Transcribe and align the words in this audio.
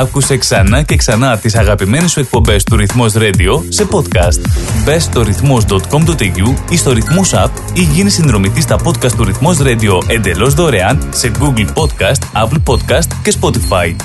Άκουσε 0.00 0.36
ξανά 0.36 0.82
και 0.82 0.96
ξανά 0.96 1.38
τις 1.38 1.54
αγαπημένες 1.54 2.10
σου 2.10 2.20
εκπομπές 2.20 2.64
του 2.64 2.76
Ρυθμός 2.76 3.12
Radio 3.16 3.62
σε 3.68 3.86
podcast. 3.90 4.40
Μπες 4.84 5.02
στο 5.02 5.22
ρυθμός.com.au 5.22 6.54
ή 6.70 6.76
στο 6.76 6.92
Ρυθμός 6.92 7.32
App 7.34 7.50
ή 7.72 7.82
γίνει 7.82 8.10
συνδρομητής 8.10 8.62
στα 8.62 8.78
podcast 8.84 9.12
του 9.12 9.24
Ρυθμός 9.24 9.58
Radio 9.60 10.02
εντελώς 10.06 10.54
δωρεάν 10.54 11.08
σε 11.10 11.30
Google 11.40 11.66
Podcast, 11.74 12.44
Apple 12.44 12.62
Podcast 12.64 13.06
και 13.22 13.34
Spotify. 13.40 13.96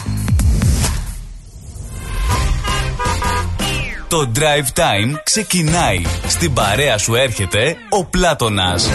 Το 4.08 4.32
Drive 4.36 4.80
Time 4.80 5.20
ξεκινάει. 5.24 6.02
Στην 6.28 6.54
παρέα 6.54 6.98
σου 6.98 7.16
έρχεται 7.16 7.76
ο 7.90 8.06
Πλάτωνας. 8.06 8.90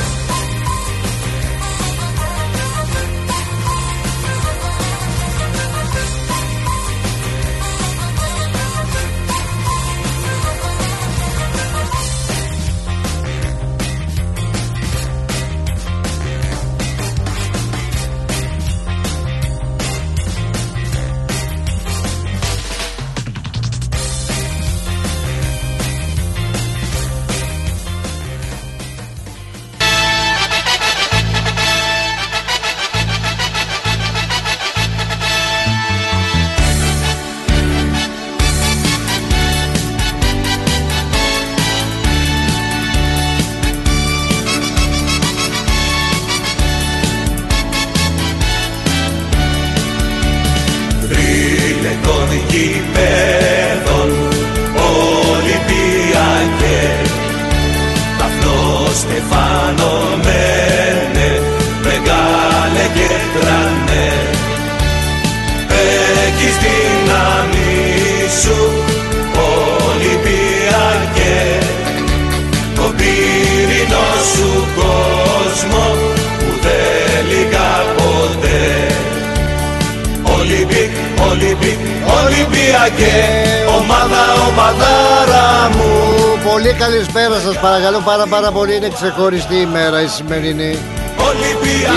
Πάρα 88.29 88.43
πάρα 88.43 88.53
πολύ 88.53 88.77
είναι 88.77 88.89
ξεχωριστή 88.89 89.57
ημέρα 89.57 90.03
η 90.03 90.07
σημερινή. 90.07 90.79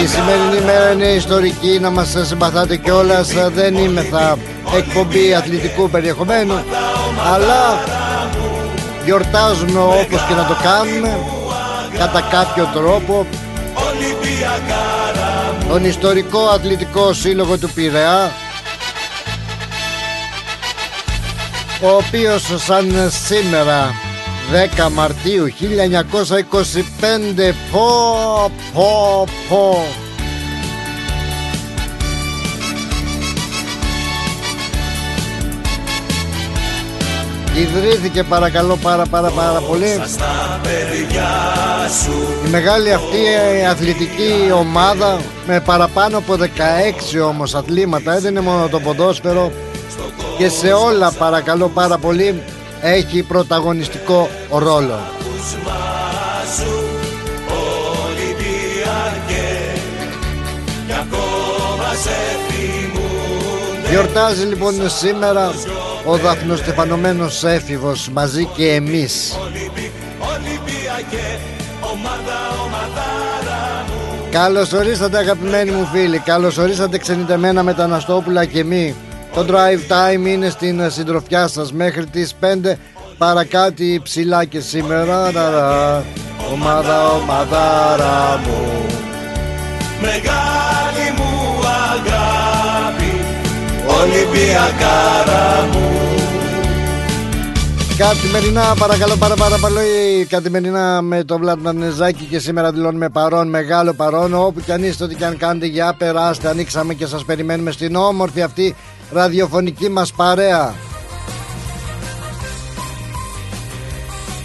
Η 0.03 0.07
σημερινή 0.07 0.57
ημέρα 0.61 0.91
είναι 0.91 1.05
ιστορική 1.05 1.79
Να 1.81 1.89
μας 1.89 2.15
συμπαθάτε 2.21 2.75
κιόλας. 2.75 3.33
Δεν 3.53 3.75
είμαι 3.75 4.01
θα 4.01 4.37
εκπομπή 4.75 5.33
αθλητικού 5.33 5.89
περιεχομένου 5.89 6.53
Αλλά 7.33 7.79
Γιορτάζουμε 9.05 9.79
όπως 9.79 10.25
και 10.27 10.33
να 10.33 10.45
το 10.45 10.55
κάνουμε 10.63 11.17
Κατά 11.97 12.21
κάποιο 12.21 12.69
τρόπο. 12.73 13.25
Τον 15.69 15.85
ιστορικό 15.85 16.47
αθλητικό 16.47 17.13
σύλλογο 17.13 17.57
του 17.57 17.69
Πειραιά 17.69 18.31
ο 21.81 21.89
οποίος 21.89 22.53
σαν 22.65 23.11
σήμερα 23.27 24.10
10 24.51 24.91
Μαρτίου 24.91 25.45
1925 25.47 25.53
Πω 27.71 28.51
πω 28.73 29.27
πω. 29.49 29.85
Ιδρύθηκε 37.55 38.23
παρακαλώ 38.23 38.75
πάρα 38.75 39.05
πάρα 39.05 39.29
πάρα 39.29 39.59
πολύ. 39.59 40.01
Η 42.45 42.49
μεγάλη 42.49 42.93
αυτή 42.93 43.17
αθλητική 43.69 44.51
ομάδα 44.53 45.19
Με 45.47 45.59
παραπάνω 45.59 46.17
από 46.17 46.33
16 46.33 47.27
όμως 47.27 47.55
αθλήματα 47.55 48.19
Δεν 48.19 48.31
είναι 48.31 48.41
μόνο 48.41 48.67
το 48.67 48.79
ποδόσφαιρο. 48.79 49.51
Και 50.37 50.49
σε 50.49 50.71
όλα 50.71 51.11
παρακαλώ 51.11 51.67
πάρα 51.67 51.97
πολύ 51.97 52.41
έχει 52.81 53.23
πρωταγωνιστικό 53.23 54.29
ρόλο. 54.49 54.99
Γιορτάζει 63.89 64.45
λοιπόν 64.45 64.89
σήμερα 64.89 65.51
ο 66.05 66.17
δαθνοστεφανωμένος 66.17 67.43
έφηβος 67.43 68.09
μαζί 68.13 68.45
και 68.45 68.73
εμείς 68.73 69.35
Καλώς 74.31 74.73
ορίσατε 74.73 75.17
αγαπημένοι 75.17 75.71
μου 75.71 75.85
φίλοι 75.93 76.19
Καλώς 76.19 76.57
ορίσατε 76.57 76.97
ξενιτεμένα 76.97 77.63
μεταναστόπουλα 77.63 78.45
και 78.45 78.63
μη 78.63 78.95
το 79.33 79.45
drive 79.49 79.91
time 79.91 80.27
είναι 80.27 80.49
στην 80.49 80.91
συντροφιά 80.91 81.47
σας 81.47 81.73
μέχρι 81.73 82.05
τις 82.05 82.35
5 82.41 82.45
παρακάτι 83.17 84.01
ψηλά 84.03 84.45
και 84.45 84.59
σήμερα. 84.59 85.27
Ομάδα, 86.53 87.07
ομαδάρα 87.07 88.41
μου. 88.45 88.85
Μεγάλη 90.01 91.17
μου 91.17 91.59
αγάπη 91.91 93.11
Ολυμπιακάρα 94.01 95.67
μου. 95.71 96.01
Καθημερινά 97.97 98.73
παρακαλώ 98.79 99.15
πάρα 99.15 99.35
πάρα 99.35 99.57
πολύ 99.57 100.25
Καθημερινά 100.29 101.01
με 101.01 101.23
το 101.23 101.37
Βλάτ 101.37 101.61
Νανεζάκη 101.61 102.23
Και 102.23 102.39
σήμερα 102.39 102.71
δηλώνουμε 102.71 103.09
παρόν 103.09 103.47
μεγάλο 103.47 103.93
παρόν. 103.93 104.33
Όπου 104.33 104.59
κι 104.59 104.71
αν 104.71 104.83
είστε 104.83 105.03
ό,τι 105.03 105.15
κι 105.15 105.23
αν 105.23 105.37
κάνετε 105.37 105.65
για 105.65 105.95
περάστε 105.97 106.49
Ανοίξαμε 106.49 106.93
και 106.93 107.05
σας 107.05 107.25
περιμένουμε 107.25 107.71
στην 107.71 107.95
όμορφη 107.95 108.41
αυτή 108.41 108.75
ραδιοφωνική 109.11 109.89
μας 109.89 110.11
παρέα. 110.11 110.73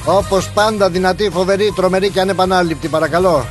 Όπως 0.04 0.50
πάντα 0.50 0.90
δυνατή, 0.90 1.30
φοβερή, 1.30 1.72
τρομερή 1.76 2.10
και 2.10 2.20
ανεπανάληπτη 2.20 2.88
παρακαλώ. 2.88 3.46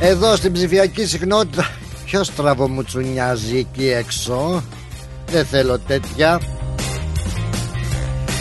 Εδώ 0.00 0.36
στην 0.36 0.52
ψηφιακή 0.52 1.06
συχνότητα. 1.06 1.70
Ποιος 2.04 2.34
τραβομουτσουνιάζει 2.34 3.56
εκεί 3.56 3.88
έξω; 3.90 4.62
Δεν 5.30 5.44
θέλω 5.44 5.78
τέτοια. 5.78 6.40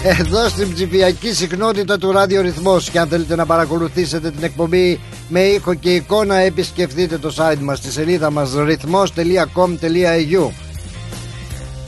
Εδώ 0.04 0.50
στην 0.50 0.74
ψηφιακή 0.74 1.34
συχνότητα 1.34 1.98
του 1.98 2.12
ραδιορυθμός. 2.12 2.90
Και 2.90 3.00
αν 3.00 3.08
θέλετε 3.08 3.36
να 3.36 3.46
παρακολουθήσετε 3.46 4.32
την 4.32 4.44
εκπομπή 4.44 5.00
με 5.30 5.40
ήχο 5.40 5.74
και 5.74 5.94
εικόνα 5.94 6.36
επισκεφτείτε 6.36 7.18
το 7.18 7.34
site 7.38 7.60
μας 7.60 7.78
στη 7.78 7.92
σελίδα 7.92 8.32
μας 8.32 8.54
ρυθμός.com.au 8.56 10.50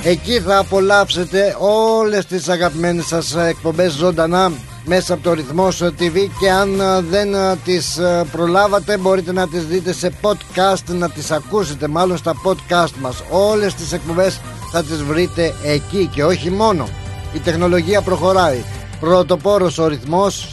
Εκεί 0.05 0.39
θα 0.39 0.57
απολαύσετε 0.57 1.55
όλες 1.59 2.25
τις 2.25 2.49
αγαπημένες 2.49 3.05
σας 3.05 3.35
εκπομπές 3.35 3.91
ζωντανά 3.91 4.51
μέσα 4.85 5.13
από 5.13 5.23
το 5.23 5.33
ρυθμό 5.33 5.67
TV 5.67 6.27
και 6.39 6.51
αν 6.51 6.79
ε, 6.79 7.01
δεν 7.01 7.33
ε, 7.33 7.55
τις 7.65 7.97
ε, 7.97 8.25
προλάβατε 8.31 8.97
μπορείτε 8.97 9.31
να 9.31 9.47
τις 9.47 9.65
δείτε 9.65 9.93
σε 9.93 10.11
podcast 10.21 10.83
να 10.87 11.09
τις 11.09 11.31
ακούσετε 11.31 11.87
μάλλον 11.87 12.17
στα 12.17 12.33
podcast 12.45 12.93
μας. 13.01 13.23
Όλες 13.29 13.73
τις 13.73 13.91
εκπομπές 13.91 14.39
θα 14.71 14.83
τις 14.83 15.03
βρείτε 15.03 15.53
εκεί 15.63 16.09
και 16.13 16.23
όχι 16.23 16.49
μόνο. 16.49 16.87
Η 17.33 17.39
τεχνολογία 17.39 18.01
προχωράει. 18.01 18.63
Πρωτοπόρος 18.99 19.77
ο 19.77 19.87
ρυθμός 19.87 20.49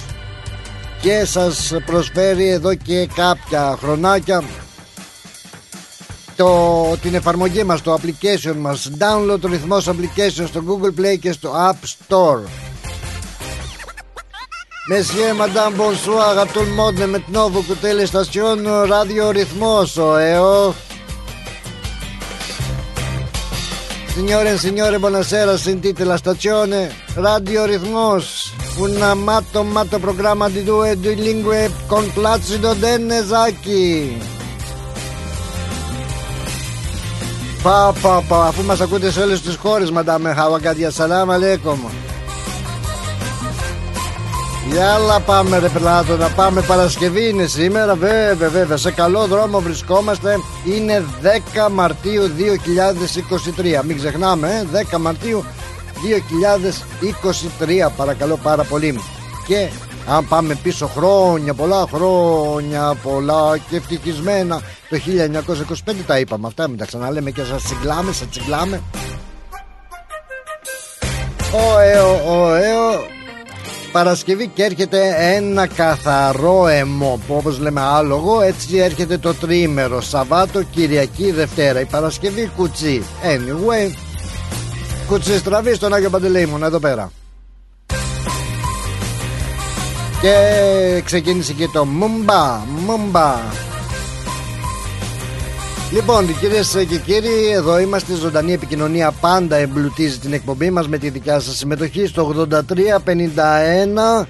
και 1.00 1.24
σας 1.24 1.72
προσφέρει 1.86 2.48
εδώ 2.48 2.74
και 2.74 3.08
κάποια 3.14 3.76
χρονάκια 3.80 4.42
το, 6.40 6.96
την 7.02 7.14
εφαρμογή 7.14 7.64
μας, 7.64 7.82
το 7.82 7.94
application 7.94 8.54
μας 8.56 8.90
download 8.98 9.40
το 9.40 9.48
ρυθμός 9.48 9.88
application 9.88 10.44
στο 10.46 10.62
Google 10.66 11.00
Play 11.00 11.18
και 11.20 11.32
στο 11.32 11.52
App 11.70 11.86
Store 12.08 12.40
Monsieur, 14.90 15.32
Madame, 15.40 15.74
bonsoir 15.84 16.32
à 16.42 16.46
tout 16.52 16.64
le 16.70 16.74
monde 16.80 17.00
maintenant 17.14 17.46
vous 17.52 17.62
écoutez 17.64 17.92
les 17.98 18.08
stations 18.12 18.62
Radio 18.94 19.24
Rhythmos, 19.36 19.90
oh, 20.06 20.18
eh, 20.18 20.38
oh. 20.38 20.74
Signore 24.14 24.50
e 24.54 24.58
signore, 24.58 24.98
buonasera, 24.98 25.52
sentite 25.56 26.02
la 26.04 26.16
stazione 26.16 26.78
Radio 27.28 27.60
Ritmos, 27.70 28.26
un 28.84 28.94
matto 29.28 29.62
matto 29.62 29.96
programma 30.06 30.46
di 30.48 30.62
due, 30.70 30.88
due 31.02 31.14
lingue 31.28 31.70
con 31.86 32.04
Placido 32.18 32.68
Dennesaki. 32.74 34.39
Πα, 37.62 37.94
πα, 38.02 38.22
πα, 38.28 38.46
αφού 38.46 38.62
μας 38.62 38.80
ακούτε 38.80 39.10
σε 39.10 39.20
όλες 39.20 39.40
τις 39.40 39.56
χώρες, 39.56 39.90
μαντάμε. 39.90 40.34
Χαβακάτια, 40.34 40.90
σαλάμ 40.90 41.30
αλέκομ. 41.30 41.78
Γιάλα 44.70 45.20
πάμε 45.20 45.58
ρε 45.58 45.68
πελάτο 45.68 46.16
να 46.16 46.28
πάμε. 46.28 46.60
Παρασκευή 46.60 47.28
είναι 47.28 47.46
σήμερα 47.46 47.94
βέβαια 47.94 48.48
βέβαια. 48.48 48.76
Σε 48.76 48.90
καλό 48.90 49.26
δρόμο 49.26 49.60
βρισκόμαστε. 49.60 50.36
Είναι 50.64 51.04
10 51.66 51.70
Μαρτίου 51.70 52.30
2023 53.80 53.84
μην 53.84 53.96
ξεχνάμε 53.96 54.66
10 54.92 54.98
Μαρτίου 54.98 55.44
2023 57.88 57.90
παρακαλώ 57.96 58.36
πάρα 58.42 58.64
πολύ. 58.64 59.00
Και 59.46 59.68
αν 60.08 60.28
πάμε 60.28 60.54
πίσω 60.62 60.86
χρόνια 60.86 61.54
πολλά 61.54 61.84
χρόνια 61.92 62.94
πολλά 63.02 63.58
και 63.70 63.76
ευτυχισμένα 63.76 64.60
το 64.90 64.98
1925 65.88 65.94
τα 66.06 66.18
είπαμε 66.18 66.46
αυτά 66.46 66.68
μην 66.68 66.78
τα 66.78 66.84
ξαναλέμε 66.84 67.30
και 67.30 67.44
σας 67.44 67.62
τσιγκλάμε, 67.62 68.12
σας 68.12 68.28
τσιγκλάμε. 68.28 68.82
Ωεο, 71.52 72.40
ωεο 72.42 73.06
Παρασκευή 73.92 74.46
και 74.46 74.64
έρχεται 74.64 75.14
ένα 75.34 75.66
καθαρό 75.66 76.66
αιμό 76.66 77.20
που 77.26 77.34
όπως 77.34 77.58
λέμε 77.58 77.80
άλογο 77.80 78.40
έτσι 78.40 78.76
έρχεται 78.76 79.18
το 79.18 79.34
τρίμερο 79.34 80.00
Σαββάτο, 80.00 80.62
Κυριακή, 80.62 81.30
Δευτέρα. 81.30 81.80
Η 81.80 81.84
Παρασκευή 81.84 82.50
κουτσί. 82.56 83.02
Anyway. 83.22 83.94
Κουτσί 85.08 85.38
στραβή 85.38 85.74
στον 85.74 85.94
Άγιο 85.94 86.10
Παντελεήμον 86.10 86.62
εδώ 86.62 86.78
πέρα. 86.78 87.12
Και 90.20 91.02
ξεκίνησε 91.04 91.52
και 91.52 91.68
το 91.72 91.84
Μουμπα 91.84 92.60
Μουμπα 92.86 93.38
Λοιπόν, 95.92 96.38
κυρίες 96.38 96.76
και 96.88 96.98
κύριοι, 96.98 97.50
εδώ 97.52 97.78
είμαστε. 97.78 98.14
Ζωντανή 98.14 98.52
επικοινωνία 98.52 99.12
πάντα 99.20 99.56
εμπλουτίζει 99.56 100.18
την 100.18 100.32
εκπομπή 100.32 100.70
μας 100.70 100.88
με 100.88 100.98
τη 100.98 101.10
δικιά 101.10 101.40
σας 101.40 101.56
συμμετοχή 101.56 102.06
στο 102.06 102.46
83 102.50 102.50
51 103.04 104.26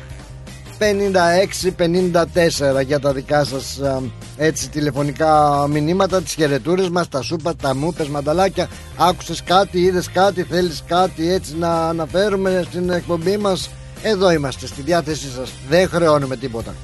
56 0.79 1.71
54 1.77 2.85
για 2.85 3.01
τα 3.01 3.13
δικά 3.13 3.45
σας 3.45 3.81
έτσι 4.37 4.69
τηλεφωνικά 4.69 5.67
μηνύματα 5.71 6.23
τις 6.23 6.35
χαιρετούρες 6.35 6.89
μας, 6.89 7.09
τα 7.09 7.23
σούπα, 7.23 7.57
τα 7.57 7.77
μούπες, 7.77 8.09
μανταλάκια 8.09 8.69
άκουσες 8.97 9.43
κάτι, 9.43 9.81
είδες 9.81 10.11
κάτι, 10.11 10.43
θέλεις 10.43 10.83
κάτι 10.87 11.33
έτσι 11.33 11.57
να 11.57 11.89
αναφέρουμε 11.89 12.65
στην 12.69 12.91
εκπομπή 12.91 13.37
μας; 13.37 13.71
Εδώ 14.03 14.33
είμαστε 14.33 14.67
στη 14.67 14.83
διάθεσή 14.83 15.31
σας 15.31 15.53
δεν 15.69 15.89
χρεώνουμε 15.89 16.37
τίποτα 16.37 16.75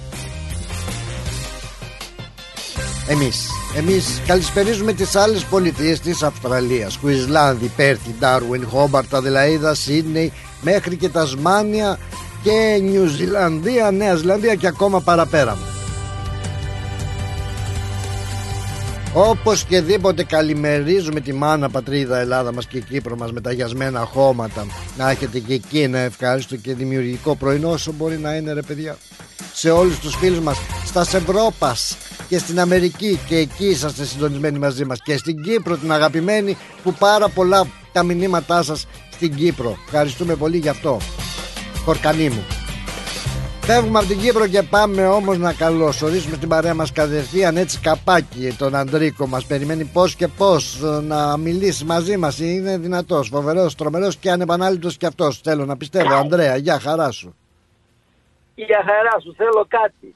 εμείς. 3.08 3.50
Εμείς 3.76 4.20
καλησπερίζουμε 4.26 4.92
τις 4.92 5.16
άλλες 5.16 5.44
πολιτείες 5.44 6.00
της 6.00 6.22
Αυστραλίας. 6.22 6.96
Κουισλάνδη, 6.96 7.70
Πέρθη, 7.76 8.14
Ντάρουιν, 8.18 8.66
Χόμπαρτ, 8.66 9.14
Αδελαίδα, 9.14 9.74
Σίδνεϊ 9.74 10.32
Μέχρι 10.60 10.96
και 10.96 11.08
Τασμάνια 11.08 11.98
και 12.42 12.78
Νιου 12.82 13.06
Ζηλανδία, 13.06 13.90
Νέα 13.90 14.14
Ζηλανδία 14.14 14.54
και 14.54 14.66
ακόμα 14.66 15.00
παραπέρα. 15.00 15.58
Όπως 19.12 19.64
και 19.64 19.80
δίποτε 19.80 20.24
καλημερίζουμε 20.24 21.20
τη 21.20 21.32
μάνα 21.32 21.70
πατρίδα 21.70 22.18
Ελλάδα 22.18 22.52
μας 22.52 22.66
και 22.66 22.80
Κύπρο 22.80 23.16
μας 23.16 23.32
με 23.32 23.40
τα 23.40 23.52
γιασμένα 23.52 24.00
χώματα. 24.00 24.66
Να 24.98 25.10
έχετε 25.10 25.38
και 25.38 25.54
εκεί 25.54 25.80
ένα 25.80 25.98
ευχάριστο 25.98 26.56
και 26.56 26.74
δημιουργικό 26.74 27.36
πρωινό 27.36 27.70
όσο 27.70 27.92
μπορεί 27.92 28.18
να 28.18 28.34
είναι 28.34 28.52
ρε 28.52 28.62
παιδιά. 28.62 28.96
Σε 29.52 29.70
όλους 29.70 29.98
τους 29.98 30.16
φίλους 30.16 30.40
μας 30.40 30.58
στα 30.84 31.04
Σευρόπας 31.04 31.96
και 32.28 32.38
στην 32.38 32.60
Αμερική 32.60 33.20
και 33.28 33.36
εκεί 33.36 33.66
είσαστε 33.66 34.04
συντονισμένοι 34.04 34.58
μαζί 34.58 34.84
μας. 34.84 35.02
Και 35.02 35.16
στην 35.16 35.42
Κύπρο 35.42 35.76
την 35.76 35.92
αγαπημένη 35.92 36.56
που 36.82 36.92
πάρα 36.92 37.28
πολλά 37.28 37.66
τα 37.92 38.02
μηνύματά 38.02 38.62
σας 38.62 38.86
στην 39.10 39.34
Κύπρο. 39.34 39.76
Ευχαριστούμε 39.84 40.34
πολύ 40.34 40.56
γι' 40.56 40.68
αυτό. 40.68 40.98
Χορκανή 41.84 42.28
μου. 42.28 42.44
Φεύγουμε 43.60 43.98
από 43.98 44.08
την 44.08 44.18
Κύπρο 44.18 44.46
και 44.46 44.62
πάμε 44.62 45.06
όμως 45.06 45.38
να 45.38 45.52
καλωσορίσουμε 45.52 46.36
την 46.36 46.48
παρέα 46.48 46.74
μας 46.74 46.92
κατευθείαν 46.92 47.56
έτσι 47.56 47.80
καπάκι 47.80 48.54
τον 48.58 48.74
Αντρίκο 48.74 49.26
μας. 49.26 49.44
Περιμένει 49.44 49.84
πώς 49.84 50.14
και 50.14 50.28
πώς 50.28 50.80
να 51.02 51.36
μιλήσει 51.36 51.84
μαζί 51.84 52.16
μας. 52.16 52.38
Είναι 52.38 52.78
δυνατός, 52.78 53.28
φοβερός, 53.28 53.74
τρομερός 53.74 54.16
και 54.16 54.30
ανεπανάληπτος 54.30 54.96
και 54.96 55.06
αυτός. 55.06 55.40
Θέλω 55.44 55.64
να 55.64 55.76
πιστεύω. 55.76 56.14
Ανδρέα, 56.14 56.56
γεια 56.56 56.78
χαρά 56.80 57.10
σου. 57.10 57.34
Για 58.54 58.82
χαρά 58.86 59.20
σου. 59.20 59.34
Θέλω 59.36 59.66
κάτι 59.68 60.15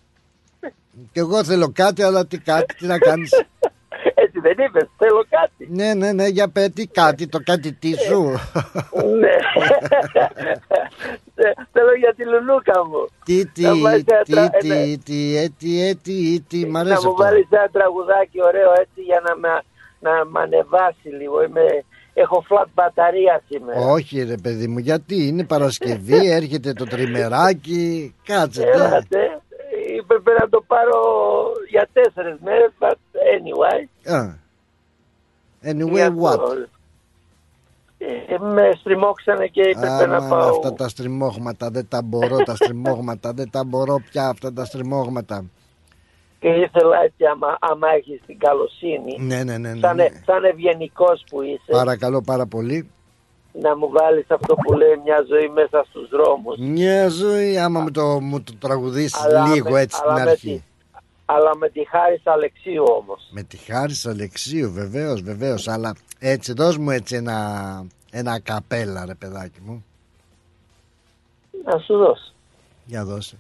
και 1.13 1.21
εγώ 1.21 1.45
θέλω 1.45 1.73
κάτι, 1.75 2.03
αλλά 2.03 2.27
τι 2.27 2.39
κάτι, 2.39 2.75
τι 2.75 2.87
να 2.87 2.99
κάνεις; 2.99 3.31
Έτσι 4.15 4.41
δεν 4.41 4.57
είπες, 4.67 4.89
θέλω 4.97 5.25
κάτι. 5.29 5.69
Ναι, 5.71 5.95
ναι, 5.95 6.13
ναι, 6.13 6.27
για 6.27 6.49
πέτει 6.49 6.87
κάτι, 6.87 7.29
το 7.29 7.41
κάτι 7.45 7.73
τι 7.73 7.95
σου. 7.95 8.23
ναι. 9.21 9.37
θέλω 11.73 11.95
για 11.99 12.15
τη 12.17 12.25
λουλούκα 12.25 12.87
μου. 12.87 13.07
Τι, 13.25 13.47
τι, 13.47 13.65
τι, 14.25 14.51
τι, 14.59 14.99
τι, 14.99 15.37
έτσι, 15.37 15.81
έτσι, 15.81 16.45
τι, 16.49 16.67
μ' 16.67 16.77
αρέσει 16.77 17.05
Να 17.05 17.11
μου 17.11 17.17
βάλεις 17.17 17.47
ένα 17.51 17.69
τραγουδάκι 17.73 18.43
ωραίο 18.43 18.73
έτσι 18.81 19.01
για 19.01 19.23
να 19.25 19.37
με, 19.37 19.63
να 20.01 20.25
με 20.25 20.41
ανεβάσει 20.41 21.09
λίγο. 21.19 21.43
Είμαι, 21.43 21.85
έχω 22.15 22.41
φλατ 22.41 22.69
μπαταρία 22.75 23.43
σήμερα. 23.49 23.81
Όχι 23.81 24.23
ρε 24.23 24.37
παιδί 24.43 24.67
μου, 24.67 24.79
γιατί 24.79 25.27
είναι 25.27 25.45
Παρασκευή, 25.45 26.31
έρχεται 26.39 26.73
το 26.73 26.85
τριμεράκι, 26.85 28.15
κάτσε. 28.25 28.63
Έλατε 28.63 29.41
έπρεπε 29.99 30.33
να 30.33 30.49
το 30.49 30.65
πάρω 30.67 31.01
για 31.71 31.89
τέσσερις 31.93 32.39
μέρες, 32.41 32.71
but 32.79 32.99
anyway. 33.37 33.81
Uh. 34.11 34.35
Anyway 35.71 36.09
what? 36.23 36.41
Ε, 38.03 38.39
με 38.39 38.73
στριμώξανε 38.77 39.47
και 39.47 39.61
έπρεπε 39.61 40.07
να 40.07 40.29
πάω. 40.29 40.49
Αυτά 40.49 40.73
τα 40.73 40.89
στριμώγματα 40.89 41.71
δεν 41.71 41.89
τα 41.89 42.03
μπορώ, 42.03 42.37
τα 42.37 42.55
στριμώγματα 42.55 43.33
δεν 43.33 43.51
τα 43.51 43.65
μπορώ 43.65 44.03
πια 44.11 44.29
αυτά 44.29 44.53
τα 44.53 44.65
στριμώγματα. 44.65 45.45
Και 46.39 46.49
ήθελα 46.49 47.03
έτσι, 47.03 47.25
άμα, 47.25 47.59
άμα 47.61 47.89
έχεις 47.89 48.21
την 48.27 48.39
καλοσύνη, 48.39 49.17
ναι, 49.19 49.45
ναι, 49.45 49.59
ναι, 49.59 49.73
ναι, 49.73 49.81
σαν, 49.81 49.97
ναι. 49.97 50.07
σαν 50.25 50.45
ευγενικός 50.45 51.25
που 51.31 51.43
είσαι. 51.43 51.71
Παρακαλώ 51.71 52.23
πάρα 52.23 52.47
πολύ 52.47 52.91
να 53.53 53.77
μου 53.77 53.91
βάλεις 53.91 54.25
αυτό 54.29 54.55
που 54.55 54.73
λέει 54.73 55.01
μια 55.05 55.25
ζωή 55.29 55.49
μέσα 55.49 55.87
στους 55.89 56.09
δρόμους. 56.09 56.59
Μια 56.59 57.09
ζωή 57.09 57.59
άμα 57.59 57.81
μου 57.81 57.91
το, 57.91 58.21
μου 58.21 58.43
το 58.43 58.53
τραγουδήσεις 58.59 59.27
λίγο 59.55 59.77
έτσι 59.77 59.97
στην 59.97 60.11
αρχή. 60.11 60.65
αλλά 61.25 61.57
με 61.57 61.69
τη 61.69 61.87
χάρη 61.89 62.21
Αλεξίου 62.25 62.85
όμως. 62.89 63.29
Με 63.31 63.43
τη 63.43 63.57
χάρη 63.57 63.95
Αλεξίου 64.05 64.73
βεβαίως 64.73 65.23
βεβαίως 65.23 65.69
αλλά 65.69 65.95
έτσι 66.19 66.53
δώσ' 66.53 66.77
μου 66.77 66.91
έτσι 66.91 67.17
ένα, 67.17 67.39
ένα 68.11 68.41
καπέλα 68.41 69.05
ρε 69.07 69.15
παιδάκι 69.15 69.61
μου. 69.63 69.85
Να 71.65 71.79
σου 71.79 71.97
δώσω. 71.97 72.33
Για 72.85 73.05
δώσε. 73.05 73.37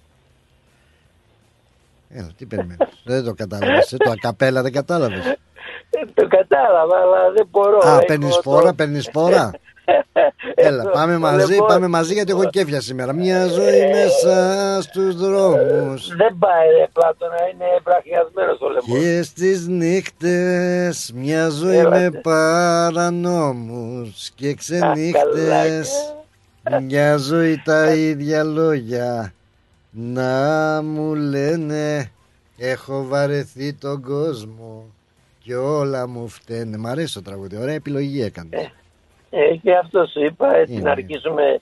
Έλα, 2.08 2.30
τι 2.36 2.46
περιμένεις. 2.46 2.88
δεν 3.04 3.24
το 3.24 3.34
κατάλαβες. 3.34 3.92
Ε, 3.92 3.96
το 3.96 4.10
ακαπέλα 4.10 4.62
δεν 4.62 4.72
κατάλαβες. 4.72 5.26
Ε, 5.90 6.04
το 6.14 6.26
κατάλαβα, 6.28 6.96
αλλά 6.96 7.30
δεν 7.30 7.46
μπορώ. 7.50 7.78
Α, 7.78 7.98
παίρνεις 7.98 8.38
φόρα, 8.42 8.74
παίρνεις 8.74 9.08
φόρα. 9.12 9.50
Έλα, 10.54 10.90
πάμε 10.90 11.18
μαζί, 11.18 11.56
πάμε 11.66 11.88
μαζί 11.88 12.14
γιατί 12.14 12.32
έχω 12.32 12.44
κέφια 12.44 12.80
σήμερα. 12.80 13.12
Μια 13.12 13.46
ζωή 13.46 13.90
μέσα 13.90 14.78
στους 14.82 15.16
δρόμους. 15.16 16.16
Δεν 16.16 16.36
πάει 16.38 16.68
ρε 16.78 16.88
Πλάτωνα, 16.92 17.36
είναι 17.52 17.64
βραχιασμένος 17.84 18.60
ο 18.60 18.68
λαιμός. 18.68 19.00
Και 19.00 19.22
στις 19.22 19.66
νύχτες 19.66 21.12
μια 21.14 21.48
ζωή 21.48 21.82
με 21.82 22.10
παρανόμους 22.22 24.30
και 24.34 24.54
ξενύχτες 24.54 26.14
μια 26.82 27.16
ζωή 27.16 27.62
τα 27.64 27.94
ίδια 27.94 28.44
λόγια 28.44 29.32
να 29.90 30.82
μου 30.82 31.14
λένε 31.14 32.10
έχω 32.56 33.04
βαρεθεί 33.08 33.72
τον 33.72 34.02
κόσμο 34.02 34.84
και 35.38 35.56
όλα 35.56 36.08
μου 36.08 36.28
φταίνε. 36.28 36.76
Μ' 36.76 36.86
αρέσει 36.86 37.14
το 37.14 37.22
τραγούδι, 37.22 37.56
ωραία 37.56 37.74
επιλογή 37.74 38.22
έκανες. 38.22 38.70
Ε, 39.30 39.44
ε, 39.44 39.56
και 39.56 39.74
αυτός 39.74 40.10
σου 40.10 40.24
είπα, 40.24 40.56
έτσι 40.56 40.72
Είναι. 40.72 40.82
να 40.82 40.90
αρχίσουμε 40.90 41.60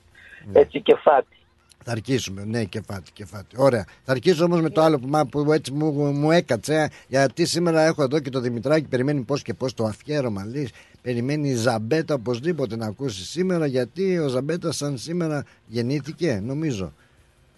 ναι. 0.52 0.60
έτσι 0.60 0.80
κεφάτι. 0.80 1.36
Θα 1.84 1.96
αρχίσουμε, 1.96 2.44
ναι, 2.44 2.64
κεφάτι, 2.64 3.12
κεφάτι. 3.12 3.56
Ωραία. 3.58 3.84
Θα 4.04 4.12
αρχίσω 4.12 4.44
όμως 4.44 4.60
με 4.60 4.70
το 4.70 4.80
άλλο 4.82 4.98
που, 4.98 5.28
που 5.28 5.52
έτσι 5.52 5.72
μου, 5.72 5.92
μου 5.92 6.30
έκατσε. 6.30 6.90
Γιατί 7.08 7.46
σήμερα 7.46 7.82
έχω 7.82 8.02
εδώ 8.02 8.20
και 8.20 8.30
το 8.30 8.40
Δημητράκη. 8.40 8.88
Περιμένει 8.88 9.20
πώς 9.20 9.42
και 9.42 9.54
πώς 9.54 9.74
το 9.74 9.84
αφιέρωμα. 9.84 10.44
Λέει, 10.44 10.68
περιμένει 11.02 11.48
η 11.48 11.54
Ζαμπέτα 11.54 12.14
οπωσδήποτε 12.14 12.76
να 12.76 12.86
ακούσει 12.86 13.24
σήμερα. 13.24 13.66
Γιατί 13.66 14.18
ο 14.18 14.28
Ζαμπέτα, 14.28 14.72
σαν 14.72 14.98
σήμερα 14.98 15.44
γεννήθηκε, 15.66 16.40
νομίζω. 16.44 16.92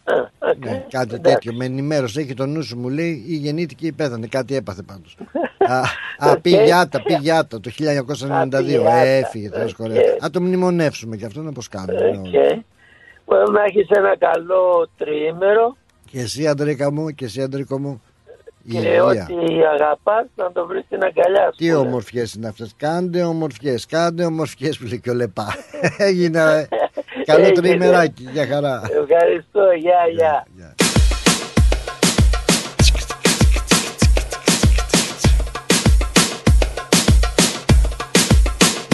okay. 0.04 0.56
ναι, 0.58 0.86
κάτι 0.90 1.20
τέτοιο. 1.20 1.52
Με 1.52 1.64
ενημέρωσε. 1.64 2.20
Έχει 2.20 2.34
το 2.34 2.46
νου 2.46 2.62
σου, 2.62 2.78
μου 2.78 2.88
λέει, 2.88 3.24
ή 3.26 3.34
γεννήθηκε 3.34 3.86
ή 3.86 3.92
πέθανε. 3.92 4.26
Κάτι 4.26 4.54
έπαθε 4.54 4.82
πάντως. 4.82 5.16
Α, 6.18 6.38
πηγιάτα, 6.40 7.02
πηγιάτα 7.02 7.60
το 7.60 7.70
1992. 7.70 8.86
Έφυγε, 9.04 9.48
Θεός 9.48 9.74
Α 10.24 10.30
το 10.32 10.40
μνημονεύσουμε 10.40 11.16
και 11.16 11.24
αυτό 11.24 11.42
να 11.42 11.52
πως 11.52 11.68
κάνουμε. 11.68 12.20
Μπορεί 13.24 13.50
να 13.50 13.62
έχεις 13.62 13.88
ένα 13.88 14.16
καλό 14.18 14.88
τριήμερο. 14.96 15.76
Και 16.10 16.20
εσύ 16.20 16.46
Αντρίκα 16.46 16.92
μου 16.92 17.10
και 17.10 17.24
εσύ 17.24 17.42
Αντρίκο 17.42 17.78
μου. 17.78 18.02
Και 18.68 19.00
ό,τι 19.00 19.64
αγαπάς 19.72 20.26
να 20.34 20.52
το 20.52 20.66
βρεις 20.66 20.84
στην 20.84 21.02
αγκαλιά 21.04 21.44
σου. 21.44 21.56
Τι 21.56 21.74
ομορφιέ 21.74 22.24
είναι 22.36 22.48
αυτές. 22.48 22.74
Κάντε 22.76 23.22
ομορφιέ, 23.22 23.74
κάντε 23.88 24.24
ομορφιέ 24.24 24.70
που 24.78 24.86
λέει 24.86 25.00
και 25.00 25.10
ο 25.10 25.14
Λεπά. 25.14 25.54
Έγινε 26.08 26.68
καλό 27.24 27.52
τριημεράκι, 27.52 28.28
για 28.32 28.46
χαρά. 28.46 28.82
Ευχαριστώ, 28.82 29.62
γεια, 29.78 30.00
γεια. 30.12 30.46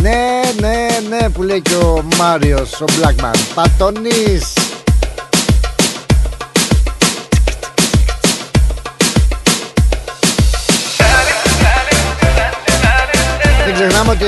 Ναι, 0.06 0.40
ναι, 0.60 0.86
ναι 1.08 1.28
που 1.28 1.42
λέει 1.42 1.60
και 1.60 1.74
ο 1.74 2.04
Μάριος, 2.16 2.80
ο 2.80 2.84
Blackman. 2.84 3.38
Πατονής. 3.54 4.52
Δεν 13.64 13.74
ξεχνάμε 13.74 14.10
ότι 14.10 14.26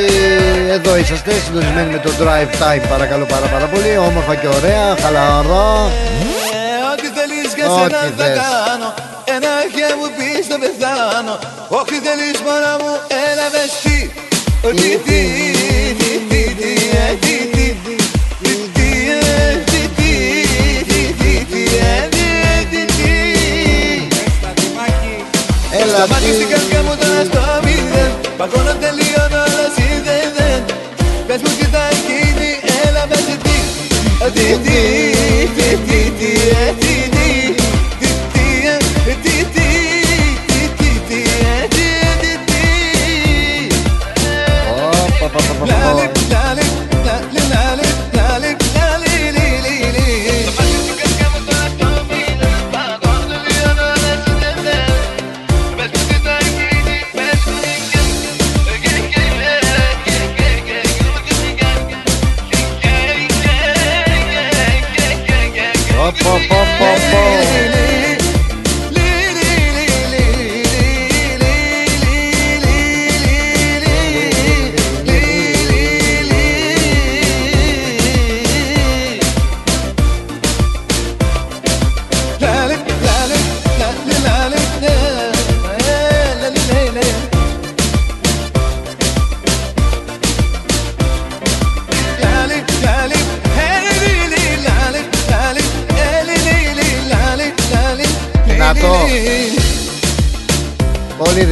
εδώ 0.71 0.97
είσαστε 0.97 1.33
συντονισμένοι 1.45 1.91
με 1.93 1.99
το 1.99 2.11
drive 2.21 2.63
time 2.63 2.83
παρακαλώ 2.89 3.25
πάρα 3.25 3.47
πάρα 3.47 3.67
πολύ. 3.67 3.97
Όμορφα 3.99 4.35
και 4.35 4.47
ωραία, 4.47 4.97
χαλαρό. 5.01 5.91
Ε, 6.53 6.93
Ό,τι 6.93 7.07
θέλεις 7.17 7.55
για 7.57 7.65
σένα 7.65 7.99
θα 8.17 8.29
κάνω. 8.41 8.95
Ένα 9.35 9.51
χέρι 9.75 9.97
μου 10.01 10.09
πεις 10.17 10.49
το 10.49 10.57
πεθάνω. 10.63 11.35
Όχι 11.69 11.95
θέλεις 12.07 12.39
μόνο 12.47 12.71
μου 12.83 12.93
Έλα 14.69 14.99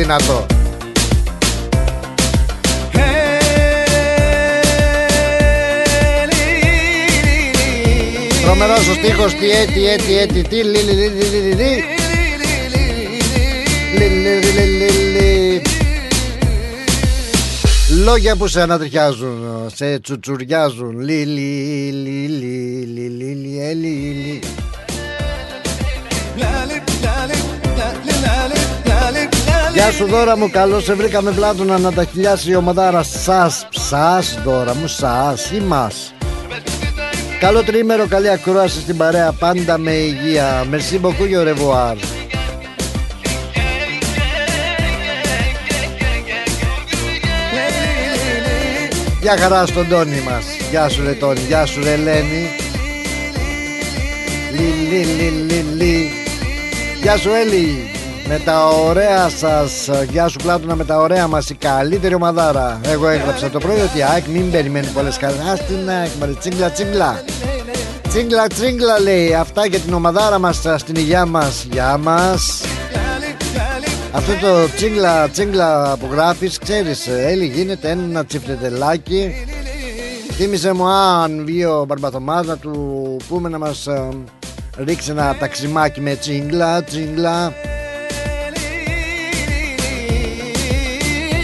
δυνατό. 0.06 0.46
Τρομερός 8.42 8.88
ο 8.88 8.92
στίχος 8.92 9.34
Τι 9.34 9.50
έτι 9.50 9.86
έτι 9.88 10.18
έτι 10.18 10.42
Τι 10.42 10.56
λι 10.56 10.78
λι 10.78 10.92
λι 10.92 11.08
λι 11.08 11.24
λι 11.24 11.54
λι 11.54 11.84
Λι, 13.98 14.04
λι, 14.04 14.40
λι, 14.54 14.66
λι, 14.78 14.88
λι. 15.18 15.62
Λόγια 18.04 18.36
που 18.36 18.46
σε 18.46 18.60
ανατριχιάζουν 18.62 19.70
Σε 19.74 20.00
τσουτσουριάζουν. 20.00 21.00
Λι 21.00 21.24
λι 21.24 21.90
λι 21.90 21.92
λι 21.92 22.05
Γεια 29.86 29.94
σου 29.94 30.06
δώρα 30.06 30.36
μου, 30.36 30.50
καλώς 30.50 30.84
σε 30.84 30.94
βρήκαμε 30.94 31.30
πλάτωνα 31.32 31.78
να 31.78 31.92
τα 31.92 32.04
χιλιάσει 32.04 32.50
η 32.50 32.56
ομαδάρα 32.56 33.02
σας, 33.02 33.68
σας 33.70 34.38
δώρα 34.44 34.74
μου, 34.74 34.86
σας 34.86 35.50
ή 35.50 35.60
μας. 35.60 36.14
Καλό 37.40 37.62
τρίμερο, 37.62 38.06
καλή 38.06 38.30
ακρόαση 38.30 38.80
στην 38.80 38.96
παρέα, 38.96 39.32
πάντα 39.32 39.78
με 39.78 39.90
υγεία. 39.90 40.64
Merci 40.70 41.00
beaucoup, 41.00 41.28
au 41.34 41.44
revoir. 41.44 41.96
Γεια 49.20 49.36
χαρά 49.36 49.66
στον 49.66 49.88
Τόνι 49.88 50.20
μας. 50.20 50.44
Γεια 50.70 50.88
σου 50.88 51.02
ρε 51.04 51.12
Τόνι, 51.12 51.40
γεια 51.40 51.66
σου 51.66 51.82
ρε 51.82 51.92
Ελένη. 51.92 52.48
Λι, 54.52 54.72
λι, 54.88 55.04
λι, 55.04 55.28
λι, 55.28 55.64
λι. 55.76 56.10
Γεια 57.02 57.16
σου 57.16 57.30
Έλλη 57.30 57.90
Με 58.28 58.38
τα 58.44 58.68
ωραία 58.68 59.28
σας 59.28 59.88
Γεια 60.10 60.28
σου 60.28 60.38
Πλάτωνα 60.42 60.74
με 60.74 60.84
τα 60.84 60.98
ωραία 60.98 61.26
μας 61.26 61.50
Η 61.50 61.54
καλύτερη 61.54 62.14
ομαδάρα. 62.14 62.80
Εγώ 62.84 63.08
έγραψα 63.08 63.50
το 63.50 63.58
πρωί 63.58 63.80
ότι 63.80 64.02
ΑΕΚ 64.02 64.26
μην 64.26 64.50
περιμένει 64.50 64.86
πολλές 64.86 65.16
χαρές. 65.16 65.38
Ας 65.52 65.66
την 65.66 65.90
ΑΕΚ 65.90 66.08
μωρέ 66.18 66.32
τσίγκλα 66.32 66.70
τσίγκλα. 66.70 67.22
Τσίγκλα 68.08 68.46
τσίγκλα 68.46 69.00
λέει. 69.00 69.34
Αυτά 69.34 69.66
για 69.66 69.78
την 69.78 69.92
ομαδάρα 69.92 70.38
μας 70.38 70.62
Στην 70.76 70.94
υγειά 70.94 71.26
μας. 71.26 71.66
Γεια 71.70 71.96
μας. 71.96 72.62
Αυτό 74.12 74.32
το 74.32 74.74
τσίγκλα 74.76 75.28
τσίγκλα 75.28 75.96
που 75.96 76.08
γράφεις 76.10 76.58
Ξέρεις 76.58 77.08
Έλλη 77.08 77.46
γίνεται 77.46 77.90
ένα 77.90 78.24
τσιφτετελάκι. 78.24 79.46
Θύμισε 80.32 80.72
μου 80.72 80.86
αν 80.88 81.44
βγει 81.44 81.64
ο 81.64 81.84
Μπαρμπαθωμάς 81.88 82.46
Να 82.46 82.56
του 82.56 83.16
πούμε 83.28 83.48
να 83.48 83.58
μας 83.58 83.86
ε, 83.86 84.08
Ρίξε 84.76 85.10
ένα 85.10 85.36
ταξιμάκι 85.38 86.00
με 86.00 86.14
τσίγκλα 86.14 86.82
τσίγκλα 86.82 87.52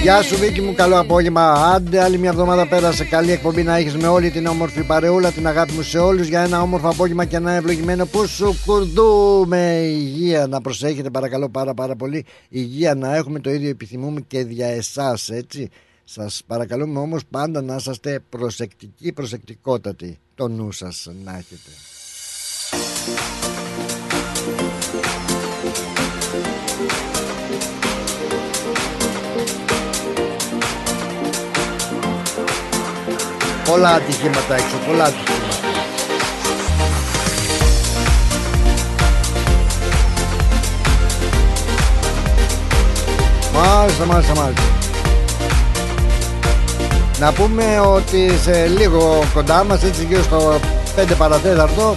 Γεια 0.03 0.23
σου 0.23 0.37
Βίκη 0.37 0.61
μου, 0.61 0.75
καλό 0.75 0.99
απόγευμα. 0.99 1.53
Άντε, 1.53 2.03
άλλη 2.03 2.19
μια 2.19 2.31
εβδομάδα 2.31 2.69
πέρασε. 2.69 3.05
Καλή 3.05 3.31
εκπομπή 3.31 3.63
να 3.63 3.77
έχεις 3.77 3.97
με 3.97 4.07
όλη 4.07 4.31
την 4.31 4.47
όμορφη 4.47 4.85
παρεούλα, 4.85 5.33
την 5.33 5.47
αγάπη 5.47 5.73
μου 5.73 5.83
σε 5.83 5.99
όλους 5.99 6.27
για 6.29 6.41
ένα 6.43 6.63
όμορφο 6.63 6.89
απόγευμα 6.89 7.25
και 7.25 7.37
ένα 7.37 7.53
ευλογημένο 7.53 8.07
που 8.07 8.27
σου 8.27 8.57
κουρδούμε. 8.67 9.81
Υγεία 9.85 10.47
να 10.47 10.61
προσέχετε, 10.61 11.11
παρακαλώ 11.11 11.49
πάρα 11.49 11.75
πάρα 11.75 11.97
πολύ. 11.97 12.25
Υγεία 12.49 12.95
να 12.95 13.15
έχουμε 13.15 13.41
το 13.41 13.51
ίδιο 13.51 13.69
επιθυμούμε 13.69 14.21
και 14.21 14.39
για 14.39 14.67
εσάς, 14.67 15.31
έτσι. 15.31 15.69
Σας 16.05 16.43
παρακαλούμε 16.47 16.99
όμως 16.99 17.23
πάντα 17.31 17.63
να 17.63 17.75
είσαστε 17.75 18.21
προσεκτικοί, 18.29 19.13
προσεκτικότατοι. 19.13 20.19
Το 20.35 20.49
νου 20.49 20.73
σας 20.73 21.09
να 21.25 21.31
έχετε. 21.31 21.71
Πολλά 33.73 33.88
ατυχήματα 33.88 34.55
έξω, 34.55 34.76
πολλά 34.87 35.05
ατυχήματα. 35.05 35.57
Μάλιστα, 43.55 44.05
μάλιστα, 44.05 44.35
μάλιστα. 44.35 44.62
Να 47.21 47.33
πούμε 47.33 47.81
ότι 47.81 48.38
σε 48.43 48.67
λίγο 48.67 49.25
κοντά 49.35 49.64
μας, 49.64 49.83
έτσι 49.83 50.05
γύρω 50.05 50.23
στο 50.23 50.61
5 50.97 51.14
παρατέταρτο, 51.19 51.97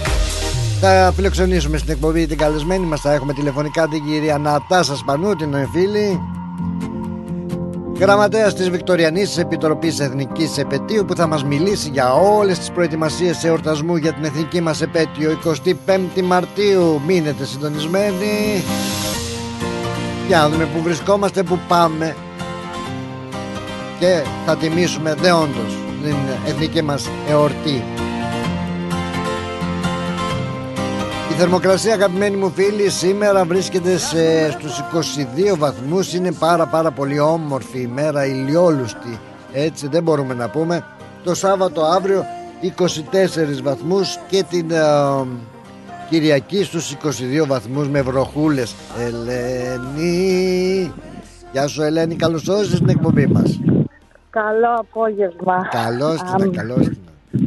θα 0.80 1.12
φιλοξενήσουμε 1.16 1.78
στην 1.78 1.92
εκπομπή 1.92 2.26
την 2.26 2.38
καλεσμένη 2.38 2.86
μας 2.86 3.00
Θα 3.00 3.12
έχουμε 3.12 3.32
τηλεφωνικά 3.32 3.88
την 3.88 4.04
κυρία 4.04 4.38
Νατάσα 4.38 4.96
Σπανού 4.96 5.36
Την 5.36 5.68
φίλη 5.72 6.20
Γραμματέας 7.98 8.54
της 8.54 8.70
Βικτοριανής 8.70 9.38
Επιτροπής 9.38 10.00
Εθνικής 10.00 10.58
Επαιτίου 10.58 11.04
που 11.04 11.16
θα 11.16 11.26
μας 11.26 11.44
μιλήσει 11.44 11.88
για 11.88 12.12
όλες 12.12 12.58
τις 12.58 12.70
προετοιμασίες 12.70 13.44
εορτασμού 13.44 13.96
για 13.96 14.12
την 14.12 14.24
εθνική 14.24 14.60
μας 14.60 14.80
επέτειο 14.80 15.38
25η 15.44 16.22
Μαρτίου. 16.22 17.00
Μείνετε 17.06 17.44
συντονισμένοι. 17.44 18.64
Για 20.26 20.38
να 20.38 20.48
δούμε 20.48 20.64
που 20.64 20.82
βρισκόμαστε, 20.82 21.42
που 21.42 21.58
πάμε 21.68 22.16
και 23.98 24.22
θα 24.46 24.56
τιμήσουμε 24.56 25.14
δεόντως 25.14 25.76
την 26.02 26.16
εθνική 26.46 26.82
μας 26.82 27.08
εορτή. 27.30 27.84
Θερμοκρασία 31.38 31.94
αγαπημένοι 31.94 32.36
μου 32.36 32.50
φίλοι 32.50 32.90
σήμερα 32.90 33.44
βρίσκεται 33.44 33.96
σε, 33.96 34.50
στους 34.50 34.80
22 35.52 35.58
βαθμούς. 35.58 36.14
Είναι 36.14 36.32
πάρα 36.32 36.66
πάρα 36.66 36.90
πολύ 36.90 37.18
όμορφη 37.18 37.80
ημέρα 37.80 38.26
ηλιόλουστη. 38.26 39.18
Έτσι 39.52 39.88
δεν 39.88 40.02
μπορούμε 40.02 40.34
να 40.34 40.48
πούμε. 40.48 40.84
Το 41.24 41.34
Σάββατο 41.34 41.82
αύριο 41.82 42.24
24 42.62 43.62
βαθμούς 43.62 44.18
και 44.28 44.44
την 44.50 44.70
ε, 44.70 44.82
Κυριακή 46.08 46.64
στους 46.64 46.96
22 47.42 47.46
βαθμούς 47.46 47.88
με 47.88 48.02
βροχούλες. 48.02 48.74
Ελένη. 48.98 50.92
Γεια 51.52 51.66
σου 51.66 51.82
Ελένη. 51.82 52.14
Καλώς 52.14 52.48
όρισες 52.48 52.76
στην 52.76 52.88
εκπομπή 52.88 53.26
μας. 53.26 53.60
Καλό 54.30 54.74
απόγευμα. 54.78 55.68
Καλώς 55.70 56.22
την, 56.36 56.52
καλώς 56.52 56.86
την. 56.86 56.98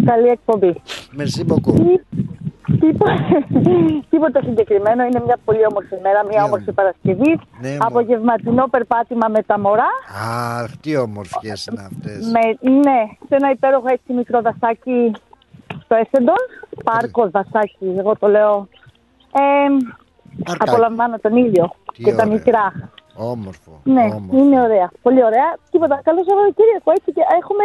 Καλή 0.05 0.27
εκπομπή. 0.27 0.81
Merci 1.17 1.43
beaucoup 1.47 1.99
Τίποτα 4.09 4.41
συγκεκριμένο. 4.43 5.03
Είναι 5.03 5.21
μια 5.25 5.37
πολύ 5.45 5.65
όμορφη 5.69 5.95
μέρα, 6.03 6.25
μια 6.25 6.43
όμορφη 6.43 6.71
Παρασκευή. 6.71 7.39
Ναι, 7.61 7.77
Απογευματινό 7.79 8.67
περπάτημα 8.67 9.27
με 9.27 9.43
τα 9.43 9.59
μωρά. 9.59 9.89
Αχ, 10.61 10.77
τι 10.81 10.97
όμορφιες 10.97 11.65
είναι 11.65 11.81
αυτές. 11.81 12.31
ναι, 12.61 12.99
σε 13.27 13.35
ένα 13.35 13.49
υπέροχο 13.51 13.87
έτσι 13.87 14.13
μικρό 14.13 14.41
δασάκι 14.41 15.11
στο 15.83 15.95
Έσεντον. 15.95 16.41
Πάρκος 16.83 17.29
δασάκι, 17.31 17.93
εγώ 17.97 18.15
το 18.17 18.27
λέω. 18.27 18.67
Ε, 19.33 19.41
απολαμβάνω 20.59 21.17
τον 21.21 21.35
ήλιο 21.35 21.71
και 21.91 22.13
τα 22.13 22.25
μικρά. 22.27 22.89
Όμορφο. 23.15 23.79
Ναι, 23.83 24.01
όμορφο. 24.01 24.37
είναι 24.37 24.61
ωραία. 24.61 24.91
Πολύ 25.01 25.23
ωραία. 25.23 25.49
Τίποτα. 25.71 26.01
Καλό 26.03 26.23
Σαββατοκύριακο. 26.27 26.91
Έτσι 26.91 27.11
και 27.11 27.21
έχουμε. 27.41 27.63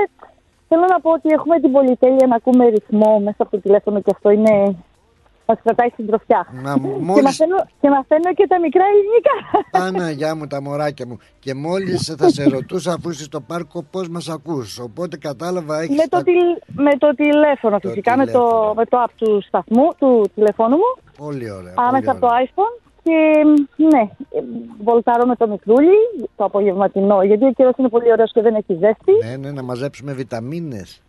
Θέλω 0.68 0.86
να 0.88 1.00
πω 1.00 1.10
ότι 1.10 1.28
έχουμε 1.28 1.60
την 1.60 1.72
πολυτέλεια 1.72 2.26
να 2.26 2.36
ακούμε 2.36 2.68
ρυθμό 2.68 3.18
μέσα 3.18 3.36
από 3.38 3.50
το 3.50 3.60
τηλέφωνο 3.60 4.00
και 4.00 4.10
αυτό 4.14 4.30
είναι 4.30 4.76
Μα 5.46 5.54
κρατάει 5.54 5.88
στην 5.88 6.06
τροφιά. 6.06 6.46
Να, 6.62 6.78
μόλις... 6.78 7.14
και, 7.14 7.22
μαθαίνω, 7.22 7.56
και 7.80 7.88
μαθαίνω 7.88 8.34
και 8.34 8.46
τα 8.48 8.60
μικρά 8.60 8.84
ελληνικά. 8.92 9.36
Παναγιά 9.70 10.36
μου, 10.36 10.46
τα 10.46 10.62
μωράκια 10.62 11.06
μου. 11.06 11.16
Και 11.38 11.54
μόλις 11.54 12.14
θα 12.18 12.28
σε 12.28 12.48
ρωτούσα, 12.48 12.92
αφού 12.92 13.10
είσαι 13.10 13.24
στο 13.24 13.40
πάρκο, 13.40 13.84
πώς 13.90 14.08
μας 14.08 14.28
ακούς. 14.28 14.78
Οπότε 14.78 15.16
κατάλαβα, 15.16 15.80
έχεις. 15.80 15.96
Με, 15.96 16.06
το 16.08 16.22
τη... 16.22 16.32
με 16.82 16.90
το 16.98 17.14
τηλέφωνο, 17.14 17.78
το 17.78 17.88
φυσικά. 17.88 18.12
Τηλέφωνο. 18.12 18.44
Με, 18.44 18.50
το, 18.50 18.74
με 18.74 18.84
το 18.84 19.04
app 19.06 19.10
του 19.16 19.42
σταθμού, 19.42 19.88
του 19.98 20.30
τηλεφώνου 20.34 20.76
μου. 20.76 21.02
Πολύ 21.16 21.50
ωραία. 21.50 21.74
Άμεσα 21.76 22.10
από 22.10 22.20
το 22.20 22.28
iPhone. 22.44 22.82
Και 23.02 23.44
ναι, 23.76 24.10
βολτάρω 24.84 25.26
με 25.26 25.36
το 25.36 25.48
μικρούλι 25.48 25.96
το 26.36 26.44
απογευματινό. 26.44 27.22
Γιατί 27.22 27.44
ο 27.44 27.52
καιρός 27.52 27.72
είναι 27.76 27.88
πολύ 27.88 28.12
ωραίος 28.12 28.32
και 28.32 28.40
δεν 28.40 28.54
έχει 28.54 28.72
ζέστη. 28.72 29.12
Ναι, 29.28 29.36
ναι, 29.36 29.50
να 29.52 29.62
μαζέψουμε 29.62 30.12
βιταμίνες. 30.12 31.02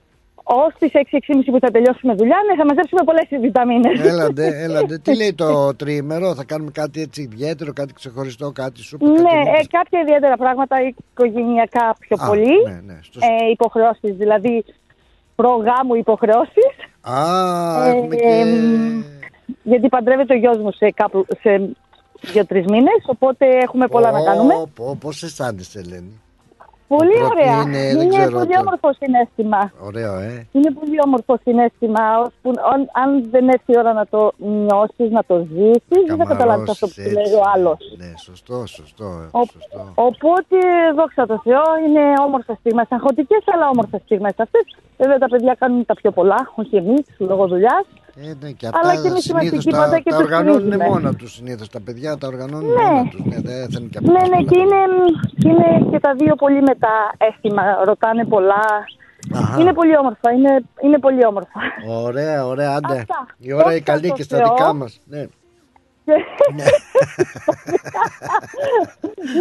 Ω 0.48 0.72
τις 0.80 0.92
6-6.30 0.94 1.00
που 1.46 1.60
θα 1.60 1.72
τελειώσουμε 1.72 2.14
δουλειά, 2.14 2.38
ναι, 2.48 2.56
θα 2.56 2.66
μαζέψουμε 2.66 3.02
πολλές 3.04 3.28
βιταμίνες. 3.42 4.00
Έλαντε, 4.00 4.48
έλαντε. 4.66 4.98
Τι 4.98 5.16
λέει 5.16 5.34
το 5.34 5.76
τριήμερο, 5.76 6.36
θα 6.36 6.44
κάνουμε 6.44 6.72
κάτι 6.72 7.02
έτσι 7.02 7.22
ιδιαίτερο, 7.22 7.74
κάτι 7.74 7.94
ξεχωριστό, 7.94 8.52
κάτι 8.52 8.82
σου 8.82 8.98
Ναι, 9.02 9.38
ε, 9.60 9.66
κάποια 9.70 10.00
ιδιαίτερα 10.00 10.38
πράγματα 10.38 10.76
οικογενειακά 10.88 11.96
πιο 12.00 12.18
Α, 12.20 12.28
πολύ. 12.28 12.64
Ναι, 12.66 12.82
ναι, 12.86 13.00
στο... 13.02 13.20
ε, 13.22 13.50
υποχρεώσεις, 13.52 14.16
δηλαδή 14.16 14.66
προγάμου 15.36 15.96
υποχρεώσεις. 15.96 16.74
Α, 17.02 17.88
έχουμε 17.88 18.16
και. 18.16 18.28
Ε, 18.28 18.46
γιατί 19.64 19.88
παντρεύεται 19.90 20.34
ο 20.34 20.38
γιος 20.38 20.58
μου 20.58 20.72
σε, 20.72 20.92
κάπου, 20.92 21.26
σε 21.42 21.76
δύο-τρει 22.22 22.66
μήνες, 22.70 23.04
οπότε 23.06 23.46
έχουμε 23.62 23.88
πολλά 23.88 24.12
να 24.12 24.24
κάνουμε. 24.24 24.54
Πώς 25.00 25.24
αισθάνεσαι, 25.24 25.80
Ελένη; 25.80 26.22
Πολύ 26.88 27.18
ωραία. 27.32 27.62
Είναι, 27.62 27.78
είναι 27.78 28.08
ξέρω, 28.08 28.32
πολύ 28.38 28.54
το... 28.54 28.60
όμορφο 28.60 28.90
συνέστημα. 29.00 29.72
Ωραίο, 29.80 30.14
ε. 30.20 30.48
Είναι 30.52 30.72
πολύ 30.72 30.98
όμορφο 31.06 31.40
συνέστημα. 31.44 32.32
Που, 32.42 32.52
αν, 32.74 32.80
αν, 33.04 33.30
δεν 33.30 33.50
έρθει 33.50 33.72
η 33.72 33.78
ώρα 33.78 33.94
να 33.94 34.06
το 34.08 34.32
νιώσεις, 34.38 35.10
να 35.12 35.24
το 35.24 35.48
ζήσεις, 35.54 36.04
δεν 36.08 36.18
θα 36.18 36.26
καταλάβεις 36.26 36.70
αυτό 36.70 36.88
που 36.88 37.10
λέει 37.18 37.34
ο 37.42 37.44
άλλος. 37.54 37.78
Ναι, 37.98 38.14
σωστό, 38.18 38.66
σωστό. 38.66 39.06
Ο, 39.32 39.40
σωστό. 39.54 39.92
Οπότε, 39.96 40.58
δόξα 40.96 41.26
τω 41.26 41.42
Θεώ, 41.44 41.64
είναι 41.86 42.04
όμορφες 42.26 42.58
στιγμές. 42.60 42.88
Αγχωτικές, 42.90 43.44
αλλά 43.54 43.70
όμορφες 43.70 44.02
στιγμές 44.02 44.34
αυτές. 44.38 44.66
Βέβαια, 44.98 45.18
τα 45.18 45.28
παιδιά 45.28 45.56
κάνουν 45.60 45.86
τα 45.86 45.94
πιο 45.94 46.12
πολλά, 46.12 46.52
όχι 46.56 46.76
εμείς, 46.76 47.06
λόγω 47.18 47.48
δουλειάς. 47.48 47.86
Ε, 48.16 48.34
ναι, 48.42 48.52
και 48.52 48.68
αυτά 48.68 48.80
Αλλά 48.80 49.02
και 49.02 49.08
εμεί 49.08 49.20
είμαστε 49.30 49.90
τα, 49.90 50.00
και 50.00 50.10
τα 50.10 50.16
τους 50.16 50.26
οργανώνουν 50.26 50.60
στηρίζουμε. 50.60 50.88
μόνα 50.90 51.14
τους 51.16 51.32
συνήθως. 51.34 51.70
Τα 51.70 51.80
παιδιά 51.86 52.18
τα 52.18 52.28
οργανώνουν 52.28 52.74
Ναι. 52.74 52.84
μόνα 52.84 53.10
τους. 53.10 53.22
Ναι, 53.26 53.36
δεν 53.42 53.70
θέλουν 53.72 53.90
και 53.90 54.00
Ναι, 54.02 54.12
ναι, 54.12 54.18
αποφάσεις 54.20 54.48
και 54.50 54.56
πολλά. 54.58 54.64
είναι, 54.64 54.80
είναι 55.50 55.90
και 55.92 56.00
τα 56.00 56.14
δύο 56.14 56.36
πολύ 56.36 56.62
με 56.62 56.76
τα 56.76 56.94
αίσθημα. 57.18 57.64
Ρωτάνε 57.84 58.26
πολλά. 58.26 58.64
Αχα. 59.34 59.60
Είναι 59.62 59.74
πολύ 59.74 59.98
όμορφα. 59.98 60.32
Είναι, 60.32 60.62
είναι 60.84 61.00
πολύ 61.00 61.26
όμορφα. 61.26 61.60
Ωραία, 61.90 62.46
ωραία, 62.46 62.72
άντε. 62.76 62.94
Αυτά. 62.98 63.26
Η 63.38 63.54
ώρα 63.54 63.72
η 63.72 63.78
Δόξα 63.78 63.92
καλή 63.92 64.08
τω 64.08 64.14
και 64.16 64.24
στα 64.24 64.38
Θεώ. 64.38 64.48
δικά 64.48 64.74
μας. 64.74 65.00
Ναι. 65.06 65.26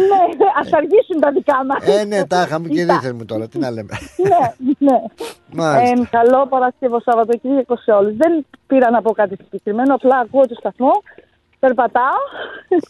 ναι, 0.09 0.21
ας 0.59 0.71
αργήσουν 0.73 1.19
τα 1.19 1.31
δικά 1.31 1.65
μας. 1.65 1.99
Ε, 1.99 2.03
ναι, 2.05 2.25
τα 2.25 2.41
είχαμε 2.41 2.67
και 2.67 2.85
δίθεν 2.85 3.15
μου 3.15 3.25
τώρα. 3.25 3.47
Τι 3.47 3.57
να 3.59 3.71
λέμε. 3.71 3.89
ναι, 4.29 4.53
ναι. 4.77 4.97
Μάλιστα. 5.53 6.01
Ε, 6.01 6.07
καλό 6.09 6.47
Παρασκευό 6.47 6.99
Σαββατοκύριακο 6.99 7.77
σε 7.77 7.91
όλους. 7.91 8.15
Δεν 8.15 8.45
πήρα 8.67 8.89
να 8.89 9.01
πω 9.01 9.11
κάτι 9.11 9.35
συγκεκριμένο, 9.43 9.93
απλά 9.95 10.17
ακούω 10.17 10.47
το 10.47 10.55
σταθμό, 10.59 10.91
περπατάω. 11.59 12.19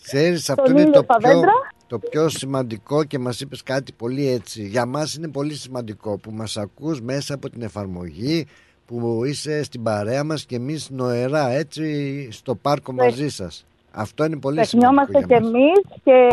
Ξέρεις, 0.04 0.50
αυτό 0.50 0.64
Τον 0.64 0.72
είναι 0.72 0.82
ήλιο 0.82 0.94
το 0.94 1.02
στα 1.04 1.18
πιο, 1.18 1.30
δέντρα. 1.34 1.52
το 1.88 2.00
πιο 2.00 2.30
σημαντικό 2.30 3.04
και 3.04 3.20
μας 3.20 3.40
είπες 3.40 3.64
κάτι 3.64 3.92
πολύ 3.94 4.30
έτσι. 4.32 4.62
Για 4.68 4.86
μας 4.86 5.16
είναι 5.16 5.28
πολύ 5.28 5.54
σημαντικό 5.54 6.18
που 6.18 6.32
μας 6.32 6.58
ακούς 6.58 7.02
μέσα 7.02 7.34
από 7.34 7.50
την 7.50 7.62
εφαρμογή 7.62 8.46
που 8.86 9.21
είσαι 9.26 9.63
στην 9.63 9.84
παρέα 9.84 10.24
μας 10.24 10.45
και 10.45 10.56
εμείς 10.56 10.89
νοερά 10.89 11.50
έτσι 11.50 12.28
στο 12.32 12.56
πάρκο 12.56 12.91
Ναι. 12.91 13.04
μαζί 13.04 13.30
σας. 13.30 13.65
Αυτό 13.91 14.26
είναι 14.26 14.38
πολύ 14.38 14.65
σημαντικό 14.65 15.02
Τεχνιόμαστε 15.04 15.28
για 15.28 15.38
κι 15.38 15.43
μας. 15.43 15.54
εμείς 15.54 16.00
και 16.04 16.30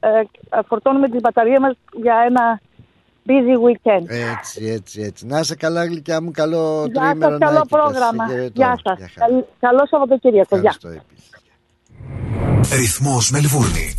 ε, 0.00 0.08
ε, 0.18 0.22
φορτώνουμε 0.68 1.08
τις 1.08 1.20
μπαταρίες 1.20 1.58
μας 1.60 1.76
για 2.02 2.14
ένα 2.26 2.60
busy 3.26 3.54
weekend. 3.66 4.04
Έτσι, 4.08 4.64
έτσι, 4.66 5.00
έτσι. 5.02 5.26
Να 5.26 5.38
είσαι 5.38 5.54
καλά 5.54 5.84
γλυκιά 5.84 6.22
μου, 6.22 6.30
καλό 6.30 6.86
Γεια 6.92 7.00
τρίμερο 7.02 7.30
σας, 7.30 7.38
να 7.40 7.46
καλό 7.46 7.58
έχετε. 7.58 7.76
πρόγραμμα. 7.76 8.26
Σε 8.28 8.34
χαιρετώ. 8.34 8.52
Γεια 8.54 8.78
σας. 8.84 8.98
Γεια 8.98 9.10
χαρά. 9.18 9.32
Καλ- 9.32 9.44
Καλό 9.60 9.86
Σαββατοκύριακο. 9.86 10.56
Γεια. 10.58 10.74
Ευχαριστώ 10.76 10.88
επίσης. 10.88 12.78
Ρυθμός 12.80 13.30
Μελβούρνη. 13.30 13.98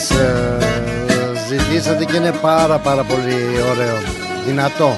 Μας 0.00 0.10
ε, 0.10 0.58
ζητήσατε 1.48 2.04
και 2.04 2.16
είναι 2.16 2.32
πάρα 2.32 2.78
πάρα 2.78 3.04
πολύ 3.04 3.60
ωραίο. 3.70 3.96
Δυνατό, 4.46 4.90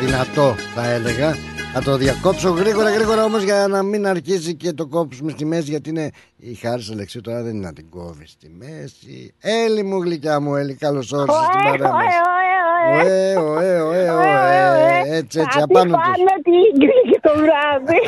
δυνατό 0.00 0.54
θα 0.74 0.90
έλεγα. 0.90 1.36
Θα 1.74 1.82
το 1.82 1.96
διακόψω 1.96 2.50
γρήγορα 2.50 2.90
γρήγορα 2.90 3.24
όμως 3.24 3.42
για 3.42 3.66
να 3.68 3.82
μην 3.82 4.06
αρχίσει 4.06 4.54
και 4.54 4.72
το 4.72 4.86
κόψουμε 4.86 5.30
στη 5.30 5.44
μέση 5.44 5.70
Γιατί 5.70 5.90
είναι 5.90 6.10
η 6.36 6.54
χάρη 6.54 6.82
Αλεξίου 6.90 7.20
τώρα 7.20 7.42
δεν 7.42 7.54
είναι 7.54 7.66
να 7.66 7.72
την 7.72 7.90
κόβεις 7.90 8.30
στη 8.30 8.50
μέση. 8.58 9.34
Έλλη 9.40 9.82
μου 9.82 10.02
γλυκιά 10.02 10.40
μου 10.40 10.56
Έλλη 10.56 10.74
καλώς 10.74 11.12
όρισες 11.12 11.44
στην 11.44 11.62
παρέα 11.70 11.92
μας 11.92 12.51
Ωε, 12.90 13.36
ωε, 13.48 13.70
ωε, 13.88 14.02
ωε 14.10 15.16
Έτσι 15.18 15.36
έτσι 15.44 15.58
απάνω 15.66 15.84
τους 15.84 16.02
Πάνε 16.02 16.34
τι 16.46 16.56
γκρίγει 16.78 17.18
το 17.26 17.32
βράδυ. 17.42 18.00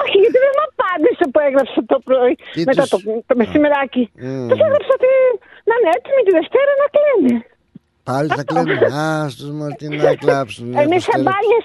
Όχι, 0.00 0.16
γιατί 0.22 0.38
δεν 0.44 0.52
μου 0.56 0.64
απάντησε 0.72 1.24
που 1.32 1.38
έγραψε 1.46 1.80
το 1.92 1.98
πρωί. 2.08 2.34
Τι 2.54 2.62
Μετά 2.68 2.82
τους- 2.82 2.90
το, 2.90 2.98
το 3.28 3.34
μεσημεράκι. 3.40 4.02
Μμμ. 4.24 4.46
Τους 4.48 4.58
έγραψα 4.64 4.92
ότι 4.98 5.10
να 5.68 5.72
είναι 5.76 5.90
έτοιμη 5.96 6.20
τη 6.26 6.32
Δευτέρα 6.38 6.72
να 6.82 6.86
κλαίνει. 6.94 7.34
Πάλι 8.08 8.28
θα 8.38 8.44
κλαίνουν 8.48 8.78
Άστος 9.24 9.50
μου 9.56 9.66
τι 9.78 9.86
να 9.88 10.14
κλάψουν 10.22 10.66
Εμείς 10.84 11.02
σε 11.08 11.16
μπάνιε 11.24 11.60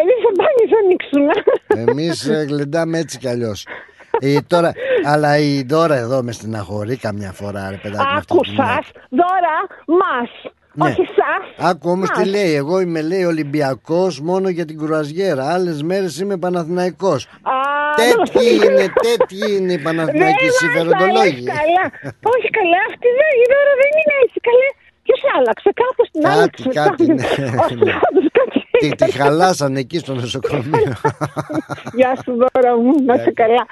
εμείς 0.00 0.18
σε 0.24 0.30
μπάνιες 0.36 0.70
ανοίξουμε. 0.82 1.34
Εμείς 1.90 2.28
ε, 2.28 2.44
γλεντάμε 2.48 2.98
έτσι 2.98 3.18
κι 3.18 3.28
αλλιώς 3.28 3.66
ε, 4.20 4.38
τώρα, 4.46 4.72
αλλά 5.04 5.38
η 5.38 5.62
Δώρα 5.62 5.94
εδώ 5.96 6.22
μες 6.22 6.34
στεναχωρεί 6.34 6.96
καμιά 6.96 7.32
φορά 7.32 7.70
ρε 7.70 7.76
παιδάκι 7.76 8.04
με 8.12 8.18
αυτή 8.18 8.32
Άκου 8.32 8.42
τη 8.42 8.50
γυναίκα. 8.50 8.72
σας, 8.74 8.90
δώρα 9.10 9.56
μας. 10.02 10.30
Ναι. 10.78 10.88
Όχι 10.88 11.04
σας. 11.18 11.68
Άκου 11.70 11.90
όμως 11.90 12.08
τι 12.10 12.18
μας. 12.18 12.28
λέει 12.28 12.54
Εγώ 12.54 12.80
είμαι 12.80 13.02
λέει 13.02 13.24
Ολυμπιακός 13.24 14.20
μόνο 14.20 14.48
για 14.48 14.64
την 14.64 14.76
κουραζιέρα 14.78 15.52
Άλλες 15.54 15.82
μέρες 15.82 16.18
είμαι 16.20 16.36
Παναθηναϊκός 16.36 17.20
Α, 17.42 17.54
Τέτοιοι 18.02 18.58
δεν- 18.58 18.70
είναι, 18.72 18.84
τέτοιοι 19.08 19.40
είναι 19.56 19.72
οι 19.72 19.78
Παναθηναϊκοί 19.86 20.44
Δεν 20.44 20.46
μας 20.46 20.56
συμφεροντολόγοι 20.62 21.42
τα 21.44 21.52
λες 21.52 21.60
καλά. 21.60 21.84
Όχι 22.34 22.48
καλά, 22.58 22.80
αυτή 22.90 23.08
δεν, 23.18 23.30
η 23.42 23.44
δώρα 23.52 23.72
δεν 23.82 23.92
είναι 24.00 24.14
έτσι 24.24 24.38
καλέ. 24.48 24.68
Ποιος 25.06 25.20
άλλαξε, 25.36 25.68
κάπως 25.82 26.06
την 26.12 26.20
Κάτι, 26.22 26.34
άλλαξε. 26.34 26.68
κάτι, 26.80 27.04
ναι, 27.16 27.24
Ο 27.62 27.66
ναι. 27.84 27.92
Στράτος 27.92 28.26
κάτι 28.38 28.58
τη, 28.80 28.88
τη 28.88 29.10
χαλάσανε 29.12 29.78
εκεί 29.80 29.98
στο 29.98 30.14
νοσοκομείο 30.14 30.92
Γεια 31.98 32.12
σου 32.22 32.32
δώρα 32.42 32.76
μου, 32.76 32.92
να 33.06 33.14
είσαι 33.14 33.32
καλά. 33.32 33.62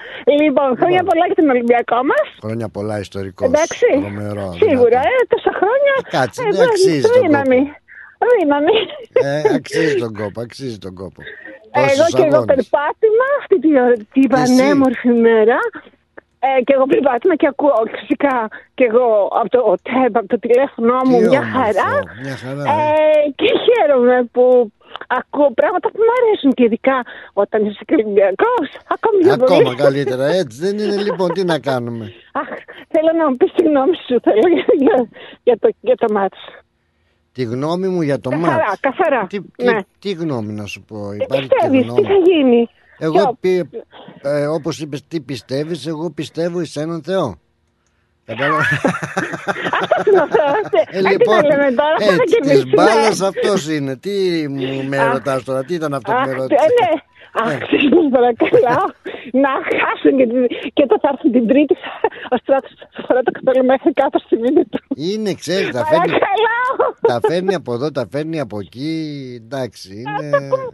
Λοιπόν, 0.43 0.77
χρόνια 0.81 1.03
πολλά 1.09 1.25
για 1.27 1.35
τον 1.35 1.49
Ολυμπιακό 1.49 1.97
μας. 2.11 2.27
Χρόνια 2.45 2.69
πολλά 2.69 2.99
ιστορικός 2.99 3.49
Εντάξει, 3.49 3.87
Τρομερός 4.01 4.55
σίγουρα, 4.57 5.01
δυνατό. 5.05 5.23
ε, 5.23 5.27
τόσα 5.33 5.53
χρόνια. 5.61 5.95
Κάτσε, 6.17 6.41
ε, 6.43 6.45
δεν 6.45 6.55
δεν- 6.59 6.69
αξίζει 6.69 7.01
τον 7.01 7.13
δύναμη. 7.23 7.61
Δύναμη. 8.41 8.77
ε, 9.29 9.55
Αξίζει 9.55 9.95
τον 10.05 10.13
κόπο, 10.21 10.41
αξίζει 10.41 10.79
τον 10.79 10.95
κόπο 10.95 11.21
Εγώ 11.77 11.87
Τόσους 11.87 12.15
και 12.15 12.23
εγώ 12.29 12.37
αγώνες. 12.37 12.55
περπάτημα 12.55 13.27
αυτή 13.41 13.57
τη, 13.65 13.71
την 14.15 14.27
πανέμορφη 14.35 15.09
μέρα. 15.27 15.59
Ε, 16.47 16.63
και 16.67 16.73
εγώ 16.77 16.85
περπάτημα 16.93 17.35
και 17.37 17.47
ακούω 17.53 17.83
φυσικά 17.97 18.37
και 18.75 18.85
εγώ 18.91 19.07
από 19.41 19.49
το 19.57 19.61
ΤΕΠ, 19.87 20.17
από 20.17 20.27
το 20.27 20.39
τηλέφωνό 20.39 20.97
μου 21.09 21.19
Τι 21.19 21.29
μια 21.29 21.41
όμορφο, 21.41 21.59
χαρά. 21.59 21.91
Μια 22.25 22.37
χαρά 22.43 22.63
Ε, 22.63 22.75
ε. 23.27 23.31
και 23.41 23.49
χαίρομαι 23.65 24.17
που 24.33 24.73
ακούω 25.19 25.51
πράγματα 25.61 25.87
που 25.93 25.99
μου 26.07 26.13
αρέσουν 26.19 26.51
και 26.57 26.65
ειδικά 26.65 26.97
όταν 27.33 27.65
είσαι 27.67 27.83
και 27.87 27.95
Ολυμπιακός. 27.99 28.67
Ακόμη 28.95 29.19
πιο 29.23 29.37
πολύ. 29.37 29.55
Ακόμα 29.55 29.75
καλύτερα 29.85 30.27
έτσι 30.27 30.57
δεν 30.65 30.75
είναι 30.79 30.97
λοιπόν 31.03 31.29
τι 31.33 31.45
να 31.45 31.59
κάνουμε 31.59 32.05
Αχ, 32.41 32.49
θέλω 32.95 33.11
να 33.21 33.25
μου 33.31 33.37
πεις 33.37 33.53
τη 33.57 33.63
γνώμη 33.69 33.97
σου 34.07 34.21
θέλω, 34.27 34.47
για, 34.55 34.65
για, 34.87 35.09
για 35.43 35.57
το, 35.59 35.69
για 35.81 35.97
το 35.97 36.13
μάτς. 36.13 36.39
Τη 37.33 37.43
γνώμη 37.43 37.89
μου 37.89 38.03
για 38.03 38.19
το 38.21 38.29
Καθαρά, 38.31 38.57
μάτς 38.67 38.81
καθαρά. 38.81 39.27
τι, 39.27 39.41
τι, 39.57 39.65
ναι. 39.65 39.79
τι 39.99 40.11
γνώμη 40.13 40.53
να 40.53 40.67
σου 40.67 40.81
πω 40.83 41.11
Τι 41.11 41.17
Υπάρχει 41.17 41.49
και 41.49 41.55
πιστεύεις, 41.55 41.81
τι 41.81 41.87
γνώμη 42.01 42.07
θα 42.07 42.15
γίνει; 42.31 42.69
Εγώ 42.99 43.13
Ποιο- 43.13 43.37
πι, 43.41 43.71
ε, 44.23 44.47
όπως 44.47 44.81
είπες 44.81 45.07
τι 45.09 45.21
πιστεύεις 45.21 45.87
Εγώ 45.87 46.11
πιστεύω 46.11 46.61
εις 46.61 46.77
έναν 46.77 47.03
Θεό 47.03 47.19
Κατάλαβα. 47.21 47.44
Αυτό 48.29 50.11
είναι 50.11 50.21
ο 50.21 50.29
Θεός. 50.37 50.65
Ε, 50.73 50.99
Ε, 50.99 51.03
τι 51.03 51.09
λοιπόν, 51.11 51.37
να 51.37 51.43
λέμε 51.49 51.69
τώρα, 51.81 51.97
θα 51.99 52.05
έτσι, 52.05 52.19
της 52.25 52.35
κερδίσουμε. 52.35 52.73
μπάλας 52.75 53.21
αυτός 53.21 53.69
είναι. 53.69 53.97
Τι 53.97 54.13
μου 54.49 54.83
με 54.89 54.99
Αχ. 54.99 55.13
ρωτάς 55.13 55.45
τώρα, 55.45 55.65
τι 55.65 55.75
ήταν 55.75 55.95
αυτό 55.95 56.13
που 56.13 56.19
Αχ, 56.19 56.27
με 56.27 56.33
ε, 56.33 56.37
ρώτησε; 56.37 56.67
ναι. 56.81 56.93
Αχ, 57.43 57.59
σας 57.71 58.09
παρακαλώ 58.17 58.83
να 59.45 59.53
χάσουν 59.81 60.13
και, 60.19 60.27
τη- 60.33 60.71
και 60.75 60.83
όταν 60.87 60.99
θα 61.03 61.09
έρθουν 61.13 61.31
την 61.37 61.47
Τρίτη 61.51 61.75
ο 62.35 62.37
Στράτος 62.43 62.73
θα 62.95 63.01
φορά 63.07 63.21
το 63.23 63.31
καπέλο 63.37 63.63
μέχρι 63.73 63.93
κάτω 63.93 64.19
στη 64.19 64.35
μύτη 64.43 64.65
του. 64.73 64.79
Είναι, 64.95 65.31
ξέρεις, 65.43 65.69
τα 65.77 65.83
φέρνει, 65.91 66.11
Παρακαλώ. 66.19 66.59
τα 67.11 67.19
φέρνει 67.29 67.55
από 67.61 67.71
εδώ, 67.77 67.91
τα 67.99 68.05
φέρνει 68.13 68.41
από 68.41 68.57
εκεί. 68.65 68.91
Εντάξει, 69.45 69.89
είναι... 70.03 70.29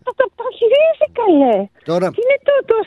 Θα 0.06 0.12
το 0.18 0.24
το 0.40 0.44
χειρίζει 0.58 1.06
καλέ. 1.20 1.56
Τώρα, 1.90 2.06
Τι 2.14 2.20
είναι 2.24 2.38
τούτος; 2.48 2.86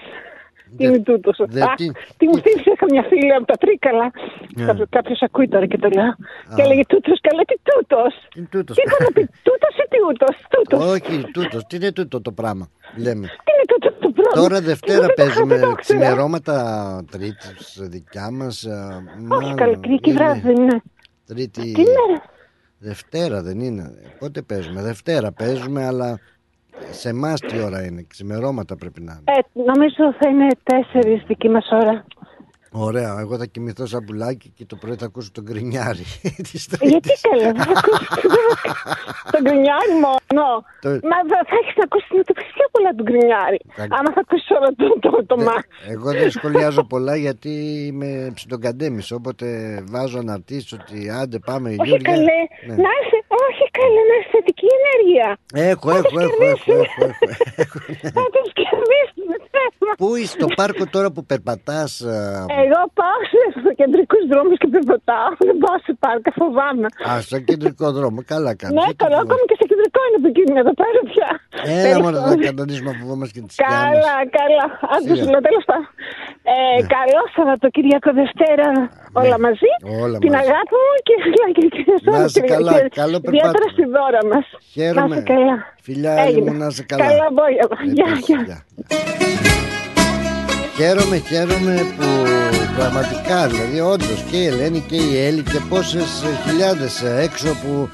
Τι 0.77 0.83
είναι 0.85 0.99
τούτος; 0.99 1.37
δε- 1.47 1.61
Αχ, 1.61 1.75
τι- 1.75 1.91
Τι 2.17 2.25
μου 2.27 2.33
τι- 2.33 2.41
θύμισε, 2.41 2.69
είχα 2.73 2.85
μια 2.89 3.03
φίλη 3.09 3.33
από 3.33 3.45
τα 3.45 3.53
Τρίκαλα. 3.53 4.11
Ναι. 4.55 4.65
Κάποιο- 4.65 4.87
Κάποιος 4.89 5.21
ακούει 5.21 5.47
τώρα 5.47 5.65
και 5.65 5.77
το 5.77 5.89
λέω. 5.97 6.11
Και 6.55 6.61
έλεγε 6.61 6.85
τούτος, 6.85 7.19
καλά 7.27 7.43
τι 7.49 7.55
τούτος; 7.69 8.13
τι 8.33 8.39
είναι 8.39 8.47
τούτος; 8.51 8.75
Τι 8.75 8.81
είπα 8.85 8.97
να 9.05 9.11
πει, 9.15 9.23
τούτος 9.47 9.73
ή 9.83 9.85
τούτος, 9.95 10.35
τούτος. 10.49 10.79
Όχι, 10.93 11.31
τούτος. 11.33 11.63
Τι 11.67 11.75
είναι 11.75 11.91
τούτο 11.91 12.21
το 12.21 12.31
πράγμα, 12.31 12.65
λέμε. 12.97 13.25
Τι 13.45 13.49
είναι 13.53 13.65
τούτο 13.67 13.89
το 14.03 14.09
πράγμα; 14.11 14.41
Τώρα 14.41 14.55
Εγώ 14.57 14.65
Δευτέρα 14.65 14.99
δεν 14.99 15.07
το 15.15 15.23
είχα, 15.23 15.23
δεν 15.23 15.45
παίζουμε 15.45 15.59
το 15.59 15.69
ήξερα. 15.69 15.99
ξημερώματα 15.99 16.55
Τρίτης 17.11 17.77
δικιά 17.81 18.31
μας. 18.31 18.65
α, 18.65 19.01
Όχι 19.17 19.25
μάλλον 19.27 19.55
καλή, 19.55 19.77
Κυριακή 19.79 20.09
είναι 20.09 20.17
βράδυ 20.19 20.39
δεν 20.39 20.55
είναι. 20.55 20.81
Τρίτη. 21.25 21.61
Τι 21.71 21.81
είναι. 21.81 22.21
Δευτέρα 22.77 23.41
δεν 23.41 23.59
είναι. 23.59 23.93
Πότε 24.19 24.41
παίζουμε; 24.41 24.81
Δευτέρα 24.81 25.31
παίζουμε, 25.31 25.85
αλλά 25.85 26.19
σε 26.91 27.09
εμάς 27.09 27.39
τι 27.39 27.59
ώρα 27.59 27.85
είναι. 27.85 28.05
Ξημερώματα 28.07 28.75
πρέπει 28.75 29.01
να 29.01 29.11
είναι. 29.11 29.37
Ε, 29.37 29.61
νομίζω 29.61 30.13
θα 30.19 30.29
είναι 30.29 30.47
τέσσερις 30.63 31.23
δική 31.27 31.49
μας 31.49 31.69
ώρα. 31.71 32.05
Ωραία. 32.75 33.15
Εγώ 33.19 33.37
θα 33.37 33.45
κοιμηθώ 33.45 33.85
σαν 33.85 34.03
πουλάκι 34.05 34.49
και 34.57 34.65
το 34.65 34.75
πρωί 34.75 34.95
θα 34.95 35.05
ακούσω 35.05 35.29
τον 35.31 35.43
γκρινιάρι 35.43 36.05
τη 36.47 36.57
Ε, 36.79 36.87
Γιατί 36.87 37.09
καλά, 37.29 37.51
θα 37.65 37.71
ακούσεις 37.77 38.07
τον 39.31 39.41
γκρινιάρι 39.45 39.93
μόνο. 40.05 40.43
Το- 40.83 40.89
Μα 41.11 41.17
θα- 41.31 41.43
θα 41.49 41.55
έχεις 41.61 41.75
ακούσεις 41.85 42.09
να 42.19 42.23
το 42.23 42.33
πεις 42.37 42.47
πιο 42.55 42.65
πολλά 42.71 42.89
τον 42.97 43.05
γκρινιάρι. 43.07 43.59
Θα- 43.77 43.83
Άμα 43.97 44.09
θα 44.15 44.21
ακούσεις 44.25 44.49
όλο 44.57 44.69
το, 44.81 44.85
το, 45.05 45.25
το 45.31 45.35
μάτι. 45.47 45.67
Εγώ 45.93 46.09
δεν 46.19 46.29
σχολιάζω 46.31 46.83
πολλά 46.93 47.15
γιατί 47.15 47.51
είμαι 47.89 48.31
ψιλογκαντέμις 48.33 49.11
Οπότε 49.11 49.45
βάζω 49.93 50.17
αναρτήσεις 50.19 50.71
ότι 50.79 50.97
άντε 51.21 51.39
πάμε 51.49 51.67
Όχι 51.69 51.77
Γιούρια. 51.89 52.11
καλέ, 52.11 52.39
Ναι. 52.67 52.75
να 52.85 52.91
είσαι, 52.99 53.17
όχι 53.47 53.63
καλέ, 53.79 54.01
να 54.09 54.15
είσαι 54.19 54.29
θετική 54.35 54.67
ενέργεια. 54.79 55.27
Έχω, 55.71 55.89
έχω, 55.99 56.19
έχω, 56.25 56.43
έχω, 56.53 56.71
έχω, 56.83 57.03
έχω. 57.05 58.09
Θα 58.17 58.23
τους 58.33 58.49
κερδίσουμε, 58.59 59.35
θέμα. 59.55 59.91
Πού 59.97 60.15
είσαι 60.15 60.33
στο 60.37 60.47
πάρκο 60.55 60.83
τώρα 60.95 61.11
που 61.11 61.25
περπατάς 61.25 62.01
α, 62.01 62.45
Εγώ 62.63 62.79
πάω 62.99 63.19
σε 63.63 63.71
κεντρικούς 63.79 64.23
δρόμους 64.31 64.57
και 64.61 64.67
περπατάω. 64.75 65.29
Δεν 65.47 65.55
πάω 65.63 65.77
σε 65.87 65.91
πάρκα, 66.03 66.29
φοβάμαι. 66.39 66.87
Α, 67.09 67.11
στο 67.27 67.37
κεντρικό 67.49 67.85
δρόμο, 67.97 68.19
καλά 68.33 68.51
κάνεις 68.61 68.75
Ναι, 68.77 68.83
δεν 68.89 68.95
το 68.95 69.01
καλό, 69.03 69.15
φοβάμαι. 69.15 69.27
ακόμη 69.29 69.43
και 69.49 69.55
σε 69.61 69.65
κεντρικό 69.71 69.99
είναι 70.07 70.17
επικίνδυνο 70.23 70.59
εδώ 70.65 70.73
πέρα 70.81 70.99
πια. 71.11 71.29
Έλα 71.89 71.97
μόνο 72.05 72.17
Περίπου. 72.19 72.41
να 72.41 72.45
κανονίσουμε 72.47 72.89
αφού 72.93 72.99
φοβόμαστε 73.03 73.31
και 73.35 73.41
τις 73.47 73.55
σκιάμες 73.57 73.81
Καλά, 73.93 74.15
καλά. 74.39 74.65
Άντε 74.93 75.11
Σιγά. 75.11 75.21
σου 75.21 75.27
λέω 75.33 75.41
τέλος 75.49 75.63
πάντων. 75.69 75.87
Ε, 76.51 76.55
Ναι. 76.81 76.87
Καλό 76.95 77.21
Σαββατοκύριακο 77.35 78.09
Δευτέρα 78.21 78.67
όλα 79.21 79.37
μαζί. 79.45 79.69
όλα 80.03 80.17
Την 80.23 80.31
μαζί. 80.35 80.43
αγάπη 80.45 80.73
μου 80.83 80.93
και 81.07 81.13
φιλιά 81.23 81.47
και 81.55 81.63
και 81.75 81.81
Να 82.15 82.19
είσαι 82.27 82.41
καλά, 82.53 82.73
καλό 83.01 83.17
Ιδιαίτερα 83.27 83.59
περπάτημα. 83.61 83.73
στη 83.75 83.83
δώρα 83.95 84.21
μας. 84.31 84.45
Χαίρομαι. 84.75 85.07
Να 85.07 85.15
είσαι 85.15 85.23
καλά. 85.33 85.55
Φιλιά, 85.87 86.11
άλλη 86.21 86.27
Έγινε. 86.29 86.45
μου, 86.51 86.57
να 86.61 86.67
είσαι 86.71 86.83
καλά. 86.91 87.01
Καλά 87.07 87.25
απόγευμα. 87.33 87.77
Γεια, 87.97 88.07
Επίσης, 88.11 88.39
γεια. 88.47 88.57
Γεια. 90.77 90.87
Χαίρομαι, 90.87 91.17
χαίρομαι 91.17 91.93
που 91.97 92.05
πραγματικά 92.75 93.47
δηλαδή 93.47 93.79
όντως 93.79 94.23
και 94.29 94.37
η 94.37 94.45
Ελένη 94.45 94.83
και 94.87 94.95
η 94.95 95.17
Έλλη 95.25 95.41
και 95.41 95.59
πόσες 95.69 96.23
ε, 96.23 96.49
χιλιάδες 96.49 97.01
ε, 97.01 97.21
έξω 97.21 97.47
που 97.47 97.89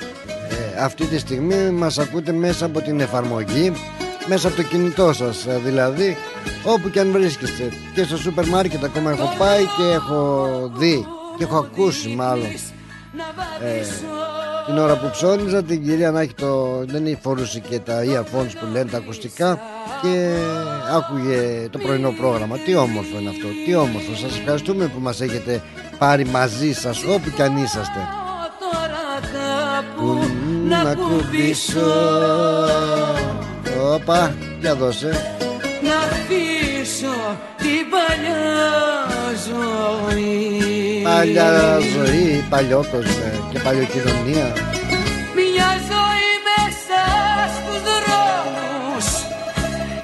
ε, 0.50 0.82
αυτή 0.84 1.06
τη 1.06 1.18
στιγμή 1.18 1.70
μας 1.70 2.00
ακούτε 2.00 2.32
μέσα 2.32 2.66
από 2.66 2.82
την 2.82 3.00
εφαρμογή 3.00 3.72
μέσα 4.28 4.48
από 4.48 4.58
το 4.58 4.64
κινητό 4.64 5.14
σας 5.14 5.46
ε, 5.46 5.60
δηλαδή 5.66 6.18
όπου 6.64 6.90
και 6.90 7.00
αν 7.00 7.12
βρίσκεστε 7.12 7.70
και 7.94 8.04
στο 8.04 8.18
σούπερ 8.18 8.46
μάρκετ 8.48 8.84
ακόμα 8.84 9.12
έχω 9.12 9.36
πάει 9.38 9.64
και 9.64 9.84
έχω 9.94 10.72
δει 10.76 11.06
και 11.38 11.44
έχω 11.44 11.58
ακούσει 11.58 12.10
μάλλον 12.10 12.48
ε, 13.62 13.82
την 14.66 14.78
ώρα 14.78 14.98
που 14.98 15.10
ψώνιζα 15.10 15.64
την 15.64 15.84
κυρία 15.84 16.12
να 16.12 16.22
έχει 16.22 16.34
το 16.34 16.84
δεν 16.86 17.18
φορούσε 17.22 17.60
και 17.60 17.80
τα 17.80 18.02
earphones 18.04 18.52
που 18.60 18.66
λένε 18.72 18.90
τα 18.90 18.98
ακουστικά 18.98 19.60
και 20.02 20.36
άκουγε 20.96 21.68
το 21.72 21.78
πρωινό 21.78 22.12
πρόγραμμα. 22.12 22.58
Τι 22.58 22.76
όμορφο 22.76 23.20
είναι 23.20 23.30
αυτό 23.30 23.48
τι 23.66 23.76
όμορφο. 23.76 24.16
Σας 24.16 24.38
ευχαριστούμε 24.38 24.86
που 24.86 25.00
μας 25.00 25.22
έχετε 25.22 25.62
πάρει 25.98 26.26
μαζί 26.26 26.74
σας 26.74 27.04
όπου 27.04 27.30
και 27.36 27.44
αν 27.44 27.58
είσαστε. 27.58 28.00
Που 29.98 30.18
να 30.68 30.96
κουμπίσω. 30.96 31.92
Όπα, 33.94 34.34
για 34.60 34.76
δώσε. 34.76 35.38
Να 35.84 35.96
αφήσω 35.96 37.38
την 37.58 37.90
παλιά 37.90 38.70
ζωή 39.48 40.89
Παλιά 41.10 41.80
ζωή, 41.80 42.46
παλιό 42.50 42.86
κόσμο 42.92 43.48
και 43.52 43.60
παλιοκοινωνία 43.60 44.54
Μια 45.36 45.70
ζωή 45.90 46.32
μέσα 46.48 47.02
στους 47.56 47.82
δρόμους 47.88 49.08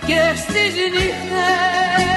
και 0.07 0.21
στις 0.41 0.73
νύχτες 0.93 2.14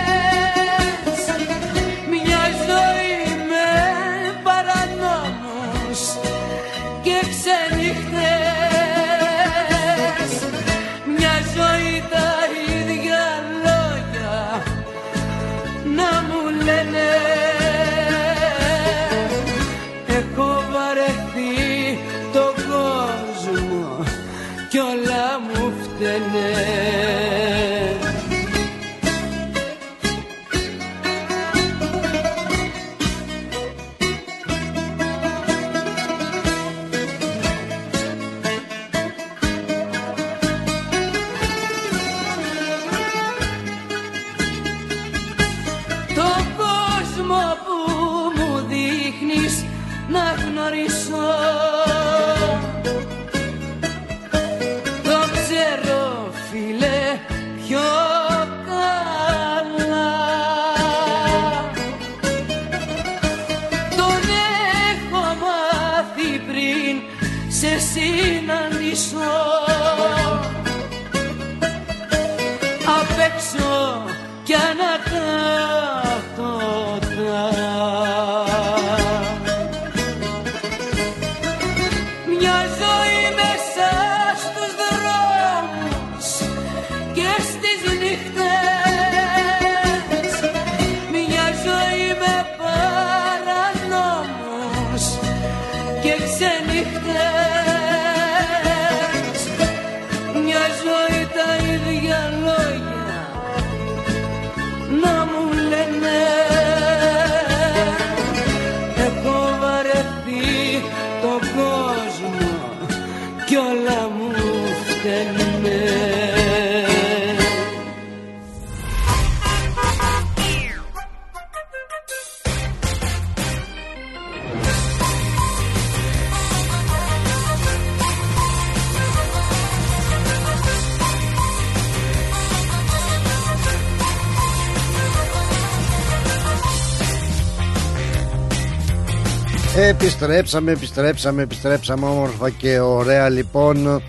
Επιστρέψαμε, 140.21 140.73
επιστρέψαμε, 140.73 141.43
επιστρέψαμε 141.43 142.07
όμορφα 142.07 142.51
και 142.51 142.81
ωραία 142.81 143.29
λοιπόν. 143.29 144.03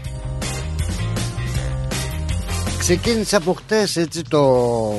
Ξεκίνησε 2.80 3.36
από 3.36 3.54
χτες 3.54 3.96
έτσι 3.96 4.22
το 4.22 4.94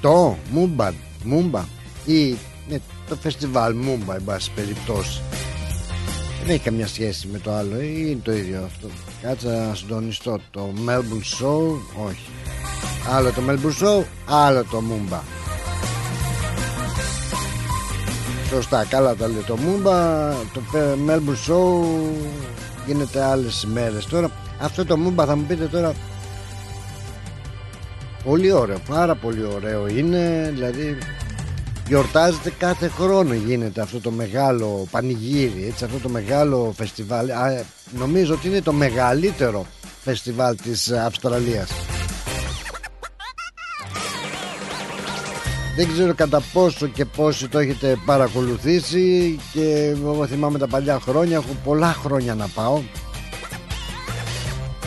το 0.00 0.36
Μούμπα, 0.50 0.92
Μούμπα 1.24 1.64
ή 2.04 2.36
ναι, 2.68 2.78
το 3.08 3.16
φεστιβάλ 3.16 3.74
Μούμπα 3.74 4.14
εν 4.14 4.24
πάση 4.24 4.50
περιπτώσει. 4.54 5.20
Δεν 6.40 6.54
έχει 6.54 6.64
καμιά 6.64 6.86
σχέση 6.86 7.28
με 7.32 7.38
το 7.38 7.52
άλλο 7.52 7.80
ή 7.80 8.04
είναι 8.06 8.20
το 8.22 8.32
ίδιο 8.32 8.62
αυτό. 8.64 8.88
Κάτσε 9.22 9.48
να 9.48 9.74
συντονιστώ 9.74 10.38
Το 10.50 10.72
Melbourne 10.86 11.44
Show 11.44 11.60
Όχι. 12.06 12.28
Άλλο 13.10 13.30
το 13.32 13.42
Melbourne 13.48 13.84
Show 13.84 14.04
Άλλο 14.26 14.64
το 14.70 14.80
Μούμπα 14.80 15.39
Σωστά 18.50 18.84
καλά 18.84 19.14
τα 19.14 19.26
λέει 19.26 19.42
το 19.46 19.56
Μούμπα 19.56 20.28
Το 20.30 20.60
Melbourne 21.06 21.50
Show 21.50 21.84
Γίνεται 22.86 23.24
άλλες 23.24 23.66
μέρες 23.72 24.06
Τώρα 24.06 24.30
αυτό 24.60 24.84
το 24.84 24.96
Μούμπα 24.96 25.24
θα 25.24 25.36
μου 25.36 25.44
πείτε 25.44 25.64
τώρα 25.64 25.92
Πολύ 28.24 28.52
ωραίο 28.52 28.78
Πάρα 28.88 29.14
πολύ 29.14 29.44
ωραίο 29.44 29.88
είναι 29.88 30.50
Δηλαδή 30.54 30.98
Γιορτάζεται 31.90 32.52
κάθε 32.58 32.88
χρόνο 32.88 33.34
γίνεται 33.34 33.80
αυτό 33.80 34.00
το 34.00 34.10
μεγάλο 34.10 34.86
πανηγύρι, 34.90 35.66
έτσι, 35.66 35.84
αυτό 35.84 35.98
το 35.98 36.08
μεγάλο 36.08 36.72
φεστιβάλ. 36.76 37.30
Α, 37.30 37.50
ε, 37.50 37.64
νομίζω 37.98 38.34
ότι 38.34 38.48
είναι 38.48 38.62
το 38.62 38.72
μεγαλύτερο 38.72 39.66
φεστιβάλ 40.02 40.56
της 40.56 40.90
Αυστραλίας. 40.92 41.70
Δεν 45.76 45.88
ξέρω 45.92 46.14
κατά 46.14 46.42
πόσο 46.52 46.86
και 46.86 47.04
πόσοι 47.04 47.48
το 47.48 47.58
έχετε 47.58 47.96
παρακολουθήσει 48.04 49.38
και 49.52 49.94
εγώ 49.94 50.26
θυμάμαι 50.26 50.58
τα 50.58 50.66
παλιά 50.68 51.00
χρόνια, 51.00 51.36
έχω 51.36 51.56
πολλά 51.64 51.92
χρόνια 51.92 52.34
να 52.34 52.46
πάω. 52.46 52.80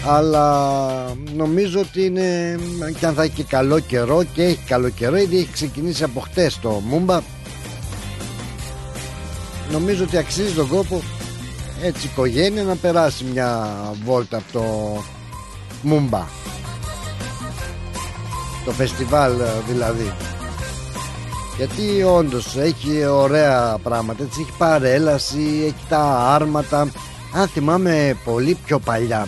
Αλλά 0.06 1.16
νομίζω 1.36 1.80
ότι 1.80 2.06
είναι 2.06 2.60
και 3.00 3.06
αν 3.06 3.14
θα 3.14 3.24
έχει 3.24 3.34
και 3.34 3.44
καλό 3.44 3.80
καιρό 3.80 4.24
και 4.34 4.44
έχει 4.44 4.64
καλό 4.68 4.90
καιρό 4.90 5.18
ήδη 5.18 5.38
έχει 5.38 5.52
ξεκινήσει 5.52 6.04
από 6.04 6.20
χτες 6.20 6.60
το 6.60 6.70
Μούμπα. 6.70 7.22
Νομίζω 9.72 10.04
ότι 10.04 10.18
αξίζει 10.18 10.54
τον 10.54 10.68
κόπο 10.68 11.02
έτσι 11.82 12.08
η 12.08 12.10
οικογένεια 12.12 12.64
να 12.64 12.76
περάσει 12.76 13.24
μια 13.24 13.70
βόλτα 14.06 14.38
από 14.38 14.52
το 14.52 14.64
Μούμπα. 15.82 16.28
Το 18.66 18.72
φεστιβάλ 18.72 19.32
δηλαδή 19.68 20.14
Γιατί 21.58 22.04
όντως 22.04 22.58
έχει 22.58 23.06
ωραία 23.06 23.78
πράγματα. 23.84 24.24
Έτσι, 24.24 24.42
έχει 24.42 24.58
παρέλαση, 24.58 25.62
έχει 25.66 25.86
τα 25.90 26.34
άρματα. 26.34 26.92
Αν 27.34 27.48
θυμάμαι 27.48 28.18
πολύ 28.26 28.58
πιο 28.66 28.80
παλιά, 28.80 29.28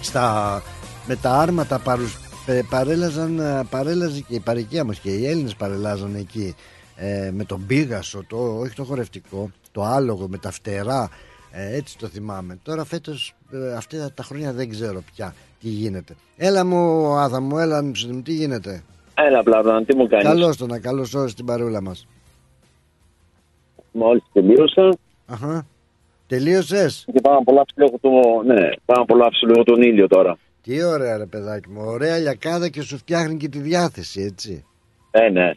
στα, 0.00 0.62
με 1.06 1.16
τα 1.16 1.30
άρματα 1.30 1.78
παρουσ, 1.78 2.16
ε, 2.46 2.60
παρέλαζαν, 2.70 3.38
ε, 3.38 3.62
παρέλαζε 3.70 4.20
και 4.20 4.34
η 4.34 4.40
παροικία 4.40 4.84
μας 4.84 4.98
και 4.98 5.10
οι 5.10 5.26
Έλληνες 5.26 5.54
παρελάζαν 5.54 6.14
εκεί 6.14 6.54
ε, 6.96 7.30
με 7.32 7.44
τον 7.44 7.66
Πίγασο, 7.66 8.24
το, 8.26 8.58
όχι 8.58 8.74
το 8.74 8.84
χορευτικό, 8.84 9.50
το 9.72 9.84
άλογο 9.84 10.28
με 10.28 10.38
τα 10.38 10.50
φτερά, 10.50 11.08
ε, 11.50 11.76
έτσι 11.76 11.98
το 11.98 12.06
θυμάμαι. 12.06 12.58
Τώρα 12.62 12.84
φέτος 12.84 13.34
ε, 13.52 13.72
αυτά 13.72 14.12
τα 14.12 14.22
χρόνια 14.22 14.52
δεν 14.52 14.70
ξέρω 14.70 15.02
πια 15.14 15.34
τι 15.60 15.68
γίνεται. 15.68 16.14
Έλα 16.36 16.64
μου 16.64 17.12
Άδα 17.16 17.40
μου, 17.40 17.58
έλα 17.58 17.82
μου 17.82 18.22
τι 18.22 18.32
γίνεται; 18.32 18.82
Έλα 19.26 19.42
πλάβλα, 19.42 19.84
τι 19.84 19.96
μου 19.96 20.06
κάνεις. 20.06 20.26
Καλώς 20.26 20.56
το 20.56 20.66
να 20.66 20.78
καλώς 20.78 21.14
όρισες 21.14 21.34
την 21.34 21.44
παρούλα 21.44 21.82
μας. 21.82 22.06
Μόλις 23.92 24.22
τελείωσα. 24.32 24.96
Αχα. 25.26 25.66
Τελείωσες. 26.26 27.06
Και 27.12 27.20
πάω 27.20 27.32
να 27.32 27.38
απολαύσω 27.38 27.74
λίγο, 27.76 27.98
το, 28.00 28.08
ναι, 28.46 28.68
πάω 28.84 28.96
να 28.96 29.02
απολαύσω 29.02 29.46
λίγο 29.46 29.62
τον 29.62 29.82
ήλιο 29.82 30.06
τώρα. 30.06 30.38
Τι 30.62 30.84
ωραία 30.84 31.16
ρε 31.16 31.26
παιδάκι 31.26 31.68
μου, 31.68 31.82
ωραία 31.84 32.18
λιακάδα 32.18 32.68
και 32.68 32.82
σου 32.82 32.96
φτιάχνει 32.96 33.36
και 33.36 33.48
τη 33.48 33.58
διάθεση 33.58 34.22
έτσι. 34.22 34.64
Ε, 35.10 35.28
ναι. 35.28 35.50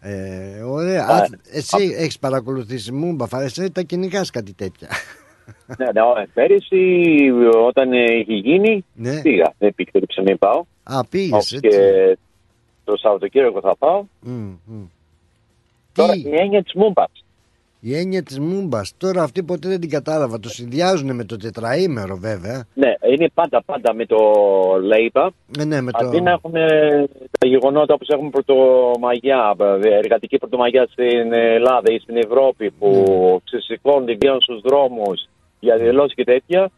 Ε, 0.00 0.62
ωραία. 0.62 1.06
Α, 1.06 1.26
εσύ 1.52 1.82
α... 1.82 2.00
έχεις 2.02 2.18
παρακολουθήσει 2.18 2.92
Μούμπα, 2.92 3.26
εσύ 3.42 3.70
τα 3.70 3.82
κυνηγάς 3.82 4.30
κάτι 4.30 4.54
τέτοια. 4.54 4.88
ναι, 5.78 5.86
ναι, 5.86 6.26
πέρυσι 6.34 6.84
όταν 7.66 7.92
είχε 7.92 8.34
γίνει 8.34 8.84
ναι. 8.94 9.20
πήγα, 9.20 9.54
δεν 9.58 9.74
πήγε 9.74 9.90
το 9.92 10.22
μην 10.22 10.38
πάω. 10.38 10.64
Α, 10.82 11.06
πήγες 11.10 11.52
έτσι. 11.52 11.78
Και 12.84 12.90
το 12.90 12.96
Σαββατοκύριακο 12.96 13.60
θα 13.60 13.76
πάω. 13.76 14.04
Mm, 14.26 14.56
mm. 14.72 14.86
Τώρα 15.92 16.14
η 16.14 16.34
έννοια 16.34 16.62
της 16.62 16.74
Μούμπας. 16.74 17.24
Η 17.80 17.96
έννοια 17.96 18.22
της 18.22 18.38
Μούμπας. 18.38 18.94
Τώρα 18.96 19.22
αυτή 19.22 19.42
ποτέ 19.42 19.68
δεν 19.68 19.80
την 19.80 19.90
κατάλαβα. 19.90 20.40
Το 20.40 20.48
συνδυάζουν 20.48 21.14
με 21.14 21.24
το 21.24 21.36
τετραήμερο 21.36 22.16
βέβαια. 22.16 22.64
Ναι, 22.74 22.94
είναι 23.12 23.30
πάντα 23.34 23.62
πάντα 23.62 23.94
με 23.94 24.06
το 24.06 24.18
ΛΕΙΠΑ. 24.82 25.32
Ναι, 25.56 25.64
ναι, 25.64 25.80
με 25.80 25.90
το... 25.90 26.06
Αντί 26.06 26.20
να 26.20 26.30
έχουμε 26.30 26.66
τα 27.38 27.46
γεγονότα 27.46 27.94
όπως 27.94 28.08
έχουμε 28.08 28.30
πρωτομαγιά, 28.30 29.54
εργατική 29.82 30.38
πρωτομαγιά 30.38 30.86
στην 30.90 31.32
Ελλάδα 31.32 31.92
ή 31.92 31.98
στην 31.98 32.16
Ευρώπη 32.16 32.70
που 32.70 33.04
ναι. 33.08 33.38
ξεσηκώνονται 33.44 34.14
και 34.14 34.28
στους 34.40 34.60
δρόμους 34.60 35.28
για 35.60 35.76
δηλώσεις 35.76 36.14
και 36.14 36.24
τέτοια. 36.24 36.70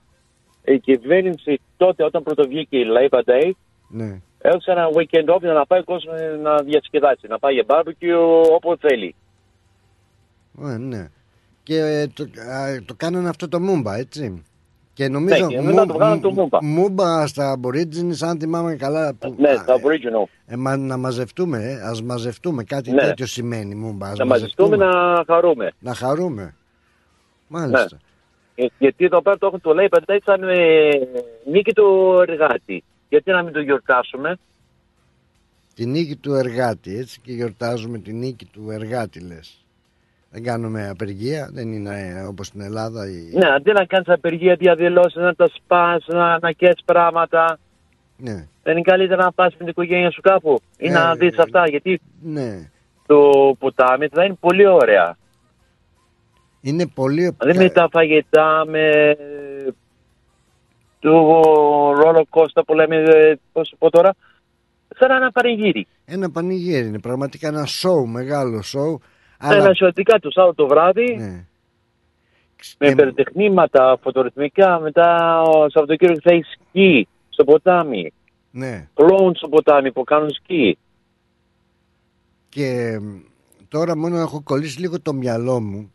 Η 0.64 0.78
κυβέρνηση 0.78 1.60
τότε 1.76 2.04
όταν 2.04 2.22
πρωτοβγήκε 2.22 2.76
η 2.76 2.86
Labor 2.96 3.20
Day 3.24 3.50
ναι. 3.88 4.20
Έδωσε 4.48 4.70
ένα 4.70 4.88
weekend 4.88 5.34
off 5.34 5.40
για 5.40 5.52
να 5.52 5.66
πάει 5.66 5.80
ο 5.80 5.84
κόσμος 5.84 6.14
να 6.42 6.56
διασκεδάσει, 6.56 7.26
να 7.28 7.38
πάει 7.38 7.54
για 7.54 7.64
barbecue 7.66 8.50
όποτε 8.54 8.88
θέλει. 8.88 9.14
Ε, 10.62 10.76
ναι. 10.76 11.08
Και 11.62 11.78
ε, 11.78 12.06
το, 12.06 12.26
το 12.84 12.94
κάνανε 12.96 13.28
αυτό 13.28 13.48
το 13.48 13.60
Μούμπα, 13.60 13.96
έτσι. 13.96 14.44
Και 14.92 15.08
νομίζω 15.08 15.46
ναι, 15.46 15.56
και 15.56 15.86
το 15.86 15.94
κάνανε 15.96 16.20
το 16.20 16.30
Μούμπα. 16.30 16.64
Μούμπα 16.64 17.26
στα 17.26 17.58
Aborigines, 17.58 18.18
αν 18.20 18.38
θυμάμαι 18.38 18.76
καλά. 18.76 19.14
Που, 19.14 19.34
ναι, 19.38 19.54
στα 19.54 19.74
Aboriginal. 19.74 20.28
Ε, 20.46 20.56
μα, 20.56 20.76
να 20.76 20.96
μαζευτούμε, 20.96 21.58
ε, 21.58 21.80
ας 21.88 22.02
μαζευτούμε. 22.02 22.64
Κάτι 22.64 22.90
ναι. 22.90 23.02
τέτοιο 23.02 23.26
σημαίνει 23.26 23.74
Μούμπα. 23.74 24.12
να 24.16 24.26
μαζευτούμε 24.26 24.76
να 24.76 25.24
χαρούμε. 25.26 25.72
Να 25.78 25.94
χαρούμε. 25.94 26.54
Μάλιστα. 27.48 27.98
Ναι. 28.54 28.66
Γιατί 28.78 29.04
εδώ 29.04 29.22
πέρα 29.22 29.38
το 29.38 29.46
έχουν 29.46 29.60
το 29.60 29.74
λέει 29.74 29.88
πέντε 29.88 30.20
σαν 30.24 30.42
ε, 30.42 30.88
νίκη 31.50 31.72
του 31.72 32.18
εργάτη. 32.28 32.84
Γιατί 33.14 33.30
να 33.30 33.42
μην 33.42 33.52
το 33.52 33.60
γιορτάσουμε; 33.60 34.38
Τη 35.74 35.86
νίκη 35.86 36.16
του 36.16 36.34
εργάτη, 36.34 36.98
έτσι 36.98 37.20
και 37.20 37.32
γιορτάζουμε 37.32 37.98
τη 37.98 38.12
νίκη 38.12 38.44
του 38.44 38.70
εργάτη 38.70 39.20
λες. 39.20 39.64
Δεν 40.30 40.42
κάνουμε 40.42 40.88
απεργία, 40.88 41.48
δεν 41.52 41.72
είναι 41.72 42.14
ε, 42.16 42.22
όπως 42.22 42.46
στην 42.46 42.60
Ελλάδα. 42.60 43.08
Η... 43.08 43.36
Ναι, 43.36 43.48
αντί 43.54 43.72
να 43.72 43.84
κάνεις 43.84 44.08
απεργία, 44.08 44.54
διαδηλώσεις, 44.54 45.22
να 45.22 45.34
τα 45.34 45.50
σπάς, 45.54 46.06
να, 46.06 46.38
να 46.38 46.50
πράγματα. 46.84 47.58
Ναι. 48.16 48.46
Δεν 48.62 48.72
είναι 48.72 48.82
καλύτερα 48.82 49.24
να 49.24 49.32
πας 49.32 49.52
με 49.52 49.58
την 49.58 49.68
οικογένεια 49.68 50.10
σου 50.10 50.20
κάπου 50.20 50.60
ή 50.78 50.88
να 50.88 51.10
ε, 51.10 51.14
δεις 51.14 51.38
αυτά, 51.38 51.68
γιατί 51.68 52.00
ναι. 52.22 52.70
το 53.06 53.30
ποτάμι 53.58 54.08
θα 54.08 54.24
είναι 54.24 54.36
πολύ 54.40 54.66
ωραία. 54.66 55.16
Είναι 56.60 56.86
πολύ... 56.86 57.36
Δεν 57.38 57.56
με 57.56 57.70
τα 57.70 57.88
φαγητά, 57.90 58.64
με 58.66 59.16
το 61.04 61.10
ρόλο 61.92 62.26
κόστα 62.30 62.64
που 62.64 62.74
λέμε, 62.74 62.96
ε, 62.96 63.34
πώς 63.52 63.74
πω 63.78 63.90
τώρα, 63.90 64.14
σαν 64.98 65.10
ένα 65.10 65.30
πανηγύρι. 65.30 65.86
Ένα 66.04 66.30
πανηγύρι, 66.30 66.86
είναι 66.86 66.98
πραγματικά 66.98 67.48
ένα 67.48 67.66
σοου, 67.66 68.06
μεγάλο 68.06 68.62
σοου 68.62 69.00
αλλά... 69.38 69.58
Τα 69.58 69.68
νασιωτικά 69.68 70.18
του 70.18 70.32
Σάββατο 70.32 70.62
το 70.62 70.68
βράδυ. 70.68 71.16
Ναι. 71.16 71.46
Με 72.78 72.88
υπερτεχνήματα, 72.88 73.98
φωτορυθμικά. 74.02 74.78
Μετά 74.80 75.40
ο 75.42 75.68
Σαββατοκύριακος 75.68 76.22
θα 76.22 76.34
έχει 76.34 76.42
σκι 76.42 77.08
στο 77.28 77.44
ποτάμι. 77.44 78.12
Ναι. 78.50 78.88
Κλόουν 78.94 79.34
στο 79.34 79.48
ποτάμι 79.48 79.92
που 79.92 80.04
κάνουν 80.04 80.30
σκι. 80.30 80.78
Και 82.48 83.00
τώρα 83.68 83.96
μόνο 83.96 84.16
έχω 84.16 84.42
κολλήσει 84.42 84.80
λίγο 84.80 85.00
το 85.00 85.12
μυαλό 85.12 85.60
μου 85.60 85.92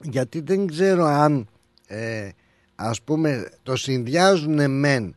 γιατί 0.00 0.40
δεν 0.40 0.66
ξέρω 0.66 1.04
αν 1.04 1.48
ε, 1.86 2.28
ας 2.80 3.02
πούμε 3.02 3.48
το 3.62 3.76
συνδυάζουν 3.76 4.70
μεν 4.70 5.16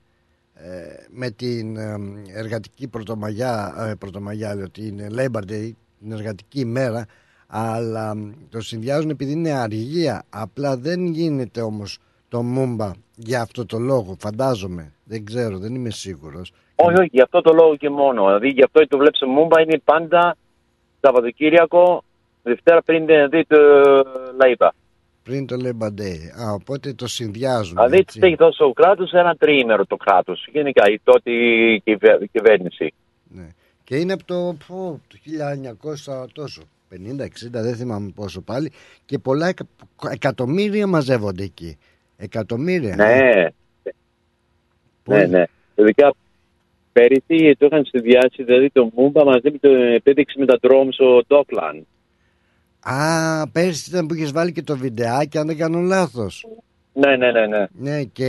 ε, 0.54 0.70
με 1.10 1.30
την 1.30 1.78
ε, 1.78 1.96
εργατική 2.36 2.88
πρωτομαγιά, 2.88 3.74
ε, 3.90 3.96
πρωτομαγιά 3.96 4.56
λέω 4.56 4.64
ότι 4.64 4.88
είναι 4.88 5.08
Labor 5.12 5.52
Day 5.52 5.72
την 6.00 6.12
εργατική 6.12 6.60
ημέρα 6.60 7.06
αλλά 7.48 8.14
το 8.50 8.62
συνδυάζουν 8.62 9.10
επειδή 9.10 9.32
είναι 9.32 9.52
αργία. 9.52 10.24
Απλά 10.30 10.78
δεν 10.78 11.06
γίνεται 11.06 11.62
όμως 11.62 11.98
το 12.30 12.42
Μούμπα 12.42 12.92
για 13.16 13.42
αυτό 13.42 13.66
το 13.66 13.78
λόγο 13.78 14.16
φαντάζομαι. 14.20 14.94
Δεν 15.04 15.26
ξέρω 15.26 15.58
δεν 15.58 15.76
είμαι 15.76 15.90
σίγουρος. 15.90 16.54
Όχι 16.76 17.00
όχι 17.00 17.10
για 17.12 17.24
αυτό 17.24 17.42
το 17.42 17.54
λόγο 17.54 17.76
και 17.76 17.90
μόνο. 17.90 18.26
Δηλαδή 18.26 18.48
γι' 18.48 18.64
αυτό 18.64 18.88
το 18.88 18.98
βλέπεις 18.98 19.22
Μούμπα 19.28 19.62
είναι 19.62 19.82
πάντα 19.84 20.38
Σαββατοκύριακο 21.02 22.04
Δευτέρα 22.44 22.82
πριν 22.82 23.06
δει 23.30 23.46
το 23.46 23.58
Λαϊπα 24.40 24.74
πριν 25.24 25.48
το 25.48 25.56
Labor 25.60 26.02
Day. 26.02 26.44
Α, 26.46 26.54
οπότε 26.54 26.94
το 26.94 27.08
συνδυάζουν. 27.08 27.76
Δηλαδή 27.76 28.04
τη 28.04 28.20
έχει 28.22 28.36
δώσει 28.36 28.64
ο 28.64 28.74
κράτος 28.74 29.12
ένα 29.12 29.36
τριήμερο 29.36 29.86
το 29.86 29.96
κράτος. 29.96 30.48
Γενικά 30.52 30.92
η 30.92 31.00
τότε 31.04 31.32
η 31.32 32.28
κυβέρνηση. 32.32 32.94
Ναι. 33.28 33.48
Και 33.84 33.96
είναι 33.96 34.14
από 34.14 34.26
το, 34.26 34.58
το 35.08 35.18
1900 36.14 36.26
τόσο, 36.34 36.62
50-60 36.92 36.96
δεν 37.52 37.76
θυμάμαι 37.76 38.12
πόσο 38.16 38.42
πάλι 38.42 38.72
και 39.06 39.18
πολλά 39.18 39.54
εκατομμύρια 40.12 40.88
μαζεύονται 40.88 41.44
εκεί. 41.44 41.78
Εκατομμύρια. 42.18 42.96
Ναι, 42.96 43.20
ναι, 45.06 45.18
ναι. 45.18 45.26
ναι. 45.26 45.44
Ειδικά 45.76 46.14
πέρυσι 46.92 47.56
το 47.58 47.66
είχαν 47.66 47.86
συνδυάσει 47.86 48.44
δηλαδή 48.44 48.70
το 48.70 48.92
Μούμπα 48.96 49.24
μαζί 49.24 49.52
με 49.52 49.58
το 49.58 49.70
επίδειξη 49.70 50.40
με 50.40 50.46
τα 50.46 50.60
drums 50.62 50.90
στο 50.92 51.22
Dockland. 51.28 51.82
Α, 52.84 53.48
πέρυσι 53.52 53.90
ήταν 53.90 54.08
που 54.08 54.14
είχες 54.14 54.32
βάλει 54.32 54.52
και 54.52 54.62
το 54.62 54.78
βιντεάκι 54.78 55.38
αν 55.38 55.48
δεν 55.48 55.58
κάνω 55.58 55.80
λάθος. 55.80 56.46
Ναι, 56.94 57.16
ναι, 57.16 57.32
ναι, 57.32 57.46
ναι. 57.46 57.66
Ναι, 57.72 58.04
και 58.04 58.28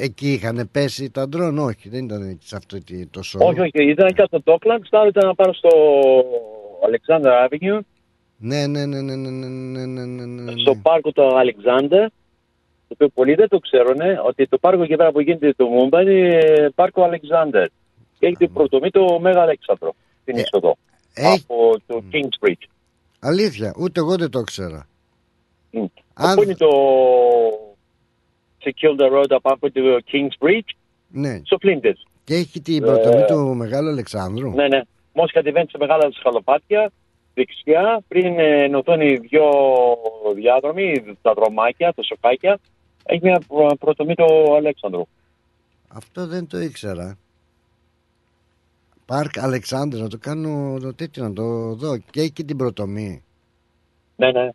εκεί 0.00 0.32
είχαν 0.32 0.68
πέσει 0.72 1.10
τα 1.10 1.28
ντρόν, 1.28 1.58
όχι, 1.58 1.88
δεν 1.88 2.04
ήταν 2.04 2.38
σε 2.42 2.56
αυτό 2.56 2.78
το 3.10 3.22
σώμα. 3.22 3.44
Όχι, 3.44 3.60
όχι, 3.60 3.90
ήταν 3.90 4.14
κάτω 4.14 4.38
στο 4.38 4.54
Dockland, 4.54 4.80
στάλ 4.82 5.08
ήταν 5.08 5.26
να 5.26 5.34
πάρω 5.34 5.54
στο 5.54 5.70
Alexander 6.88 7.48
Avenue. 7.48 7.78
Ναι, 8.36 8.66
ναι, 8.66 8.86
ναι, 8.86 9.00
ναι, 9.00 9.14
ναι, 9.16 9.30
ναι, 9.30 9.86
ναι, 9.86 10.04
ναι, 10.04 10.42
ναι. 10.42 10.52
Στο 10.56 10.74
πάρκο 10.82 11.12
του 11.12 11.22
Alexander, 11.22 12.06
το 12.88 12.92
οποίο 12.92 13.08
πολλοί 13.08 13.34
δεν 13.34 13.48
το 13.48 13.58
ξέρουν, 13.58 14.00
ότι 14.26 14.46
το 14.48 14.58
πάρκο 14.58 14.82
εκεί 14.82 14.96
πέρα 14.96 15.12
που 15.12 15.20
γίνεται 15.20 15.52
το 15.52 15.66
Μούμπα 15.66 16.02
είναι 16.02 16.70
πάρκο 16.74 17.10
Alexander. 17.10 17.66
Και 18.18 18.26
έχει 18.26 18.36
την 18.36 18.52
πρωτομή 18.52 18.90
το 18.90 19.18
Μέγα 19.20 19.42
Αλέξανδρο, 19.42 19.94
την 20.24 20.36
είσοδο, 20.36 20.76
από 21.34 21.76
το 21.86 22.02
King's 22.12 22.46
Bridge. 22.46 22.66
Αλήθεια, 23.26 23.74
ούτε 23.78 24.00
εγώ 24.00 24.16
δεν 24.16 24.30
το 24.30 24.42
ξέρα. 24.42 24.86
Αν... 26.14 26.42
είναι 26.42 26.54
το 26.54 26.70
σε 28.58 28.74
Kilda 28.80 29.12
Road 29.12 29.38
από 29.42 29.70
το 29.70 29.80
King's 30.12 30.46
Bridge; 30.46 30.70
Ναι. 31.08 31.40
Στο 31.44 31.56
Flinders. 31.62 32.00
Και 32.24 32.34
έχει 32.34 32.60
την 32.60 32.80
πρωτομή 32.80 33.20
ε, 33.20 33.24
του 33.24 33.54
Μεγάλου 33.54 33.88
Αλεξάνδρου. 33.88 34.50
Ναι, 34.50 34.68
ναι. 34.68 34.80
Μόλις 35.12 35.32
κατεβαίνει 35.32 35.68
σε 35.70 35.76
μεγάλα 35.78 36.10
σκαλοπάτια, 36.12 36.92
δεξιά, 37.34 38.02
πριν 38.08 38.38
ενωθούν 38.38 39.00
οι 39.00 39.16
δυο 39.16 39.50
διάδρομοι, 40.34 41.16
τα 41.22 41.32
δρομάκια, 41.34 41.92
τα 41.92 42.02
σοκάκια, 42.02 42.60
έχει 43.04 43.20
μια 43.22 43.42
πρωτομή 43.78 44.14
του 44.14 44.54
Αλέξανδρου. 44.56 45.02
Αυτό 45.88 46.26
δεν 46.26 46.46
το 46.46 46.58
ήξερα. 46.58 47.18
Πάρκ 49.06 49.38
Αλεξάνδρου, 49.38 50.02
να 50.02 50.08
το 50.08 50.18
κάνω 50.18 50.78
το 50.80 50.94
τέτοιο, 50.94 51.22
να 51.22 51.32
το 51.32 51.74
δω. 51.74 51.96
Και 51.96 52.20
έχει 52.20 52.30
και 52.30 52.44
την 52.44 52.56
πρωτομή. 52.56 53.22
Ναι, 54.16 54.30
ναι. 54.30 54.48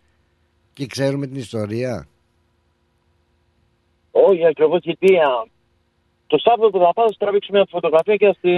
Και 0.73 0.85
ξέρουμε 0.85 1.27
την 1.27 1.35
ιστορία. 1.35 2.07
Όχι, 4.11 4.45
ακριβώς 4.45 4.79
γιατί 4.83 5.07
Το 6.29 6.37
Σάββατο 6.37 6.69
που 6.69 6.83
θα 6.85 6.93
πάω 6.93 7.05
θα 7.05 7.15
τραβήξω 7.17 7.49
μια 7.53 7.67
φωτογραφία 7.69 8.15
και 8.15 8.25
θα 8.25 8.33
στη 8.33 8.49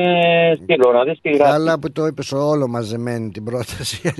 στείλω 0.63 0.91
να 0.91 1.03
δεις 1.03 1.21
τι 1.21 1.29
γράφει. 1.29 1.51
Καλά 1.51 1.79
που 1.79 1.91
το 1.91 2.05
είπες 2.05 2.31
όλο 2.31 2.67
μαζεμένη 2.67 3.29
την 3.31 3.43
πρόταση. 3.43 4.13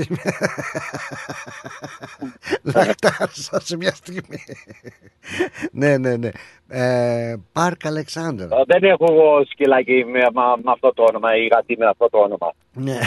Λακτάρισα 2.76 3.60
σε 3.60 3.78
μια 3.78 3.93
στιγμή. 3.93 4.39
ναι, 5.72 5.97
ναι, 5.97 6.16
ναι. 6.16 6.30
Ε, 6.68 7.36
Πάρκ 7.52 7.86
Αλεξάνδρα. 7.86 8.58
Ε, 8.58 8.64
Δεν 8.66 8.84
έχω 8.84 9.06
εγώ 9.10 9.45
σκυλάκι 9.45 10.06
με, 10.06 10.20
με, 10.20 10.41
με 10.64 10.72
αυτό 10.72 10.93
το 10.93 11.04
όνομα 11.10 11.36
ή 11.38 11.47
γατί 11.47 11.78
με 11.78 11.86
αυτό 11.86 12.10
το 12.10 12.18
όνομα. 12.18 12.54
Ναι. 12.74 12.99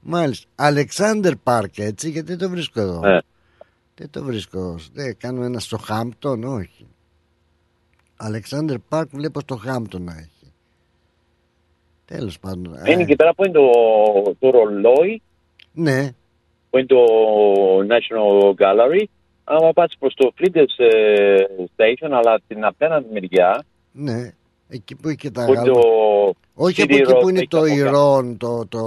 Μάλιστα. 0.00 0.50
Αλεξάνδρ 0.54 1.32
Πάρκ 1.42 1.78
έτσι 1.78 2.10
γιατί 2.10 2.28
δεν 2.28 2.38
το 2.38 2.50
βρίσκω 2.50 2.80
εδώ. 2.80 3.00
Ναι. 3.00 3.18
Δεν 3.94 4.10
το 4.10 4.22
βρίσκω. 4.22 4.76
Δεν 4.92 5.16
κάνω 5.18 5.44
ένα 5.44 5.58
στο 5.58 5.78
Χάμπτον, 5.78 6.44
όχι. 6.44 6.86
Αλεξάνδρ 8.22 8.74
Πάρκ 8.88 9.08
βλέπω 9.12 9.40
στο 9.40 9.56
Χάμπτον 9.56 10.02
να 10.02 10.12
έχει. 10.12 10.52
Τέλος 12.04 12.38
πάντων. 12.38 12.74
Ε, 12.84 12.90
Είναι 12.92 13.02
εκεί 13.02 13.16
πέρα 13.16 13.34
που 13.34 13.44
είναι 13.44 13.52
το, 13.52 13.70
το 14.38 14.50
ρολόι, 14.50 15.22
ναι, 15.72 16.10
που 16.70 16.78
είναι 16.78 16.86
το 16.86 17.04
National 17.78 18.50
Gallery. 18.50 19.04
Άμα 19.44 19.72
πας 19.72 19.96
προς 19.98 20.14
το 20.14 20.32
Flinders 20.38 20.84
ε, 20.84 21.34
Station, 21.76 22.08
αλλά 22.10 22.40
την 22.46 22.64
απέναντι 22.64 23.06
μεριά, 23.12 23.64
ναι. 23.92 24.30
Εκεί 24.72 24.94
που 24.94 25.08
έχει 25.08 25.16
και 25.16 25.30
τα 25.30 25.44
που 25.44 25.52
είναι 25.52 25.60
γάλα. 25.60 25.72
το 25.72 25.80
Όχι 26.54 26.82
από 26.82 26.94
City 26.94 26.98
εκεί 27.00 27.12
Road, 27.14 27.20
που 27.20 27.28
είναι 27.28 27.38
έχει 27.38 27.48
το 27.48 27.58
από 27.58 27.66
κάτω. 27.66 27.78
Ιρών, 27.80 28.36
το, 28.36 28.66
το 28.66 28.80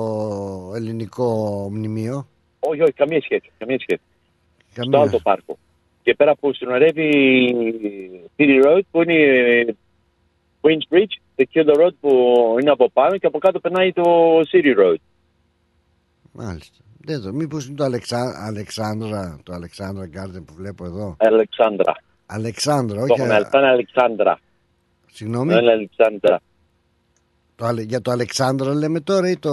ελληνικό 0.76 1.30
μνημείο. 1.72 2.28
Όχι, 2.60 2.82
όχι, 2.82 2.92
καμία 2.94 3.22
σχέση. 3.22 3.52
Καμία 3.58 3.80
σχέση. 3.80 4.02
Στο 4.72 4.82
Καμία. 4.82 5.00
άλλο 5.00 5.10
το 5.10 5.20
πάρκο. 5.20 5.58
Και 6.04 6.14
πέρα 6.16 6.36
που 6.36 6.54
συνορεύει 6.54 7.10
City 8.38 8.66
Road 8.66 8.82
που 8.92 9.02
είναι 9.02 9.76
Queens 10.62 10.96
Bridge, 10.96 11.16
το 11.36 11.46
Killer 11.54 11.82
Road 11.86 11.94
που 12.00 12.10
είναι 12.62 12.72
από 12.72 12.90
πάνω 12.92 13.18
και 13.18 13.26
από 13.28 13.38
κάτω 13.40 13.60
περνάει 13.60 13.94
το 13.94 14.04
City 14.52 14.80
Road. 14.80 14.96
Μάλιστα. 16.32 16.78
Δεν 17.06 17.22
το. 17.22 17.34
Μήπως 17.34 17.66
είναι 17.68 17.76
το 17.76 17.84
Αλεξα... 17.84 18.18
Αλεξάνδρα, 18.48 19.40
το 19.44 19.54
Αλεξάνδρα 19.54 20.06
Garden 20.06 20.44
που 20.46 20.54
βλέπω 20.54 20.86
εδώ. 20.86 21.16
Αλεξάνδρα. 21.20 21.94
Αλεξάνδρα, 22.26 22.98
Το 22.98 23.04
όχι. 23.04 23.22
έχουμε, 23.22 23.34
α- 23.36 23.38
αυτό 23.38 23.58
είναι 23.58 23.68
Αλεξάνδρα. 23.68 24.40
Συγγνώμη. 25.12 25.54
Δεν 25.54 25.62
είναι 25.62 25.72
Αλεξάνδρα. 25.72 26.40
Το, 27.56 27.66
Αλε- 27.66 27.86
για 27.88 28.02
το 28.02 28.12
Αλεξάνδρα 28.12 28.74
λέμε 28.74 29.00
τώρα 29.00 29.30
ή 29.30 29.38
το. 29.38 29.50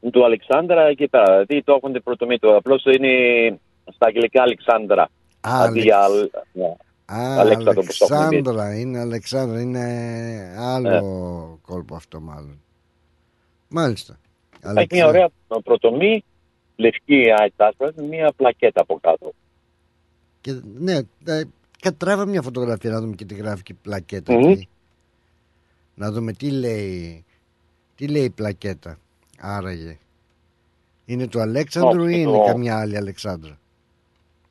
Είναι 0.00 0.10
το 0.12 0.24
Αλεξάνδρα 0.24 0.86
εκεί 0.86 1.08
πέρα. 1.08 1.24
Δηλαδή 1.44 1.62
το 1.62 1.80
έχουν 1.82 2.02
πρωτομήτω. 2.04 2.56
Απλώς 2.56 2.84
είναι 2.84 3.12
στα 3.94 4.06
αγγλικά 4.06 4.42
Αλεξάνδρα. 4.42 5.08
Α, 5.48 5.62
Αντί 5.62 5.80
για 5.80 5.98
Αλ- 6.02 6.30
ναι. 6.52 6.66
Α, 7.06 7.36
Αλέξανδρο, 7.40 7.80
όπως 7.82 7.98
το 7.98 8.06
έχουμε 8.14 8.28
πει. 8.28 8.36
Αλεξάνδρα, 8.36 8.78
είναι 8.78 8.98
Αλεξάνδρα, 9.00 9.60
είναι 9.60 10.54
άλλο 10.58 10.90
Ναι. 10.90 11.56
κόλπο 11.66 11.94
αυτό 11.94 12.20
μάλλον. 12.20 12.60
Μάλιστα. 13.68 14.18
Έχει 14.74 14.86
μια 14.90 15.06
ωραία 15.06 15.28
πρωτομή, 15.64 16.24
λευκή 16.76 17.24
άσπρα, 17.56 17.92
με 17.96 18.02
μια 18.02 18.32
πλακέτα 18.36 18.80
από 18.80 18.98
κάτω. 19.00 19.32
Και, 20.40 20.60
ναι, 20.78 20.98
ε, 21.24 21.42
κατράβα 21.80 22.26
μια 22.26 22.42
φωτογραφία 22.42 22.90
να 22.90 23.00
δούμε 23.00 23.14
και 23.14 23.24
τη 23.24 23.34
γράφει 23.34 23.62
πλακέτα 23.74 24.32
Μμμ. 24.32 24.50
εκεί. 24.50 24.68
Να 25.94 26.12
δούμε 26.12 26.32
τι 26.32 26.50
λέει, 26.50 27.24
τι 27.96 28.08
λέει 28.08 28.24
η 28.24 28.30
πλακέτα. 28.30 28.98
Άραγε. 29.40 29.98
Είναι 31.04 31.26
του 31.26 31.40
Αλέξανδρου 31.40 32.02
Όχι, 32.02 32.20
ή 32.20 32.24
το- 32.24 32.30
είναι 32.30 32.44
καμιά 32.46 32.78
άλλη 32.80 32.96
Αλεξάνδρα; 32.96 33.58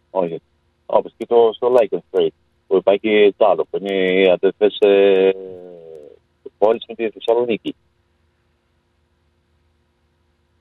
Όχι. 0.10 0.42
Όπως 0.90 1.14
και 1.18 1.26
το, 1.26 1.52
στο 1.54 1.76
Lycan 1.76 1.98
Street, 2.12 2.28
που 2.68 2.76
υπάρχει 2.76 3.34
το 3.38 3.48
άλλο, 3.48 3.68
που 3.70 3.78
είναι 3.78 3.94
οι 3.94 4.30
αδερφέ 4.30 4.66
ε, 4.80 5.32
πόλη 6.58 6.82
με 6.88 6.96
τη 6.96 7.10
Θεσσαλονίκη. 7.10 7.76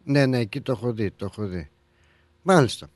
Ναι, 0.05 0.27
ναι, 0.27 0.39
εκεί 0.39 0.61
το 0.61 0.73
έχω 0.73 0.93
δει, 0.93 1.11
το 1.11 1.25
έχω 1.25 1.47
δει. 1.47 1.71
Μάλιστα. 2.43 2.89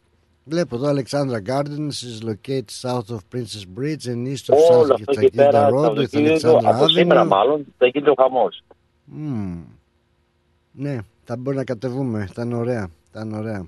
Βλέπω 0.45 0.77
εδώ 0.77 0.89
Alexandra 0.91 1.39
Gardens 1.47 1.89
is 1.89 2.29
located 2.29 2.71
south 2.83 3.11
of 3.15 3.19
Princess 3.35 3.65
Bridge 3.79 4.07
and 4.07 4.27
east 4.27 4.55
of 4.55 4.57
Όλο 4.71 4.87
South 4.87 4.91
αυτό 4.93 5.21
εκεί 5.21 5.27
Takida 5.27 5.37
πέρα, 5.37 5.69
Road 5.69 5.97
with 5.97 6.07
Σαββατοκύριακο, 6.39 6.57
Alexandra 6.57 6.75
από 6.75 6.89
σήμερα 6.89 7.25
Avenue. 7.25 7.29
μάλλον, 7.29 7.67
θα 7.79 7.87
γίνει 7.87 8.09
ο 8.09 8.15
χαμός. 8.17 8.63
Μμμ. 9.05 9.63
Ναι, 10.73 10.99
θα 11.25 11.37
μπορεί 11.37 11.57
να 11.57 11.65
κατεβούμε. 11.65 12.29
Θα 12.33 12.43
είναι 12.43 12.55
ωραία. 12.55 12.91
Θα 13.13 13.21
είναι 13.21 13.37
ωραία. 13.37 13.67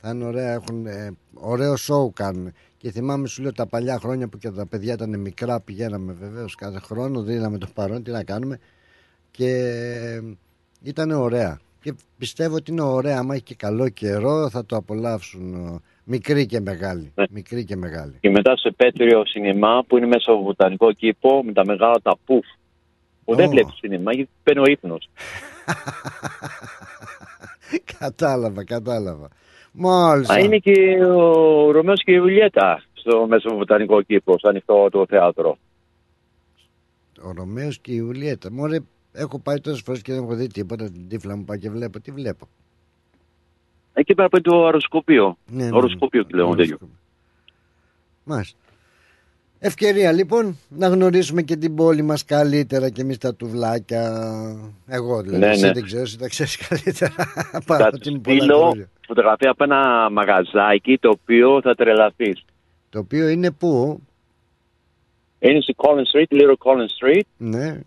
Θα 0.00 0.10
είναι 0.10 0.24
ωραία. 0.24 0.52
Έχουν 0.52 0.86
ε, 0.86 1.16
ωραίο 1.34 1.76
σοου 1.76 2.12
κάνουν. 2.14 2.52
Και 2.86 2.92
θυμάμαι 2.92 3.28
σου 3.28 3.42
λέω 3.42 3.52
τα 3.52 3.66
παλιά 3.66 3.98
χρόνια 3.98 4.28
που 4.28 4.38
και 4.38 4.50
τα 4.50 4.66
παιδιά 4.66 4.92
ήταν 4.92 5.20
μικρά 5.20 5.60
πηγαίναμε 5.60 6.12
βεβαίως 6.12 6.54
κάθε 6.54 6.78
χρόνο. 6.78 7.22
Δίναμε 7.22 7.58
το 7.58 7.66
παρόν. 7.74 8.02
Τι 8.02 8.10
να 8.10 8.24
κάνουμε. 8.24 8.58
Και 9.30 9.48
ε, 9.48 10.22
ήταν 10.82 11.10
ωραία. 11.10 11.60
Και 11.82 11.94
πιστεύω 12.18 12.54
ότι 12.54 12.70
είναι 12.70 12.82
ωραία. 12.82 13.18
Άμα 13.18 13.34
έχει 13.34 13.42
και 13.42 13.54
καλό 13.54 13.88
καιρό 13.88 14.50
θα 14.50 14.66
το 14.66 14.76
απολαύσουν 14.76 15.54
ε, 15.54 15.78
μικροί 16.04 16.46
και 16.46 16.60
μεγάλοι. 16.60 17.12
Ναι. 17.14 17.24
Μικροί 17.30 17.64
και 17.64 17.76
μεγάλοι. 17.76 18.16
Και 18.20 18.30
μετά 18.30 18.56
στο 18.56 18.68
επέτειο 18.68 19.26
σινεμά 19.26 19.84
που 19.86 19.96
είναι 19.96 20.06
μέσα 20.06 20.32
από 20.32 20.42
βοτανικό 20.42 20.92
κήπο 20.92 21.42
με 21.44 21.52
τα 21.52 21.64
μεγάλα 21.64 22.00
τα 22.02 22.16
πουφ. 22.24 22.46
Που 23.24 23.34
δεν 23.34 23.46
Ω. 23.46 23.50
βλέπεις 23.50 23.74
σινεμά 23.74 24.12
γιατί 24.12 24.30
παίρνει 24.42 24.62
ο 24.62 24.70
ύπνος. 24.70 25.08
κατάλαβα, 27.98 28.64
κατάλαβα. 28.64 29.28
Μάλιστα. 29.78 30.34
Α, 30.34 30.38
είναι 30.38 30.58
και 30.58 31.04
ο 31.04 31.70
Ρωμαίος 31.70 32.02
και 32.04 32.10
η 32.10 32.14
Ιουλιέτα 32.18 32.82
στο 32.92 33.26
μέσα 33.26 33.48
από 33.48 33.56
βοτανικό 33.56 34.02
κήπο, 34.02 34.38
στο 34.38 34.48
ανοιχτό 34.48 34.88
το 34.90 35.06
θέατρο. 35.08 35.58
Ο 37.22 37.32
Ρωμαίος 37.36 37.78
και 37.78 37.92
η 37.92 37.96
Ιουλιέτα. 37.98 38.52
Μωρέ, 38.52 38.78
έχω 39.12 39.38
πάει 39.38 39.60
τόσες 39.60 39.80
φορές 39.84 40.02
και 40.02 40.12
δεν 40.12 40.22
έχω 40.22 40.34
δει 40.34 40.46
τίποτα. 40.46 40.84
Την 40.84 41.08
τύφλα 41.08 41.36
μου 41.36 41.44
πάει 41.44 41.58
και 41.58 41.70
βλέπω. 41.70 42.00
Τι 42.00 42.10
βλέπω; 42.10 42.48
Εκεί 43.92 44.14
πέρα 44.14 44.28
που 44.28 44.36
είναι 44.36 44.56
το 44.56 44.64
αεροσκοπείο. 44.64 45.36
Ναι, 45.46 45.62
ναι, 45.62 45.70
ναι. 45.70 45.76
Αεροσκοπείο 45.76 46.24
του 46.24 46.36
λέγονται. 46.36 46.62
Αεροσκοπείο. 46.62 46.96
Μάλιστα. 48.24 48.58
Ευκαιρία 49.58 50.12
λοιπόν 50.12 50.58
να 50.68 50.88
γνωρίσουμε 50.88 51.42
και 51.42 51.56
την 51.56 51.74
πόλη 51.74 52.02
μας 52.02 52.24
καλύτερα 52.24 52.90
και 52.90 53.00
εμείς 53.00 53.18
τα 53.18 53.34
τουβλάκια. 53.34 54.12
Εγώ 54.86 55.20
δηλαδή. 55.22 55.44
Ναι, 55.44 55.50
Εσύ 55.50 55.64
ναι. 55.64 55.72
δεν 55.72 55.82
ξέρω, 55.84 56.02
εσύ 56.02 56.18
τα 56.18 56.28
ξέρεις 56.28 56.56
καλύτερα. 56.56 57.12
Θα 57.52 57.62
Παρότι 57.66 57.98
του 57.98 58.08
είμαι 58.08 58.18
πολλά 58.18 58.38
στείλω 58.38 58.58
χρόνια. 58.58 58.88
Φωτογραφία 59.06 59.50
από 59.50 59.64
ένα 59.64 60.10
μαγαζάκι 60.12 60.98
το 60.98 61.08
οποίο 61.08 61.60
θα 61.62 61.74
τρελαθείς. 61.74 62.44
Το 62.90 62.98
οποίο 62.98 63.28
είναι 63.28 63.50
πού, 63.50 64.02
Είναι 65.38 65.60
στη 65.60 65.74
Collins 65.76 66.16
Street, 66.16 66.36
Little 66.40 66.56
Collins 66.58 66.92
Street. 67.00 67.20
ναι, 67.36 67.80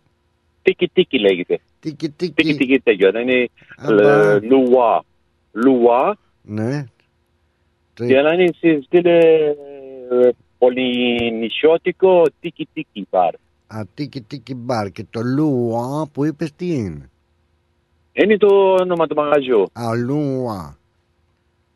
Τίκι 0.61 0.87
τίκι 0.87 1.19
λέγεται. 1.19 1.59
τίκι 1.79 2.09
Τίκι 2.09 2.33
τίκι, 2.43 2.55
τίκι 2.57 2.79
τέτοιο. 2.79 3.19
Είναι 3.19 3.49
Αμπά. 3.77 4.11
ε, 4.31 4.39
Λουά. 4.39 5.03
Λουά. 5.51 6.17
ναι. 6.41 6.85
Το- 7.93 8.05
Και 8.05 8.15
ένα 8.17 8.33
είναι 8.33 8.47
στη 8.55 8.81
στήλη 8.85 9.09
ε, 9.09 10.29
πολυνησιώτικο 10.57 12.23
τίκι 12.39 12.67
τίκι 12.73 13.07
μπαρ. 13.09 13.33
Α, 13.67 13.81
τίκι 13.93 14.21
τίκι 14.21 14.55
μπαρ 14.55 14.89
και 14.91 15.05
το 15.09 15.21
λούα 15.21 16.07
που 16.13 16.25
είπες 16.25 16.53
τι 16.55 16.67
είναι; 16.73 17.09
Είναι 18.13 18.37
το 18.37 18.73
όνομα 18.79 19.07
του 19.07 19.15
μαγαζιού. 19.15 19.61
Α, 19.61 19.95
λούα. 20.05 20.77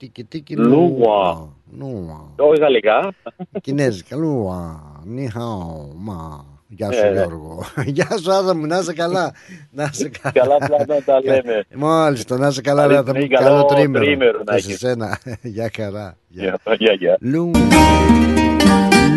Τίκι 0.03 0.23
τίκι 0.23 0.55
Λούα. 0.55 0.67
λούα. 0.77 1.49
Λούα. 1.79 2.25
Όχι 2.35 2.59
γαλλικά. 2.61 3.13
Κινέζικα. 3.61 4.15
Λούα. 4.15 4.81
Νιχάο. 5.03 5.87
Μα. 5.97 6.45
Γεια 6.67 6.91
σου 6.91 6.99
Ε, 7.05 7.11
Γιώργο. 7.11 7.63
Γεια 7.95 8.07
σου 8.21 8.31
Άδα 8.31 8.55
μου. 8.55 8.65
Να 8.65 8.77
είσαι 8.77 8.93
καλά. 8.93 9.33
Να 9.71 9.89
είσαι 9.93 10.09
καλά. 10.21 10.33
Καλά 10.33 10.55
απλά 10.61 10.95
να 10.95 11.01
τα 11.03 11.19
λέμε. 11.23 11.63
Μάλιστα. 11.87 12.37
Να 12.37 12.47
είσαι 12.47 12.61
καλά. 12.61 12.81
Καλή 12.81 12.93
ρε, 12.93 13.01
Θα 13.03 13.11
τιμή, 13.11 13.19
μου 13.19 13.27
καλό 13.27 13.47
καλό 13.49 13.65
τρίμερο. 13.65 14.05
τρίμερο 14.05 14.41
να 14.45 14.55
Και 14.55 14.61
σε 14.61 14.67
έχεις. 14.67 14.79
σένα. 14.79 15.17
Γεια 15.41 15.71
χαρά. 15.75 16.17
Γεια. 16.27 16.59
Γεια, 16.65 16.75
γεια, 16.79 16.93
γεια. 16.93 17.17
Λου. 17.21 17.51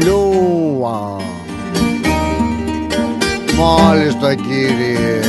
Λούα. 0.04 1.16
Μάλιστα 3.58 4.34
κύριε. 4.34 5.20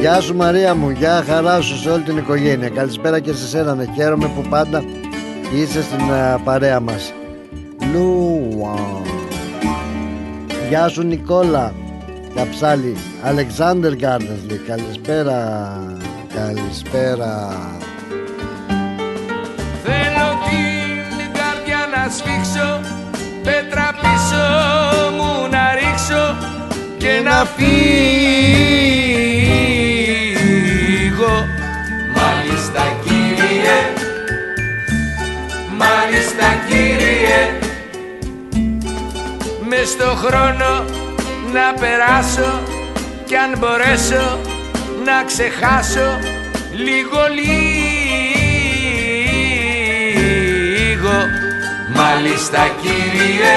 Γεια 0.00 0.20
σου 0.20 0.36
Μαρία 0.36 0.74
μου, 0.74 0.90
γεια 0.90 1.24
χαρά 1.26 1.60
σου 1.60 1.76
σε 1.76 1.90
όλη 1.90 2.02
την 2.02 2.16
οικογένεια. 2.16 2.68
Καλησπέρα 2.68 3.20
και 3.20 3.32
σε 3.32 3.46
σένα, 3.46 3.74
ναι. 3.74 3.84
χαίρομαι 3.94 4.30
που 4.34 4.48
πάντα 4.48 4.84
είσαι 5.54 5.82
στην 5.82 6.12
α, 6.12 6.40
παρέα 6.44 6.80
μας. 6.80 7.12
Λούα. 7.92 8.74
Γεια 10.68 10.88
σου 10.88 11.02
Νικόλα. 11.02 11.74
Καψάλη. 12.34 12.96
Αλεξάνδρ 13.22 13.94
Γκάρντας 13.94 14.38
λέει. 14.48 14.60
Καλησπέρα. 14.66 15.70
Καλησπέρα. 16.34 17.48
Θέλω 19.84 20.28
την 20.48 21.32
καρδιά 21.32 21.80
να 21.94 22.10
σφίξω 22.10 22.80
Πέτρα 23.42 23.90
πίσω 24.00 24.44
μου 25.16 25.48
να 25.50 25.74
ρίξω 25.74 26.36
Και 26.98 27.20
να 27.24 27.44
φύγω 27.44 28.89
με 39.80 39.86
στο 39.86 40.14
χρόνο 40.14 40.84
να 41.52 41.74
περάσω 41.80 42.62
κι 43.26 43.36
αν 43.36 43.58
μπορέσω 43.58 44.38
να 45.04 45.24
ξεχάσω 45.26 46.18
λίγο 46.72 47.20
λίγο. 47.38 47.58
Μάλιστα 51.94 52.70
κύριε 52.82 53.56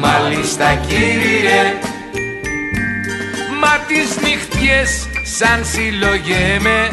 Μάλιστα 0.00 0.74
κύριε. 0.86 1.62
Μα 3.60 3.78
τις 3.86 4.16
νυχτιές 4.22 5.08
σαν 5.22 5.64
συλλογέμαι. 5.64 6.88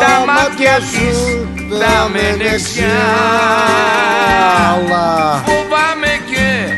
Τα 0.00 0.24
μάτια 0.26 0.76
της 0.76 1.18
τα 1.78 2.08
μενεξιά 2.12 2.98
Φοβάμαι 5.44 6.20
και 6.30 6.72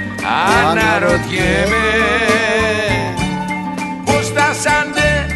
αναρωτιέμαι. 0.69 1.87
Πώς 4.05 4.33
θα 4.35 4.53
σ' 4.61 4.67
αντε, 4.67 5.27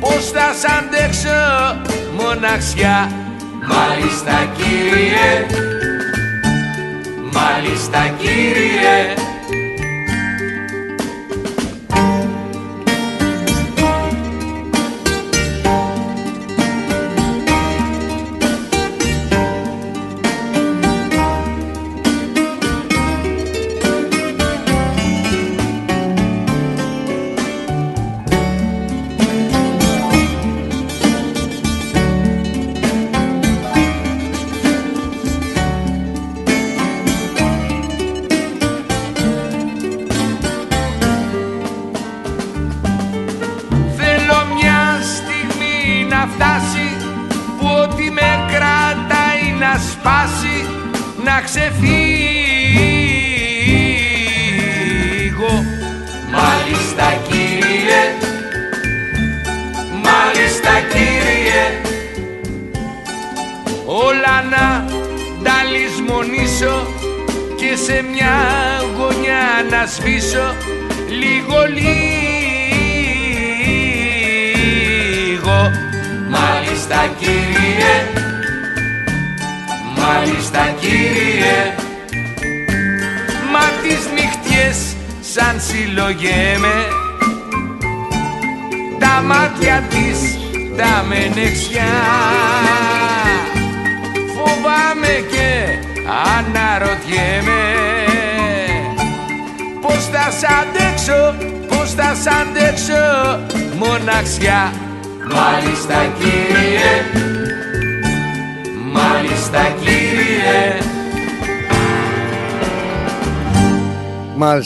πώς 0.00 0.30
θα 0.30 0.52
σ' 0.60 0.72
αντέξω 0.78 1.40
μοναξιά. 2.18 3.10
Μάλιστα 3.68 4.48
κύριε. 4.56 5.46
Μάλιστα 7.32 8.14
κύριε 8.18 9.19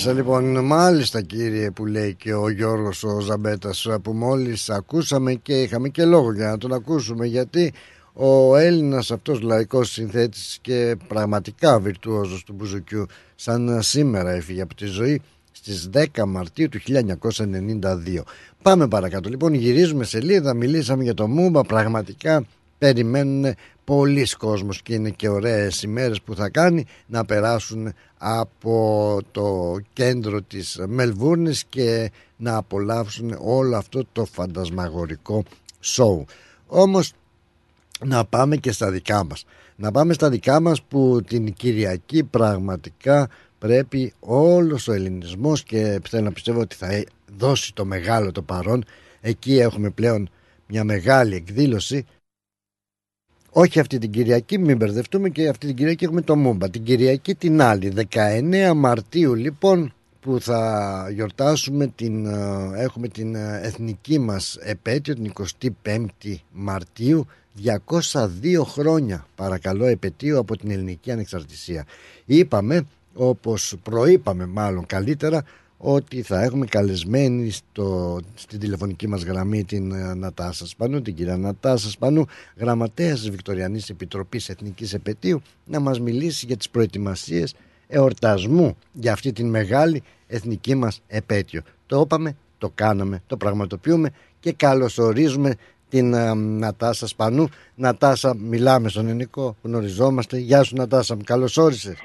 Μάλιστα 0.07 0.23
λοιπόν, 0.23 0.65
μάλιστα 0.65 1.23
κύριε 1.23 1.71
που 1.71 1.87
λέει 1.87 2.15
και 2.15 2.35
ο 2.35 2.49
Γιώργος 2.49 3.05
ο 3.05 3.21
Ζαμπέτας 3.21 3.87
που 4.03 4.13
μόλις 4.13 4.71
ακούσαμε 4.71 5.35
και 5.35 5.63
είχαμε 5.63 5.89
και 5.89 6.05
λόγο 6.05 6.33
για 6.33 6.47
να 6.47 6.59
τον 6.59 6.73
ακούσουμε 6.73 7.27
γιατί 7.27 7.73
ο 8.13 8.57
Έλληνας 8.57 9.11
αυτός 9.11 9.41
λαϊκός 9.41 9.91
συνθέτης 9.91 10.59
και 10.61 10.97
πραγματικά 11.09 11.81
βιρτουόζος 11.81 12.45
του 12.45 12.53
Μπουζουκιού 12.53 13.07
σαν 13.35 13.83
σήμερα 13.83 14.31
έφυγε 14.31 14.63
από 14.63 14.75
τη 14.75 14.87
ζωή 14.87 15.23
στις 15.53 15.91
10 15.93 16.05
Μαρτίου 16.27 16.69
του 16.69 16.79
1992. 16.81 18.23
Πάμε 18.63 18.89
παρακάτω 18.89 19.29
λοιπόν, 19.29 19.55
γυρίζουμε 19.55 20.05
σελίδα, 20.05 20.55
μιλήσαμε 20.55 21.03
για 21.03 21.15
το 21.15 21.29
Μούμπα, 21.29 21.63
πραγματικά 21.63 22.45
περιμένουν 22.79 23.55
πολλοί 23.85 24.27
κόσμος 24.39 24.83
και 24.83 24.95
είναι 24.95 25.11
και 25.11 25.29
ωραίες 25.29 25.83
ημέρες 25.83 26.23
που 26.23 26.35
θα 26.35 26.49
κάνει 26.49 26.87
να 27.07 27.25
περάσουν 27.25 27.93
από 28.27 29.19
το 29.31 29.77
κέντρο 29.93 30.43
της 30.43 30.81
Μελβούρνης 30.87 31.65
και 31.65 32.11
να 32.37 32.57
απολαύσουν 32.57 33.37
όλο 33.41 33.77
αυτό 33.77 34.05
το 34.13 34.25
φαντασμαγορικό 34.25 35.43
σοου. 35.81 36.25
Όμως 36.67 37.13
να 38.05 38.25
πάμε 38.25 38.57
και 38.57 38.73
στα 38.73 38.91
δικά 38.91 39.25
μας. 39.25 39.45
Να 39.77 39.91
πάμε 39.91 40.13
στα 40.13 40.31
δικά 40.31 40.61
μας 40.61 40.83
που 40.83 41.23
την 41.27 41.53
Κυριακή 41.53 42.25
πραγματικά 42.25 43.29
πρέπει 43.59 44.13
όλος 44.21 44.89
ο 44.89 44.93
ελληνισμός 44.93 45.63
και 45.63 46.01
θέλω 46.09 46.25
να 46.25 46.33
πιστεύω 46.33 46.61
ότι 46.61 46.77
θα 46.77 47.05
δώσει 47.37 47.75
το 47.75 47.85
μεγάλο 47.85 48.33
το 48.33 48.43
παρόν. 48.43 48.85
Εκεί 49.21 49.59
έχουμε 49.59 49.91
πλέον 49.91 50.29
μια 50.67 50.85
μεγάλη 50.85 51.35
εκδήλωση 51.35 52.05
όχι 53.57 53.81
αυτή 53.81 53.99
την 53.99 54.11
Κυριακή, 54.11 54.59
μην 54.59 54.77
μπερδευτούμε 54.77 55.29
και 55.29 55.49
αυτή 55.49 55.67
την 55.67 55.77
Κυριακή 55.77 56.05
έχουμε 56.05 56.21
το 56.21 56.37
Μούμπα. 56.37 56.71
Την 56.71 56.83
Κυριακή 56.83 57.35
την 57.35 57.63
άλλη, 57.63 57.93
19 58.13 58.73
Μαρτίου 58.77 59.35
λοιπόν 59.35 59.93
που 60.21 60.41
θα 60.41 61.11
γιορτάσουμε 61.15 61.87
την, 61.87 62.27
έχουμε 62.77 63.09
την 63.09 63.35
εθνική 63.63 64.19
μας 64.19 64.57
επέτειο 64.61 65.15
την 65.15 65.33
25η 65.83 66.35
Μαρτίου 66.53 67.27
202 67.65 68.29
χρόνια 68.65 69.27
παρακαλώ 69.35 69.87
επαιτίου 69.87 70.39
από 70.39 70.57
την 70.57 70.71
ελληνική 70.71 71.11
ανεξαρτησία. 71.11 71.85
Είπαμε 72.25 72.87
όπως 73.15 73.77
προείπαμε 73.83 74.47
μάλλον 74.47 74.87
καλύτερα 74.87 75.45
ότι 75.87 76.23
θα 76.23 76.43
έχουμε 76.43 76.67
καλεσμένη 76.67 77.51
στο, 77.51 78.21
στην 78.35 78.59
τηλεφωνική 78.59 79.09
μας 79.09 79.23
γραμμή 79.23 79.65
την 79.65 79.93
ε, 79.93 80.15
Νατάσα 80.15 80.67
Σπανού, 80.67 81.03
την 81.03 81.15
κυρία 81.15 81.37
Νατάσα 81.37 81.91
Σπανού, 81.91 82.25
γραμματέας 82.57 83.21
της 83.21 83.31
Βικτοριανής 83.31 83.89
Επιτροπής 83.89 84.49
Εθνικής 84.49 84.95
Επαιτίου, 84.95 85.43
να 85.65 85.81
μας 85.81 86.01
μιλήσει 86.01 86.47
για 86.47 86.57
τις 86.57 86.71
προετοιμασίες 86.71 87.55
εορτασμού 87.87 88.77
για 88.93 89.13
αυτή 89.13 89.33
την 89.33 89.49
μεγάλη 89.49 90.03
εθνική 90.27 90.75
μας 90.75 91.01
επέτειο. 91.07 91.63
Το 91.87 92.01
είπαμε, 92.01 92.37
το 92.59 92.71
κάναμε, 92.75 93.23
το 93.27 93.37
πραγματοποιούμε 93.37 94.11
και 94.41 94.53
καλωσορίζουμε 94.53 95.55
την 95.89 96.15
ε, 96.15 96.35
Νατάσα 96.35 97.07
Σπανού. 97.07 97.49
Νατάσα, 97.75 98.35
μιλάμε 98.37 98.89
στον 98.89 99.07
ελληνικό, 99.07 99.57
γνωριζόμαστε. 99.63 100.39
Γεια 100.39 100.63
σου 100.63 100.77
Νατάσα, 100.77 101.17
καλώς 101.25 101.57
όρισες. 101.57 101.97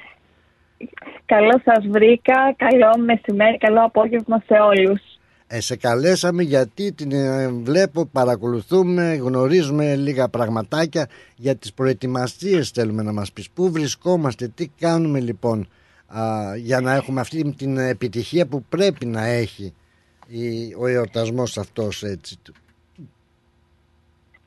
Καλό 1.34 1.60
σας 1.64 1.86
βρήκα, 1.86 2.54
καλό 2.56 2.98
μεσημέρι, 3.04 3.58
καλό 3.58 3.84
απόγευμα 3.84 4.42
σε 4.46 4.54
όλους. 4.54 5.00
Ε, 5.46 5.60
σε 5.60 5.76
καλέσαμε 5.76 6.42
γιατί 6.42 6.92
την 6.92 7.12
ε, 7.12 7.48
βλέπω, 7.48 8.06
παρακολουθούμε, 8.06 9.14
γνωρίζουμε 9.14 9.94
λίγα 9.94 10.28
πραγματάκια 10.28 11.08
για 11.36 11.56
τις 11.56 11.72
προετοιμασίες 11.72 12.70
θέλουμε 12.70 13.02
να 13.02 13.12
μας 13.12 13.32
πεις. 13.32 13.50
Πού 13.50 13.70
βρισκόμαστε, 13.70 14.48
τι 14.48 14.68
κάνουμε 14.78 15.20
λοιπόν 15.20 15.68
α, 16.06 16.22
για 16.56 16.80
να 16.80 16.94
έχουμε 16.94 17.20
αυτή 17.20 17.54
την 17.54 17.78
επιτυχία 17.78 18.46
που 18.46 18.64
πρέπει 18.68 19.06
να 19.06 19.24
έχει 19.24 19.74
η, 20.26 20.74
ο 20.78 20.86
εορτασμός 20.86 21.58
αυτός 21.58 22.02
έτσι. 22.02 22.38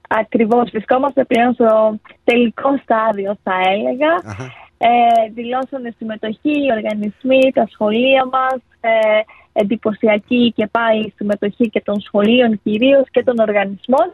Ακριβώς, 0.09 0.69
βρισκόμαστε 0.69 1.23
πλέον 1.23 1.53
στο 1.53 1.99
τελικό 2.23 2.77
στάδιο 2.83 3.37
θα 3.43 3.53
έλεγα. 3.71 4.31
Αχα. 4.31 4.62
Ε, 4.85 5.29
δηλώσανε 5.33 5.93
συμμετοχή 5.97 6.53
οι 6.63 6.71
οργανισμοί, 6.71 7.51
τα 7.53 7.67
σχολεία 7.71 8.25
μας, 8.25 8.59
ε, 8.81 8.89
εντυπωσιακή 9.53 10.53
και 10.55 10.67
πάει 10.67 10.99
η 10.99 11.13
συμμετοχή 11.15 11.69
και 11.69 11.81
των 11.81 11.99
σχολείων 12.01 12.61
κυρίως 12.63 13.09
και 13.11 13.23
των 13.23 13.39
οργανισμών. 13.39 14.07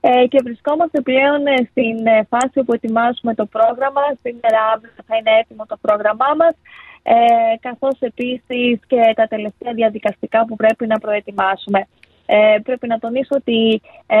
Ε, 0.00 0.26
και 0.26 0.40
βρισκόμαστε 0.44 1.00
πλέον 1.00 1.46
ε, 1.46 1.56
στην 1.70 2.06
ε, 2.06 2.26
φάση 2.28 2.62
που 2.64 2.72
ετοιμάζουμε 2.72 3.34
το 3.34 3.46
πρόγραμμα. 3.46 4.02
Σήμερα 4.22 4.60
αύριο 4.74 4.92
θα 5.06 5.16
είναι 5.16 5.38
έτοιμο 5.40 5.64
το 5.66 5.76
πρόγραμμά 5.80 6.30
μας, 6.38 6.54
ε, 7.02 7.14
καθώς 7.60 7.96
επίσης 7.98 8.80
και 8.86 9.00
τα 9.14 9.26
τελευταία 9.26 9.72
διαδικαστικά 9.72 10.44
που 10.46 10.56
πρέπει 10.56 10.86
να 10.86 10.98
προετοιμάσουμε. 10.98 11.86
Ε, 12.26 12.58
πρέπει 12.62 12.86
να 12.86 12.98
τονίσω 12.98 13.36
ότι 13.36 13.80
ε, 14.06 14.18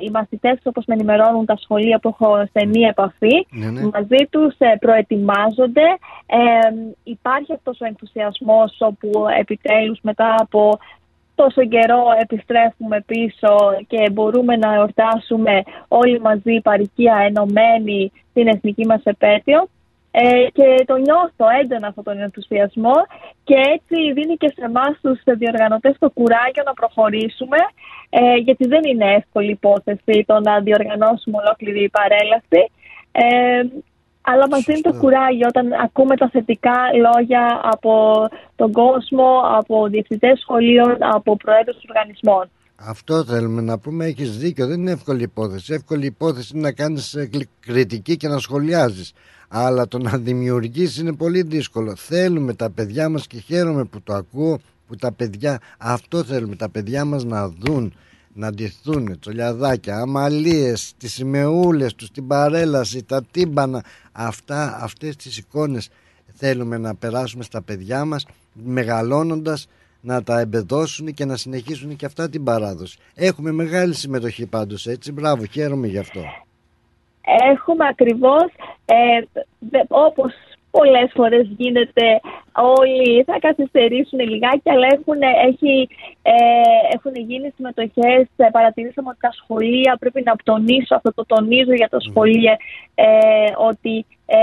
οι 0.00 0.10
μαθητές 0.10 0.58
όπως 0.62 0.84
με 0.86 0.94
ενημερώνουν 0.94 1.44
τα 1.44 1.56
σχολεία 1.56 1.98
που 1.98 2.08
έχω 2.08 2.46
στενή 2.48 2.80
επαφή 2.80 3.46
Ναι, 3.50 3.70
ναι. 3.70 3.80
μαζί 3.80 4.24
τους 4.30 4.54
ε, 4.58 4.76
προετοιμάζονται 4.80 5.86
ε, 6.26 6.38
υπάρχει 7.02 7.52
αυτός 7.52 7.80
ο 7.80 7.84
ενθουσιασμός 7.86 8.76
όπου 8.78 9.10
επιτέλους 9.38 9.98
μετά 10.02 10.34
από 10.38 10.78
τόσο 11.34 11.64
καιρό 11.64 12.02
επιστρέφουμε 12.20 13.04
πίσω 13.06 13.54
και 13.86 14.10
μπορούμε 14.10 14.56
να 14.56 14.74
εορτάσουμε 14.74 15.62
όλοι 15.88 16.20
μαζί 16.20 16.60
παροικία 16.62 17.16
ενωμένοι 17.28 18.12
την 18.32 18.46
εθνική 18.46 18.86
μας 18.86 19.00
επέτειο. 19.04 19.68
Ε, 20.12 20.46
και 20.52 20.84
το 20.86 20.96
νιώθω 20.96 21.46
έντονα 21.60 21.86
αυτόν 21.86 22.04
τον 22.04 22.20
ενθουσιασμό 22.20 22.96
και 23.44 23.54
έτσι 23.54 24.12
δίνει 24.12 24.36
και 24.36 24.52
σε 24.56 24.64
εμάς 24.64 24.98
τους 25.02 25.20
διοργανωτές 25.24 25.96
το 25.98 26.10
κουράγιο 26.10 26.62
να 26.64 26.74
προχωρήσουμε 26.74 27.56
ε, 28.10 28.34
γιατί 28.34 28.66
δεν 28.68 28.84
είναι 28.84 29.14
εύκολη 29.14 29.50
υπόθεση 29.50 30.24
το 30.26 30.40
να 30.40 30.60
διοργανώσουμε 30.60 31.36
ολόκληρη 31.42 31.82
η 31.82 31.88
παρέλαση 31.88 32.62
ε, 33.12 33.62
αλλά 34.22 34.48
μας 34.48 34.62
δίνει 34.64 34.80
το 34.80 34.94
κουράγιο 35.00 35.46
όταν 35.48 35.72
ακούμε 35.72 36.16
τα 36.16 36.28
θετικά 36.28 36.76
λόγια 37.06 37.60
από 37.62 38.28
τον 38.56 38.72
κόσμο, 38.72 39.40
από 39.58 39.86
διευθυντές 39.88 40.40
σχολείων, 40.40 40.96
από 41.00 41.36
προέδρους 41.36 41.82
οργανισμών. 41.88 42.50
Αυτό 42.82 43.24
θέλουμε 43.24 43.60
να 43.60 43.78
πούμε. 43.78 44.04
Έχεις 44.04 44.38
δίκιο. 44.38 44.66
Δεν 44.66 44.80
είναι 44.80 44.90
εύκολη 44.90 45.22
υπόθεση. 45.22 45.72
Εύκολη 45.72 46.06
υπόθεση 46.06 46.52
είναι 46.54 46.62
να 46.62 46.72
κάνεις 46.72 47.16
κριτική 47.60 48.16
και 48.16 48.28
να 48.28 48.38
σχολιάζεις. 48.38 49.12
Αλλά 49.48 49.88
το 49.88 49.98
να 49.98 50.18
δημιουργήσει 50.18 51.00
είναι 51.00 51.12
πολύ 51.12 51.42
δύσκολο. 51.42 51.96
Θέλουμε 51.96 52.54
τα 52.54 52.70
παιδιά 52.70 53.08
μας 53.08 53.26
και 53.26 53.38
χαίρομαι 53.38 53.84
που 53.84 54.02
το 54.02 54.14
ακούω 54.14 54.60
που 54.86 54.96
τα 54.96 55.12
παιδιά 55.12 55.60
αυτό 55.78 56.24
θέλουμε. 56.24 56.56
Τα 56.56 56.68
παιδιά 56.68 57.04
μας 57.04 57.24
να 57.24 57.48
δουν, 57.48 57.94
να 58.34 58.50
ντυθούν 58.52 59.18
τσολιαδάκια, 59.20 59.98
αμαλίες, 59.98 60.92
τις 60.96 61.12
σημεούλες 61.12 61.94
τους, 61.94 62.10
την 62.10 62.26
παρέλαση, 62.26 63.02
τα 63.02 63.24
τύμπανα. 63.30 63.84
Αυτά, 64.12 64.78
αυτές 64.82 65.16
τις 65.16 65.36
εικόνες 65.36 65.88
θέλουμε 66.34 66.78
να 66.78 66.94
περάσουμε 66.94 67.44
στα 67.44 67.62
παιδιά 67.62 68.04
μας 68.04 68.26
μεγαλώνοντας 68.52 69.66
να 70.00 70.22
τα 70.22 70.40
εμπεδώσουν 70.40 71.14
και 71.14 71.24
να 71.24 71.36
συνεχίσουν 71.36 71.96
και 71.96 72.06
αυτά 72.06 72.28
την 72.28 72.44
παράδοση. 72.44 72.98
Έχουμε 73.14 73.50
μεγάλη 73.52 73.94
συμμετοχή 73.94 74.46
πάντως 74.46 74.86
έτσι, 74.86 75.12
μπράβο, 75.12 75.44
χαίρομαι 75.44 75.86
γι' 75.86 75.98
αυτό. 75.98 76.20
Έχουμε 77.52 77.86
ακριβώς, 77.86 78.44
ε, 78.84 79.42
δε- 79.58 79.84
όπως 79.88 80.32
πολλές 80.70 81.10
φορές 81.14 81.46
γίνεται, 81.56 82.20
όλοι 82.52 83.24
θα 83.24 83.38
καθυστερήσουν 83.40 84.18
λιγάκι, 84.18 84.70
αλλά 84.70 84.86
έχουν, 84.90 85.20
έχει, 85.48 85.88
ε, 86.22 86.34
έχουν 86.94 87.14
γίνει 87.14 87.52
συμμετοχές, 87.56 88.26
ε, 88.36 88.48
παρατηρήσαμε 88.52 89.08
ότι 89.08 89.18
τα 89.20 89.32
σχολεία, 89.32 89.96
πρέπει 90.00 90.22
να 90.24 90.34
τονίσω 90.44 90.94
αυτό, 90.94 91.14
το 91.14 91.24
τονίζω 91.26 91.72
για 91.72 91.88
τα 91.88 92.00
σχολεία, 92.00 92.56
ε, 92.94 93.06
ότι 93.56 94.06
ε, 94.26 94.38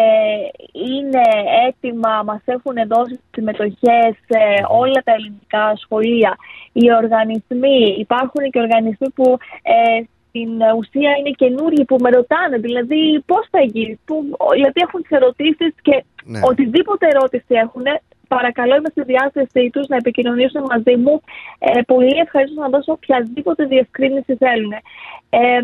είναι 0.73 1.21
έτοιμα, 1.67 2.23
μας 2.25 2.41
έχουν 2.45 2.75
δώσει 2.87 3.19
συμμετοχές 3.31 4.15
ε, 4.27 4.61
όλα 4.67 5.01
τα 5.03 5.11
ελληνικά 5.11 5.75
σχολεία. 5.75 6.35
Οι 6.73 6.93
οργανισμοί, 6.93 7.95
υπάρχουν 7.97 8.49
και 8.51 8.59
οργανισμοί 8.59 9.09
που 9.09 9.37
ε, 9.61 10.01
στην 10.37 10.61
ουσία 10.77 11.11
είναι 11.19 11.33
καινούργοι 11.41 11.85
που 11.85 11.97
με 11.99 12.09
ρωτάνε, 12.09 12.57
δηλαδή 12.57 13.23
πώς 13.25 13.47
θα 13.51 13.61
γίνει, 13.61 13.99
που, 14.05 14.15
δηλαδή 14.53 14.79
έχουν 14.85 15.01
τις 15.01 15.11
ερωτήσεις 15.11 15.73
και 15.81 16.03
Ναι. 16.23 16.39
οτιδήποτε 16.43 17.07
ερώτηση 17.13 17.53
έχουν, 17.63 17.83
παρακαλώ 18.27 18.75
είμαι 18.75 18.89
στη 18.89 19.03
διάθεσή 19.03 19.69
τους 19.73 19.87
να 19.87 19.95
επικοινωνήσουν 19.95 20.61
μαζί 20.71 20.95
μου. 20.95 21.21
Ε, 21.59 21.81
πολύ 21.81 22.17
ευχαριστώ 22.25 22.61
να 22.61 22.69
δώσω 22.69 22.91
οποιαδήποτε 22.91 23.65
διευκρίνηση 23.65 24.35
θέλουν. 24.35 24.73
Ε, 25.29 25.59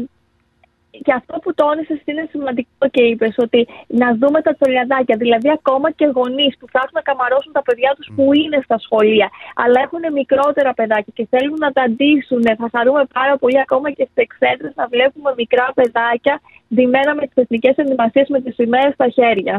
και 1.05 1.13
αυτό 1.19 1.35
που 1.43 1.53
τόνισες 1.53 1.99
είναι 2.05 2.25
σημαντικό 2.33 2.85
και 2.95 3.03
είπες 3.09 3.35
ότι 3.45 3.67
να 3.87 4.07
δούμε 4.19 4.39
τα 4.41 4.53
τσολιαδάκια. 4.55 5.15
Δηλαδή, 5.23 5.49
ακόμα 5.59 5.87
και 5.91 6.05
γονείς 6.17 6.53
που 6.57 6.65
ψάχνουν 6.71 6.95
να 6.99 7.05
καμαρώσουν 7.09 7.51
τα 7.57 7.63
παιδιά 7.67 7.91
τους 7.97 8.07
που 8.15 8.25
είναι 8.41 8.59
στα 8.67 8.77
σχολεία, 8.85 9.27
αλλά 9.63 9.77
έχουν 9.85 10.03
μικρότερα 10.19 10.71
παιδάκια 10.79 11.11
και 11.17 11.25
θέλουν 11.33 11.57
να 11.65 11.71
τα 11.77 11.83
ντύσουν. 11.91 12.43
Θα 12.61 12.67
χαρούμε 12.75 13.03
πάρα 13.17 13.33
πολύ 13.41 13.59
ακόμα 13.65 13.87
και 13.95 14.05
στις 14.09 14.19
εξέδρες 14.25 14.71
να 14.79 14.85
βλέπουμε 14.93 15.29
μικρά 15.41 15.67
παιδάκια 15.77 16.35
ντυμένα 16.73 17.11
με 17.19 17.23
τις 17.27 17.37
εθνικές 17.43 17.75
ενημασίε 17.83 18.25
με 18.27 18.39
τις 18.41 18.53
σημαίες 18.59 18.93
στα 18.93 19.07
χέρια. 19.17 19.55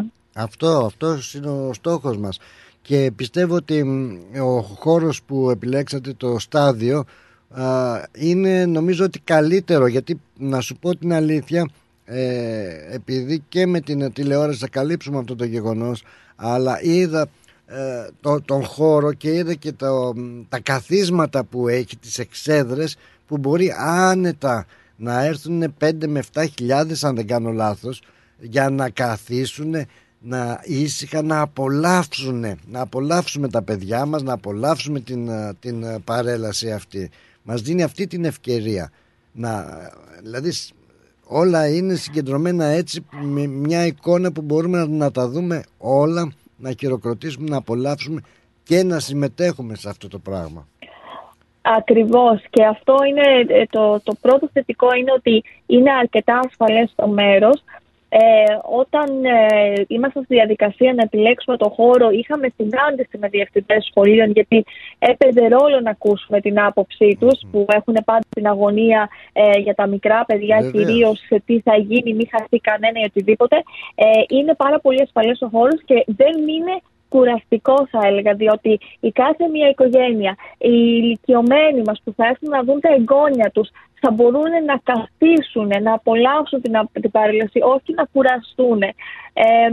Αυτό, 0.46 0.70
αυτός 0.90 1.34
είναι 1.34 1.50
ο 1.50 1.72
στόχος 1.72 2.16
μας 2.18 2.38
και 2.82 3.12
πιστεύω 3.16 3.54
ότι 3.54 3.84
μ, 3.84 4.18
ο 4.40 4.60
χώρος 4.60 5.22
που 5.22 5.50
επιλέξατε 5.50 6.12
το 6.12 6.38
στάδιο 6.38 6.98
α, 6.98 7.04
είναι 8.18 8.66
νομίζω 8.66 9.04
ότι 9.04 9.20
καλύτερο 9.20 9.86
γιατί 9.86 10.20
να 10.38 10.60
σου 10.60 10.76
πω 10.76 10.96
την 10.96 11.12
αλήθεια 11.12 11.68
ε, 12.04 12.94
επειδή 12.94 13.42
και 13.48 13.66
με 13.66 13.80
την 13.80 14.12
τηλεόραση 14.12 14.58
θα 14.58 14.68
καλύψουμε 14.68 15.18
αυτό 15.18 15.36
το 15.36 15.44
γεγονός 15.44 16.02
αλλά 16.36 16.82
είδα 16.82 17.28
ε, 17.66 18.08
το, 18.20 18.40
τον 18.40 18.64
χώρο 18.64 19.12
και 19.12 19.34
είδα 19.34 19.54
και 19.54 19.72
το, 19.72 20.12
μ, 20.16 20.40
τα 20.48 20.60
καθίσματα 20.60 21.44
που 21.44 21.68
έχει 21.68 21.96
τις 21.96 22.18
εξέδρες 22.18 22.96
που 23.26 23.38
μπορεί 23.38 23.74
άνετα 23.78 24.66
να 24.96 25.24
έρθουν 25.24 25.74
5 25.80 25.92
με 26.06 26.22
7 26.32 26.44
χιλιάδες 26.56 27.04
αν 27.04 27.14
δεν 27.14 27.26
κάνω 27.26 27.50
λάθος 27.50 28.02
για 28.38 28.70
να 28.70 28.90
καθίσουν 28.90 29.74
να 30.20 30.60
ήσυχα 30.62 31.22
να 31.22 31.40
απολαύσουν 31.40 32.44
να 32.66 32.80
απολαύσουμε 32.80 33.48
τα 33.48 33.62
παιδιά 33.62 34.06
μας 34.06 34.22
να 34.22 34.32
απολαύσουμε 34.32 35.00
την, 35.00 35.30
α, 35.30 35.54
την 35.60 35.86
α, 35.86 36.00
παρέλαση 36.04 36.72
αυτή 36.72 37.10
μας 37.44 37.60
δίνει 37.62 37.82
αυτή 37.82 38.06
την 38.06 38.24
ευκαιρία 38.24 38.90
να, 39.32 39.64
δηλαδή 40.22 40.50
σ- 40.50 40.74
όλα 41.24 41.68
είναι 41.68 41.94
συγκεντρωμένα 41.94 42.64
έτσι 42.64 43.06
με 43.10 43.46
μια 43.46 43.86
εικόνα 43.86 44.32
που 44.32 44.42
μπορούμε 44.42 44.78
να, 44.78 44.86
να 44.86 45.10
τα 45.10 45.28
δούμε 45.28 45.62
όλα 45.78 46.32
να 46.56 46.72
χειροκροτήσουμε, 46.78 47.48
να 47.48 47.56
απολαύσουμε 47.56 48.20
και 48.62 48.82
να 48.82 48.98
συμμετέχουμε 49.00 49.74
σε 49.74 49.88
αυτό 49.88 50.08
το 50.08 50.18
πράγμα 50.18 50.66
Ακριβώς 51.66 52.42
και 52.50 52.64
αυτό 52.64 52.94
είναι 53.08 53.54
ε, 53.60 53.66
το, 53.70 54.00
το 54.00 54.14
πρώτο 54.20 54.48
θετικό 54.52 54.94
είναι 54.94 55.12
ότι 55.12 55.44
είναι 55.66 55.90
αρκετά 55.92 56.40
ασφαλές 56.46 56.92
το 56.96 57.08
μέρος. 57.08 57.62
Ε, 58.16 58.58
όταν 58.80 59.24
ε, 59.24 59.72
ήμασταν 59.86 60.22
στη 60.24 60.34
διαδικασία 60.34 60.92
να 60.94 61.02
επιλέξουμε 61.02 61.56
το 61.56 61.68
χώρο 61.68 62.10
είχαμε 62.10 62.48
συνάντηση 62.56 63.18
με 63.18 63.28
διευθυντές 63.28 63.84
σχολείων 63.90 64.30
γιατί 64.30 64.64
έπαιζε 64.98 65.48
ρόλο 65.48 65.80
να 65.82 65.90
ακούσουμε 65.90 66.40
την 66.40 66.60
άποψή 66.60 67.16
τους 67.20 67.40
που 67.50 67.66
έχουν 67.68 67.96
πάντα 68.04 68.26
την 68.28 68.46
αγωνία 68.46 69.08
ε, 69.32 69.58
για 69.58 69.74
τα 69.74 69.86
μικρά 69.86 70.24
παιδιά 70.24 70.56
Βεβαίως. 70.60 70.72
κυρίως 70.72 71.18
σε 71.26 71.42
τι 71.46 71.60
θα 71.60 71.76
γίνει, 71.76 72.14
μη 72.14 72.28
χαθεί 72.30 72.58
κανένα 72.58 73.00
ή 73.00 73.04
οτιδήποτε. 73.04 73.56
Ε, 73.94 74.04
είναι 74.28 74.54
πάρα 74.54 74.80
πολύ 74.80 75.02
ασφαλές 75.02 75.42
ο 75.42 75.48
χώρος 75.48 75.80
και 75.84 76.04
δεν 76.06 76.48
είναι 76.48 76.74
κουραστικό 77.08 77.86
θα 77.90 78.00
έλεγα, 78.06 78.34
διότι 78.34 78.80
η 79.00 79.10
κάθε 79.10 79.48
μια 79.48 79.68
οικογένεια, 79.68 80.36
οι 80.58 80.76
ηλικιωμένοι 81.00 81.82
μας 81.86 82.00
που 82.04 82.12
θα 82.16 82.26
έρθουν 82.26 82.48
να 82.48 82.62
δουν 82.62 82.80
τα 82.80 82.92
εγγόνια 82.92 83.50
τους, 83.54 83.68
θα 84.04 84.10
μπορούν 84.10 84.50
να 84.66 84.80
καθίσουν, 84.82 85.70
να 85.82 85.92
απολαύσουν 85.92 86.60
την, 86.60 86.76
α- 86.76 86.88
την 86.92 87.10
παρέλαση, 87.10 87.60
όχι 87.62 87.94
να 87.94 88.04
κουραστούν. 88.12 88.82
Ε, 88.82 89.68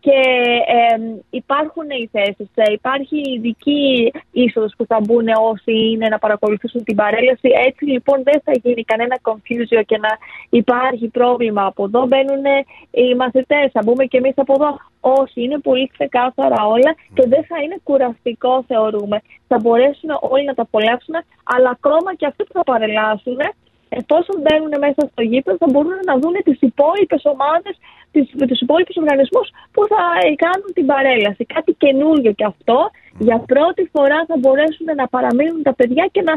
και 0.00 0.18
ε, 0.66 0.96
υπάρχουν 1.30 1.90
οι 1.90 2.08
θέσεις, 2.12 2.48
ε, 2.54 2.72
υπάρχει 2.72 3.16
ειδική 3.34 4.12
είσοδος 4.30 4.72
που 4.76 4.86
θα 4.86 5.00
μπουν 5.00 5.26
όσοι 5.50 5.72
είναι 5.90 6.08
να 6.08 6.18
παρακολουθήσουν 6.18 6.84
την 6.84 6.96
παρέλαση. 6.96 7.48
Έτσι 7.66 7.84
λοιπόν 7.84 8.22
δεν 8.22 8.40
θα 8.44 8.52
γίνει 8.62 8.84
κανένα 8.84 9.18
confusion 9.22 9.82
και 9.86 9.98
να 9.98 10.08
υπάρχει 10.48 11.08
πρόβλημα. 11.08 11.66
Από 11.66 11.84
εδώ 11.84 12.06
μπαίνουν 12.06 12.44
οι 12.90 13.14
μαθητές, 13.14 13.70
θα 13.72 13.80
μπούμε 13.84 14.04
και 14.04 14.16
εμείς 14.16 14.32
από 14.36 14.52
εδώ. 14.52 14.78
Όχι, 15.00 15.42
είναι 15.42 15.58
πολύ 15.58 15.90
ξεκάθαρα 15.96 16.66
όλα 16.66 16.94
και 17.14 17.24
δεν 17.28 17.44
θα 17.44 17.62
είναι 17.62 17.78
κουραστικό 17.82 18.64
θεωρούμε. 18.66 19.22
Θα 19.48 19.58
μπορέσουν 19.62 20.10
όλοι 20.20 20.44
να 20.44 20.54
τα 20.54 20.62
απολαύσουν, 20.62 21.14
αλλά 21.44 21.70
ακόμα 21.70 22.14
και 22.14 22.26
αυτοί 22.26 22.44
που 22.44 22.52
θα 22.52 22.62
παρελάσουν, 22.62 23.38
εφόσον 24.00 24.36
μπαίνουν 24.42 24.72
μέσα 24.86 25.02
στο 25.10 25.22
γήπεδο, 25.30 25.56
θα 25.62 25.68
μπορούν 25.72 25.98
να 26.10 26.14
δουν 26.22 26.36
τις 26.46 26.58
υπόλοιπες 26.70 27.22
ομάδες, 27.32 27.74
τις, 28.12 28.24
τους 28.50 28.60
υπόλοιπους 28.64 28.96
οργανισμούς 29.02 29.46
που 29.74 29.82
θα 29.92 30.02
ε, 30.24 30.28
κάνουν 30.44 30.70
την 30.76 30.86
παρέλαση. 30.92 31.42
Κάτι 31.54 31.72
καινούργιο 31.82 32.32
και 32.38 32.46
αυτό. 32.52 32.78
Για 33.26 33.38
πρώτη 33.52 33.82
φορά 33.94 34.18
θα 34.30 34.36
μπορέσουν 34.40 34.86
να 35.00 35.06
παραμείνουν 35.14 35.62
τα 35.68 35.74
παιδιά 35.78 36.04
και 36.14 36.22
να 36.28 36.34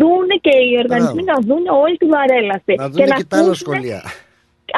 δουν 0.00 0.28
και 0.44 0.54
οι 0.66 0.72
οργανισμοί 0.82 1.22
να 1.32 1.36
δουν 1.48 1.64
όλη 1.82 1.96
την 2.02 2.10
παρέλαση. 2.16 2.72
να 2.82 2.88
δουν 2.88 2.98
και, 3.00 3.06
τα 3.06 3.36
άλλα 3.36 3.52
ακούσουν 3.52 3.54
σχολεία 3.54 4.00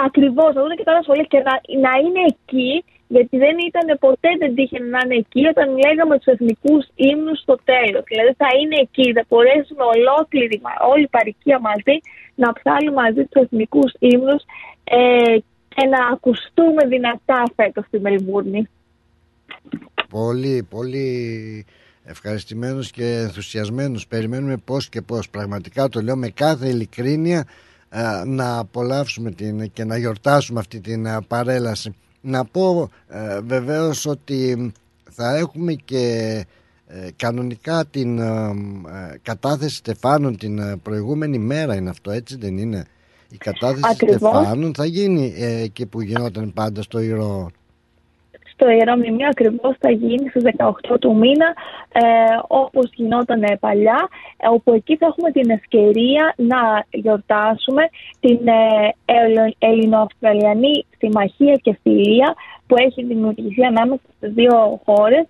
Ακριβώς, 0.07 0.51
να 0.55 0.61
δουν 0.63 0.75
και 0.79 0.85
τα 0.87 0.93
άλλα 0.93 1.03
σχολεία 1.07 1.27
και 1.33 1.41
να, 1.49 1.55
να 1.87 1.93
είναι 2.05 2.23
εκεί 2.33 2.73
γιατί 3.15 3.35
δεν 3.45 3.57
ήταν 3.69 3.87
ποτέ 4.07 4.31
δεν 4.43 4.55
τύχαινε 4.57 4.89
να 4.95 5.01
είναι 5.05 5.19
εκεί 5.25 5.43
όταν 5.53 5.67
λέγαμε 5.85 6.15
του 6.19 6.31
εθνικούς 6.35 6.83
ύμνους 7.11 7.39
στο 7.45 7.57
τέλος. 7.73 8.03
Δηλαδή 8.11 8.33
θα 8.43 8.51
είναι 8.59 8.77
εκεί, 8.87 9.07
θα 9.17 9.25
μπορέσουμε 9.29 9.85
ολόκληρη, 9.97 10.57
όλη 10.93 11.05
η 11.11 11.13
παροικία 11.17 11.59
μαζί 11.69 11.97
να 12.35 12.53
ψάλουμε 12.53 13.03
μαζί 13.03 13.25
τους 13.25 13.43
εθνικούς 13.43 13.93
ύμνους 13.99 14.43
ε, 14.85 15.39
και 15.69 15.87
να 15.87 16.07
ακουστούμε 16.13 16.87
δυνατά 16.89 17.43
φέτος 17.57 17.85
στη 17.87 18.01
Μελβούρνη. 18.01 18.69
Πολύ, 20.09 20.67
πολύ 20.71 21.67
ευχαριστημένος 22.05 22.91
και 22.91 23.05
ενθουσιασμένος. 23.05 24.07
Περιμένουμε 24.07 24.57
πώς 24.57 24.89
και 24.89 25.03
πώς. 25.03 25.31
Πραγματικά 25.31 25.89
το 25.89 26.01
λέω 26.01 26.17
με 26.17 26.29
κάθε 26.29 26.69
ειλικρίνεια 26.69 27.45
να 28.27 28.59
απολαύσουμε 28.59 29.31
την, 29.31 29.73
και 29.73 29.85
να 29.85 29.97
γιορτάσουμε 29.97 30.61
αυτή 30.61 30.81
την 30.81 31.07
παρέλαση. 31.29 31.95
Να 32.21 32.45
πω 32.45 32.91
ε, 33.09 33.41
βεβαίως 33.41 34.07
ότι 34.07 34.73
θα 35.11 35.37
έχουμε 35.37 35.73
και 35.73 35.99
ε, 36.39 36.43
κανονικά 37.17 37.87
την 37.91 38.19
ε, 38.19 38.55
κατάθεση 39.23 39.77
Στεφάνων 39.77 40.37
την 40.37 40.81
προηγούμενη 40.83 41.39
μέρα 41.39 41.75
είναι 41.75 41.91
αυτό 41.91 42.11
έτσι 42.11 42.37
δεν 42.37 42.57
είναι; 42.57 42.85
Η 43.31 43.37
κατάθεση 43.37 43.83
Ακριβώς. 43.91 44.17
Στεφάνων 44.17 44.75
θα 44.75 44.85
γίνει 44.85 45.35
εκεί 45.39 45.87
που 45.87 46.01
γινόταν 46.01 46.53
πάντα 46.53 46.83
στο 46.83 46.99
Ηρώο 47.01 47.51
το 48.63 48.71
Ιερό 48.71 48.97
Μνημείο 48.97 49.29
ακριβώς 49.31 49.77
θα 49.79 49.91
γίνει 49.91 50.29
στις 50.29 50.43
18 50.57 50.99
του 51.01 51.17
μήνα 51.17 51.49
ε, 51.93 52.03
όπως 52.47 52.91
γινόταν 52.95 53.43
παλιά 53.61 54.09
ε, 54.37 54.49
όπου 54.49 54.73
εκεί 54.73 54.97
θα 54.97 55.07
έχουμε 55.07 55.31
την 55.31 55.51
ευκαιρία 55.51 56.35
να 56.37 56.61
γιορτάσουμε 56.91 57.83
την 58.21 58.41
ε, 58.49 58.95
Ελληνοαυστραλιανή 59.59 60.85
συμμαχία 60.99 61.55
και 61.63 61.79
φιλία 61.83 62.35
που 62.67 62.75
έχει 62.79 63.05
δημιουργηθεί 63.05 63.65
ανάμεσα 63.65 64.03
στις 64.17 64.33
δύο 64.33 64.81
χώρες 64.85 65.27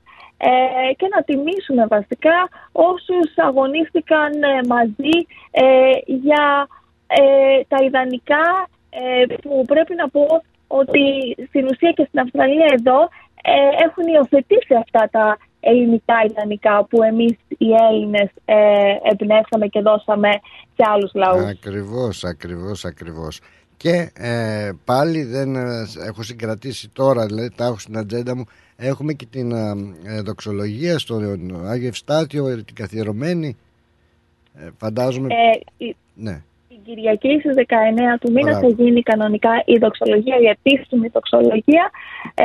ε, 0.48 0.92
και 0.92 1.06
να 1.14 1.22
τιμήσουμε 1.22 1.86
βασικά 1.86 2.48
όσους 2.72 3.28
αγωνίστηκαν 3.36 4.32
ε, 4.42 4.60
μαζί 4.68 5.16
για 6.06 6.66
τα 7.68 7.84
ιδανικά 7.84 8.68
που 9.42 9.64
πρέπει 9.66 9.94
να 9.94 10.08
πω 10.08 10.26
ότι 10.66 11.02
στην 11.48 11.64
ουσία 11.64 11.92
και 11.92 12.04
στην 12.08 12.20
Αυστραλία 12.20 12.66
εδώ 12.78 13.08
ε, 13.42 13.84
έχουν 13.84 14.06
υιοθετήσει 14.14 14.74
αυτά 14.74 15.08
τα 15.10 15.36
ελληνικά 15.60 16.14
ιδανικά 16.30 16.84
που 16.84 17.02
εμείς 17.02 17.36
οι 17.48 17.68
Έλληνες 17.90 18.30
ε, 18.44 18.56
εμπνεύσαμε 19.10 19.66
και 19.66 19.80
δώσαμε 19.80 20.30
σε 20.74 20.82
άλλους 20.92 21.10
λαούς. 21.14 21.44
Ακριβώς, 21.44 22.24
ακριβώς, 22.24 22.84
ακριβώς. 22.84 23.40
Και 23.82 24.10
ε, 24.14 24.72
πάλι 24.84 25.24
δεν 25.24 25.56
ε, 25.56 25.86
έχω 26.06 26.22
συγκρατήσει 26.22 26.88
τώρα, 26.88 27.26
δηλαδή 27.26 27.50
τα 27.50 27.64
έχω 27.64 27.78
στην 27.78 27.98
ατζέντα 27.98 28.36
μου, 28.36 28.44
έχουμε 28.76 29.12
και 29.12 29.26
την 29.26 29.52
ε, 29.52 30.20
δοξολογία 30.20 30.98
στο 30.98 31.14
Άγιο 31.64 31.88
Ευστάτιο, 31.88 32.64
την 32.64 32.74
καθιερωμένη. 32.74 33.56
φαντάζομαι... 34.76 35.28
ναι. 36.14 36.42
Κυριακή 36.84 37.38
στις 37.40 37.54
19 37.56 38.18
του 38.20 38.32
μήνα 38.32 38.58
θα 38.58 38.68
γίνει 38.68 39.02
κανονικά 39.02 39.62
η 39.64 39.76
δοξολογία, 39.76 40.36
η 40.36 40.46
επίσημη 40.46 41.08
δοξολογία 41.08 41.90
ε, 42.34 42.44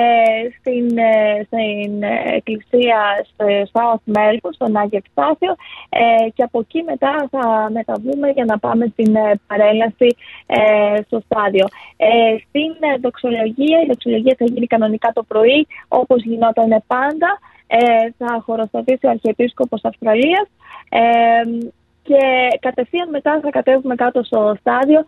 στην, 0.60 0.98
ε, 0.98 1.44
στην 1.46 2.04
εκκλησία 2.36 2.98
στο 3.34 3.46
South 3.74 4.18
Melbourne, 4.18 4.54
στον 4.54 4.78
Άγιο 4.78 5.02
Ευστάθιο 5.04 5.56
ε, 5.90 6.30
και 6.30 6.44
από 6.44 6.60
εκεί 6.60 6.84
μετά 6.84 7.28
θα 7.32 7.70
μεταβούμε 7.72 8.30
για 8.30 8.46
να 8.46 8.60
πάμε 8.60 8.86
στην 8.92 9.16
ε, 9.16 9.40
παρέλαση 9.48 10.16
ε, 10.46 11.02
στο 11.06 11.20
στάδιο. 11.26 11.66
Ε, 11.98 12.08
στην 12.48 13.02
δοξολογία, 13.02 13.82
η 13.84 13.86
δοξολογία 13.88 14.36
θα 14.38 14.46
γίνει 14.46 14.68
κανονικά 14.68 15.12
το 15.14 15.24
πρωί 15.24 15.68
όπως 15.88 16.24
γινόταν 16.24 16.84
πάντα. 16.88 17.40
θα 18.18 18.42
χωροστατήσει 18.46 19.06
ο 19.06 19.10
Αρχιεπίσκοπος 19.10 19.82
Αυστραλίας 19.84 20.48
και 22.08 22.22
κατευθείαν 22.60 23.10
μετά 23.10 23.40
θα 23.44 23.50
κατέβουμε 23.50 23.96
κάτω 23.96 24.24
στο 24.24 24.56
στάδιο. 24.60 25.00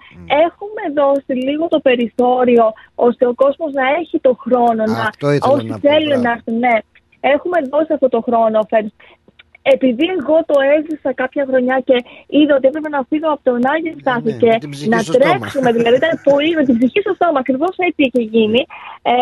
Έχουμε 0.46 0.84
δώσει 1.00 1.34
λίγο 1.48 1.68
το 1.68 1.80
περιθώριο 1.80 2.74
ώστε 2.96 3.26
ο 3.28 3.34
κόσμος 3.34 3.72
να 3.74 3.86
έχει 4.00 4.20
το 4.20 4.38
χρόνο 4.44 4.84
να, 4.98 5.10
όσοι 5.54 5.76
θέλουν 5.82 6.22
να 6.22 6.32
έρθουν. 6.32 6.58
Ναι, 6.58 6.76
έχουμε 7.20 7.58
δώσει 7.72 7.94
αυτό 7.94 8.10
το 8.10 8.22
χρόνο 8.22 8.60
επειδή 9.62 10.06
εγώ 10.18 10.38
το 10.46 10.56
έζησα 10.76 11.14
κάποια 11.14 11.46
χρονιά 11.50 11.82
και 11.86 11.96
είδα 12.28 12.56
ότι 12.56 12.68
έπρεπε 12.68 12.90
να 12.90 13.02
φύγω 13.10 13.30
από 13.32 13.44
τον 13.44 13.60
Άγιο 13.74 13.94
ναι, 13.94 14.02
Στάθη 14.02 14.32
και 14.42 14.52
να 14.94 15.00
τρέξουμε, 15.14 15.72
δηλαδή 15.72 15.96
ήταν 15.96 16.14
πολύ 16.24 16.56
με 16.56 16.64
την 16.66 16.78
ψυχή 16.78 17.00
στο 17.00 17.14
στόμα, 17.14 17.40
ακριβώς 17.40 17.74
έτσι 17.78 18.02
είχε 18.08 18.22
γίνει. 18.36 18.62
Ε, 19.02 19.14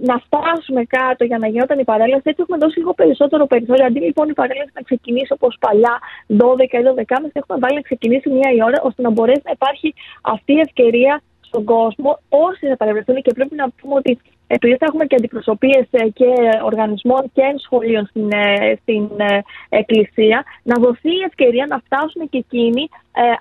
να 0.00 0.16
φτάσουμε 0.24 0.84
κάτω 0.84 1.24
για 1.24 1.38
να 1.38 1.46
γινόταν 1.46 1.78
η 1.78 1.84
παρέλαση. 1.84 2.22
Έτσι 2.24 2.42
έχουμε 2.42 2.58
δώσει 2.58 2.78
λίγο 2.78 2.94
περισσότερο 2.94 3.46
περιθώριο. 3.46 3.84
Αντί 3.84 4.00
λοιπόν 4.00 4.28
η 4.28 4.32
παρέλαση 4.32 4.70
να 4.74 4.82
ξεκινήσει 4.82 5.32
όπως 5.32 5.56
παλιά 5.60 5.98
12 6.28 6.34
ή 6.34 6.82
12, 6.98 7.30
έχουμε 7.32 7.58
βάλει 7.62 7.74
να 7.74 7.80
ξεκινήσει 7.80 8.28
μία 8.30 8.50
η 8.56 8.62
ώρα 8.62 8.78
ώστε 8.82 9.02
να 9.02 9.10
μπορέσει 9.10 9.42
να 9.44 9.50
υπάρχει 9.50 9.94
αυτή 10.20 10.52
η 10.52 10.60
ευκαιρία 10.60 11.22
στον 11.50 11.64
κόσμο 11.64 12.10
όσοι 12.28 12.66
θα 12.70 12.76
παρευρεθούν 12.76 13.22
και 13.22 13.32
πρέπει 13.32 13.54
να 13.62 13.66
πούμε 13.70 13.94
ότι 13.94 14.12
επειδή 14.56 14.76
θα 14.80 14.86
έχουμε 14.88 15.04
και 15.04 15.16
αντιπροσωπείες 15.18 15.86
ε, 15.90 16.08
και 16.18 16.30
οργανισμών 16.64 17.22
και 17.32 17.42
σχολείων 17.64 18.04
στην, 18.06 18.28
ε, 18.32 18.78
στην 18.82 19.04
ε, 19.16 19.38
Εκκλησία, 19.68 20.44
να 20.62 20.76
δοθεί 20.84 21.12
η 21.20 21.24
ευκαιρία 21.28 21.66
να 21.68 21.78
φτάσουν 21.84 22.28
και 22.30 22.38
εκείνοι 22.46 22.88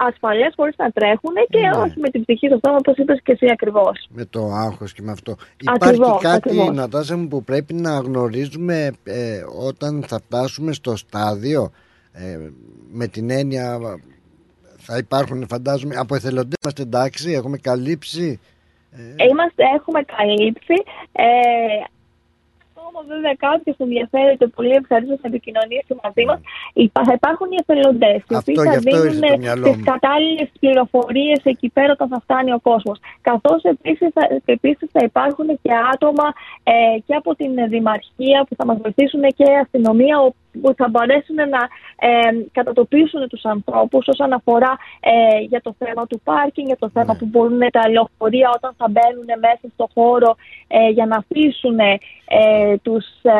ασφαλές 0.07 0.53
χωρίς 0.55 0.75
να 0.77 0.89
τρέχουν 0.91 1.35
και 1.49 1.59
ναι. 1.59 1.77
όχι 1.83 1.99
με 1.99 2.09
την 2.09 2.21
ψυχή 2.25 2.47
στο 2.47 2.57
στόμα, 2.57 2.75
όπως 2.75 2.97
είπες 2.97 3.19
και 3.23 3.31
εσύ 3.31 3.47
ακριβώς. 3.51 4.07
Με 4.09 4.25
το 4.25 4.41
άγχος 4.65 4.93
και 4.93 5.01
με 5.01 5.11
αυτό. 5.11 5.35
Υπάρχει 5.75 5.99
κάτι, 5.99 6.35
ακριβώς. 6.35 6.75
Νατάσα 6.75 7.17
μου, 7.17 7.27
που 7.27 7.43
πρέπει 7.43 7.73
να 7.73 7.99
γνωρίζουμε 7.99 8.91
όταν 9.67 10.03
θα 10.07 10.19
φτάσουμε 10.19 10.71
στο 10.73 10.95
στάδιο 10.95 11.71
με 12.91 13.07
την 13.07 13.29
έννοια 13.29 13.79
θα 14.89 14.97
υπάρχουν 14.97 15.47
φαντάζομαι 15.47 15.95
από 15.95 16.15
εθελοντές 16.15 16.57
είμαστε 16.61 16.81
εντάξει, 16.81 17.31
έχουμε 17.31 17.57
καλύψει 17.57 18.39
ε... 18.91 19.25
Είμαστε, 19.29 19.63
έχουμε 19.77 20.01
καλύψει. 20.17 20.77
Ε, 21.11 21.25
όμως 22.87 23.05
βέβαια 23.13 23.35
κάποιος 23.47 23.77
ενδιαφέρεται 23.85 24.47
πολύ 24.47 24.73
ευχαρίστω 24.81 25.15
να 25.21 25.29
επικοινωνήσει 25.31 25.93
μαζί 26.03 26.23
μας, 26.29 26.39
θα 27.07 27.13
υπάρχουν 27.19 27.47
οι 27.51 27.59
εθελοντές 27.63 28.19
οι 28.29 28.35
οποίοι 28.39 28.55
θα 28.69 28.77
δίνουν 28.85 29.21
τις 29.67 29.83
κατάλληλες 29.91 30.49
πληροφορίες 30.59 31.39
εκεί 31.43 31.69
πέρα 31.69 31.91
όταν 31.91 32.07
θα 32.13 32.19
φτάνει 32.25 32.51
ο 32.53 32.59
κόσμος. 32.59 32.97
Καθώς 33.21 33.61
επίσης 34.45 34.89
θα 34.95 35.03
υπάρχουν 35.09 35.47
και 35.61 35.71
άτομα 35.93 36.27
ε, 36.63 36.99
και 37.05 37.13
από 37.13 37.35
την 37.35 37.51
Δημαρχία 37.69 38.45
που 38.47 38.55
θα 38.55 38.65
μας 38.65 38.77
βοηθήσουν 38.83 39.21
και 39.21 39.45
αστυνομία 39.63 40.15
που 40.61 40.73
θα 40.77 40.87
μπορέσουν 40.89 41.35
να 41.35 41.61
ε, 41.95 42.09
κατατοπίσουν 42.51 43.27
τους 43.27 43.45
ανθρώπους 43.45 44.07
όσον 44.07 44.33
αφορά 44.33 44.77
ε, 44.99 45.39
για 45.39 45.61
το 45.61 45.75
θέμα 45.77 46.07
του 46.07 46.21
πάρκινγκ, 46.23 46.67
για 46.67 46.77
το 46.77 46.89
θέμα 46.89 47.13
ναι. 47.13 47.19
που 47.19 47.25
μπορούν 47.25 47.59
τα 47.71 47.89
λεωφορεία 47.89 48.49
όταν 48.55 48.73
θα 48.77 48.87
μπαίνουν 48.89 49.25
μέσα 49.39 49.65
στο 49.73 49.89
χώρο 49.93 50.35
ε, 50.67 50.89
για 50.89 51.05
να 51.05 51.15
αφήσουν 51.15 51.79
ε, 51.79 51.97
τους 52.77 53.05
ε, 53.21 53.31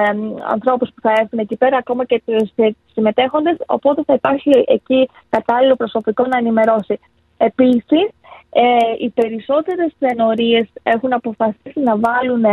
ανθρώπους 0.51 0.89
που 0.89 1.01
θα 1.01 1.12
έρθουν 1.20 1.39
εκεί 1.39 1.55
πέρα, 1.57 1.78
ακόμα 1.78 2.05
και 2.05 2.22
τους 2.26 2.49
συμμετέχοντες, 2.93 3.57
οπότε 3.66 4.03
θα 4.05 4.14
υπάρχει 4.14 4.51
εκεί 4.68 5.10
κατάλληλο 5.30 5.76
προσωπικό 5.76 6.26
να 6.26 6.38
ενημερώσει. 6.38 6.99
Επίσης, 7.38 8.10
ε, 8.51 8.61
οι 8.99 9.09
περισσότερες 9.09 9.91
ενορίες 9.99 10.67
έχουν 10.83 11.13
αποφασίσει 11.13 11.79
να 11.79 11.97
βάλουν 11.97 12.43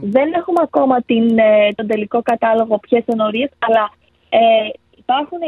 Δεν 0.00 0.32
έχουμε 0.32 0.60
ακόμα 0.62 1.02
την, 1.02 1.38
ε, 1.38 1.72
τον 1.74 1.86
τελικό 1.86 2.22
κατάλογο 2.22 2.78
ποιες 2.78 3.04
ενορίες, 3.06 3.50
αλλά 3.58 3.90
ε, 4.28 4.68
υπάρχουν 4.96 5.38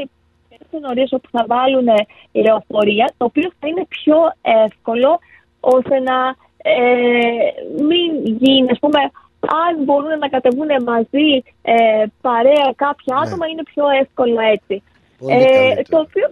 ενορίες 0.70 1.12
όπου 1.12 1.28
θα 1.30 1.44
βάλουν 1.48 1.88
λεωφορεία, 2.32 3.12
το 3.16 3.24
οποίο 3.24 3.50
θα 3.60 3.68
είναι 3.68 3.86
πιο 3.88 4.16
εύκολο 4.64 5.18
ώστε 5.60 5.98
να 5.98 6.34
ε, 6.56 7.50
μην 7.88 8.36
γίνει, 8.36 8.70
ας 8.70 8.78
πούμε, 8.78 9.00
αν 9.40 9.84
μπορούν 9.84 10.18
να 10.18 10.28
κατεβούν 10.28 10.68
μαζί 10.84 11.42
ε, 11.62 12.04
παρέα 12.20 12.72
κάποια 12.76 13.14
ναι. 13.14 13.26
άτομα, 13.26 13.46
είναι 13.46 13.62
πιο 13.62 13.84
εύκολο 14.00 14.40
έτσι. 14.40 14.82
Ε, 15.28 15.82
το 15.88 15.98
οποίο 15.98 16.30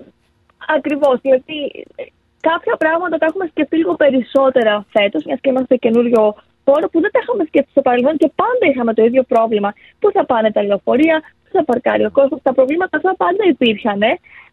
ακριβώς, 0.76 1.18
γιατί 1.22 1.86
κάποια 2.40 2.74
πράγματα 2.82 3.18
τα 3.18 3.26
έχουμε 3.26 3.46
σκεφτεί 3.52 3.76
λίγο 3.76 3.94
περισσότερα 3.94 4.86
φέτος, 4.94 5.24
μιας 5.24 5.38
και 5.40 5.48
είμαστε 5.50 5.76
καινούριο 5.76 6.22
χώρο 6.68 6.86
που 6.92 6.98
δεν 7.04 7.10
τα 7.14 7.20
είχαμε 7.22 7.44
σκεφτεί 7.50 7.70
στο 7.70 7.82
παρελθόν 7.88 8.16
και 8.22 8.30
πάντα 8.42 8.64
είχαμε 8.70 8.92
το 8.98 9.02
ίδιο 9.08 9.22
πρόβλημα. 9.32 9.70
Πού 10.00 10.08
θα 10.16 10.22
πάνε 10.30 10.48
τα 10.56 10.62
λεωφορεία, 10.68 11.16
πού 11.42 11.48
θα 11.56 11.64
παρκάρει 11.70 12.04
ο 12.10 12.12
κόσμος. 12.18 12.38
Τα 12.48 12.52
προβλήματα 12.58 12.94
αυτά 12.96 13.12
πάντα 13.24 13.42
υπήρχαν. 13.54 14.00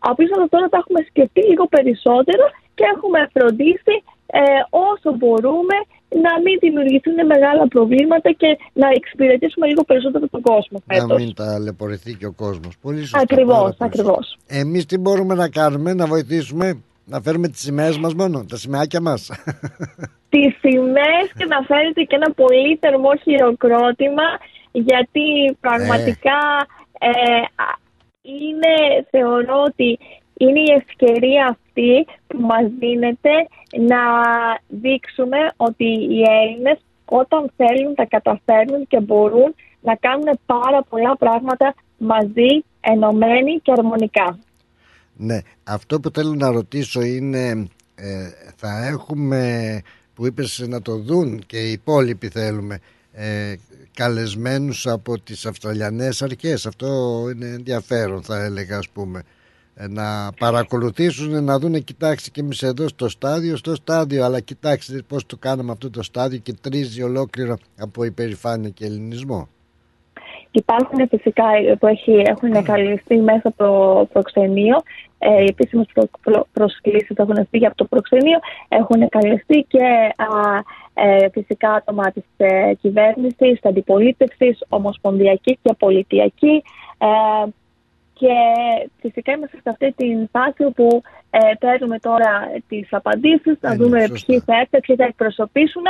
Απίστευτα 0.09 0.47
τώρα 0.53 0.67
τα 0.73 0.77
έχουμε 0.81 1.01
σκεφτεί 1.09 1.41
λίγο 1.51 1.65
περισσότερο 1.75 2.43
και 2.77 2.85
έχουμε 2.93 3.19
φροντίσει 3.35 3.95
ε, 4.39 4.41
όσο 4.69 5.09
μπορούμε 5.17 5.77
να 6.25 6.33
μην 6.43 6.55
δημιουργηθούν 6.59 7.17
μεγάλα 7.33 7.67
προβλήματα 7.67 8.31
και 8.31 8.57
να 8.73 8.87
εξυπηρετήσουμε 8.97 9.65
λίγο 9.67 9.83
περισσότερο 9.83 10.27
τον 10.27 10.41
κόσμο 10.41 10.77
φέτος. 10.87 11.07
Να 11.07 11.15
μην 11.15 11.33
ταλαιπωρηθεί 11.35 12.13
και 12.19 12.25
ο 12.25 12.33
κόσμος. 12.43 12.73
Πολύ 12.81 12.99
σωστά. 12.99 13.19
Ακριβώς, 13.19 13.75
ακριβώς. 13.79 14.37
Εμείς 14.47 14.85
τι 14.85 14.97
μπορούμε 14.97 15.33
να 15.35 15.49
κάνουμε, 15.49 15.93
να 15.93 16.05
βοηθήσουμε 16.05 16.65
να 17.05 17.21
φέρουμε 17.21 17.47
τις 17.47 17.61
σημαίες 17.61 17.97
μας 17.97 18.13
μόνο, 18.13 18.45
τα 18.49 18.57
σημαίακια 18.57 19.01
μας. 19.01 19.31
τις 20.35 20.57
σημαίες 20.59 21.27
και 21.37 21.45
να 21.45 21.61
φέρετε 21.61 22.03
και 22.03 22.15
ένα 22.15 22.33
πολύ 22.33 22.77
θερμό 22.81 23.15
χειροκρότημα 23.23 24.27
γιατί 24.71 25.57
πραγματικά 25.59 26.39
ε, 26.99 27.09
α- 27.55 27.79
είναι, 28.21 29.05
θεωρώ 29.09 29.63
ότι 29.67 29.99
είναι 30.37 30.59
η 30.59 30.73
ευκαιρία 30.77 31.45
αυτή 31.47 32.05
που 32.27 32.39
μας 32.39 32.65
δίνεται 32.79 33.33
να 33.77 34.01
δείξουμε 34.67 35.37
ότι 35.57 35.85
οι 35.85 36.21
Έλληνες 36.41 36.79
όταν 37.05 37.51
θέλουν 37.55 37.95
τα 37.95 38.05
καταφέρνουν 38.05 38.87
και 38.87 38.99
μπορούν 38.99 39.55
να 39.81 39.95
κάνουν 39.95 40.39
πάρα 40.45 40.83
πολλά 40.89 41.15
πράγματα 41.17 41.73
μαζί, 41.97 42.63
ενωμένοι 42.81 43.59
και 43.63 43.71
αρμονικά. 43.71 44.39
Ναι, 45.17 45.39
αυτό 45.63 45.99
που 45.99 46.09
θέλω 46.13 46.35
να 46.35 46.51
ρωτήσω 46.51 47.01
είναι 47.01 47.67
ε, 47.95 48.29
θα 48.55 48.85
έχουμε 48.85 49.81
που 50.13 50.25
είπες 50.25 50.63
να 50.67 50.81
το 50.81 50.97
δουν 50.97 51.43
και 51.45 51.57
οι 51.57 51.71
υπόλοιποι 51.71 52.27
θέλουμε 52.27 52.79
ε, 53.11 53.55
καλεσμένους 53.93 54.87
από 54.87 55.19
τις 55.19 55.45
Αυστραλιανές 55.45 56.21
αρχές. 56.21 56.65
Αυτό 56.65 57.19
είναι 57.33 57.45
ενδιαφέρον 57.45 58.23
θα 58.23 58.43
έλεγα 58.43 58.77
ας 58.77 58.89
πούμε. 58.89 59.23
Ε, 59.75 59.87
να 59.87 60.31
παρακολουθήσουν 60.39 61.43
να 61.43 61.59
δουν 61.59 61.83
κοιτάξτε 61.83 62.29
και 62.29 62.41
εμείς 62.41 62.63
εδώ 62.63 62.87
στο 62.87 63.09
στάδιο 63.09 63.57
στο 63.57 63.75
στάδιο 63.75 64.25
αλλά 64.25 64.39
κοιτάξτε 64.39 65.03
πως 65.07 65.25
το 65.25 65.37
κάναμε 65.37 65.71
αυτό 65.71 65.89
το 65.89 66.03
στάδιο 66.03 66.37
και 66.37 66.53
τρίζει 66.61 67.01
ολόκληρο 67.01 67.57
από 67.77 68.03
υπερηφάνεια 68.03 68.69
και 68.69 68.85
ελληνισμό 68.85 69.49
Υπάρχουν 70.57 71.07
φυσικά 71.07 71.43
που 71.79 71.87
έχει, 71.87 72.23
έχουν 72.25 72.63
καλυφθεί 72.63 73.17
μέσα 73.17 73.47
από 73.47 73.57
το 73.57 74.05
προξενείο. 74.13 74.81
Ε, 75.19 75.41
οι 75.41 75.45
επίσημες 75.49 75.85
προ, 75.93 76.03
προ, 76.21 76.47
προσκλήσεις 76.53 77.15
έχουν 77.17 77.47
φύγει 77.49 77.65
από 77.65 77.75
το 77.75 77.85
προξενείο. 77.85 78.39
Έχουν 78.67 79.09
καλυφθεί 79.09 79.65
και 79.67 79.83
α, 80.17 80.59
ε, 80.93 81.29
φυσικά 81.29 81.73
άτομα 81.73 82.11
της 82.11 82.23
ε, 82.37 82.73
κυβέρνησης, 82.81 83.59
αντιπολίτευσης, 83.63 84.59
ομοσπονδιακής 84.69 85.57
και 85.61 85.73
πολιτιακή. 85.79 86.63
Ε, 86.97 87.47
και 88.19 88.33
φυσικά 89.01 89.31
είμαστε 89.31 89.57
σε 89.63 89.69
αυτή 89.69 89.91
την 89.91 90.29
φάση 90.31 90.63
όπου 90.63 91.01
ε, 91.29 91.39
παίρνουμε 91.59 91.99
τώρα 91.99 92.51
τις 92.67 92.87
απαντήσεις, 92.91 93.57
να 93.61 93.71
Ε, 93.71 93.75
δούμε 93.75 93.99
ναι, 93.99 94.05
σωστά. 94.07 94.25
ποιοι 94.25 94.39
θα 94.39 94.55
έρθουν, 94.59 94.79
ποιοι 94.79 94.95
θα 94.95 95.03
εκπροσωπήσουν. 95.03 95.83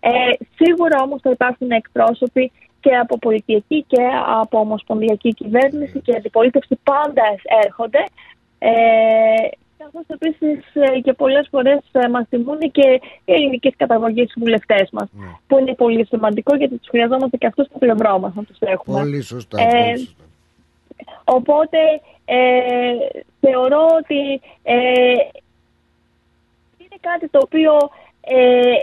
Ε, 0.00 0.10
σίγουρα 0.54 1.02
όμως 1.02 1.20
θα 1.20 1.30
υπάρχουν 1.30 1.70
εκπρόσωποι 1.70 2.52
και 2.80 2.96
από 2.96 3.18
πολιτική 3.18 3.84
και 3.86 4.02
από 4.40 4.58
ομοσπονδιακή 4.58 5.28
κυβέρνηση 5.34 6.00
και 6.00 6.14
αντιπολίτευση 6.16 6.78
πάντα 6.82 7.22
έρχονται. 7.64 8.04
Ε, 8.58 8.70
καθώς 9.78 10.04
επίσης 10.06 10.64
ε, 10.74 11.00
και 11.00 11.12
πολλές 11.12 11.48
φορές 11.50 11.78
ε, 11.92 12.08
μας 12.08 12.26
θυμούν 12.28 12.58
και 12.58 13.00
οι 13.24 13.32
ελληνικές 13.32 13.74
καταγωγές 13.76 14.32
βουλευτές 14.36 14.88
μας, 14.92 15.08
Ναι. 15.12 15.26
που 15.46 15.58
είναι 15.58 15.74
πολύ 15.74 16.06
σημαντικό 16.06 16.56
γιατί 16.56 16.76
τους 16.76 16.88
χρειαζόμαστε 16.88 17.36
και 17.36 17.46
αυτούς 17.46 17.66
στο 17.66 17.78
πλευρό 17.78 18.18
μας 18.18 18.34
να 18.34 18.44
τους 18.44 18.58
έχουμε. 18.60 18.98
Πολύ 19.00 19.20
σωστά, 19.22 19.60
Ε, 19.60 19.64
πολύ 19.64 19.98
σωστά. 19.98 20.24
Οπότε 21.24 21.78
ε, 22.24 22.38
θεωρώ 23.40 23.86
ότι 24.00 24.40
ε, 24.62 25.12
είναι 26.78 26.98
κάτι 27.00 27.28
το 27.28 27.38
οποίο 27.42 27.72
ε, 28.20 28.74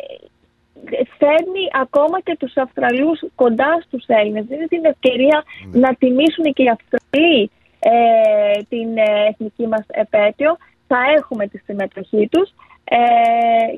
φέρνει 1.18 1.64
ακόμα 1.84 2.18
και 2.22 2.36
τους 2.40 2.54
Αυστραλούς 2.58 3.20
κοντά 3.36 3.82
στους 3.86 4.04
Έλληνες. 4.08 4.46
Δίνει 4.46 4.66
την 4.66 4.86
ευκαιρία 4.86 5.44
να 5.72 5.96
τιμήσουν 5.96 6.46
και 6.54 6.64
οι 6.64 6.70
Αυστραλοί 6.76 7.52
ε, 7.80 8.64
την 8.70 8.98
ε, 8.98 9.28
εθνική 9.30 9.68
μας 9.68 9.86
επέτειο. 9.88 10.58
Θα 10.88 11.00
έχουμε 11.18 11.48
τη 11.48 11.58
συμμετοχή 11.58 12.28
τους 12.32 12.50
ε, 12.84 13.00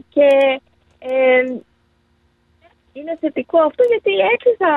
και 0.10 0.30
ε, 1.00 1.41
είναι 2.93 3.18
θετικό 3.20 3.60
αυτό 3.60 3.84
γιατί 3.84 4.12
έτσι 4.34 4.50
θα, 4.58 4.74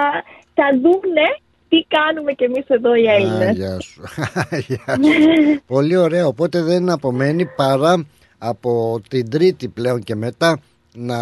θα 0.55 0.65
δούνε 0.83 1.27
τι 1.69 1.87
κάνουμε 1.89 2.33
κι 2.33 2.45
εμείς 2.45 2.65
εδώ 2.67 2.95
οι 2.95 3.09
Α, 3.09 3.13
Έλληνες. 3.13 3.57
γεια 3.57 3.81
σου. 3.81 4.03
Γεια 4.69 4.95
σου. 4.95 5.63
Πολύ 5.67 5.97
ωραία. 5.97 6.27
Οπότε 6.27 6.63
δεν 6.63 6.91
απομένει 6.91 7.47
παρά 7.57 8.07
από 8.39 9.01
την 9.09 9.31
Τρίτη 9.31 9.69
πλέον 9.69 10.01
και 10.01 10.15
μετά 10.15 10.61
να 10.95 11.19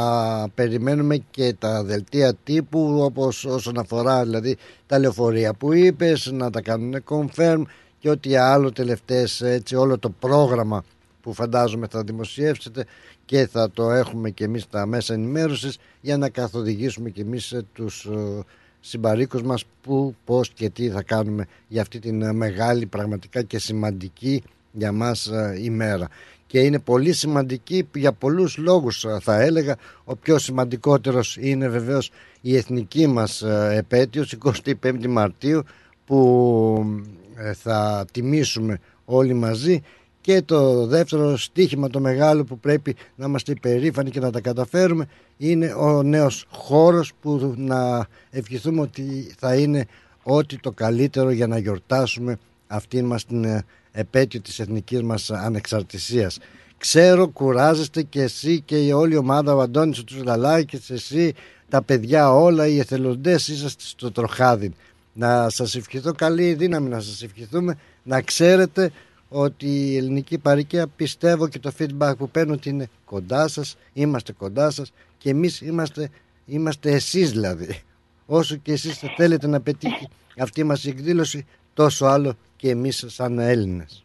περιμένουμε 0.48 1.16
και 1.30 1.54
τα 1.58 1.82
δελτία 1.82 2.34
τύπου 2.34 2.98
όπως 3.00 3.44
όσον 3.44 3.78
αφορά 3.78 4.24
δηλαδή 4.24 4.56
τα 4.86 4.98
λεωφορεία 4.98 5.54
που 5.54 5.72
είπες 5.72 6.30
να 6.32 6.50
τα 6.50 6.60
κάνουν 6.60 7.02
confirm 7.08 7.62
και 7.98 8.10
ό,τι 8.10 8.36
άλλο 8.36 8.72
τελευταίες 8.72 9.40
έτσι 9.40 9.74
όλο 9.76 9.98
το 9.98 10.10
πρόγραμμα 10.10 10.84
που 11.20 11.32
φαντάζομαι 11.32 11.86
θα 11.90 12.02
δημοσιεύσετε 12.02 12.84
και 13.24 13.46
θα 13.46 13.70
το 13.70 13.90
έχουμε 13.90 14.30
και 14.30 14.44
εμείς 14.44 14.62
στα 14.62 14.86
μέσα 14.86 15.14
ενημέρωσης 15.14 15.78
για 16.00 16.16
να 16.16 16.28
καθοδηγήσουμε 16.28 17.10
και 17.10 17.20
εμείς 17.20 17.52
ε, 17.52 17.64
τους 17.72 18.04
ε, 18.04 18.44
συμπαρίκους 18.80 19.42
μας 19.42 19.64
που, 19.82 20.14
πώς 20.24 20.50
και 20.50 20.70
τι 20.70 20.88
θα 20.90 21.02
κάνουμε 21.02 21.46
για 21.68 21.82
αυτή 21.82 21.98
την 21.98 22.22
ε, 22.22 22.32
μεγάλη 22.32 22.86
πραγματικά 22.86 23.42
και 23.42 23.58
σημαντική 23.58 24.42
για 24.72 24.92
μας 24.92 25.26
ε, 25.26 25.56
ημέρα. 25.60 26.08
Και 26.51 26.61
είναι 26.61 26.78
πολύ 26.78 27.12
σημαντική 27.12 27.88
για 27.94 28.12
πολλούς 28.12 28.57
λόγους 28.57 29.05
ε, 29.05 29.18
θα 29.20 29.40
έλεγα. 29.40 29.76
Ο 30.05 30.16
πιο 30.16 30.38
σημαντικότερος 30.38 31.36
είναι 31.40 31.68
βεβαίως 31.68 32.11
η 32.40 32.57
εθνική 32.57 33.07
μας 33.07 33.42
ε, 33.42 33.74
επέτειος 33.76 34.36
25 34.82 35.07
Μαρτίου 35.09 35.62
που 36.07 37.03
ε, 37.36 37.53
θα 37.53 38.05
τιμήσουμε 38.12 38.80
όλοι 39.05 39.34
μαζί 39.34 39.82
και 40.20 40.42
το 40.42 40.86
δεύτερο 40.86 41.36
στίχημα 41.36 41.88
το 41.88 42.01
μεγάλο 42.01 42.44
που 42.44 42.59
πρέπει 42.59 42.96
να 43.16 43.26
είμαστε 43.26 43.53
υπερήφανοι 43.53 44.11
και 44.11 44.20
να 44.20 44.30
τα 44.30 44.40
καταφέρουμε 44.40 45.09
είναι 45.36 45.74
ο 45.74 46.03
νέος 46.03 46.46
χώρος 46.51 47.12
που 47.20 47.55
να 47.57 48.07
ευχηθούμε 48.30 48.80
ότι 48.80 49.34
θα 49.38 49.55
είναι 49.55 49.86
ό,τι 50.22 50.59
το 50.59 50.70
καλύτερο 50.70 51.30
για 51.30 51.46
να 51.46 51.59
γιορτάσουμε 51.59 52.38
αυτήν 52.66 53.07
μας 53.07 53.24
την 53.26 53.44
ε, 53.44 53.64
επέτειο 53.93 54.41
της 54.41 54.59
εθνικής 54.59 55.03
μας 55.03 55.30
ανεξαρτησίας. 55.30 56.38
Ξέρω 56.78 57.28
κουράζεστε 57.28 58.03
και 58.03 58.22
εσύ 58.22 58.61
και 58.61 58.78
η 58.78 58.93
όλη 58.93 59.16
ομάδα 59.16 59.55
ο 59.55 59.61
Αντώνης 59.61 59.99
ο 59.99 60.05
Τουσλαλάκης, 60.05 60.91
εσύ 60.91 61.34
τα 61.68 61.82
παιδιά 61.82 62.32
όλα 62.32 62.66
οι 62.66 62.78
εθελοντές 62.78 63.49
είσαστε 63.49 63.84
στο 63.86 64.12
τροχάδι. 64.12 64.72
Να 65.12 65.49
σας 65.49 65.74
ευχηθώ 65.74 66.12
καλή 66.12 66.55
δύναμη 66.55 66.88
να 66.88 67.01
σας 67.01 67.22
ευχηθούμε 67.22 67.78
να 68.03 68.22
ξέρετε 68.22 68.91
ότι 69.28 69.66
η 69.66 69.97
ελληνική 69.97 70.38
παροικία 70.38 70.86
πιστεύω 70.86 71.49
και 71.49 71.59
το 71.59 71.72
feedback 71.78 72.12
που 72.18 72.30
παίρνω 72.30 72.53
ότι 72.53 72.68
είναι 72.68 72.88
κοντά 73.05 73.49
σας, 73.49 73.76
είμαστε 73.93 74.32
κοντά 74.32 74.70
σας 74.70 74.93
και 75.18 75.30
εμείς 75.30 75.61
είμαστε, 75.61 76.11
είμαστε 76.47 76.91
εσείς 76.91 77.30
δηλαδή. 77.30 77.80
Όσο 78.26 78.57
και 78.57 78.72
εσείς 78.72 78.99
θα 78.99 79.09
θέλετε 79.16 79.47
να 79.47 79.61
πετύχει 79.61 80.09
αυτή 80.38 80.64
μας 80.64 80.84
η 80.84 80.88
εκδήλωση 80.88 81.47
τόσο 81.74 82.07
άλλο 82.07 82.36
και 82.61 82.70
εμείς 82.70 83.04
σαν 83.08 83.38
Έλληνες. 83.38 84.04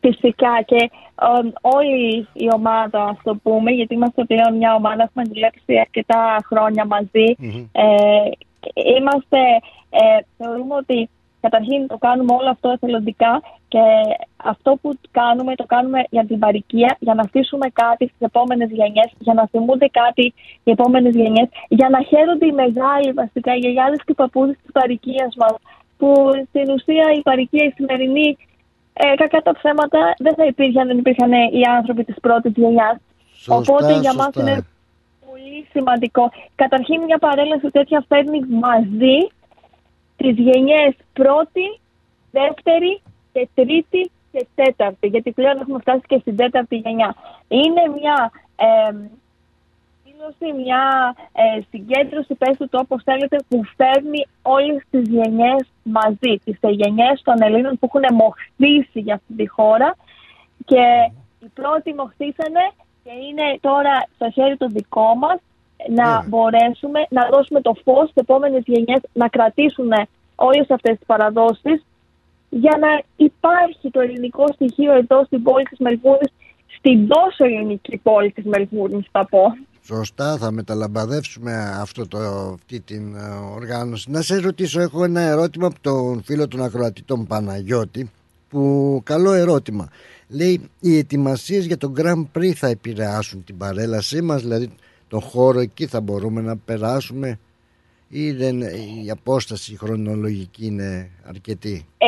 Φυσικά 0.00 0.62
και 0.64 0.90
ε, 1.20 1.50
όλη 1.60 2.28
η 2.32 2.48
ομάδα, 2.54 3.04
ας 3.04 3.18
το 3.22 3.34
πούμε, 3.42 3.70
γιατί 3.70 3.94
είμαστε 3.94 4.24
πλέον 4.24 4.56
μια 4.56 4.74
ομάδα, 4.74 5.02
έχουμε 5.02 5.24
δουλέψει 5.24 5.78
αρκετά 5.78 6.38
χρόνια 6.46 6.84
μαζί. 6.84 7.36
Ε, 7.72 8.30
είμαστε, 8.96 9.38
ε, 9.90 10.18
θεωρούμε 10.36 10.74
ότι 10.74 11.08
καταρχήν 11.40 11.86
το 11.86 11.96
κάνουμε 11.98 12.32
όλο 12.38 12.50
αυτό 12.50 12.68
εθελοντικά 12.68 13.42
και 13.68 13.84
αυτό 14.36 14.78
που 14.80 14.98
κάνουμε 15.10 15.54
το 15.54 15.66
κάνουμε 15.66 16.00
για 16.10 16.24
την 16.26 16.38
παροικία, 16.38 16.96
για 17.00 17.14
να 17.14 17.22
αφήσουμε 17.22 17.66
κάτι 17.82 18.04
στις 18.06 18.20
επόμενες 18.20 18.70
γενιές, 18.70 19.10
για 19.18 19.34
να 19.34 19.46
θυμούνται 19.46 19.88
κάτι 20.00 20.34
οι 20.64 20.70
επόμενες 20.70 21.14
γενιές, 21.14 21.48
για 21.68 21.88
να 21.88 22.02
χαίρονται 22.02 22.46
οι 22.46 22.52
μεγάλοι 22.52 23.12
βασικά, 23.12 23.54
οι 23.54 23.58
γιαγιάδες 23.58 23.98
και 23.98 24.12
οι 24.12 24.20
παππούδες 24.22 24.56
της 24.62 24.72
παροικίας 24.72 25.34
μας, 25.36 25.54
που 25.98 26.30
στην 26.48 26.70
ουσία 26.70 27.12
η 27.18 27.20
παροικία 27.22 27.64
η 27.64 27.70
σημερινή 27.70 28.36
ε, 28.92 29.14
κακά 29.14 29.40
τα 29.42 29.52
ψέματα 29.52 30.14
δεν 30.18 30.34
θα 30.34 30.44
υπήρχε 30.44 30.80
αν 30.80 30.86
δεν 30.86 30.98
υπήρχαν 30.98 31.32
οι 31.32 31.62
άνθρωποι 31.76 32.04
της 32.04 32.16
πρώτης 32.20 32.52
γενιάς. 32.56 32.96
Σωστά, 33.32 33.54
Οπότε 33.54 33.92
για 33.92 34.10
σωστά. 34.10 34.22
μας 34.24 34.34
είναι 34.34 34.66
πολύ 35.30 35.66
σημαντικό. 35.70 36.30
Καταρχήν 36.54 37.00
μια 37.00 37.18
παρέλαση 37.18 37.70
τέτοια 37.70 38.04
φέρνει 38.08 38.40
μαζί 38.48 39.18
τις 40.16 40.34
γενιές 40.36 40.94
πρώτη, 41.12 41.80
δεύτερη 42.30 43.00
και 43.32 43.48
τρίτη 43.54 44.10
και 44.32 44.46
τέταρτη. 44.54 45.06
Γιατί 45.06 45.32
πλέον 45.32 45.60
έχουμε 45.60 45.78
φτάσει 45.78 46.02
και 46.06 46.18
στην 46.18 46.36
τέταρτη 46.36 46.76
γενιά. 46.76 47.14
Είναι 47.48 47.82
μια 48.00 48.30
ε, 48.56 48.92
δήλωση, 50.16 50.62
μια 50.62 51.14
ε, 51.32 51.60
συγκέντρωση, 51.70 52.34
πέστε 52.34 52.66
το 52.66 52.78
όπως 52.78 53.02
θέλετε, 53.02 53.36
που 53.48 53.60
φέρνει 53.76 54.26
όλες 54.42 54.82
τις 54.90 55.08
γενιές 55.08 55.68
μαζί. 55.82 56.32
Τις 56.44 56.58
γενιές 56.60 57.22
των 57.24 57.42
Ελλήνων 57.42 57.78
που 57.78 57.90
έχουν 57.90 58.14
μοχθήσει 58.14 59.00
για 59.00 59.14
αυτή 59.14 59.32
τη 59.36 59.48
χώρα 59.48 59.96
και 60.64 60.84
οι 61.40 61.48
πρώτοι 61.54 61.94
μοχθήσανε 61.94 62.64
και 63.04 63.12
είναι 63.28 63.58
τώρα 63.60 64.06
στο 64.14 64.30
χέρι 64.30 64.56
το 64.56 64.66
δικό 64.66 65.14
μας 65.16 65.38
να 65.88 66.24
μπορέσουμε 66.28 67.06
να 67.08 67.28
δώσουμε 67.32 67.60
το 67.60 67.74
φως 67.84 68.08
στις 68.08 68.22
επόμενες 68.22 68.62
γενιές 68.66 69.00
να 69.12 69.28
κρατήσουν 69.28 69.92
όλες 70.34 70.70
αυτές 70.70 70.96
τις 70.96 71.06
παραδόσεις 71.06 71.84
για 72.50 72.76
να 72.80 73.02
υπάρχει 73.16 73.90
το 73.90 74.00
ελληνικό 74.00 74.44
στοιχείο 74.52 74.92
εδώ 74.92 75.24
στην 75.24 75.42
πόλη 75.42 75.64
της 75.64 75.78
Μελβούρνης, 75.78 76.32
στην 76.78 77.08
τόσο 77.08 77.44
ελληνική 77.44 77.96
πόλη 77.96 78.30
της 78.32 78.44
Μελβούρνης 78.44 79.06
θα 79.10 79.24
πω. 79.24 79.56
Σωστά, 79.86 80.36
θα 80.36 80.50
μεταλαμπαδεύσουμε 80.50 81.52
αυτό 81.80 82.08
το, 82.08 82.18
αυτή 82.54 82.80
την 82.80 83.14
ε, 83.14 83.20
οργάνωση. 83.54 84.10
Να 84.10 84.22
σε 84.22 84.36
ρωτήσω, 84.36 84.80
έχω 84.80 85.04
ένα 85.04 85.20
ερώτημα 85.20 85.66
από 85.66 85.80
τον 85.80 86.22
φίλο 86.22 86.48
του 86.48 86.62
ακροατή, 86.62 87.02
τον 87.02 87.26
Παναγιώτη, 87.26 88.10
που 88.48 89.00
καλό 89.04 89.32
ερώτημα. 89.32 89.88
Λέει, 90.28 90.60
οι 90.80 90.98
ετοιμασίες 90.98 91.66
για 91.66 91.76
τον 91.76 91.94
Grand 91.96 92.24
Prix 92.38 92.52
θα 92.52 92.68
επηρεάσουν 92.68 93.44
την 93.44 93.56
παρέλασή 93.56 94.22
μας, 94.22 94.42
δηλαδή 94.42 94.70
τον 95.08 95.20
χώρο 95.20 95.60
εκεί 95.60 95.86
θα 95.86 96.00
μπορούμε 96.00 96.40
να 96.40 96.56
περάσουμε 96.56 97.38
ή 98.08 98.32
δεν, 98.32 98.60
η 99.04 99.10
απόσταση 99.10 99.76
χρονολογική 99.76 100.66
είναι 100.66 101.10
αρκετή; 101.24 101.86
Ε, 101.98 102.06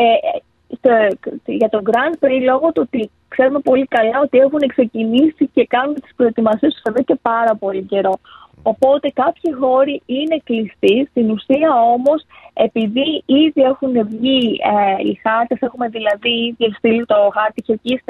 για 1.45 1.68
τον 1.68 1.82
Grand 1.91 2.24
Prix 2.24 2.41
λόγω 2.45 2.72
του 2.72 2.82
ότι 2.86 3.11
ξέρουμε 3.28 3.59
πολύ 3.59 3.86
καλά 3.86 4.20
ότι 4.22 4.39
έχουν 4.39 4.61
ξεκινήσει 4.66 5.47
και 5.55 5.66
κάνουν 5.66 5.95
τις 5.95 6.14
προετοιμασίες 6.16 6.72
τους 6.72 6.82
εδώ 6.82 7.03
και 7.03 7.18
πάρα 7.22 7.55
πολύ 7.55 7.82
καιρό. 7.82 8.18
Οπότε 8.62 9.09
κάποιοι 9.11 9.52
χώροι 9.61 10.02
είναι 10.06 10.40
κλειστοί. 10.44 11.09
Στην 11.11 11.30
ουσία 11.30 11.70
όμως, 11.94 12.24
επειδή 12.52 13.22
ήδη 13.26 13.62
έχουν 13.62 13.92
βγει 14.09 14.61
ε, 14.74 15.09
οι 15.09 15.20
χάρτες, 15.22 15.59
έχουμε 15.61 15.88
δηλαδή 15.88 16.56
ήδη 16.59 16.74
στείλει 16.76 17.04
το 17.06 17.30
χάρτη 17.32 17.62
και 17.62 17.72
εκεί 17.72 18.00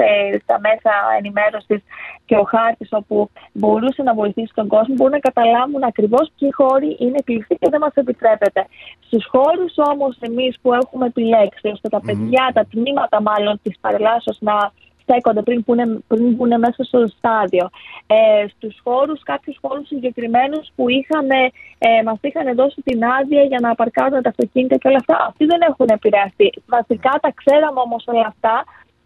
στα 0.43 0.59
μέσα 0.59 0.91
ενημέρωσης 1.17 1.81
και 2.25 2.35
ο 2.35 2.43
χάρτης 2.43 2.89
όπου 2.91 3.29
μπορούσε 3.53 4.03
να 4.03 4.13
βοηθήσει 4.13 4.51
τον 4.55 4.67
κόσμο, 4.67 4.93
μπορούν 4.95 5.11
να 5.11 5.19
καταλάβουν 5.19 5.83
ακριβώς 5.83 6.31
ποιοι 6.39 6.49
χώροι 6.51 6.95
είναι 6.99 7.19
κλειστοί 7.23 7.55
και 7.55 7.69
δεν 7.69 7.79
μας 7.79 7.93
επιτρέπεται. 7.93 8.67
Στους 8.99 9.25
χώρους 9.25 9.73
όμως 9.91 10.17
εμείς 10.19 10.59
που 10.61 10.73
έχουμε 10.73 11.05
επιλέξει, 11.05 11.67
ώστε 11.67 11.89
τα 11.89 12.01
παιδιά, 12.01 12.51
τα 12.53 12.65
τμήματα 12.71 13.21
μάλλον 13.21 13.59
της 13.63 13.75
παρελάσεω 13.81 14.33
να 14.39 14.71
στέκονται 15.09 15.41
πριν, 15.41 15.63
πριν 16.07 16.33
μπουν 16.33 16.59
μέσα 16.59 16.83
στο 16.83 17.07
στάδιο. 17.17 17.69
Ε, 18.07 18.47
στους 18.47 18.79
χώρους, 18.83 19.23
κάποιους 19.23 19.57
χώρους 19.61 19.87
συγκεκριμένους 19.87 20.71
που 20.75 20.89
είχαμε, 20.89 21.39
ε, 21.77 22.03
μας 22.03 22.17
είχαν 22.21 22.55
δώσει 22.55 22.81
την 22.81 22.99
άδεια 23.05 23.43
για 23.43 23.59
να 23.61 23.75
παρκάρουν 23.75 24.21
τα 24.21 24.29
αυτοκίνητα 24.29 24.75
και 24.77 24.87
όλα 24.87 24.99
αυτά, 25.03 25.25
αυτοί 25.29 25.45
δεν 25.45 25.61
έχουν 25.69 25.87
επηρεαστεί. 25.89 26.49
Βασικά 26.65 27.13
τα 27.21 27.31
ξέραμε 27.39 27.79
όμως 27.79 28.03
όλα 28.07 28.27
αυτά 28.27 28.63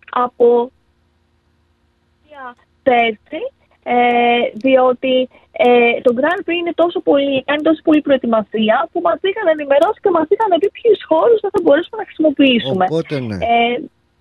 από 0.09 0.71
πέρσι, 2.83 3.43
ε, 3.83 3.95
διότι 4.53 5.29
ε, 5.51 6.01
το 6.01 6.11
Grand 6.19 6.41
Prix 6.45 6.57
είναι 6.61 6.73
τόσο 6.75 6.99
πολύ, 6.99 7.43
κάνει 7.43 7.61
τόσο 7.61 7.81
πολύ 7.83 8.01
προετοιμασία 8.01 8.89
που 8.91 8.99
μας 9.03 9.19
είχαν 9.21 9.47
ενημερώσει 9.47 9.99
και 10.01 10.09
μας 10.17 10.27
είχαν 10.29 10.59
πει 10.59 10.69
ποιους 10.77 10.99
χώρους 11.09 11.39
θα 11.39 11.59
μπορέσουμε 11.63 11.97
να 12.01 12.05
χρησιμοποιήσουμε. 12.05 12.85
Οπότε 12.89 13.19
ναι. 13.19 13.35
Ε, 13.35 13.73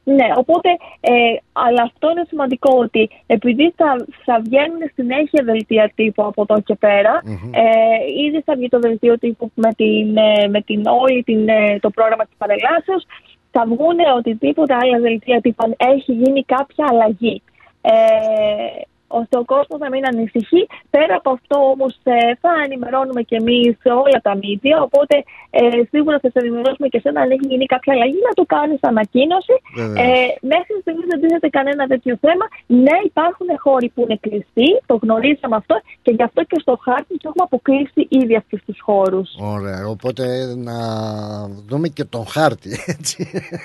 ναι, 0.05 0.27
οπότε, 0.37 0.69
ε, 1.01 1.13
αλλά 1.53 1.83
αυτό 1.83 2.11
είναι 2.11 2.25
σημαντικό 2.29 2.79
ότι 2.79 3.11
επειδή 3.27 3.73
θα, 3.77 4.07
θα 4.25 4.41
βγαίνουν 4.45 4.81
συνέχεια 4.95 5.43
δελτία 5.45 5.93
τύπου 5.95 6.25
από 6.25 6.43
εδώ 6.43 6.61
και 6.61 6.75
περα 6.75 7.23
ε, 7.51 8.23
ήδη 8.27 8.41
θα 8.45 8.55
βγει 8.55 8.69
το 8.69 8.79
δελτίο 8.79 9.19
τύπου 9.19 9.51
με, 9.55 9.69
την, 9.77 10.17
ε, 10.17 10.49
με 10.49 10.61
την, 10.61 10.83
όλη 10.87 11.23
την, 11.23 11.49
ε, 11.49 11.79
το 11.81 11.91
πρόγραμμα 11.91 12.25
της 12.25 12.35
παρελάσεως, 12.39 13.07
θα 13.51 13.65
βγουν 13.67 13.99
οτιδήποτε 14.17 14.75
άλλα 14.75 14.99
δελτία 14.99 15.41
τύπου, 15.41 15.75
έχει 15.77 16.13
γίνει 16.13 16.45
κάποια 16.45 16.87
αλλαγή. 16.91 17.43
Ε, 17.81 17.93
ώστε 19.21 19.35
ο 19.43 19.45
κόσμος 19.53 19.79
να 19.85 19.89
μην 19.93 20.03
ανησυχεί. 20.11 20.63
Πέρα 20.95 21.15
από 21.21 21.31
αυτό 21.37 21.57
όμως 21.75 21.93
ε, 22.03 22.17
θα 22.43 22.53
ενημερώνουμε 22.67 23.23
και 23.29 23.37
εμείς 23.43 23.77
όλα 24.05 24.19
τα 24.27 24.33
μίδια. 24.43 24.77
Οπότε 24.87 25.15
ε, 25.51 25.61
σίγουρα 25.93 26.17
θα 26.23 26.29
σε 26.33 26.39
ενημερώσουμε 26.45 26.87
και 26.93 26.99
εσένα 27.01 27.21
αν 27.21 27.31
έχει 27.35 27.47
γίνει 27.51 27.67
κάποια 27.75 27.93
αλλαγή 27.97 28.21
να 28.29 28.35
το 28.39 28.45
κάνεις 28.55 28.79
ανακοίνωση. 28.91 29.55
Ε, 30.05 30.13
μέχρι 30.53 30.75
στιγμής 30.81 31.07
δεν 31.11 31.21
τίθεται 31.21 31.49
κανένα 31.59 31.85
τέτοιο 31.93 32.15
θέμα. 32.25 32.47
Ναι, 32.67 32.97
υπάρχουν 33.11 33.49
χώροι 33.65 33.89
που 33.95 34.01
είναι 34.05 34.17
κλειστοί, 34.25 34.69
το 34.87 34.95
γνωρίζαμε 35.03 35.57
αυτό 35.63 35.75
και 36.05 36.13
γι' 36.17 36.27
αυτό 36.29 36.41
και 36.51 36.59
στο 36.65 36.75
χάρτη 36.85 37.11
τους 37.19 37.25
έχουμε 37.29 37.45
αποκλείσει 37.51 38.03
ήδη 38.21 38.35
αυτούς 38.37 38.61
τους 38.67 38.79
χώρους. 38.81 39.29
Ωραία, 39.57 39.83
οπότε 39.95 40.25
να 40.69 40.77
δούμε 41.69 41.89
και 41.89 42.05
τον 42.05 42.27
χάρτη. 42.27 42.71
Έτσι. 42.87 43.19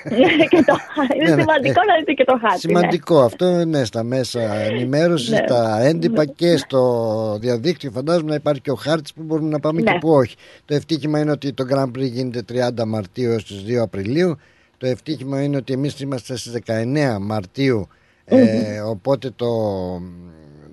και 0.52 0.62
το... 0.68 0.74
Είναι 1.14 1.28
ναι, 1.28 1.34
ναι. 1.34 1.40
σημαντικό 1.40 1.80
να 1.90 1.94
δείτε 1.98 2.12
και 2.12 2.24
τον 2.24 2.38
χάρτη. 2.38 2.66
Ναι. 2.66 2.78
Σημαντικό 2.78 3.20
αυτό, 3.20 3.64
ναι, 3.64 3.84
στα 3.84 4.02
μέσα 4.02 4.40
ενημέρωσης 4.54 5.30
ναι. 5.30 5.37
Στα 5.46 5.80
έντυπα 5.80 6.24
ναι. 6.24 6.32
και 6.32 6.56
στο 6.56 7.38
διαδίκτυο 7.40 7.90
φαντάζομαι 7.90 8.28
να 8.28 8.34
υπάρχει 8.34 8.60
και 8.60 8.70
ο 8.70 8.74
χάρτης 8.74 9.12
που 9.12 9.22
μπορούμε 9.22 9.48
να 9.48 9.60
πάμε 9.60 9.82
και 9.82 9.90
ναι. 9.90 9.98
που 9.98 10.10
όχι. 10.10 10.36
Το 10.64 10.74
ευτύχημα 10.74 11.20
είναι 11.20 11.30
ότι 11.30 11.52
το 11.52 11.64
Grand 11.70 11.98
Prix 11.98 12.10
γίνεται 12.10 12.70
30 12.78 12.84
Μαρτίου 12.86 13.30
έως 13.30 13.44
τις 13.44 13.64
2 13.68 13.74
Απριλίου. 13.74 14.36
Το 14.78 14.86
ευτύχημα 14.86 15.42
είναι 15.42 15.56
ότι 15.56 15.72
εμείς 15.72 16.00
είμαστε 16.00 16.36
στις 16.36 16.58
19 16.66 17.16
Μαρτίου 17.20 17.88
ε, 18.30 18.80
οπότε 18.80 19.30
το 19.36 19.46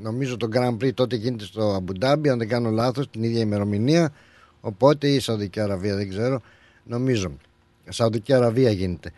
νομίζω 0.01 0.38
το 0.38 0.47
Grand 0.53 0.84
Prix 0.84 0.93
τότε 0.93 1.16
γίνεται 1.16 1.43
στο 1.43 1.74
Αμπουντάμπι 1.74 2.30
αν 2.30 2.38
δεν 2.38 2.47
κάνω 2.47 2.70
λάθος 2.70 3.09
την 3.09 3.24
ίδια 3.24 3.39
ημερομηνία 3.39 4.11
οπότε 4.61 5.07
η 5.07 5.20
Σαουδική 5.20 5.59
Αραβία 5.59 5.95
δεν 5.95 6.09
ξέρω 6.09 6.41
νομίζω 6.84 7.38
Σαουδική 7.89 8.34
Αραβία 8.34 8.72
γίνεται 8.72 9.11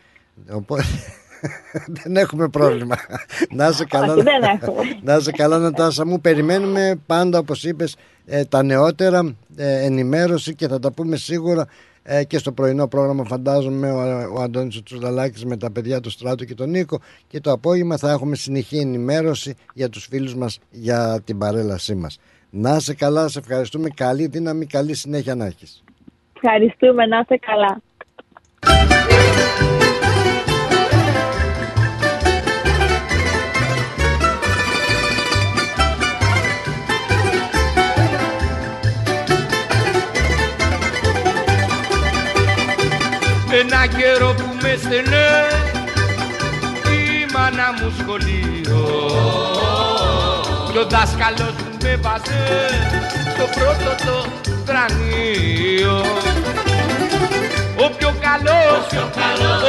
οπότε 0.50 0.82
δεν 2.02 2.16
έχουμε 2.16 2.48
πρόβλημα. 2.48 2.96
να 3.50 3.68
είσαι 3.68 3.84
καλά. 3.84 4.12
Όχι, 4.12 4.22
δεν 4.22 4.42
έχουμε. 4.42 4.98
να 5.02 5.16
είσαι 5.16 5.30
καλά, 5.30 5.58
Νατάσα 5.58 6.06
μου. 6.06 6.20
Περιμένουμε 6.20 7.00
πάντα, 7.06 7.38
όπως 7.38 7.64
είπες, 7.64 7.96
ε, 8.26 8.44
τα 8.44 8.62
νεότερα, 8.62 9.34
ε, 9.56 9.84
ενημέρωση 9.84 10.54
και 10.54 10.68
θα 10.68 10.78
τα 10.78 10.92
πούμε 10.92 11.16
σίγουρα 11.16 11.66
ε, 12.02 12.24
και 12.24 12.38
στο 12.38 12.52
πρωινό 12.52 12.88
πρόγραμμα. 12.88 13.24
Φαντάζομαι 13.24 13.90
ο, 13.90 13.98
ο 14.36 14.42
Αντώνης 14.42 14.82
Τσουδαλάκης 14.82 15.44
με 15.44 15.56
τα 15.56 15.70
παιδιά 15.70 16.00
του 16.00 16.10
Στράτου 16.10 16.44
και 16.44 16.54
τον 16.54 16.70
Νίκο. 16.70 17.00
Και 17.28 17.40
το 17.40 17.52
απόγευμα 17.52 17.96
θα 17.96 18.10
έχουμε 18.10 18.36
συνεχή 18.36 18.78
ενημέρωση 18.78 19.54
για 19.74 19.88
τους 19.88 20.06
φίλους 20.10 20.34
μας 20.34 20.58
για 20.70 21.20
την 21.24 21.38
παρέλασή 21.38 21.94
μας. 21.94 22.18
Να 22.50 22.76
είσαι 22.76 22.94
καλά, 22.94 23.28
σε 23.28 23.38
ευχαριστούμε. 23.38 23.88
Καλή 23.94 24.26
δύναμη, 24.26 24.66
καλή 24.66 24.94
συνέχεια 24.94 25.34
να 25.34 25.46
έχεις. 25.46 25.84
Ευχαριστούμε, 26.42 27.06
να 27.06 27.18
είσαι 27.18 27.38
καλά. 27.46 27.80
Ένα 43.50 43.86
καιρό 43.86 44.34
που 44.34 44.56
με 44.62 44.78
στενέ 44.82 45.46
η 46.92 47.32
μάνα 47.32 47.72
μου 47.80 47.92
σχολείο. 47.98 48.86
Και 50.72 50.78
ο 50.78 50.86
δάσκαλος 50.86 51.54
μου 51.58 51.76
με 51.82 51.96
βάζε 51.96 52.68
στο 53.34 53.60
πρώτο 53.60 54.04
το 54.04 54.26
τρανείο. 54.64 56.04
Ο 57.76 57.90
πιο 57.96 58.14
καλός, 58.20 58.86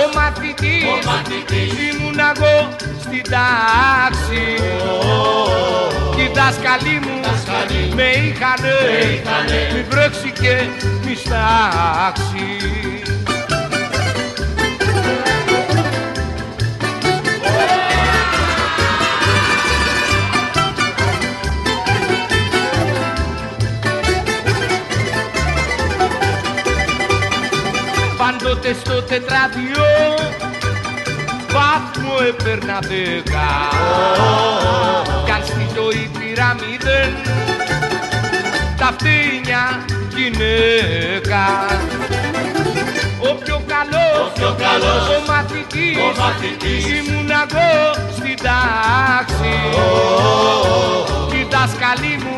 ο, 0.02 0.18
μαθητής, 0.18 0.84
ο 0.84 1.10
μαθητής. 1.10 1.72
ήμουν 1.90 2.20
εγώ 2.20 2.70
στην 3.02 3.24
τάξη. 3.32 4.46
Και 6.16 6.22
οι 6.22 6.32
δάσκαλοι 6.34 7.00
μου 7.04 7.20
με 7.96 8.04
είχανε, 8.04 8.76
μη 9.74 9.86
βρέξει 9.90 10.32
και 10.42 10.62
μη 11.06 11.16
στάξει 11.16 12.89
πάντοτε 28.70 28.74
στο 28.74 29.01
τετράδιο 29.01 29.86
βάθμο 31.51 32.13
έπαιρνα 32.28 32.80
δέκα. 32.82 33.49
Κι 35.26 35.32
αν 35.32 35.41
στη 35.45 35.67
ζωή 35.76 36.09
πήρα 36.20 36.55
μηδέν 36.59 37.13
τα 38.78 38.95
φτύνια 38.97 39.86
γυναίκα. 40.15 41.45
Ο 43.20 43.34
πιο 43.43 43.61
καλός, 43.67 44.28
ο, 44.28 44.34
πιο 44.34 44.55
καλός, 44.59 45.07
ο 45.07 45.32
μαθητής, 45.32 45.97
ο 45.97 46.22
μαθητής. 46.22 46.86
ήμουν 46.86 47.30
εγώ 47.30 47.93
στην 48.17 48.38
τάξη. 48.47 49.55
Oh, 49.74 51.34
οι 51.34 51.47
δάσκαλοι 51.51 52.13
μου 52.24 52.38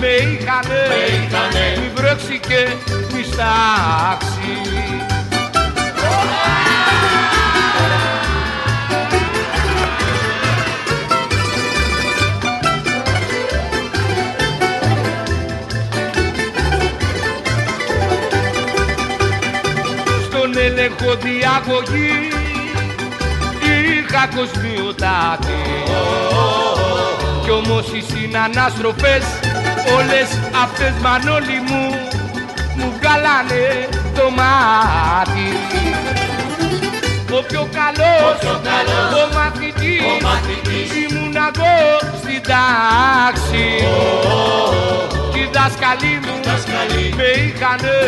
με 0.00 0.06
είχανε, 0.06 0.80
με 0.92 1.02
είχανε. 1.16 1.64
μη 1.80 1.90
βρέξει 1.94 2.40
και 2.48 2.68
μη 3.12 3.22
στάξει 3.32 4.15
έλεγχο 21.06 21.20
διαγωγή 21.22 22.28
είχα 23.62 24.28
κοσμιωτάτη 24.36 25.62
κι 27.42 27.50
όμως 27.50 27.86
οι 27.92 28.04
συνανάστροφες 28.12 29.24
Όλες 29.96 30.28
αυτές 30.62 30.92
μανόλοι 31.02 31.58
μου 31.68 31.82
μου 32.76 32.92
καλάνε 33.00 33.88
το 34.14 34.30
μάτι. 34.30 35.48
Ο 37.38 37.42
πιο 37.48 37.68
καλός, 37.78 38.38
ο, 38.42 38.60
καλός, 38.68 39.22
ο 39.22 39.34
μαθητής, 39.34 40.00
ο 40.00 40.26
μαθητής. 40.26 40.88
ήμουν 41.02 41.36
εγώ 41.36 41.76
στην 42.20 42.42
τάξη. 42.50 43.66
Οι 45.22 45.25
δάσκαλοι 45.56 46.18
μου 46.24 46.36
με 47.16 47.28
είχανε, 47.40 47.98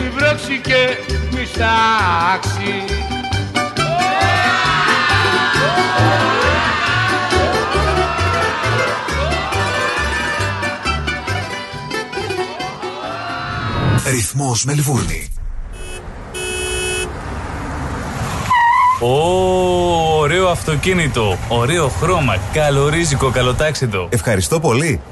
μη 0.00 0.08
βρόξει 0.08 0.60
και 0.60 0.96
μη 1.30 1.44
στάξει 1.44 2.84
Ρυθμός 14.10 14.64
Μελβούρνη. 14.64 15.28
Ω, 19.00 20.18
ωραίο 20.18 20.48
αυτοκίνητο, 20.48 21.38
ωραίο 21.48 21.88
χρώμα, 21.88 22.36
καλορίζικο, 22.52 23.30
καλοτάξιτο. 23.30 24.08
Ευχαριστώ 24.10 24.60
πολύ. 24.60 25.00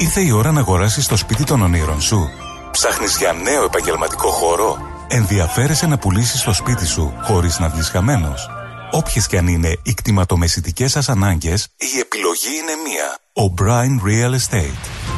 Ήρθε 0.00 0.20
η 0.20 0.30
ώρα 0.30 0.52
να 0.52 0.60
αγοράσεις 0.60 1.06
το 1.06 1.16
σπίτι 1.16 1.44
των 1.44 1.62
ονείρων 1.62 2.00
σου. 2.00 2.30
Ψάχνεις 2.70 3.16
για 3.16 3.32
νέο 3.32 3.64
επαγγελματικό 3.64 4.30
χώρο; 4.30 4.78
Ενδιαφέρεσαι 5.08 5.86
να 5.86 5.98
πουλήσεις 5.98 6.42
το 6.42 6.52
σπίτι 6.52 6.86
σου 6.86 7.12
χωρίς 7.22 7.58
να 7.58 7.68
βγεις 7.68 7.88
χαμένος. 7.88 8.50
Όποιες 8.90 9.26
και 9.26 9.38
αν 9.38 9.46
είναι 9.46 9.78
οι 9.82 9.94
κτηματομεσητικές 9.94 10.90
σας 10.90 11.08
ανάγκες, 11.08 11.68
η 11.76 11.98
επιλογή 11.98 12.48
είναι 12.60 12.72
μία. 12.86 13.18
O'Brien 13.32 14.08
Real 14.08 14.34
Estate. 14.34 15.17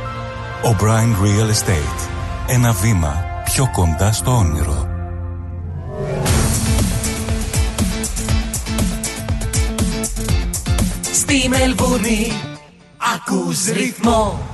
O'Brien 0.63 1.15
Real 1.23 1.49
Estate. 1.49 2.09
Ένα 2.47 2.71
βήμα 2.71 3.23
πιο 3.43 3.69
κοντά 3.71 4.11
στο 4.11 4.31
όνειρο. 4.31 4.89
Στη 11.01 11.49
Μελβούνι 11.49 12.31
ακούς 13.15 13.65
ρυθμό. 13.65 14.50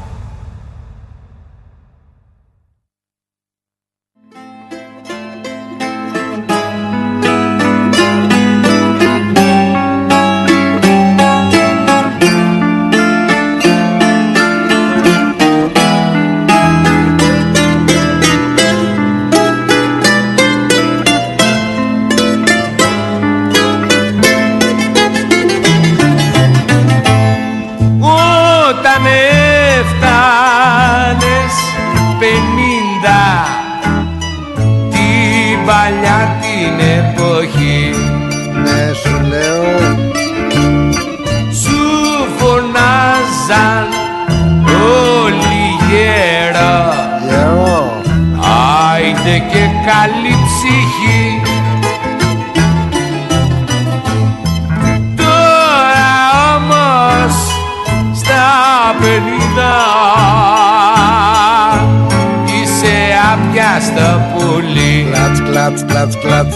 Κλατς 66.08 66.18
κλατς. 66.18 66.56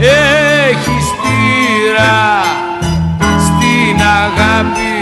Έχεις 0.00 1.06
πείρα 1.20 2.20
στην 3.44 4.00
αγάπη. 4.22 4.92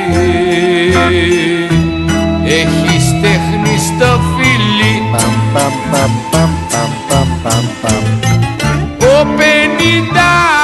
Έχεις 2.45 3.05
τέχνη 3.23 3.79
στο 3.79 4.21
φίλι 4.37 5.03
Παμ 5.13 5.53
παμ 5.53 5.73
παμ 5.91 6.11
παμ 6.31 6.51
παμ 6.71 6.91
παμ 7.09 7.29
παμ. 7.43 7.65
Παμ 7.83 8.05
Ο 8.99 9.25
πενιντάρης 9.37 10.56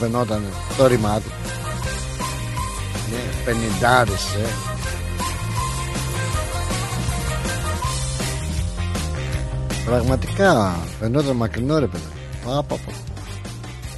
φαινόταν 0.00 0.42
το 0.76 0.86
ρημάδι 0.86 1.30
Ναι, 3.10 3.44
πενιντάρις, 3.44 4.24
ε. 4.34 4.48
Πραγματικά 9.84 10.76
φαινόταν 11.00 11.36
μακρινό 11.36 11.78
ρε 11.78 11.86
παιδί 11.86 12.02
Πα, 12.44 12.50
πα, 12.50 12.76
πα. 12.86 12.92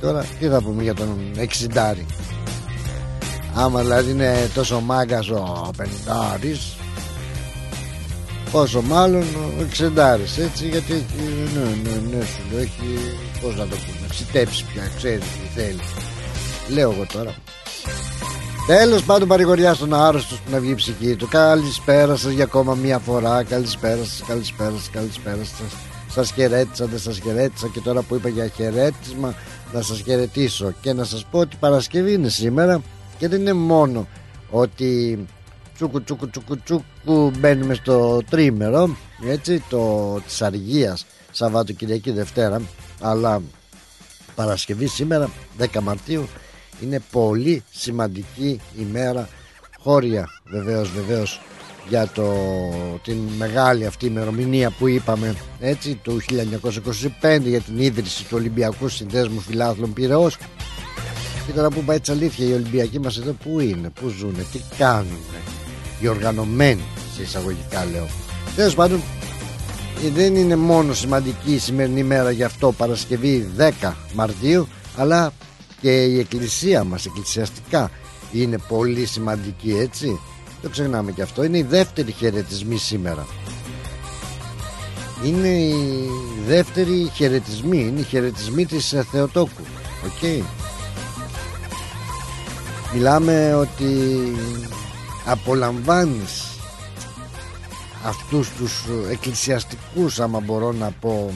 Τώρα 0.01 0.25
τι 0.39 0.49
θα 0.49 0.63
πούμε 0.63 0.83
για 0.83 0.95
τον 0.95 1.19
εξιντάρι 1.37 2.07
Άμα 3.55 3.81
δηλαδή 3.81 4.11
είναι 4.11 4.51
τόσο 4.55 4.81
μάγκας 4.81 5.29
ο 5.29 5.71
πενιντάρης 5.77 6.77
Πόσο 8.53 8.83
μάλλον 8.83 9.23
ο 9.59 9.63
εξεντάρης 9.63 10.39
έτσι 10.39 10.69
γιατί 10.69 10.93
έχει, 10.93 11.05
ναι 11.55 11.61
ναι 11.61 12.17
ναι 12.17 12.25
σου 12.25 12.43
λέω 12.51 12.61
έχει 12.61 13.17
πώς 13.41 13.57
να 13.57 13.67
το 13.67 13.77
πούμε 13.77 14.07
ξητέψει 14.09 14.65
πια 14.73 14.91
ξέρεις 14.97 15.25
τι 15.25 15.42
θέλει 15.55 15.81
Λέω 16.69 16.91
εγώ 16.91 17.07
τώρα 17.13 17.35
Τέλος 18.67 19.05
πάντων, 19.05 19.29
παρηγοριά 19.29 19.75
στον 19.75 19.95
άρρωστο 19.95 20.35
που 20.35 20.51
να 20.51 20.61
βγει 20.61 20.71
η 20.71 20.75
ψυχή 20.75 21.17
του. 21.17 21.29
Καλησπέρα 21.29 22.17
σα 22.17 22.31
για 22.31 22.45
ακόμα 22.45 22.75
μία 22.75 22.99
φορά. 22.99 23.43
Καλησπέρα 23.43 24.05
σα, 24.05 24.25
καλησπέρα 24.25 24.71
σας, 24.71 24.91
καλησπέρα 24.91 25.41
σα. 25.45 26.23
Σα 26.23 26.35
χαιρέτησα, 26.35 26.87
δεν 26.87 26.99
σας 26.99 27.19
χαιρέτησα 27.19 27.69
και 27.69 27.81
τώρα 27.81 28.03
που 28.03 28.15
είπα 28.15 28.29
για 28.29 28.47
χαιρέτισμα 28.47 29.35
να 29.73 29.83
σας 29.83 30.01
χαιρετήσω 30.01 30.73
και 30.81 30.93
να 30.93 31.05
σας 31.05 31.25
πω 31.31 31.39
ότι 31.39 31.57
Παρασκευή 31.61 32.13
είναι 32.13 32.29
σήμερα 32.29 32.83
και 33.19 33.29
δεν 33.29 33.41
είναι 33.41 33.53
μόνο 33.53 34.09
ότι 34.51 35.19
τσούκου 35.75 36.03
τσούκου 36.03 36.31
τσούκου 36.31 36.59
τσούκου 36.59 37.31
μπαίνουμε 37.39 37.75
στο 37.75 38.21
τρίμερο 38.31 38.97
έτσι 39.29 39.63
το 39.69 40.15
της 40.27 40.43
αργίας 40.43 41.07
Σαββάτο 41.31 41.73
Κυριακή 41.73 42.11
Δευτέρα 42.11 42.63
αλλά 43.01 43.43
Παρασκευή 44.35 44.87
σήμερα 44.87 45.31
10 45.59 45.67
Μαρτίου 45.83 46.29
είναι 46.83 47.03
πολύ 47.11 47.63
σημαντική 47.71 48.61
ημέρα 48.79 49.29
χώρια 49.79 50.29
βεβαίως 50.45 50.91
βεβαίως 50.91 51.41
για 51.89 52.09
το, 52.15 52.35
την 53.03 53.17
μεγάλη 53.17 53.87
αυτή 53.87 54.07
ημερομηνία 54.07 54.71
που 54.71 54.89
είπαμε 54.89 55.35
έτσι 55.61 55.95
του 55.95 56.21
1925 57.23 57.41
για 57.43 57.61
την 57.61 57.79
ίδρυση 57.79 58.23
του 58.23 58.35
Ολυμπιακού 58.35 58.89
Συνδέσμου 58.89 59.41
Φιλάθλων 59.41 59.93
Πυραιός. 59.93 60.37
Και 61.47 61.53
τώρα 61.53 61.69
που 61.69 61.85
πάει 61.85 61.97
έτσι 61.97 62.11
αλήθεια 62.11 62.47
οι 62.47 62.53
Ολυμπιακοί 62.53 63.01
μας 63.01 63.19
εδώ 63.19 63.33
που 63.33 63.61
είναι, 63.61 63.91
που 64.01 64.09
ζουν, 64.09 64.35
τι 64.53 64.61
κάνουν 64.79 65.19
οι 66.01 66.09
οργανωμένοι 66.09 66.83
σε 67.17 67.23
εισαγωγικά 67.23 67.85
λέω. 67.93 68.07
Τέλος 68.57 68.75
πάντων 68.75 68.99
ε, 68.99 69.22
δεν 70.09 70.37
είναι 70.37 70.57
μόνο 70.57 70.95
σημαντική 70.95 71.53
η 71.53 71.59
σημερινή 71.59 72.03
μέρα 72.03 72.31
γι' 72.31 72.45
αυτό 72.45 72.73
Παρασκευή 72.73 73.51
10 73.83 73.93
Μαρτίου 74.15 74.69
αλλά 74.97 75.33
και 75.81 76.05
η 76.05 76.19
εκκλησία 76.19 76.85
μας 76.85 77.07
εκκλησιαστικά 77.07 77.91
είναι 78.33 78.59
πολύ 78.69 79.07
σημαντική 79.07 79.77
έτσι. 79.79 80.21
Το 80.63 80.69
ξεχνάμε 80.69 81.13
και 81.13 81.23
αυτό. 81.23 81.45
Είναι 81.45 81.59
οι 81.59 81.63
δεύτεροι 81.63 82.13
χαιρετισμοί 82.13 82.77
σήμερα. 82.77 83.27
Είναι 85.25 85.49
οι 85.49 86.09
δεύτεροι 86.47 87.11
χαιρετισμοί 87.15 87.79
είναι 87.79 88.01
οι 88.01 88.05
χαιρετισμοί 88.05 88.67
της 88.67 88.93
ε, 88.93 89.07
Θεοτόκου 89.11 89.63
οκ. 90.05 90.45
Μιλάμε 92.95 93.55
ότι 93.55 93.97
απολαμβάνεις 95.25 96.52
αυτούς 98.05 98.51
τους 98.51 98.85
εκκλησιαστικούς 99.11 100.21
άμα 100.21 100.41
μπορώ 100.41 100.73
να 100.73 100.91
πω 100.91 101.33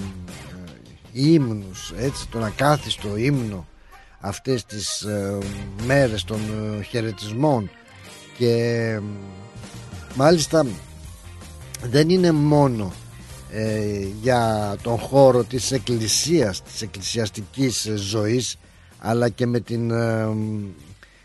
ε, 1.13 1.31
ύμνους 1.33 1.93
έτσι 1.97 2.29
τον 2.29 2.45
ακάθιστο 2.45 3.17
ύμνο 3.17 3.67
αυτές 4.21 4.65
τις 4.65 5.03
ε, 5.03 5.39
μέρες 5.87 6.25
των 6.25 6.41
ε, 6.79 6.83
χαιρετισμών. 6.83 7.71
Και 8.39 8.51
ε, 8.51 9.03
μάλιστα 10.15 10.67
δεν 11.83 12.09
είναι 12.09 12.33
μόνο 12.33 12.93
ε, 13.51 14.07
για 14.23 14.75
τον 14.83 14.99
χώρο 14.99 15.45
της 15.45 15.73
εκκλησίας 15.73 16.63
της 16.63 16.83
εκκλησιαστικής 16.83 17.89
ζωής 17.95 18.57
αλλά 18.99 19.29
και 19.29 19.47
με 19.47 19.61
την 19.61 19.93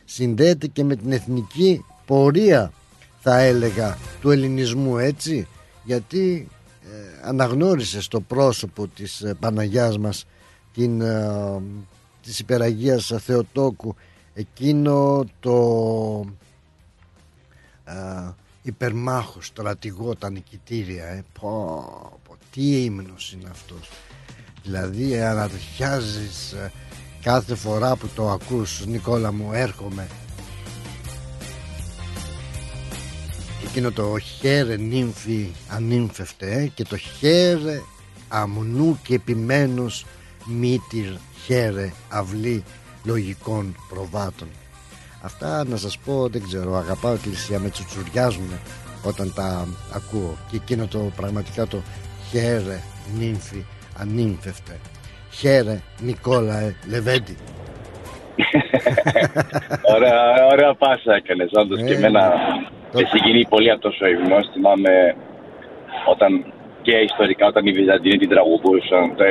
συνδέεται 0.05 0.67
και 0.67 0.83
με 0.83 0.95
την 0.95 1.11
εθνική 1.11 1.85
πορεία 2.05 2.71
θα 3.21 3.39
έλεγα 3.39 3.97
του 4.21 4.31
ελληνισμού 4.31 4.97
έτσι; 4.97 5.47
Γιατί 5.83 6.47
ε, 6.83 7.27
αναγνώρισες 7.27 8.03
στο 8.05 8.21
πρόσωπο 8.21 8.87
της 8.87 9.21
ε, 9.21 9.33
Παναγιάς 9.39 9.97
μας 9.97 10.25
την, 10.73 11.01
ε, 11.01 11.61
της 12.23 12.39
υπεραγίας 12.39 13.13
Θεοτόκου 13.19 13.95
εκείνο 14.33 15.25
το 15.39 15.55
ε, 17.83 17.93
υπερμάχος 18.61 19.45
στρατηγό 19.45 20.15
τα 20.15 20.29
νικητήρια 20.29 21.05
ε; 21.05 21.23
πω, 21.39 22.19
πω, 22.27 22.35
τι 22.51 22.83
ύμνος 22.83 23.33
είναι 23.33 23.49
αυτός 23.51 23.89
δηλαδή 24.63 25.21
ανατριχιάζεις 25.21 26.51
ε, 26.51 26.71
κάθε 27.21 27.55
φορά 27.55 27.95
που 27.95 28.07
το 28.15 28.29
ακούς 28.29 28.85
Νικόλα 28.85 29.31
μου 29.31 29.53
έρχομαι 29.53 30.07
εκείνο 33.63 33.91
το 33.91 34.17
χέρε 34.19 34.77
νύμφη 34.77 35.49
ανύμφευτε 35.67 36.61
ε, 36.61 36.67
και 36.67 36.83
το 36.83 36.97
χέρε 36.97 37.81
αμνού 38.27 38.99
και 39.03 39.13
επιμένους 39.15 40.05
μήτυρ 40.45 41.11
χέρε 41.45 41.93
αυλή 42.09 42.63
λογικών 43.03 43.75
προβάτων. 43.89 44.47
Αυτά 45.21 45.65
να 45.65 45.77
σας 45.77 45.97
πω 45.97 46.27
δεν 46.27 46.43
ξέρω 46.47 46.75
αγαπάω 46.75 47.13
εκκλησία 47.13 47.59
με 47.59 47.69
τσουτσουριάζουν 47.69 48.49
όταν 49.03 49.33
τα 49.33 49.67
ακούω. 49.93 50.37
Και 50.49 50.55
εκείνο 50.55 50.87
το 50.87 51.11
πραγματικά 51.15 51.67
το 51.67 51.81
χέρε 52.29 52.81
νύμφη 53.17 53.65
ανύμφευτε. 53.97 54.79
Χέρε 55.31 55.81
Νικόλαε 56.01 56.75
Λεβέντη 56.87 57.37
ωραία, 59.95 60.21
ωραία 60.53 60.73
πάσα 60.73 61.11
έκανες. 61.15 61.49
Όντως 61.61 61.79
και 61.87 61.93
Ε, 61.93 61.97
εμένα 61.97 62.21
το- 62.91 62.99
με 62.99 63.05
συγκινεί 63.11 63.43
πολύ 63.53 63.69
αυτό 63.75 63.89
ο 64.03 64.07
ύμνο. 64.07 64.37
Θυμάμαι 64.53 64.93
όταν 66.13 66.31
και 66.81 66.95
ιστορικά 67.09 67.45
όταν 67.47 67.65
οι 67.65 67.71
Βυζαντινοί 67.71 68.17
την 68.17 68.29
τραγουδούσαν, 68.29 69.03
το 69.17 69.23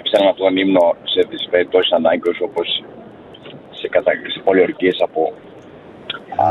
έψαναν 0.00 0.28
αυτόν 0.32 0.46
τον 0.46 0.56
ύμνο 0.56 0.84
σε 1.12 1.20
τι 1.28 1.36
περιπτώσει 1.50 1.90
ανάγκε 1.98 2.30
όπως 2.48 2.68
σε, 3.78 3.88
κατα... 3.88 4.10
σε 4.34 4.40
πολιορκίες 4.44 4.96
από 5.06 5.32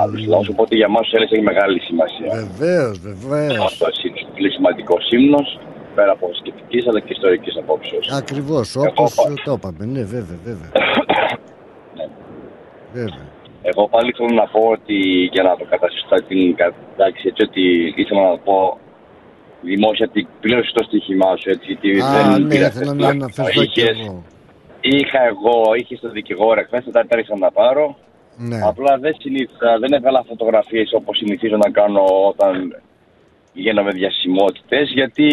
άλλους 0.02 0.26
λαούς. 0.28 0.48
Οπότε 0.50 0.76
για 0.76 0.86
εμά 0.90 1.00
του 1.02 1.10
Έλληνε 1.16 1.30
έχει 1.34 1.44
μεγάλη 1.52 1.80
σημασία. 1.90 2.30
Βεβαίως, 2.42 2.96
βεβαίως. 3.10 3.58
Αυτό 3.70 3.86
είναι 4.06 4.20
πολύ 4.34 4.52
σημαντικός 4.52 5.10
ύμνος. 5.10 5.60
πέρα 5.96 6.12
από 6.12 6.30
σκεπτικής 6.40 6.88
αλλά 6.88 7.00
και 7.00 7.12
ιστορικής 7.18 7.58
απόψεως. 7.58 8.12
Ακριβώς, 8.22 8.76
όπως 8.76 9.16
το 9.46 9.52
είπαμε. 9.58 9.86
Ναι, 9.86 10.04
βέβαια, 10.16 10.40
βέβαια. 10.50 10.70
Ναι. 12.94 13.00
βέβαια. 13.02 13.26
Εγώ 13.62 13.88
πάλι 13.88 14.12
θέλω 14.18 14.34
να 14.34 14.48
πω 14.48 14.60
ότι 14.78 14.98
για 15.34 15.44
να 15.44 15.56
το 15.58 15.66
καταστήσω 15.70 16.06
την 16.28 16.56
κατάξη 16.56 17.28
έτσι 17.28 17.44
ότι 17.44 17.94
ήθελα 17.96 18.22
να 18.30 18.38
πω 18.38 18.78
δημόσια 19.62 20.06
ότι 20.10 20.28
πλήρωσε 20.42 20.72
το 20.74 20.84
στοίχημά 20.84 21.36
σου 21.36 21.50
έτσι 21.50 21.66
γιατί 21.72 22.02
Α, 22.02 22.12
δεν 22.12 22.42
ναι, 22.42 22.48
πήρα 22.50 22.68
ήθελα 22.68 22.80
τις 22.80 22.90
να 22.90 22.96
πλάκες. 22.96 23.16
αναφερθώ 23.22 23.66
κι 23.66 23.80
Είχες- 23.82 24.00
εγώ. 24.00 24.24
Είχα 24.82 25.22
εγώ, 25.34 25.74
είχε 25.76 25.98
το 25.98 26.10
δικηγόρο 26.10 26.62
χθε, 26.66 26.82
μετά 26.86 27.06
άρχισα 27.10 27.34
να 27.34 27.40
τα 27.40 27.52
πάρω. 27.52 27.96
Ναι. 28.38 28.60
Απλά 28.64 28.98
δεν 28.98 29.16
συνήθιζα, 29.20 29.78
δεν 29.80 29.92
έβγαλα 29.94 30.24
φωτογραφίες 30.28 30.94
όπως 30.94 31.18
συνηθίζω 31.18 31.58
να 31.58 31.70
κάνω 31.70 32.04
όταν 32.32 32.82
πηγαίνω 33.54 33.84
με 33.84 33.92
διασημότητες. 33.92 34.92
Γιατί 34.94 35.28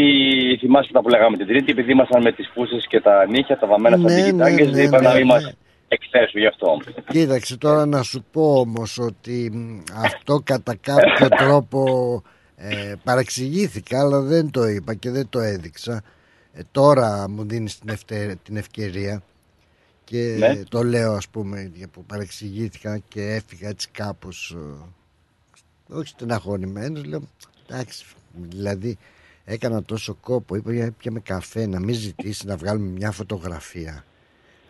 θυμάστε 0.61 0.93
τα 0.93 1.01
που 1.03 1.09
λέγαμε 1.09 1.37
την 1.37 1.47
Τρίτη, 1.47 1.71
επειδή 1.73 1.93
ήμασταν 1.93 2.23
με 2.23 2.33
τις 2.33 2.51
πούσες 2.55 2.87
και 2.87 3.01
τα 3.01 3.27
νύχια, 3.29 3.59
τα 3.59 3.67
βαμμένα 3.67 3.97
Ναι, 3.97 4.09
στα 4.09 4.19
ναι, 4.19 4.25
τικιτάγκε, 4.25 4.65
ναι, 4.65 4.83
είπα 4.83 5.01
ναι, 5.01 5.09
να 5.09 5.15
μην 5.15 5.25
μα 5.27 5.41
ναι. 5.41 5.51
Εκθέσουν 5.95 6.41
γι' 6.41 6.47
αυτό. 6.47 6.77
Κοίταξε 7.09 7.57
τώρα 7.57 7.87
να 7.87 8.03
σου 8.03 8.25
πω 8.33 8.59
όμως 8.59 8.99
ότι 8.99 9.51
μ, 9.53 9.81
αυτό 9.95 10.41
κατά 10.45 10.75
κάποιο 10.75 11.29
τρόπο 11.43 12.23
ε, 12.57 12.93
παραξηγήθηκα 13.05 14.01
αλλά 14.01 14.21
δεν 14.21 14.51
το 14.51 14.65
είπα 14.67 14.95
και 14.95 15.11
δεν 15.11 15.29
το 15.29 15.39
έδειξα. 15.39 16.03
Ε, 16.53 16.61
τώρα 16.73 17.29
μου 17.29 17.45
δίνεις 17.47 17.79
την, 17.79 17.89
ευτε- 17.89 18.39
την 18.43 18.57
ευκαιρία 18.57 19.23
και 20.05 20.37
Ναι. 20.39 20.63
το 20.69 20.83
λέω 20.83 21.13
ας 21.13 21.29
πούμε 21.29 21.71
για 21.75 21.89
που 21.89 22.05
παραξηγήθηκα 22.05 22.99
και 22.99 23.23
έφυγα 23.23 23.69
έτσι 23.69 23.89
κάπως 23.93 24.57
ε, 24.57 25.95
όχι 25.95 26.09
στεναχωρημένος 26.09 27.05
λέω 27.05 27.23
εντάξει 27.69 28.05
δηλαδή 28.33 28.99
έκανα 29.45 29.83
τόσο 29.83 30.15
κόπο 30.15 30.57
είπα 30.57 30.73
για 30.73 30.91
πιάμε 30.99 31.21
καφέ 31.21 31.67
να 31.67 31.81
μην 31.81 31.95
ζητήσει 31.95 32.47
να 32.47 32.57
βγάλουμε 32.57 32.89
μια 32.91 33.11
φωτογραφία 33.11 34.05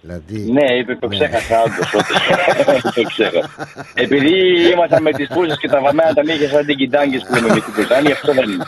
δηλαδή 0.05 0.52
Ναι, 0.52 0.74
είπε, 0.78 0.94
το 0.97 1.09
ξέχασα 1.09 1.62
όντως. 1.62 1.90
το 2.94 3.02
ξέχασα. 3.02 3.51
Επειδή 3.94 4.32
ήμασταν 4.72 5.02
με 5.02 5.12
τις 5.12 5.28
πούσε 5.28 5.56
και 5.60 5.68
τα 5.68 5.81
βαμμένα 5.81 6.12
τα 6.14 6.22
νύχια 6.24 6.48
σαν 6.48 6.66
τικιτάγκε 6.66 7.18
που 7.18 7.35
λέμε 7.35 7.48
με 7.48 7.60
την 7.60 7.72
Βρετανία, 7.76 8.12
αυτό 8.12 8.32
δεν 8.32 8.48
είναι. 8.51 8.64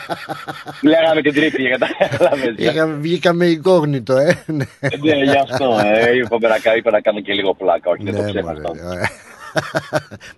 Λέγαμε 0.83 1.21
την 1.23 1.35
Τρίτη, 1.35 1.63
κατάλαβε. 1.79 2.55
Είχαμε, 2.57 2.95
βγήκαμε 2.95 3.47
εικόγνητο, 3.47 4.17
ε. 4.17 4.43
Ναι, 4.47 4.65
Ναι, 5.01 5.25
γι' 5.25 5.39
αυτό. 5.51 5.81
Ε, 5.85 6.17
είπα, 6.17 6.49
να, 6.49 6.59
κα- 6.59 6.77
είπα 6.77 6.91
να 6.91 7.01
κάνω 7.01 7.21
και 7.21 7.33
λίγο 7.33 7.55
πλάκα. 7.55 7.91
Όχι, 7.91 8.03
δεν 8.05 8.15
το 8.17 8.23
Ναι, 8.23 8.31
ξέχασα. 8.31 8.71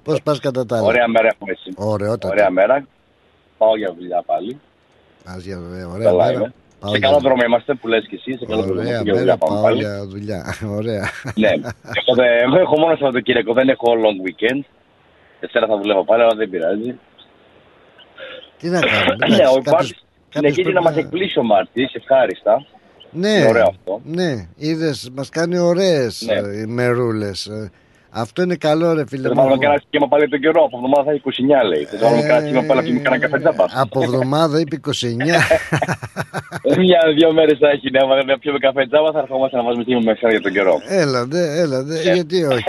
Πώς 0.02 0.22
πας 0.22 0.40
κατά 0.40 0.66
τα 0.66 0.76
άλλα; 0.76 0.86
Ωραία 0.86 1.08
μέρα 1.08 1.28
έχουμε 1.32 1.52
εσύ. 1.52 1.72
Ωραιότατα. 1.76 2.28
Ωραία 2.28 2.50
μέρα. 2.50 2.86
Πάω 3.58 3.76
για 3.76 3.92
δουλειά 3.98 4.22
πάλι. 4.26 4.60
Πας 5.24 5.42
για 5.44 5.58
βέβαια, 5.58 5.88
ωραία 5.88 6.04
Καλά 6.10 6.24
μέρα. 6.26 6.52
Είμαι. 6.78 6.80
Πάω 6.80 6.90
Σε 6.92 6.98
για- 6.98 7.08
καλό 7.08 7.20
δρόμο 7.20 7.42
είμαστε 7.46 7.74
που 7.74 7.88
λες 7.88 8.04
και 8.08 8.16
εσύ. 8.20 8.38
Σε 8.38 8.44
καλό 8.46 8.62
δρόμο 8.62 8.80
Ωραία 8.80 8.84
είμαστε 8.84 9.02
για 9.04 9.12
μέρα, 9.12 9.18
δουλειά 9.24 9.36
πάμε 9.36 9.54
πάω 9.54 9.62
πάλι. 9.62 9.78
για 9.78 10.06
δουλειά. 10.06 10.40
Ωραία. 10.78 11.04
Ναι. 11.34 11.48
Εγώ, 11.98 12.12
δεν- 12.20 12.38
εγώ 12.46 12.56
έχω 12.64 12.78
μόνο 12.78 12.92
Σαββατοκύριακο, 12.96 13.52
δεν 13.52 13.68
έχω 13.68 13.86
long 14.04 14.18
weekend. 14.26 14.60
Δευτέρα 15.40 15.66
θα 15.66 15.76
δουλεύω 15.80 16.04
πάλι, 16.04 16.22
αλλά 16.22 16.34
δεν 16.34 16.50
πειράζει. 16.50 16.90
Τι 18.58 18.68
να 18.68 18.80
κάνουμε. 18.80 19.14
Ναι, 19.16 19.26
εντάξει, 19.34 19.42
ο 19.42 19.62
κάποιος- 19.62 19.74
Μάρτης 19.74 20.04
συνεχίζει 20.28 20.60
πρέπει 20.62 20.74
να 20.74 20.82
μας 20.82 20.94
να- 20.94 21.00
εκπλήσει 21.00 21.38
ο 21.38 21.42
Μάρτης, 21.42 21.94
ευχάριστα. 21.94 22.66
Ναι, 23.10 23.28
Είναι 23.28 23.46
ωραίο 23.48 23.66
αυτό. 23.68 24.00
ναι, 24.04 24.48
είδες, 24.56 25.10
μας 25.14 25.28
κάνει 25.28 25.58
ωραίες 25.58 26.22
Ναι. 26.26 26.64
Ημερούλε. 28.10 28.22
Αυτό 28.24 28.42
είναι 28.42 28.56
καλό, 28.56 28.92
ρε 28.98 29.04
φίλε. 29.06 29.22
Θα 29.28 29.34
μου. 29.34 29.40
βάλουμε 29.40 29.56
και 29.56 29.66
ένα 29.66 29.80
σχήμα 29.86 30.06
πάλι 30.08 30.22
από 30.22 30.32
τον 30.36 30.40
καιρό. 30.40 30.60
Από 30.64 30.76
εβδομάδα 30.76 31.02
θα 31.06 31.10
έχει 31.12 31.22
29 31.24 31.68
λέει. 31.70 31.84
Θα 31.90 31.96
βάλουμε 32.02 32.22
και 32.26 32.32
ένα 32.34 32.40
σχήμα 32.46 32.62
πάλι 32.68 32.80
από 32.80 33.00
κανένα 33.02 33.18
καφέ 33.24 33.38
τζάμπα. 33.42 33.64
Από 33.84 33.98
εβδομάδα 34.02 34.56
είπε 34.60 34.76
29. 34.84 34.90
Μια-δύο 36.84 37.28
μέρες 37.32 37.56
θα 37.62 37.68
έχει 37.74 37.86
ναι, 37.90 38.00
να 38.32 38.38
πιούμε 38.38 38.58
καφέ 38.66 38.82
τζάμπα, 38.90 39.10
θα 39.12 39.18
ερχόμαστε 39.24 39.56
να 39.56 39.62
βάζουμε 39.66 39.82
σχήμα 39.86 40.00
με 40.00 40.12
για 40.30 40.40
τον 40.46 40.52
καιρό. 40.52 40.74
Έλα, 41.02 41.20
δε, 41.32 41.42
έλα, 41.62 41.78
δε, 41.82 41.94
Ναι. 42.02 42.12
γιατί 42.12 42.36
όχι. 42.44 42.64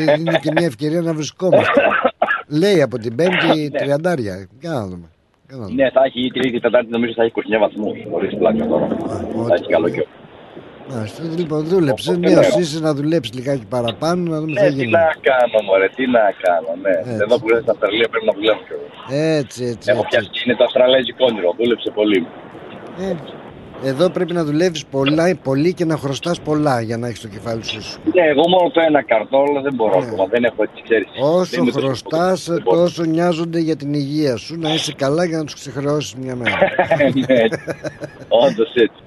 Είναι- 0.00 0.14
Είναι 0.18 0.38
και 0.44 0.50
μια 0.56 0.66
ευκαιρία 0.66 1.00
να 1.00 1.12
βρισκόμαστε. 1.18 1.80
Λέει 2.60 2.82
από 2.82 2.98
την 2.98 3.12
Πέμπτη 3.16 3.70
τριαντάρια. 3.70 4.48
Για 4.60 4.70
να 4.70 4.82
δούμε. 4.86 5.06
Για 5.48 5.56
να 5.56 5.62
δούμε. 5.66 5.82
Ναι, 5.82 5.90
θα 5.90 6.00
έχει 6.06 6.20
η 6.26 6.30
Τρίτη 6.30 6.50
και 6.50 6.60
Τετάρτη 6.60 6.90
νομίζω 6.90 7.12
θα 7.16 7.22
έχει 7.22 7.32
29 7.34 7.58
βαθμούς. 7.60 7.96
Χωρίς 8.10 8.36
πλάκα 8.38 8.66
τώρα. 8.66 8.86
Θα 9.48 9.54
έχει 9.54 9.66
καλό 9.68 9.88
καιρό. 9.88 10.06
Μάλιστα, 10.92 11.22
λοιπόν, 11.36 11.64
δούλεψε. 11.64 12.10
Οπότε, 12.10 12.28
Νέο 12.28 12.40
ναι. 12.40 12.60
είσαι 12.60 12.80
να 12.80 12.94
δουλέψεις 12.94 13.34
λιγάκι 13.34 13.66
παραπάνω, 13.68 14.30
να 14.30 14.38
δούμε 14.40 14.52
τι 14.52 14.58
θα 14.58 14.64
Ναι, 14.64 14.68
τι 14.68 14.74
γίνει. 14.74 14.90
να 14.90 15.06
κάνω, 15.28 15.58
μωρέ, 15.66 15.88
τι 15.96 16.06
να 16.06 16.24
κάνω. 16.44 16.70
Ναι. 16.82 16.94
Έτσι. 17.10 17.18
Εδώ 17.24 17.34
που 17.40 17.48
λες 17.48 17.62
στα 17.62 17.72
Αυστραλία 17.72 18.08
πρέπει 18.12 18.26
να 18.30 18.34
δουλεύω 18.38 18.60
κι 18.68 18.72
εγώ. 18.76 18.86
Έτσι, 19.38 19.64
έτσι. 19.72 19.86
Έχω 19.92 20.02
έτσι. 20.04 20.08
πιάσει 20.10 20.28
είναι 20.44 20.56
το 20.60 20.64
Αυστραλέζικο 20.64 21.22
όνειρο. 21.30 21.50
Δούλεψε 21.58 21.90
πολύ. 21.98 22.26
Ε, 23.04 23.14
εδώ 23.90 24.10
πρέπει 24.10 24.32
να 24.32 24.44
δουλεύεις 24.44 24.86
πολλά, 24.86 25.36
πολύ 25.42 25.74
και 25.74 25.84
να 25.84 25.96
χρωστάς 25.96 26.40
πολλά 26.40 26.80
για 26.80 26.96
να 26.96 27.06
έχεις 27.08 27.20
το 27.20 27.28
κεφάλι 27.28 27.64
σου. 27.64 27.78
ίσου. 27.78 27.98
Ναι, 28.14 28.22
εγώ 28.32 28.48
μόνο 28.48 28.70
το 28.70 28.80
ένα 28.80 29.02
καρτό, 29.02 29.38
αλλά 29.48 29.60
δεν 29.60 29.74
μπορώ 29.74 29.98
ακόμα. 29.98 30.24
Δεν 30.26 30.44
έχω 30.44 30.62
έτσι, 30.62 30.82
ξέρεις. 30.82 31.08
Όσο 31.20 31.64
χρωστάς, 31.72 32.50
τόσο 32.64 33.04
νοιάζονται 33.04 33.58
για 33.58 33.76
την 33.76 33.94
υγεία 33.94 34.36
σου. 34.36 34.58
Να 34.58 34.74
είσαι 34.74 34.92
καλά 34.96 35.24
για 35.24 35.38
να 35.38 35.44
τους 35.44 35.54
ξεχρεώσεις 35.54 36.14
μια 36.14 36.34
μέρα. 36.36 36.56
ναι, 37.28 37.40
όντως 38.28 38.72
έτσι. 38.74 39.02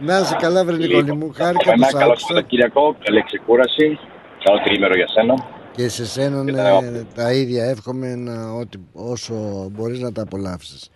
Να 0.00 0.18
είσαι 0.18 0.36
καλά, 0.40 0.64
βρε 0.64 0.76
Νικόλη 0.76 1.14
μου. 1.16 1.32
Χάρηκα 1.34 1.64
που 1.64 1.70
Ένα 1.70 1.86
σ' 1.86 1.92
καλό 1.92 2.04
άκουσα. 2.10 2.26
Σαββατοκύριακο, 2.26 2.96
καλή 3.04 3.22
ξεκούραση. 3.24 3.98
Καλό 4.44 4.58
τρίμερο 4.64 4.94
για 4.96 5.08
σένα. 5.08 5.34
Και 5.76 5.88
σε 5.88 6.06
σένα 6.06 6.44
Και 6.44 6.50
ναι, 6.50 6.56
τα- 6.62 7.04
τα 7.14 7.32
ίδια 7.32 7.64
εύχομαι 7.64 8.14
να, 8.14 8.50
ότι, 8.52 8.78
όσο 8.92 9.34
μπορείς 9.72 10.00
να 10.00 10.12
τα 10.12 10.22
απολαύσεις. 10.22 10.90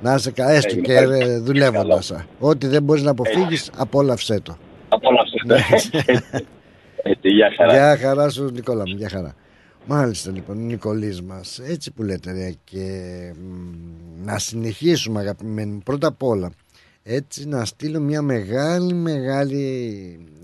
Να 0.00 0.14
είσαι 0.14 0.30
καλά, 0.30 0.50
έστω 0.50 0.68
Έγινε, 0.70 0.86
και 0.86 0.92
ευχαριστώ. 0.92 1.26
ρε, 1.26 1.38
δουλεύοντας. 1.38 2.12
Ό,τι 2.38 2.66
δεν 2.66 2.82
μπορείς 2.82 3.02
να 3.02 3.10
αποφύγεις, 3.10 3.70
απόλαυσέ 3.76 4.40
το. 4.40 4.56
Απόλαυσε. 4.88 5.36
Ναι. 5.46 5.56
Έτσι, 7.02 7.28
γεια 7.28 7.52
χαρά. 7.56 7.72
Γεια 7.72 7.96
χαρά 7.96 8.28
σου 8.30 8.50
Νικόλα 8.52 8.82
μου, 8.88 8.94
γεια 8.96 9.08
χαρά. 9.08 9.34
Μάλιστα 9.86 10.30
λοιπόν, 10.30 10.56
ο 10.56 10.60
Νικολής 10.60 11.22
μας, 11.22 11.58
έτσι 11.58 11.92
που 11.92 12.02
λέτε 12.02 12.32
ρε, 12.32 12.52
και 12.64 12.80
μ, 13.40 14.24
να 14.24 14.38
συνεχίσουμε 14.38 15.20
αγαπημένοι 15.20 15.72
μου, 15.72 15.80
πρώτα 15.84 16.06
απ' 16.06 16.22
όλα, 16.22 16.50
έτσι 17.02 17.48
να 17.48 17.64
στείλω 17.64 18.00
μια 18.00 18.22
μεγάλη 18.22 18.94
μεγάλη 18.94 19.64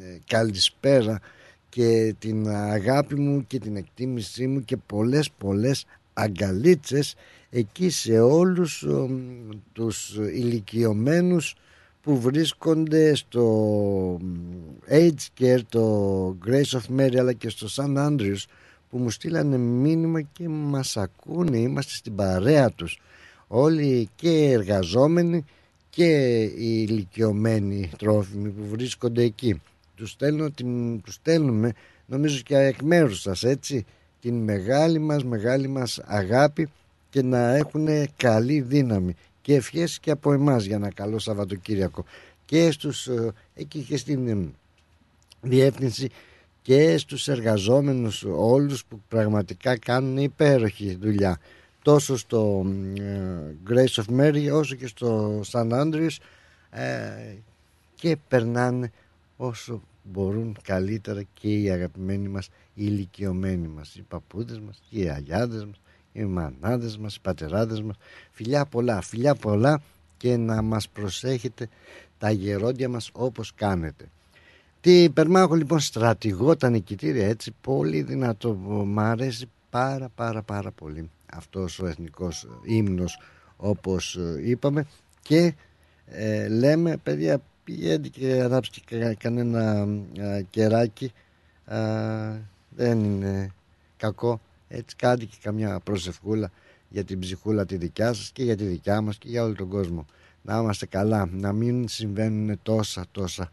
ε, 0.01 0.19
καλησπέρα 0.27 1.21
και 1.69 2.15
την 2.19 2.49
αγάπη 2.49 3.15
μου 3.15 3.47
και 3.47 3.59
την 3.59 3.77
εκτίμησή 3.77 4.47
μου 4.47 4.65
και 4.65 4.77
πολλές 4.77 5.31
πολλές 5.39 5.87
αγκαλίτσες 6.13 7.15
εκεί 7.51 7.91
σε 7.91 8.21
όλους 8.21 8.83
ε, 8.83 9.09
τους 9.73 10.17
ηλικιωμένους 10.17 11.55
που 12.03 12.21
βρίσκονται 12.21 13.15
στο 13.15 14.21
Age 14.91 15.41
Care, 15.41 15.61
το 15.69 16.37
Grace 16.47 16.79
of 16.79 17.01
Mary 17.01 17.17
αλλά 17.17 17.33
και 17.33 17.49
στο 17.49 17.67
San 17.77 17.97
Andrews 17.97 18.45
που 18.91 18.99
μου 18.99 19.11
στείλανε 19.11 19.57
μήνυμα 19.57 20.21
και 20.21 20.49
μας 20.49 20.97
ακούνε, 20.97 21.59
είμαστε 21.59 21.93
στην 21.93 22.15
παρέα 22.15 22.71
τους. 22.71 22.99
Όλοι 23.47 24.09
και 24.15 24.51
εργαζόμενοι 24.51 25.45
και 25.99 26.43
οι 26.43 26.87
ηλικιωμένοι 26.89 27.91
τρόφιμοι 27.99 28.49
που 28.49 28.67
βρίσκονται 28.69 29.23
εκεί. 29.23 29.61
Τους, 29.95 30.11
στέλνω, 30.11 30.51
την, 30.51 31.01
τους 31.01 31.15
στέλνουμε 31.15 31.73
νομίζω 32.07 32.41
και 32.41 32.57
εκ 32.57 32.83
μέρους 32.83 33.21
σας 33.21 33.43
έτσι 33.43 33.85
την 34.21 34.35
μεγάλη 34.35 34.99
μας 34.99 35.25
μεγάλη 35.25 35.69
μας 35.69 36.01
αγάπη 36.05 36.69
και 37.11 37.23
να 37.23 37.57
έχουν 37.57 37.89
καλή 38.17 38.61
δύναμη 38.61 39.15
και 39.43 39.55
ευχές 39.55 39.99
και 39.99 40.11
από 40.11 40.33
εμάς 40.33 40.65
για 40.65 40.77
ένα 40.77 40.93
καλό 40.93 41.19
Σαββατοκύριακο. 41.19 42.05
Και 42.45 42.71
στους 42.71 43.07
ε, 43.07 43.33
εκεί 43.55 43.81
και 43.81 43.97
στην 43.97 44.29
ε, 44.29 44.49
διεύθυνση 45.41 46.09
και 46.63 46.99
στους 46.99 47.29
εργαζόμενους 47.29 48.25
όλους 48.29 48.85
που 48.85 49.01
πραγματικά 49.09 49.79
κάνουν 49.79 50.17
υπέροχη 50.17 50.99
δουλειά 51.01 51.39
τόσο 51.89 52.17
στο 52.17 52.67
ε, 52.99 53.55
Grace 53.69 54.03
of 54.03 54.21
Mary 54.21 54.49
όσο 54.53 54.75
και 54.75 54.87
στο 54.87 55.41
San 55.51 55.71
Andrews 55.71 56.17
ε, 56.71 57.35
και 57.95 58.17
περνάνε 58.29 58.93
όσο 59.37 59.83
μπορούν 60.03 60.57
καλύτερα 60.63 61.23
και 61.35 61.61
οι 61.61 61.71
αγαπημένοι 61.71 62.29
μας 62.29 62.47
οι 62.47 62.51
ηλικιωμένοι 62.75 63.69
μας 63.69 63.95
οι 63.95 64.03
παππούδες 64.03 64.61
μας 64.61 64.83
και 64.91 64.99
οι 64.99 65.09
αγιάδες 65.09 65.65
μας 65.65 65.81
οι 66.13 66.25
μανάδες 66.25 66.99
μας, 66.99 67.17
οι 67.17 67.21
πατεράδες 67.21 67.83
μας. 67.83 67.97
Φιλιά 68.31 68.67
πολλά, 68.67 69.01
φιλιά 69.01 69.35
πολλά 69.35 69.81
και 70.17 70.37
να 70.37 70.63
μας 70.63 70.89
προσέχετε 70.89 71.69
τα 72.19 72.31
γερόντια 72.31 72.89
μας 72.89 73.11
όπως 73.13 73.53
κάνετε. 73.55 74.09
Τι 74.81 75.03
υπερμάχο 75.03 75.55
λοιπόν 75.55 75.81
στρατηγό 75.81 76.57
τα 76.57 76.69
νικητήρια 76.71 77.27
έτσι 77.27 77.55
πολύ 77.61 78.03
δυνατό 78.03 78.55
μ' 78.87 79.01
αρέσει 79.01 79.49
πάρα 79.71 80.09
πάρα 80.15 80.43
πάρα 80.43 80.71
πολύ 80.71 81.11
αυτός 81.33 81.79
ο 81.79 81.87
εθνικός 81.87 82.49
ύμνος 82.63 83.21
όπως 83.57 84.17
ε, 84.17 84.41
είπαμε. 84.45 84.87
Και 85.23 85.55
ε, 86.07 86.49
λέμε 86.49 86.97
παιδιά 86.97 87.43
πηγαίνετε 87.65 88.09
και 88.09 88.41
ανάψτε 88.41 88.81
και 88.87 88.99
κα- 88.99 89.15
κανένα 89.15 89.83
α, 90.23 90.41
κεράκι. 90.51 91.13
Α, 91.65 91.79
δεν 92.69 93.05
είναι 93.05 93.53
κακό. 93.97 94.41
Έτσι 94.69 94.97
κάντε 94.97 95.25
και 95.25 95.37
καμιά 95.43 95.81
προσευχούλα 95.81 96.51
για 96.89 97.05
την 97.05 97.19
ψυχούλα 97.19 97.67
τη 97.67 97.77
δικιά 97.77 98.13
σας 98.13 98.31
και 98.33 98.43
για 98.43 98.57
τη 98.57 98.65
δικιά 98.65 99.01
μας 99.01 99.19
και 99.19 99.29
για 99.29 99.45
όλο 99.45 99.55
τον 99.55 99.69
κόσμο. 99.69 100.07
Να 100.43 100.59
είμαστε 100.59 100.87
καλά, 100.87 101.29
να 101.33 101.53
μην 101.53 101.89
συμβαίνουν 101.89 102.59
τόσα 102.63 103.05
τόσα 103.13 103.53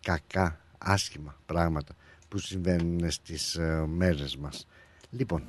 κακά, 0.00 0.60
άσχημα 0.78 1.36
πράγματα 1.46 1.94
που 2.28 2.38
συμβαίνουν 2.38 3.10
στις 3.10 3.54
ε, 3.54 3.84
μέρες 3.88 4.36
μας. 4.36 4.66
Λοιπόν, 5.10 5.42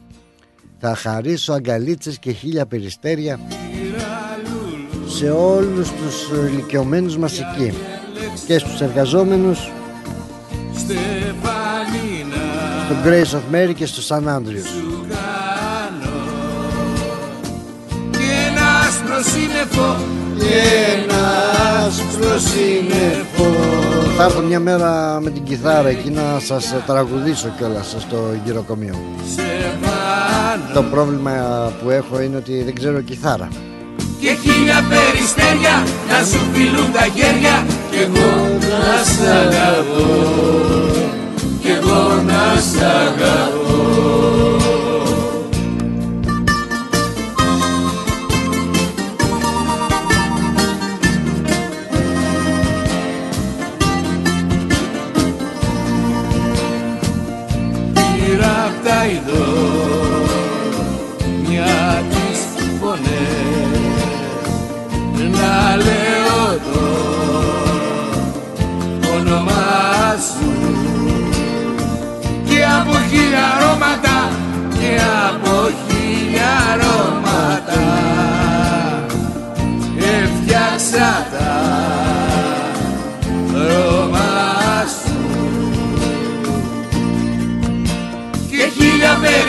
θα 0.79 0.95
χαρίσω 0.95 1.53
αγκαλίτσες 1.53 2.19
και 2.19 2.31
χίλια 2.31 2.65
περιστέρια 2.65 3.39
σε 5.07 5.29
όλους 5.29 5.89
τους 5.89 6.29
ηλικιωμένους 6.51 7.17
μας 7.17 7.39
εκεί 7.39 7.73
και 8.47 8.59
στους 8.59 8.81
εργαζόμενους 8.81 9.71
στο 12.85 12.95
Grace 13.05 13.35
of 13.35 13.55
Mary 13.55 13.73
και 13.75 13.85
στο 13.85 14.15
San 14.15 14.23
Andrews 14.37 14.67
Και 18.11 18.47
ένα 18.49 18.79
άσπρο 18.87 19.31
σύννεφο 19.31 19.95
Και 20.45 21.01
ένας 21.03 21.99
άσπρο 21.99 22.39
σύννεφο 22.39 23.45
Θα 24.17 24.23
έρθω 24.23 24.41
μια 24.41 24.59
μέρα 24.59 25.19
με 25.21 25.29
την 25.29 25.43
κιθάρα 25.43 25.89
εκεί 25.89 26.09
να 26.09 26.39
σας 26.39 26.73
τραγουδήσω 26.85 27.53
κιόλας 27.57 27.95
στο 27.99 28.17
γυροκομείο. 28.43 28.95
Το 30.73 30.83
πρόβλημα 30.83 31.31
που 31.83 31.89
έχω 31.89 32.21
είναι 32.21 32.35
ότι 32.35 32.63
δεν 32.63 32.75
ξέρω 32.75 33.01
κιθάρα. 33.01 33.47
Και 34.19 34.35
χίλια 34.41 34.83
περιστέρια 34.89 35.83
να 36.09 36.25
σου 36.25 36.39
φιλούν 36.53 36.91
τα 36.91 37.01
χέρια 37.01 37.65
κι 37.91 37.97
εγώ 37.97 38.57
να 38.59 39.03
σ' 39.03 39.27
αγαπώ. 39.27 40.05
Κι 41.61 41.69
εγώ 41.69 42.21
να 42.25 42.61
σ' 42.61 42.81
αγαπώ 42.81 44.64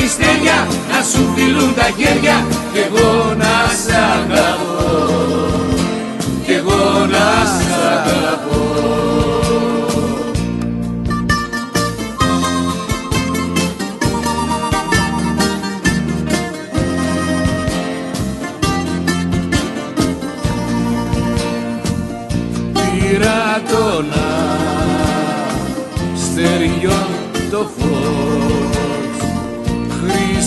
χίλια 0.07 0.17
περιστέρια 0.17 0.67
να 0.91 1.03
σου 1.03 1.33
φιλούν 1.35 1.75
τα 1.75 1.89
χέρια. 1.97 2.47
Κι 2.73 2.79
εγώ 2.79 3.35
να 3.39 3.55
σ' 3.83 3.91
αγαπώ. 3.91 4.87
Κι 6.45 6.53
εγώ 6.53 7.07
να 7.07 7.27
σ' 7.53 7.66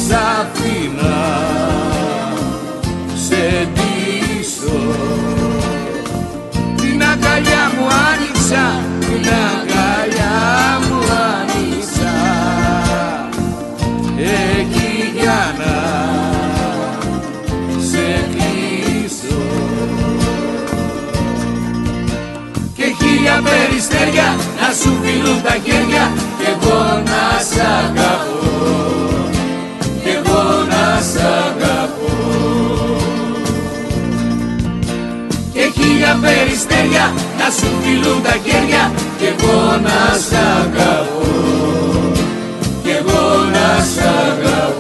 χρυσαφίνα 0.09 1.17
σε 3.27 3.69
ντύσω. 3.73 4.79
Την 6.75 7.03
αγκαλιά 7.03 7.71
μου 7.75 7.85
άνοιξα 8.09 8.81
την 8.99 9.29
αγκαλιά 9.49 10.79
μου 10.87 10.99
άνοιξα. 11.33 12.13
Εκεί 14.57 15.19
για 15.19 15.55
να 15.57 15.75
σε 17.89 18.27
κλείσω. 18.31 19.41
Και 22.75 22.83
χίλια 22.99 23.41
περιστέρια 23.43 24.35
να 24.61 24.73
σου 24.73 24.97
φιλούν 25.03 25.41
τα 25.43 25.55
χέρια 25.63 26.11
κι 26.37 26.45
εγώ 26.45 26.83
να 27.05 27.39
σ' 27.39 27.59
αγαπώ 27.59 28.18
να 37.49 37.55
σου 37.55 37.81
φιλούν 37.81 38.23
τα 38.23 38.31
χέρια 38.31 38.91
κι 39.17 39.25
εγώ 39.25 39.77
να 39.81 40.17
σ' 40.17 40.33
αγαπώ 40.33 41.21
κι 42.83 42.89
εγώ 42.89 43.43
να 43.51 43.83
σ' 43.83 43.97
αγαπώ 43.97 44.77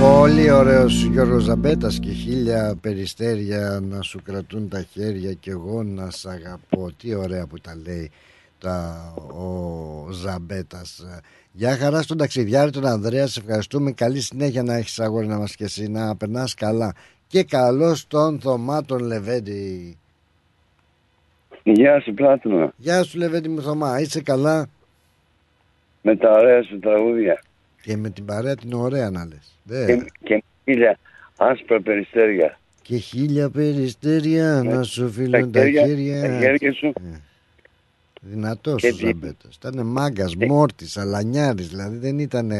Πολύ 0.00 0.50
ωραίος 0.50 1.02
Γιώργος 1.02 1.42
Ζαμπέτας 1.42 1.98
και 1.98 2.10
χίλια 2.10 2.76
περιστέρια 2.80 3.80
να 3.82 4.02
σου 4.02 4.20
κρατούν 4.24 4.68
τα 4.68 4.84
χέρια 4.92 5.32
και 5.32 5.50
εγώ 5.50 5.82
να 5.82 6.10
σ' 6.10 6.26
αγαπώ. 6.26 6.90
Τι 6.96 7.14
ωραία 7.14 7.46
που 7.46 7.58
τα 7.58 7.76
λέει 7.84 8.10
τα, 8.58 9.14
ο 9.16 10.10
Ζαμπέτας. 10.12 11.04
Γεια 11.52 11.76
χαρά 11.76 12.02
στον 12.02 12.16
ταξιδιάρη 12.16 12.70
τον 12.70 12.86
Ανδρέα, 12.86 13.26
σε 13.26 13.40
ευχαριστούμε. 13.40 13.92
Καλή 13.92 14.20
συνέχεια 14.20 14.62
να 14.62 14.74
έχεις 14.74 15.00
αγόρι 15.00 15.26
να 15.26 15.38
μας 15.38 15.54
και 15.54 15.64
εσύ, 15.64 15.88
να 15.88 16.16
περνάς 16.16 16.54
καλά. 16.54 16.94
Και 17.28 17.42
καλώς 17.44 18.06
τον 18.06 18.40
Θωμά 18.40 18.82
τον 18.84 18.98
Λεβέντη. 19.02 19.96
Γεια 21.62 22.00
σου 22.00 22.14
Πλάτωνα. 22.14 22.72
Γεια 22.76 23.02
σου 23.02 23.18
Λεβέντη 23.18 23.48
μου 23.48 23.62
Θωμά, 23.62 24.00
είσαι 24.00 24.20
καλά; 24.22 24.68
Με 26.02 26.16
τα 26.16 26.30
ωραία 26.30 26.62
σου 26.62 26.78
τραγούδια. 26.78 27.42
Και 27.82 27.96
με 27.96 28.10
την 28.10 28.24
παρέα 28.24 28.54
την 28.56 28.72
ωραία 28.72 29.10
να 29.10 29.24
λες. 29.26 29.58
Δε. 29.62 29.86
Και, 29.86 30.04
και 30.22 30.44
χίλια 30.64 30.98
άσπρα 31.36 31.80
περιστέρια. 31.80 32.58
Και 32.82 32.96
χίλια 32.96 33.50
περιστέρια 33.50 34.62
να 34.64 34.82
σου 34.82 35.10
φιλούν 35.10 35.52
τα 35.52 35.60
χέρια- 35.60 35.86
χέρια. 35.86 36.20
τα 36.20 36.38
χέρια 36.38 36.72
σου. 36.72 36.92
Δυνατός 38.30 38.80
Και 38.82 38.88
ο 38.88 38.94
τι- 38.96 39.06
Ζαμπέτος. 39.06 39.54
Ήταν 39.56 39.86
μάγκας, 39.86 40.34
μόρτης, 40.36 40.96
αλανιάρης. 40.96 41.68
Δηλαδή 41.68 41.96
δεν 41.96 42.18
ήταν 42.18 42.50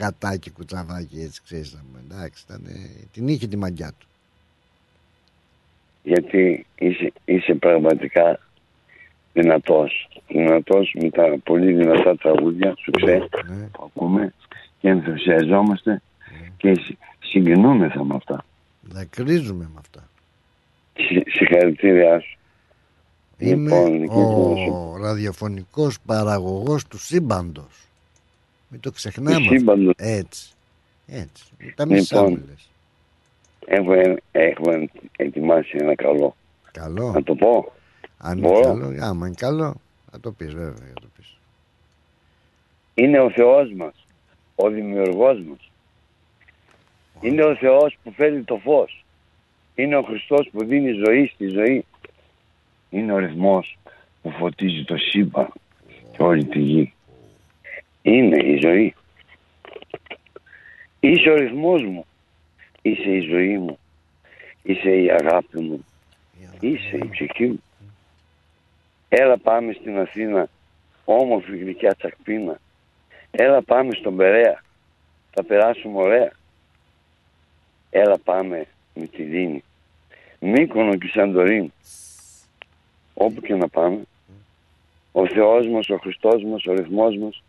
γατάκι 0.00 0.50
κουτσαβάκι 0.50 1.20
έτσι, 1.20 1.40
ξέρεις. 1.44 1.76
Εντάξει, 2.10 2.44
ήτανε... 2.48 2.70
την 3.12 3.28
είχε 3.28 3.46
τη 3.46 3.56
μαγιά 3.56 3.92
του. 3.98 4.06
Γιατί 6.02 6.66
είσαι, 6.78 7.12
είσαι 7.24 7.54
πραγματικά 7.54 8.40
δυνατός. 9.32 10.08
Δυνατός 10.28 10.94
με 11.02 11.10
τα 11.10 11.38
πολύ 11.44 11.72
δυνατά 11.72 12.16
τραγούδια 12.16 12.74
σου 12.78 12.90
ξέρεις 12.90 13.28
Ναι. 13.48 13.66
που 13.72 13.90
ακούμε 13.94 14.32
και 14.80 14.88
ενθουσιαζόμαστε 14.88 16.02
και 16.56 16.74
συ- 16.74 16.98
συγκινούμεθα 17.20 18.04
με 18.04 18.14
αυτά. 18.14 18.44
Δακρύζουμε 18.82 19.64
με 19.74 19.78
αυτά. 19.78 20.08
Συ- 20.94 21.30
Συγχαρητήριά 21.30 22.20
σου. 22.20 22.38
Είμαι 23.40 23.88
λοιπόν, 23.88 24.02
εκεί 24.02 24.70
ο 24.70 24.96
ραδιοφωνικός 25.00 26.00
παραγωγός 26.06 26.86
του 26.86 26.98
σύμπαντος. 26.98 27.86
Μην 28.68 28.80
το 28.80 28.90
ξεχνάμε. 28.90 29.36
Του 29.36 29.42
αυτό. 29.42 29.54
σύμπαντος. 29.58 29.92
Έτσι. 29.96 30.52
Έτσι. 31.06 31.44
Τα 31.74 31.86
μισά 31.86 32.16
Λοιπόν. 32.16 32.32
μου 32.32 32.44
λες. 32.48 32.68
Έχω, 33.66 33.92
ε- 33.92 34.16
έχω 34.32 34.88
ετοιμάσει 35.16 35.76
ένα 35.80 35.94
καλό. 35.94 36.36
Καλό. 36.72 37.10
Να 37.10 37.22
το 37.22 37.34
πω. 37.34 37.72
Αν 38.18 38.38
είναι 38.38 38.46
Μπορώ. 38.48 38.60
καλό, 38.60 38.96
άμα 39.00 39.26
είναι 39.26 39.36
καλό, 39.38 39.74
θα 40.10 40.20
το 40.20 40.32
πεις 40.32 40.54
βέβαια. 40.54 40.86
Θα 40.88 41.00
το 41.00 41.06
πεις. 41.16 41.36
Είναι 42.94 43.20
ο 43.20 43.30
Θεός 43.30 43.72
μας, 43.72 43.94
ο 44.54 44.68
δημιουργός 44.68 45.42
μας. 45.48 45.70
Είναι 47.20 47.44
ο 47.44 47.56
Θεός 47.56 47.96
που 48.02 48.12
φέρει 48.12 48.42
το 48.42 48.56
φως. 48.64 49.04
Είναι 49.74 49.96
ο 49.96 50.02
Χριστός 50.02 50.48
που 50.52 50.64
δίνει 50.64 50.92
ζωή 50.92 51.26
στη 51.26 51.46
ζωή. 51.46 51.84
Είναι 52.90 53.12
ο 53.12 53.18
ρυθμός 53.18 53.78
που 54.22 54.30
φωτίζει 54.30 54.84
το 54.84 54.96
σύμπαν 54.96 55.52
και 56.12 56.22
όλη 56.22 56.44
τη 56.44 56.58
γη. 56.58 56.92
Είναι 58.02 58.44
η 58.44 58.58
ζωή. 58.62 58.94
Είσαι 61.00 61.30
ο 61.30 61.34
ρυθμός 61.34 61.82
μου. 61.82 62.06
Είσαι 62.82 63.10
η 63.10 63.20
ζωή 63.20 63.58
μου. 63.58 63.78
Είσαι 64.62 64.90
η 64.90 65.10
αγάπη 65.10 65.60
μου. 65.60 65.84
Είσαι 66.60 66.96
η 66.96 67.08
ψυχή 67.10 67.46
μου. 67.46 67.62
Έλα 69.08 69.38
πάμε 69.38 69.72
στην 69.72 69.98
Αθήνα, 69.98 70.48
όμορφη 71.04 71.56
γλυκιά 71.56 71.94
τσακπίνα. 71.94 72.60
Έλα 73.30 73.62
πάμε 73.62 73.92
στον 73.92 74.16
Περαία. 74.16 74.62
Θα 75.30 75.44
περάσουμε 75.44 75.98
ωραία. 75.98 76.30
Έλα 77.90 78.18
πάμε 78.18 78.66
με 78.94 79.06
τη 79.06 79.22
Δίνη. 79.22 79.64
Μύκονο 80.40 80.96
και 80.96 81.06
Σαντορίν. 81.06 81.72
Όπου 83.22 83.40
και 83.40 83.54
να 83.54 83.68
πάμε. 83.68 84.02
Ο 85.12 85.26
Θεός 85.26 85.68
μας, 85.68 85.88
ο 85.88 85.96
Χριστός 85.96 86.44
μας, 86.44 86.64
ο 86.64 86.72
ρυθμός 86.72 87.16
μας 87.16 87.42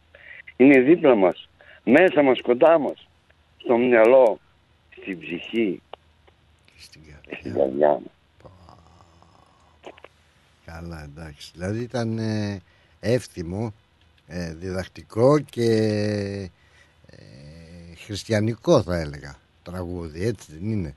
είναι 0.55 0.79
δίπλα 0.79 1.15
μας. 1.15 1.49
Μέσα 1.83 2.21
μας, 2.21 2.41
κοντά 2.41 2.79
μας. 2.79 3.07
Στο 3.57 3.77
μυαλό, 3.77 4.39
στην 4.97 5.19
ψυχή 5.19 5.81
και 7.27 7.35
στην 7.39 7.53
καρδιά 7.53 7.89
μας. 7.89 8.13
Καλά, 10.65 11.03
εντάξει. 11.03 11.51
Δηλαδή 11.53 11.81
ήταν 11.81 12.17
ε, 12.17 12.61
εύθυμο, 12.99 13.73
ε, 14.27 14.53
διδακτικό 14.53 15.39
και 15.39 15.69
ε, 17.05 17.95
χριστιανικό 17.95 18.81
θα 18.81 18.99
έλεγα 18.99 19.35
τραγούδι, 19.63 20.25
έτσι 20.25 20.51
δεν 20.51 20.71
είναι; 20.71 20.95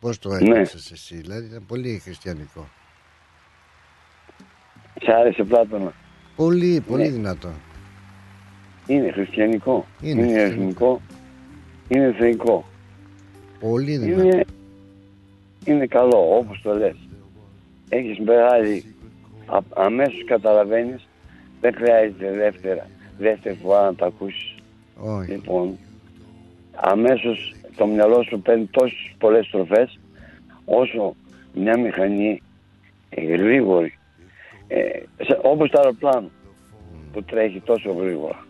Πώς 0.00 0.18
το 0.18 0.32
έπαιξες 0.34 0.90
εσύ, 0.90 1.16
δηλαδή 1.16 1.46
ήταν 1.46 1.64
πολύ 1.66 1.98
χριστιανικό. 2.04 2.68
Σ' 5.02 5.08
άρεσε 5.08 5.42
Πλάτωνα. 5.44 5.92
Πολύ, 6.36 6.80
πολύ 6.88 7.02
Ναι. 7.02 7.08
δυνατό. 7.08 7.50
Είναι 8.86 9.10
χριστιανικό. 9.12 9.86
Είναι 10.00 10.22
Είναι, 10.26 10.40
εθνικό. 10.42 11.00
Είναι 11.88 12.12
θεϊκό. 12.18 12.64
Πολύ 13.60 13.96
δυνατό. 13.96 14.22
Είναι, 14.22 14.44
είναι 15.64 15.86
καλό 15.86 16.36
όπως 16.36 16.60
το 16.62 16.74
λες. 16.74 16.96
Έχεις 17.88 18.18
μεγάλη, 18.18 18.94
α- 19.46 19.84
αμέσως 19.84 20.24
καταλαβαίνεις, 20.24 21.08
δεν 21.60 21.74
χρειάζεται 21.74 22.30
δεύτερα, 22.30 22.86
δεύτερη 23.18 23.54
φορά 23.62 23.84
να 23.84 23.94
το 23.94 24.04
ακούσεις. 24.04 24.54
Όχι. 25.00 25.30
Λοιπόν, 25.30 25.78
αμέσως 26.74 27.54
το 27.76 27.86
μυαλό 27.86 28.22
σου 28.22 28.40
παίρνει 28.40 28.64
τόσες 28.70 29.14
πολλές 29.18 29.46
στροφές, 29.46 29.98
όσο 30.64 31.14
μια 31.54 31.78
μηχανή 31.78 32.42
ε, 33.10 33.24
γρήγορη, 33.24 33.98
ε, 34.68 34.88
σε- 35.22 35.38
όπως 35.42 35.70
το 35.70 35.78
αεροπλάνο 35.80 36.30
που 37.12 37.22
τρέχει 37.22 37.60
τόσο 37.60 37.92
γρήγορα. 37.92 38.44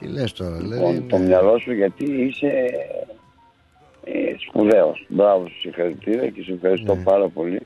Τι 0.00 0.06
λες 0.06 0.32
τώρα, 0.32 0.56
Λοιπόν, 0.56 0.68
δηλαδή. 0.78 1.00
το 1.00 1.18
ναι. 1.18 1.24
μυαλό 1.26 1.58
σου 1.58 1.72
γιατί 1.72 2.04
είσαι 2.04 2.46
ε, 4.04 4.34
σπουδαίος. 4.48 5.06
Μπράβο 5.08 5.46
σου, 5.48 5.58
συγχαρητήρια 5.60 6.28
και 6.30 6.42
σε 6.42 6.52
ευχαριστώ 6.52 6.94
Ναι. 6.94 7.02
πάρα 7.02 7.28
πολύ 7.28 7.60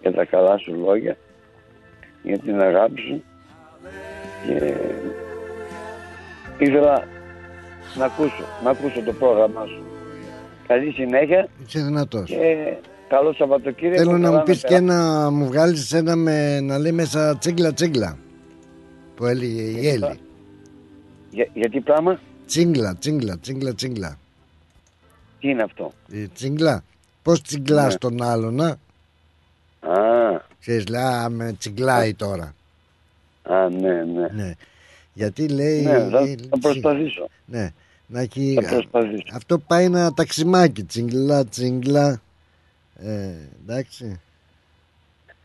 για 0.00 0.12
τα 0.12 0.24
καλά 0.24 0.58
σου 0.58 0.74
λόγια, 0.74 1.16
για 2.22 2.38
την 2.38 2.60
αγάπη 2.60 3.00
σου 3.00 3.22
και 4.46 4.74
ήθελα 6.58 7.04
να 7.94 8.04
ακούσω, 8.04 8.44
να 8.64 8.70
ακούσω 8.70 9.00
το 9.02 9.12
πρόγραμμά 9.12 9.66
σου. 9.66 9.82
Καλή 10.72 10.90
συνέχεια 10.92 11.48
Είσαι 11.66 11.82
δυνατός. 11.82 12.28
και 12.30 12.76
καλό 13.08 13.32
Σαββατοκύριακο. 13.32 13.96
Θέλω 13.98 14.18
να 14.18 14.26
καλά 14.26 14.38
μου 14.38 14.42
πεις 14.44 14.60
και 14.60 14.66
περάσουμε. 14.66 14.92
ένα, 14.92 15.30
μου 15.30 15.46
βγάλεις 15.46 15.92
ένα 15.92 16.16
με, 16.16 16.60
να 16.60 16.78
λέει 16.78 16.92
μέσα 16.92 17.36
τσίγκλα 17.38 17.72
τσίγκλα 17.72 18.18
που 19.14 19.26
έλεγε 19.26 19.62
η 19.62 19.88
Έλλη. 19.88 20.18
Για, 21.30 21.48
γιατί 21.54 21.80
πράγμα, 21.80 22.20
Τσίγκλα, 22.46 22.96
τσίγκλα, 22.98 23.38
τσίγκλα, 23.38 23.74
τσίγκλα. 23.74 24.18
τι 25.40 25.48
είναι 25.48 25.62
αυτό; 25.62 25.92
Η 26.08 26.28
τσίγκλα. 26.28 26.84
Πώς 27.22 27.42
τσιγκλάς 27.42 27.92
Ναι. 27.92 27.98
τον 27.98 28.22
άλλον, 28.22 28.60
α; 28.60 28.78
Α, 29.80 30.40
Ξέρεις, 30.60 30.88
λέει, 30.88 31.02
α, 31.02 31.28
με 31.30 31.52
τσιγκλάει 31.58 32.14
τώρα. 32.14 32.54
α 33.42 33.68
ναι, 33.68 33.92
ναι. 34.04 34.28
Ναι. 34.34 34.52
Γιατί 35.12 35.48
λέει... 35.48 35.82
Ναι, 35.82 36.08
θα, 36.10 36.18
ε, 36.18 36.34
θα 36.50 36.58
προσπαθήσω. 36.60 37.28
Ναι, 37.44 37.72
να 38.12 38.20
έχει... 38.20 38.58
Θα 38.62 38.68
προσπαθήσω. 38.74 39.24
Αυτό 39.34 39.58
πάει 39.58 39.84
ένα 39.84 40.12
ταξιμάκι, 40.14 40.82
τσιγκλά, 40.84 41.44
τσιγκλά. 41.46 42.20
Ε, 42.96 43.30
εντάξει. 43.62 44.20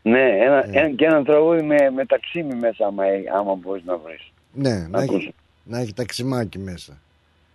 Ναι, 0.02 0.20
ένα, 0.20 0.56
Ε. 0.66 0.70
ένα, 0.72 0.90
και 0.90 1.04
ένα 1.04 1.22
τραγούδι 1.24 1.62
με, 1.62 1.76
με 1.94 2.04
ταξίμι 2.06 2.54
μέσα, 2.54 2.86
άμα, 2.86 3.04
έ- 3.06 3.28
άμα 3.34 3.54
μπορείς 3.54 3.84
να 3.84 3.96
βρεις. 3.96 4.32
Ναι, 4.52 4.86
να 4.90 5.00
έχει, 5.02 5.14
ακούσω. 5.14 5.30
να 5.64 5.78
έχει 5.78 5.92
ταξιμάκι 5.94 6.58
μέσα. 6.58 6.98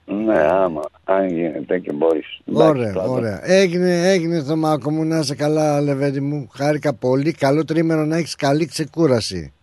Ναι, 0.05 0.39
άμα, 0.39 0.81
αν 1.03 1.27
γίνεται 1.27 1.79
και 1.79 1.93
μπορείς. 1.93 2.39
Εντάξει, 2.45 2.67
Ωραία, 2.69 2.91
Πλάτο. 2.91 3.11
ωραία. 3.11 3.39
Έγινε, 3.43 4.09
έγινε 4.11 4.41
Θωμάκο 4.41 4.91
μου, 4.91 5.03
να 5.03 5.17
είσαι 5.19 5.35
καλά, 5.35 5.81
Λεβέντη 5.81 6.21
μου. 6.21 6.49
Χάρηκα 6.53 6.93
πολύ. 6.93 7.31
Καλό 7.31 7.65
τρίμηνο 7.65 8.05
να 8.05 8.17
έχεις 8.17 8.35
καλή 8.35 8.65
ξεκούραση. 8.65 9.53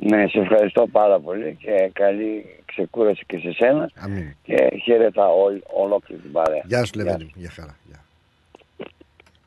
Ναι, 0.00 0.26
σε 0.26 0.38
ευχαριστώ 0.38 0.86
πάρα 0.92 1.20
πολύ 1.20 1.56
και 1.60 1.90
καλή 1.92 2.44
ξεκούραση 2.76 3.24
και 3.26 3.38
σε 3.38 3.52
σένα 3.52 3.90
Αμήν. 3.94 4.34
και 4.42 4.56
χαίρετα 4.84 5.26
όλη, 5.26 5.62
ολόκληρη 5.82 6.20
την 6.22 6.32
παρέα. 6.32 6.62
Γεια 6.66 6.84
σου, 6.84 6.92
Λεβέντη 6.94 7.24
μου. 7.24 7.30
Γεια 7.34 7.50
χαρά. 7.50 7.76
Γεια. 7.86 8.04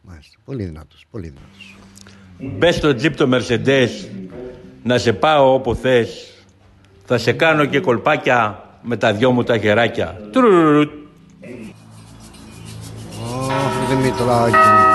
Μάλιστα. 0.02 0.38
Πολύ 0.46 0.64
δυνατός, 0.64 1.06
πολύ 1.12 1.28
δυνατός. 1.28 1.76
Μπες 2.58 2.76
στο 2.76 2.96
τζιπ 2.96 3.16
το 3.16 3.30
Mercedes 3.34 3.90
να 4.84 4.98
σε 4.98 5.14
πάω 5.14 5.54
όπου 5.54 5.76
θες. 5.76 6.32
Θα 7.06 7.18
σε 7.18 7.32
κάνω 7.34 7.66
και 7.66 7.80
κολπάκια 7.80 8.64
με 8.82 8.98
τα 8.98 9.14
δυο 9.14 9.32
μου 9.32 9.44
τα 9.44 9.58
χεράκια. 9.58 10.22
Τρουρουρουρ. 10.32 10.88
Αχ, 13.50 13.88
Δημητράκη 13.90 14.56
μου. 14.56 14.86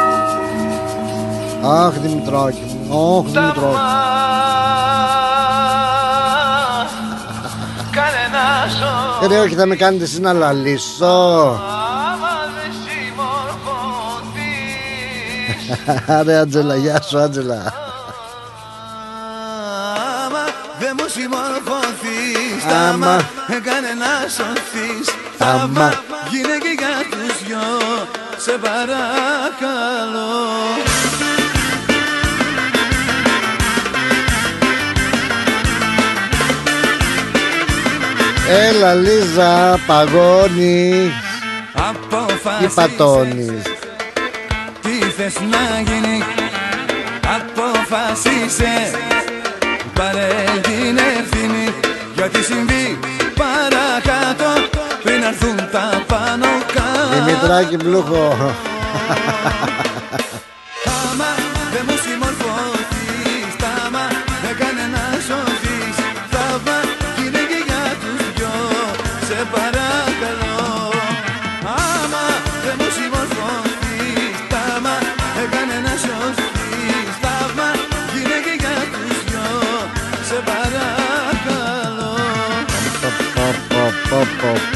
Αχ, 1.69 1.99
Δημητράκη 1.99 2.61
μου. 2.61 3.17
Αχ, 3.19 3.25
Δημητράκη. 3.25 3.33
Κανένα 3.33 4.42
ρε, 9.29 9.39
όχι, 9.39 9.55
θα 9.55 9.67
με 9.67 9.77
κάνετε 9.77 10.05
εσείς 10.05 10.19
να 10.19 10.33
λαλήσω. 10.33 11.61
δεν 12.55 12.73
συμμορφωθεί 12.85 14.55
Ρε, 16.27 16.37
Άντζελα, 16.39 16.77
γεια 16.77 17.03
σου, 17.03 17.19
Άντζελα. 17.19 17.75
Άμα 20.25 20.45
δεν 20.79 20.97
μου 20.99 21.05
συμμορφωθείς 21.09 22.65
Άμα. 22.65 23.13
Άμα 23.13 23.17
Κάνε 23.47 23.93
να 24.03 24.29
σωθείς 24.37 25.09
Άμα. 25.39 25.93
Γίνε 26.31 26.59
και 26.59 26.75
για 26.79 26.95
τους 27.11 27.47
δυο 27.47 27.69
Σε 28.37 28.51
παρακαλώ 28.51 30.33
Έλα, 38.55 38.95
Λίζα, 38.95 39.79
παγώνεις. 39.87 41.13
Τι 42.61 42.67
πατώνεις. 42.75 43.63
Τι 44.83 44.91
θες 44.91 45.35
να 45.41 45.81
γίνει 45.81 46.23
Αποφασίσε 47.37 48.91
Πάρε 49.95 50.29
την 50.63 50.97
ευθύνη 50.97 51.75
Για 52.15 52.29
τι 52.29 52.43
συμβεί 52.43 52.99
παρακάτω 53.35 54.61
Πριν 55.03 55.23
έρθουν 55.23 55.57
τα 55.57 56.03
πάνω 56.07 56.47
κάτω 56.75 57.25
Δημητράκη 57.25 57.77
Μπλούχο. 57.77 58.37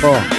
πω, 0.01 0.36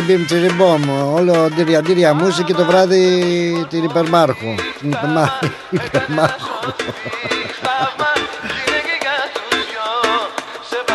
Όλοι 0.00 0.08
τσιριμπιμ 0.08 0.26
τσιριμπομ, 0.26 1.14
όλο 1.14 1.48
ντύρια 1.54 1.82
ντύρια 1.82 2.14
μουσική 2.14 2.42
και 2.44 2.52
το 2.52 2.64
βράδυ 2.64 3.66
την 3.68 3.84
υπερμάρχο. 3.84 4.54
Την 4.80 4.90
υπερμά- 4.90 5.42
υπερμάρχο. 5.70 6.74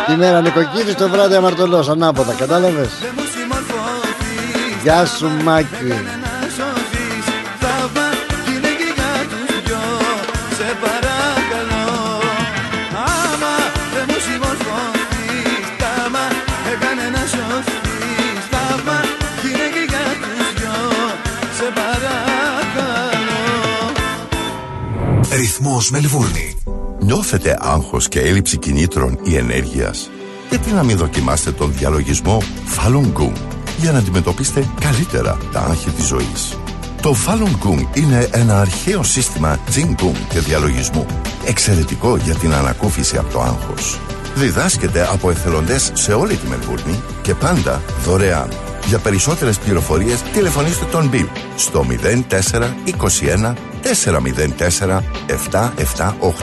Τη 0.06 0.16
μέρα 0.16 0.40
νοικοκύρης, 0.40 0.94
το 0.94 1.08
βράδυ 1.08 1.34
αμαρτωλός, 1.34 1.88
ανάποδα, 1.88 2.32
κατάλαβες; 2.32 2.88
Γεια 4.82 5.06
σου 5.06 5.30
Μάκη. 5.44 6.15
Ρυθμός 25.76 26.00
Μελβούρνη. 26.00 26.56
Νιώθετε 27.00 27.56
άγχος 27.60 28.08
και 28.08 28.20
έλλειψη 28.20 28.56
κινήτρων 28.56 29.18
ή 29.22 29.36
ενέργειας; 29.36 30.10
Γιατί 30.48 30.70
να 30.72 30.82
μην 30.82 30.96
δοκιμάσετε 30.96 31.52
τον 31.52 31.72
διαλογισμό 31.72 32.42
Falun 32.76 33.20
Gong 33.20 33.36
για 33.76 33.92
να 33.92 33.98
αντιμετωπίσετε 33.98 34.68
καλύτερα 34.80 35.38
τα 35.52 35.60
άγχη 35.60 35.90
της 35.90 36.06
ζωής; 36.06 36.58
Το 37.02 37.14
Falun 37.26 37.66
Gong 37.66 37.96
είναι 37.96 38.28
ένα 38.30 38.60
αρχαίο 38.60 39.02
σύστημα 39.02 39.58
Jing 39.74 40.02
Gong 40.02 40.16
και 40.28 40.38
διαλογισμού. 40.38 41.06
Εξαιρετικό 41.46 42.16
για 42.16 42.34
την 42.34 42.54
ανακούφιση 42.54 43.16
από 43.16 43.32
το 43.32 43.40
άγχος. 43.40 44.00
Διδάσκεται 44.34 45.08
από 45.12 45.30
εθελοντές 45.30 45.90
σε 45.94 46.12
όλη 46.12 46.36
τη 46.36 46.46
Μελβούρνη 46.46 47.02
και 47.22 47.34
πάντα 47.34 47.82
δωρεάν. 48.04 48.48
Για 48.86 48.98
περισσότερες 48.98 49.58
πληροφορίες 49.58 50.22
τηλεφωνήστε 50.22 50.84
τον 50.84 51.10
Bill 51.12 51.28
στο 51.56 51.86
0421 51.90 53.54
404 53.86 55.00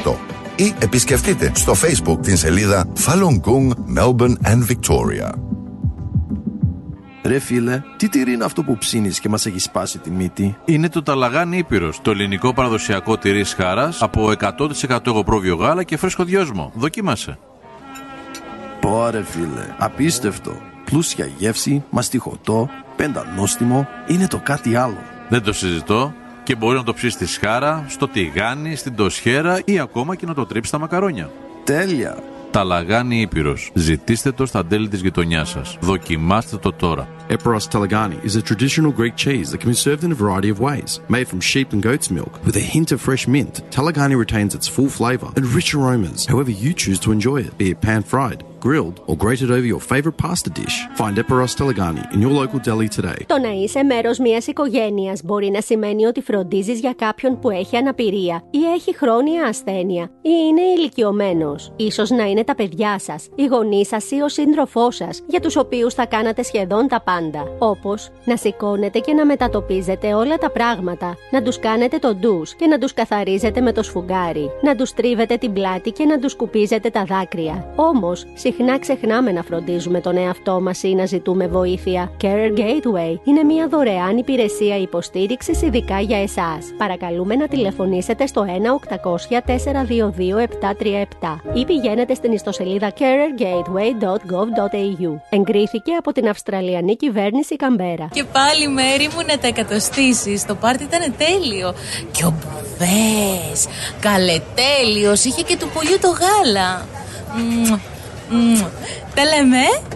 778 0.06 0.16
ή 0.56 0.74
επισκεφτείτε 0.80 1.52
στο 1.56 1.74
Facebook 1.74 2.18
την 2.22 2.38
σελίδα 2.38 2.86
Falun 3.06 3.40
Gong 3.42 3.98
Melbourne 3.98 4.36
and 4.46 4.66
Victoria. 4.68 5.30
Ρε 7.24 7.40
φίλε, 7.40 7.82
τι 7.98 8.10
τυρί 8.10 8.32
είναι 8.32 8.44
αυτό 8.44 8.64
που 8.64 8.78
ψήνεις 8.78 9.20
και 9.20 9.30
μας 9.30 9.46
έχει 9.46 9.60
σπάσει 9.60 10.00
τη 10.00 10.12
μύτη; 10.12 10.58
Είναι 10.66 10.90
το 10.90 11.04
ταλαγάνι 11.04 11.58
Ήπειρος, 11.58 12.02
το 12.02 12.12
ελληνικό 12.12 12.54
παραδοσιακό 12.54 13.18
τυρί 13.18 13.44
χάρας 13.44 14.02
από 14.02 14.32
100% 14.88 15.08
εγωπρόβιο 15.08 15.56
γάλα 15.56 15.84
και 15.84 15.98
φρέσκο 15.98 16.24
δυόσμο. 16.24 16.72
Δοκίμασε. 16.76 17.38
Πόρε 18.80 19.24
φίλε, 19.24 19.76
απίστευτο. 19.78 20.58
Πλούσια 20.86 21.30
γεύση, 21.38 21.84
μαστιχωτό, 21.90 22.70
πεντανόστιμο, 22.96 23.88
είναι 24.08 24.28
το 24.28 24.40
κάτι 24.44 24.76
άλλο. 24.76 25.02
Δεν 25.30 25.44
το 25.44 25.54
συζητώ 25.54 26.14
και 26.44 26.56
μπορεί 26.56 26.78
να 26.78 26.84
το 26.84 26.94
ψήσει 26.94 27.14
στη 27.14 27.26
σχάρα, 27.26 27.86
στο 27.88 28.08
τηγάνι, 28.08 28.76
στην 28.76 28.96
τοσχέρα 28.96 29.62
ή 29.66 29.80
ακόμα 29.80 30.16
και 30.16 30.26
να 30.26 30.34
το 30.34 30.46
τρίψει 30.46 30.68
στα 30.68 30.80
μακαρόνια. 30.80 31.30
Τέλεια. 31.64 32.18
Ταλαγάνι 32.52 33.22
Ήπειρος. 33.22 33.72
Ζητήστε 33.74 34.32
το 34.32 34.46
στα 34.46 34.66
τέλη 34.66 34.88
της 34.88 35.02
γειτονιάς 35.02 35.50
σας. 35.50 35.78
Δοκιμάστε 35.82 36.58
το 36.58 36.74
τώρα. 36.74 37.08
Eperos 37.29 37.69
Talagani 37.69 38.19
is 38.25 38.37
a 38.37 38.43
traditional 38.43 38.91
Greek 38.91 39.15
cheese 39.15 39.51
that 39.51 39.61
can 39.61 39.69
be 39.69 39.75
served 39.75 40.03
in 40.03 40.13
a 40.13 40.15
variety 40.15 40.49
of 40.49 40.61
ways. 40.61 41.01
Made 41.11 41.29
from 41.29 41.41
sheep 41.41 41.75
and 41.75 41.83
goat's 41.83 42.11
milk, 42.11 42.33
with 42.47 42.57
a 42.57 42.69
hint 42.75 42.91
of 42.91 43.03
fresh 43.03 43.29
mint, 43.29 43.55
Talagani 43.71 44.17
retains 44.17 44.55
its 44.55 44.67
full 44.67 44.89
flavour 44.89 45.31
and 45.37 45.45
rich 45.59 45.75
aromas, 45.75 46.25
however 46.25 46.51
you 46.51 46.73
choose 46.73 46.99
to 47.01 47.13
enjoy 47.13 47.39
it, 47.47 47.59
be 47.59 47.69
it 47.73 47.81
pan-fried, 47.83 48.41
grilled, 48.61 49.03
or 49.07 49.15
grated 49.25 49.51
over 49.51 49.67
your 49.73 49.83
favourite 49.93 50.17
pasta 50.17 50.49
dish. 50.49 50.77
Find 50.95 51.19
Eperos 51.19 51.55
Talagani 51.55 52.05
in 52.15 52.23
your 52.23 52.33
local 52.33 52.59
deli 52.61 52.89
today. 52.89 53.27
Το 53.27 53.39
να 53.39 53.51
είσαι 53.51 53.83
μέρο 53.83 54.11
μια 54.21 54.43
οικογένεια 54.47 55.17
μπορεί 55.25 55.51
να 55.51 55.61
σημαίνει 55.61 56.05
ότι 56.05 56.21
φροντίζει 56.23 56.73
για 56.73 56.93
κάποιον 56.93 57.39
που 57.39 57.51
έχει 57.51 57.77
αναπηρία 57.77 58.43
ή 58.51 58.59
έχει 58.75 58.97
χρόνια 58.97 59.45
ασθένεια 59.45 60.05
ή 60.23 60.31
είναι 60.49 60.63
ηλικιωμένο. 60.63 61.55
σω 61.93 62.15
να 62.17 62.25
είναι 62.25 62.45
τα 62.45 62.55
παιδιά 62.55 62.99
σα, 62.99 63.43
οι 63.43 63.47
γονεί 63.51 63.87
σα 63.87 64.17
ή 64.17 64.21
ο 64.21 64.29
σύντροφό 64.29 64.91
σα, 64.91 65.07
για 65.07 65.41
του 65.41 65.51
οποίου 65.57 65.91
θα 65.91 66.07
κάνατε 66.07 66.43
σχεδόν 66.43 66.89
τα 66.89 67.01
πάντα. 67.01 67.12
Όπως 67.58 68.10
να 68.26 68.36
σηκώνετε 68.36 69.00
και 69.00 69.14
να 69.14 69.26
μετατοπίζετε 69.26 70.14
όλα 70.14 70.38
τα 70.38 70.52
πράγματα, 70.52 71.16
να 71.32 71.42
τους 71.42 71.60
κάνετε 71.60 71.98
το 71.98 72.16
ντους 72.16 72.54
και 72.54 72.68
να 72.68 72.78
τους 72.78 72.94
καθαρίζετε 72.94 73.62
με 73.62 73.72
το 73.72 73.84
σφουγγάρι, 73.84 74.50
να 74.62 74.76
τους 74.76 74.94
τρίβετε 74.94 75.36
την 75.36 75.54
πλάτη 75.54 75.92
και 75.92 76.06
να 76.06 76.20
τους 76.20 76.32
σκουπίζετε 76.32 76.90
τα 76.90 77.04
δάκρυα. 77.04 77.66
Όμως, 77.76 78.26
συχνά 78.34 78.80
ξεχνάμε 78.80 79.32
να 79.32 79.44
φροντίζουμε 79.44 80.00
τον 80.00 80.18
εαυτό 80.18 80.62
μας 80.62 80.84
ή 80.84 80.96
να 80.96 81.06
ζητούμε 81.06 81.48
βοήθεια. 81.48 82.12
Care 82.22 82.54
Gateway 82.58 83.20
είναι 83.24 83.44
μια 83.44 83.68
δωρεάν 83.68 84.18
υπηρεσία 84.18 84.78
υποστήριξης 84.78 85.62
ειδικά 85.62 86.00
για 86.00 86.22
εσάς. 86.22 86.74
Παρακαλούμε 86.78 87.36
να 87.36 87.48
τηλεφωνήσετε 87.48 88.26
στο 88.26 88.46
1-800-422-737 88.50 91.40
ή 91.54 91.66
πηγαίνετε 91.66 92.14
στην 92.14 92.32
ιστοσελίδα 92.32 92.94
caregateway.gov.au. 93.00 95.20
Εγκρίθηκε 95.30 95.94
από 95.94 96.12
την 96.12 96.30
Αυστραλιανή 96.30 96.96
κυβέρνηση 97.04 97.56
Καμπέρα. 97.56 98.10
Και 98.12 98.24
πάλι 98.24 98.68
μέρη 98.68 99.10
μου 99.14 99.22
να 99.28 99.38
τα 99.38 99.48
εκατοστήσεις. 99.48 100.46
Το 100.46 100.56
πάρτι 100.56 100.84
ήταν 100.84 101.14
τέλειο. 101.18 101.74
Και 102.12 102.26
ο 102.26 102.34
Μπουβές, 102.40 103.68
καλετέλειος, 104.00 105.24
είχε 105.24 105.42
και 105.42 105.58
του 105.58 105.70
πουλιού 105.74 105.98
το 106.02 106.08
γάλα. 106.08 106.88
Μμμ, 107.36 107.80
μμμ. 108.30 108.62
Τα 109.16 109.24
λέμε. 109.24 109.58
ε; 109.58 109.94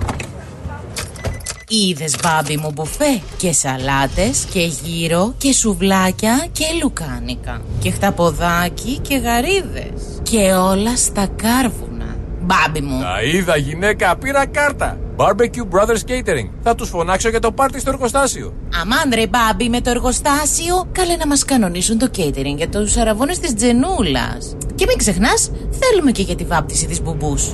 Είδες 1.70 2.16
μπάμπι 2.24 2.58
μου 2.58 2.72
μπουφέ 2.74 3.22
και 3.38 3.52
σαλάτες 3.52 4.46
και 4.54 4.60
γύρο 4.60 5.34
και 5.38 5.54
σουβλάκια 5.54 6.48
και 6.52 6.66
λουκάνικα 6.82 7.62
και 7.80 7.92
χταποδάκι 7.92 9.00
και 9.08 9.16
γαρίδες 9.18 10.22
και 10.24 10.54
όλα 10.54 10.96
στα 10.96 11.28
κάρβουνα. 11.36 12.17
Μπάμπι 12.42 12.82
μου. 12.82 13.02
Τα 13.02 13.24
είδα 13.24 13.58
γυναίκα, 13.58 14.16
πήρα 14.16 14.46
κάρτα. 14.46 14.98
Barbecue 15.18 15.68
Brothers 15.72 16.10
Catering. 16.10 16.50
Θα 16.62 16.76
τους 16.76 16.90
φωνάξω 16.90 17.30
για 17.30 17.40
το 17.40 17.52
πάρτι 17.52 17.80
στο 17.80 17.90
εργοστάσιο. 17.90 18.54
Αμάν 18.82 19.12
ρε 19.14 19.28
μπάμπι 19.28 19.70
με 19.70 19.82
το 19.82 19.90
εργοστάσιο 19.90 20.88
Καλέ 20.92 21.16
να 21.16 21.28
μας 21.28 21.46
κανονίσουν 21.46 21.98
το 21.98 22.10
catering 22.18 22.56
για 22.56 22.70
τους 22.70 22.98
αραβώνες 22.98 23.40
της 23.40 23.54
Τζενούλας 23.54 24.56
Και 24.76 24.86
μην 24.88 24.98
ξεχνάς 24.98 25.52
θέλουμε 25.80 26.12
και 26.12 26.22
για 26.22 26.36
τη 26.36 26.44
βάπτιση 26.44 26.88
της 26.88 27.02
μπουμπούς 27.02 27.54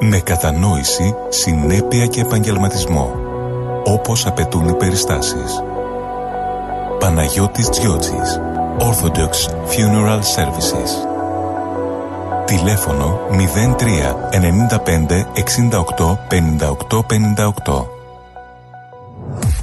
Με 0.00 0.20
κατανόηση, 0.20 1.14
συνέπεια 1.28 2.06
και 2.06 2.20
επαγγελματισμό. 2.20 3.14
Όπως 3.84 4.26
απαιτούν 4.26 4.68
οι 4.68 4.74
περιστάσεις. 4.74 5.62
Παναγιώτης 6.98 7.68
Τζιότσης. 7.68 8.40
Orthodox 8.78 9.32
Funeral 9.72 10.20
Services. 10.36 11.11
Τηλέφωνο 12.56 13.20
03 13.30 13.84
95 14.30 15.26
68 15.70 16.18
58 16.30 16.98
58. 17.72 17.84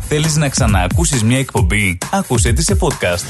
Θέλεις 0.07 0.35
να 0.35 0.49
ξαναακούσεις 0.49 1.23
μια 1.23 1.37
εκπομπή; 1.37 1.97
Άκουσέ 2.11 2.53
τη 2.53 2.63
σε 2.63 2.77
podcast. 2.79 3.25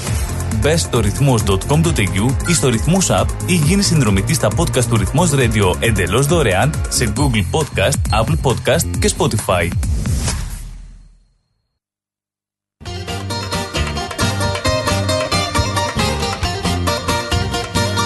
Μπες 0.61 0.81
στο 0.81 0.99
ρυθμός.com.au 0.99 2.47
ή 2.47 2.53
στο 2.53 2.69
ρυθμός 2.69 3.07
app 3.11 3.25
ή 3.45 3.53
γίνεις 3.53 3.85
συνδρομητής 3.85 4.35
στα 4.35 4.49
podcast 4.57 4.83
του 4.83 4.97
Ρυθμός 4.97 5.29
Radio 5.33 5.75
εντελώς 5.79 6.25
δωρεάν 6.25 6.73
σε 6.89 7.13
Google 7.15 7.59
Podcast, 7.59 8.23
Apple 8.23 8.37
Podcast 8.43 8.97
και 8.99 9.11
Spotify. 9.17 9.67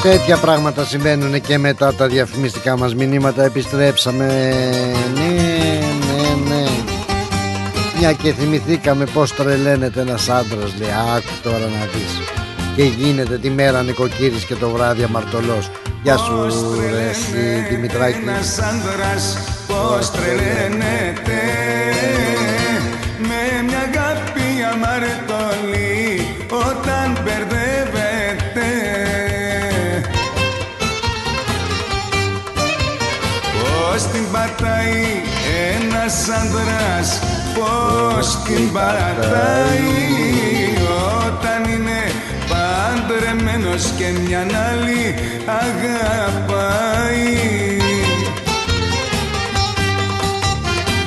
Τέτοια 0.04 0.38
πράγματα 0.38 0.86
συμβαίνουν 0.86 1.42
και 1.42 1.58
μετά 1.58 1.94
τα 1.94 2.08
διαφημιστικά 2.08 2.78
μας 2.78 2.96
μηνύματα. 2.96 3.44
Επιστρέψαμε. 3.44 4.26
Ναι, 5.14 5.80
ναι, 6.06 6.56
ναι. 6.56 6.70
Μια 8.00 8.14
και 8.14 8.34
θυμηθήκαμε 8.34 9.06
πως 9.06 9.34
τρελαίνεται 9.34 10.02
ένας 10.02 10.30
άντρας 10.30 10.74
Λέει 10.80 10.90
άκου 11.16 11.34
τώρα 11.44 11.58
να 11.58 11.86
δεις 11.94 12.20
και 12.76 12.84
γίνεται 12.84 13.38
τη 13.38 13.50
μέρα 13.50 13.82
νοικοκύρης 13.82 14.44
και 14.44 14.56
το 14.56 14.70
βράδυ 14.70 15.04
αμαρτωλός. 15.04 15.72
Γεια 16.04 16.18
σου 16.18 16.50
ρε 16.92 17.10
εσύ 17.10 17.66
Δημητράκη. 17.70 18.18
Ένας 18.28 18.60
άντρας 18.60 19.38
πως 19.68 20.12
τρελαίνεται. 20.12 21.40
Με 23.18 23.64
μια 23.68 23.78
αγάπη 23.78 24.48
αμαρτωλή 24.74 25.33
ένας 36.14 36.30
άντρας 36.30 37.20
Πως 37.54 38.38
την 38.44 38.72
πατάει 38.72 39.94
Όταν 41.28 41.72
είναι 41.74 42.02
παντρεμένος 42.50 43.84
και 43.98 44.06
μια 44.26 44.40
άλλη 44.40 45.16
αγαπάει. 45.46 47.28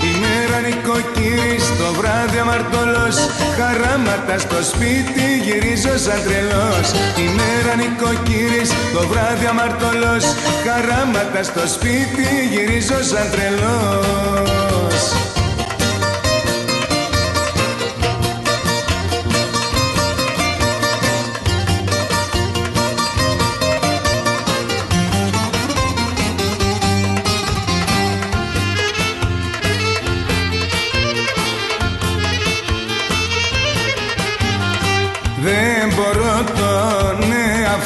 Η 0.09 0.13
μέρα 0.23 0.59
νοικοκύρης, 0.67 1.65
το 1.79 1.93
βράδυ 1.99 2.39
αμαρτωλός 2.39 3.17
Χαράματα 3.59 4.39
στο 4.39 4.63
σπίτι 4.71 5.25
γυρίζω 5.45 5.99
σαν 6.05 6.21
τρελός. 6.25 6.87
Η 7.25 7.27
μέρα 7.39 7.75
νοικοκύρης, 7.81 8.71
το 8.93 9.07
βράδυ 9.09 9.47
αμαρτωλός 9.47 10.25
Χαράματα 10.67 11.43
στο 11.43 11.67
σπίτι 11.75 12.27
γυρίζω 12.53 13.03
σαν 13.11 13.31
τρελός 13.31 14.56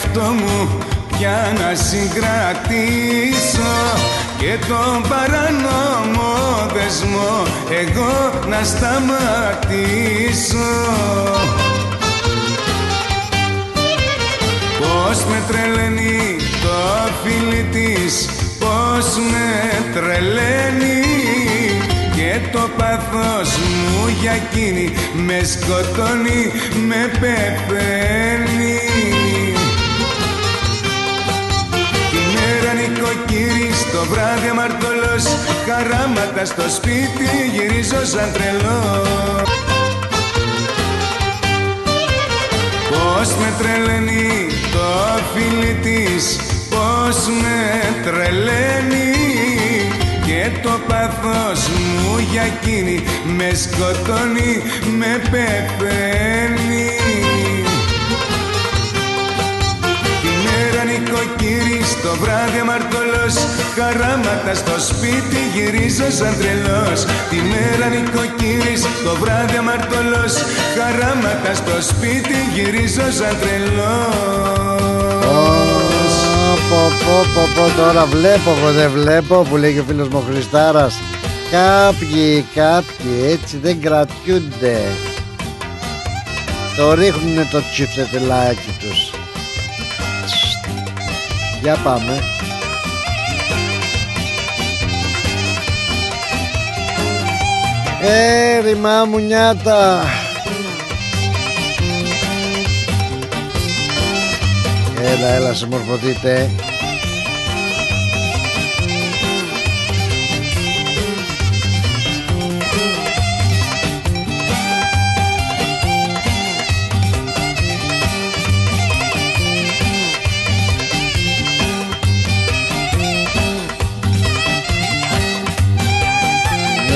εαυτό 0.01 0.21
μου 0.21 0.69
πια 1.09 1.53
να 1.59 1.75
συγκρατήσω 1.75 3.73
και 4.39 4.59
τον 4.69 5.03
παράνομο 5.09 6.33
δεσμό 6.73 7.43
εγώ 7.83 8.33
να 8.49 8.65
σταματήσω. 8.65 9.79
Πώς 14.79 15.25
με 15.25 15.43
τρελαίνει 15.49 16.37
το 16.63 17.13
φίλι 17.25 17.67
της 17.73 18.29
Πώς 18.59 19.17
με 19.31 19.51
τρελαίνει 19.95 21.03
Και 22.17 22.49
το 22.53 22.69
πάθος 22.77 23.57
μου 23.59 24.17
για 24.21 24.33
εκείνη 24.33 24.93
Με 25.27 25.43
σκοτώνει, 25.45 26.53
με 26.89 27.11
πεθαίνει 27.21 28.80
το 33.93 34.05
βράδυ 34.11 34.49
αμαρτωλός 34.49 35.25
Χαράματα 35.67 36.45
στο 36.45 36.63
σπίτι 36.77 37.29
γυρίζω 37.53 38.05
σαν 38.13 38.33
τρελός. 38.33 39.49
Πώς 42.91 43.29
με 43.35 43.53
τρελαίνει 43.59 44.47
το 44.73 45.23
φίλι 45.35 45.75
της 45.83 46.37
Πώς 46.71 47.27
με 47.27 47.61
τρελαίνει 48.05 49.15
Και 50.27 50.59
το 50.63 50.81
πάθος 50.89 51.69
μου 51.69 52.19
για 52.31 52.43
εκείνη 52.43 53.05
Με 53.25 53.55
σκοτώνει, 53.55 54.63
με 54.99 55.21
πεθαίνει 55.31 57.00
νοικοκύρης, 61.51 62.03
το 62.03 62.13
βράδυ 62.23 62.59
αμαρτωλός. 62.59 63.35
Χαράματα 63.77 64.55
στο 64.55 64.77
σπίτι 64.89 65.41
γυρίζω 65.55 66.09
σαν 66.19 66.35
τρελός. 66.39 67.01
Τη 67.31 67.39
μέρα 67.51 67.87
νοικοκύρης, 67.95 68.83
το 69.05 69.13
βράδυ 69.21 69.57
αμαρτωλός. 69.57 70.33
Χαράματα 70.77 71.53
στο 71.61 71.77
σπίτι 71.91 72.39
γυρίζω 72.55 73.07
σαν 73.19 73.35
τρελός. 73.41 74.15
Πω 76.71 76.83
πω 77.05 77.17
πω 77.35 77.43
πω 77.55 77.65
τώρα 77.81 78.05
βλέπω 78.07 78.51
εγώ 78.59 78.73
δεν 78.73 78.91
βλέπω 78.91 79.47
που 79.49 79.57
λέει 79.57 79.73
και 79.73 79.81
ο 79.81 79.85
φίλος 79.89 80.09
μου 80.09 80.23
ο 80.27 80.33
Χριστάρας. 80.33 80.95
Κάποιοι, 81.51 82.47
κάποιοι 82.55 83.15
έτσι 83.33 83.57
δεν 83.63 83.81
κρατιούνται. 83.81 84.79
Το 86.77 86.95
ρίχνουνε 86.95 87.49
το 87.51 87.63
τσιφτετελάκι 87.73 88.71
τους 88.81 89.20
Για 91.63 91.77
πάμε. 91.85 92.23
Ε, 98.03 98.61
ρημά 98.61 99.05
μου 99.05 99.19
νιάτα. 99.19 100.05
Έλα, 105.03 105.29
έλα, 105.29 105.55
συμμορφωθείτε 105.55 106.51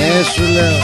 Ναι, 0.05 0.23
σου 0.23 0.43
λέω. 0.53 0.77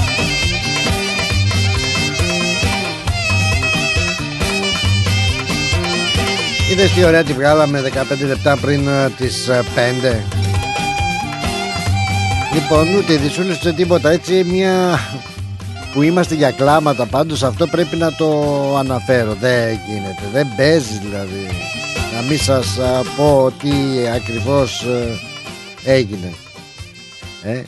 Είδες 6.72 6.92
τι 6.92 7.04
ωραία 7.04 7.24
τη 7.24 7.34
βγάλαμε 7.34 7.82
15 7.82 8.26
λεπτά 8.28 8.58
πριν 8.58 8.88
ε, 8.88 9.10
τις 9.18 9.48
ε, 9.48 9.64
5 9.76 10.16
Λοιπόν 12.54 12.96
ούτε 12.96 13.16
δυσούλες 13.16 13.58
ούτε 13.58 13.74
τίποτα. 13.74 14.10
Έτσι 14.10 14.44
μια 14.44 15.00
που 15.94 16.02
είμαστε 16.02 16.36
για 16.36 16.52
κλάματα 16.52 17.06
πάντως 17.06 17.44
αυτό 17.44 17.68
πρέπει 17.68 17.96
να 17.96 18.16
το 18.16 18.28
αναφέρω. 18.78 19.34
Δεν 19.34 19.80
γίνεται. 19.88 20.24
Δεν 20.34 20.48
παίζεις 20.58 21.00
δηλαδή. 21.00 21.48
Να 22.16 22.22
μην 22.22 22.40
σας 22.40 22.78
ε, 22.78 23.02
πω 23.16 23.54
τι 23.62 23.72
ακριβώς 24.16 24.84
ε, 24.84 25.92
έγινε. 25.92 26.34
Ε, 27.44 27.62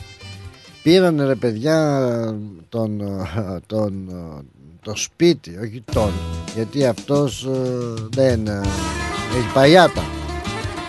πήρανε 0.84 1.24
ρε 1.24 1.34
παιδιά 1.34 1.78
τον, 2.68 3.00
ε, 3.00 3.60
τον, 3.66 4.08
ε, 4.08 4.42
το 4.82 4.92
σπίτι 4.96 5.58
όχι 5.62 5.84
τον 5.92 6.12
γιατί 6.54 6.86
αυτός 6.86 7.44
ε, 7.44 7.94
δεν 8.10 8.46
ε, 8.46 8.60
έχει 9.36 9.52
παγιάτα. 9.54 10.02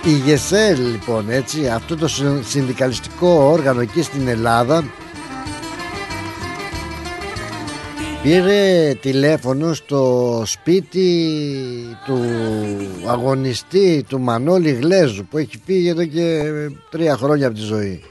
Η 0.06 0.12
ΓΕΣΕΛ 0.26 0.80
λοιπόν 0.92 1.30
έτσι 1.30 1.68
αυτό 1.68 1.96
το 1.98 2.08
συ- 2.08 2.44
συνδικαλιστικό 2.44 3.28
όργανο 3.28 3.82
εκεί 3.82 4.02
στην 4.02 4.28
Ελλάδα 4.28 4.84
πήρε 8.24 8.94
τηλέφωνο 9.02 9.74
στο 9.74 10.44
σπίτι 10.46 11.38
του 12.06 12.22
αγωνιστή 13.08 14.06
του 14.08 14.20
Μανώλη 14.20 14.72
Γλέζου 14.72 15.26
που 15.30 15.38
έχει 15.38 15.62
φύγει 15.66 15.88
εδώ 15.88 16.06
και 16.06 16.44
τρία 16.90 17.18
χρόνια 17.18 17.48
από 17.48 17.56
τη 17.56 17.62
ζωή 17.62 18.02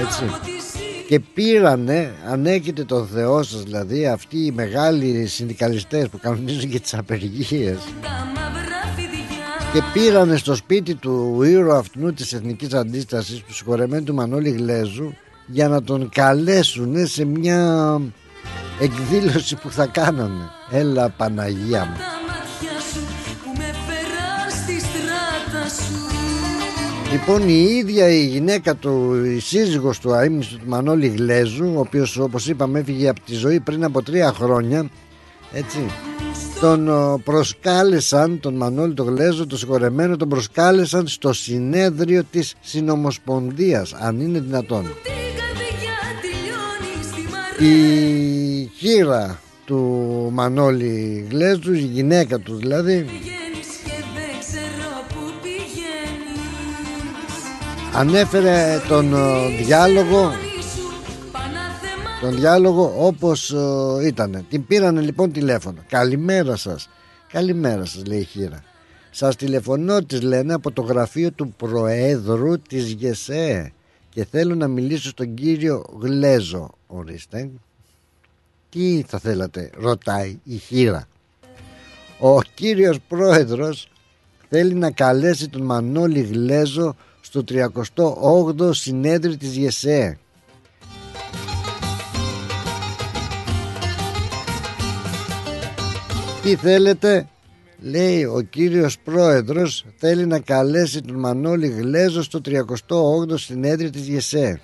έτσι 0.00 0.24
και 1.08 1.20
πήρανε 1.20 2.14
ανέκειται 2.30 2.84
τον 2.84 3.06
Θεό 3.06 3.42
σας 3.42 3.62
δηλαδή 3.62 4.06
αυτοί 4.06 4.38
οι 4.38 4.50
μεγάλοι 4.50 5.26
συνδικαλιστές 5.26 6.08
που 6.08 6.18
κανονίζουν 6.18 6.70
και 6.70 6.80
τις 6.80 6.94
απεργίες. 6.94 7.78
Και 9.72 9.82
πήρανε 9.92 10.36
στο 10.36 10.54
σπίτι 10.54 10.94
του 10.94 11.42
ήρωα 11.42 11.78
αυτού 11.78 12.14
της 12.14 12.32
Εθνικής 12.32 12.74
Αντίστασης 12.74 13.40
του 13.40 13.54
συγχωρεμένου 13.54 14.04
του 14.04 14.14
Μανώλη 14.14 14.50
Γλέζου 14.50 15.14
για 15.46 15.68
να 15.68 15.82
τον 15.82 16.08
καλέσουν 16.08 17.06
σε 17.06 17.24
μια 17.24 18.00
εκδήλωση 18.80 19.56
που 19.56 19.70
θα 19.70 19.86
κάνανε 19.86 20.50
έλα 20.70 21.08
Παναγία 21.08 21.84
μου 21.84 22.23
Λοιπόν 27.14 27.48
η 27.48 27.62
ίδια 27.62 28.08
η 28.08 28.26
γυναίκα 28.26 28.74
του, 28.74 29.24
η 29.24 29.40
σύζυγος 29.40 29.98
του 29.98 30.12
αείμνηστου 30.12 30.58
του 30.58 30.68
Μανώλη 30.68 31.06
Γλέζου 31.06 31.72
Ο 31.74 31.78
οποίος 31.78 32.16
όπως 32.16 32.48
είπαμε 32.48 32.78
έφυγε 32.78 33.08
από 33.08 33.20
τη 33.20 33.34
ζωή 33.34 33.60
πριν 33.60 33.84
από 33.84 34.02
τρία 34.02 34.32
χρόνια 34.32 34.90
Έτσι 35.52 35.78
τον 36.60 36.88
ο, 36.88 37.20
προσκάλεσαν, 37.24 38.40
τον 38.40 38.54
Μανώλη 38.54 38.94
τον 38.94 39.06
Γλέζο, 39.06 39.46
τον 39.46 39.58
συγχωρεμένο, 39.58 40.16
τον 40.16 40.28
προσκάλεσαν 40.28 41.06
στο 41.06 41.32
συνέδριο 41.32 42.22
της 42.30 42.54
Συνομοσπονδίας, 42.60 43.92
αν 43.92 44.20
είναι 44.20 44.40
δυνατόν. 44.40 44.86
Η 47.58 48.70
χείρα 48.76 49.40
του 49.64 49.80
Μανώλη 50.32 51.26
Γλέζου, 51.30 51.72
η 51.72 51.78
γυναίκα 51.78 52.38
του 52.38 52.56
δηλαδή, 52.56 53.06
ανέφερε 57.94 58.80
τον 58.88 59.14
ε, 59.14 59.48
διάλογο 59.62 60.32
τον 62.20 62.34
διάλογο 62.34 62.94
όπως 62.98 63.50
ε, 63.52 64.06
ήταν 64.06 64.46
την 64.48 64.66
πήρανε 64.66 65.00
λοιπόν 65.00 65.32
τηλέφωνο. 65.32 65.78
Καλημέρα 65.88 66.56
σας 66.56 66.88
καλημέρα 67.28 67.84
σας 67.84 68.06
λέει 68.06 68.18
η 68.18 68.24
χείρα 68.24 68.62
σας 69.10 69.36
τηλεφωνώ 69.36 70.02
της 70.02 70.22
λένε 70.22 70.54
από 70.54 70.70
το 70.72 70.82
γραφείο 70.82 71.32
του 71.32 71.54
Προέδρου 71.56 72.58
της 72.58 72.92
ΓΕΣΕ 72.92 73.72
και 74.10 74.26
θέλω 74.30 74.54
να 74.54 74.68
μιλήσω 74.68 75.08
στον 75.08 75.34
κύριο 75.34 75.84
Γλέζο 76.00 76.70
ορίστε. 76.86 77.50
Τι 78.70 79.04
θα 79.06 79.18
θέλατε 79.18 79.70
ρωτάει 79.78 80.38
η 80.44 80.56
χείρα 80.56 81.08
ο 82.18 82.42
κύριος 82.42 82.98
Πρόεδρος 83.08 83.88
θέλει 84.48 84.74
να 84.74 84.90
καλέσει 84.90 85.48
τον 85.48 85.62
Μανώλη 85.62 86.20
Γλέζο 86.20 86.96
στο 87.34 87.44
38ο 87.48 88.74
συνέδριο 88.74 89.36
της 89.36 89.56
ΓΕΣΕ. 89.56 90.18
Τι 96.42 96.56
θέλετε, 96.56 97.28
λέει 97.80 98.24
ο 98.24 98.40
κύριος 98.40 98.98
πρόεδρος 98.98 99.84
θέλει 99.96 100.26
να 100.26 100.38
καλέσει 100.38 101.00
τον 101.00 101.18
Μανώλη 101.18 101.68
Γλέζο 101.68 102.22
στο 102.22 102.40
38ο 102.44 103.34
συνέδριο 103.34 103.90
της 103.90 104.08
ΓΕΣΕ. 104.08 104.60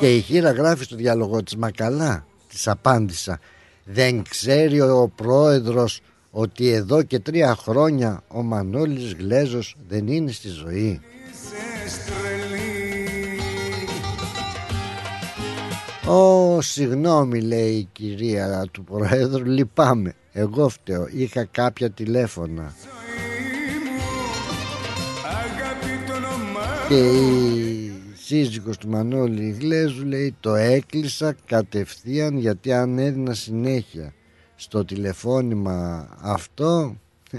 Και 0.00 0.16
η 0.16 0.20
χείρα 0.20 0.50
γράφει 0.50 0.84
στο 0.84 0.96
διάλογο 0.96 1.42
της 1.42 1.56
«Μα 1.56 1.70
καλά», 1.70 2.26
της 2.48 2.68
απάντησα 2.68 3.40
«Δεν 3.84 4.22
ξέρει 4.28 4.80
ο 4.80 5.12
πρόεδρος 5.14 6.00
ότι 6.36 6.68
εδώ 6.68 7.02
και 7.02 7.18
τρία 7.18 7.54
χρόνια 7.54 8.22
ο 8.28 8.42
Μανώλης 8.42 9.12
Γλέζος 9.12 9.76
δεν 9.88 10.06
είναι 10.06 10.32
στη 10.32 10.48
ζωή. 10.48 11.00
Ω, 16.06 16.60
συγγνώμη 16.60 17.40
λέει 17.40 17.72
η 17.72 17.88
κυρία 17.92 18.68
του 18.70 18.84
Προέδρου, 18.84 19.44
λυπάμαι. 19.44 20.14
Εγώ 20.32 20.68
φταίω, 20.68 21.06
είχα 21.12 21.44
κάποια 21.44 21.90
τηλέφωνα. 21.90 22.74
Και 26.88 27.10
η 27.10 27.92
σύζυγος 28.14 28.76
του 28.78 28.88
Μανώλη 28.88 29.56
Γλέζου 29.60 30.04
λέει 30.04 30.34
το 30.40 30.54
έκλεισα 30.54 31.36
κατευθείαν 31.46 32.38
γιατί 32.38 32.72
αν 32.72 32.98
έδινα 32.98 33.34
συνέχεια 33.34 34.12
στο 34.64 34.84
τηλεφώνημα 34.84 36.08
αυτό. 36.20 36.96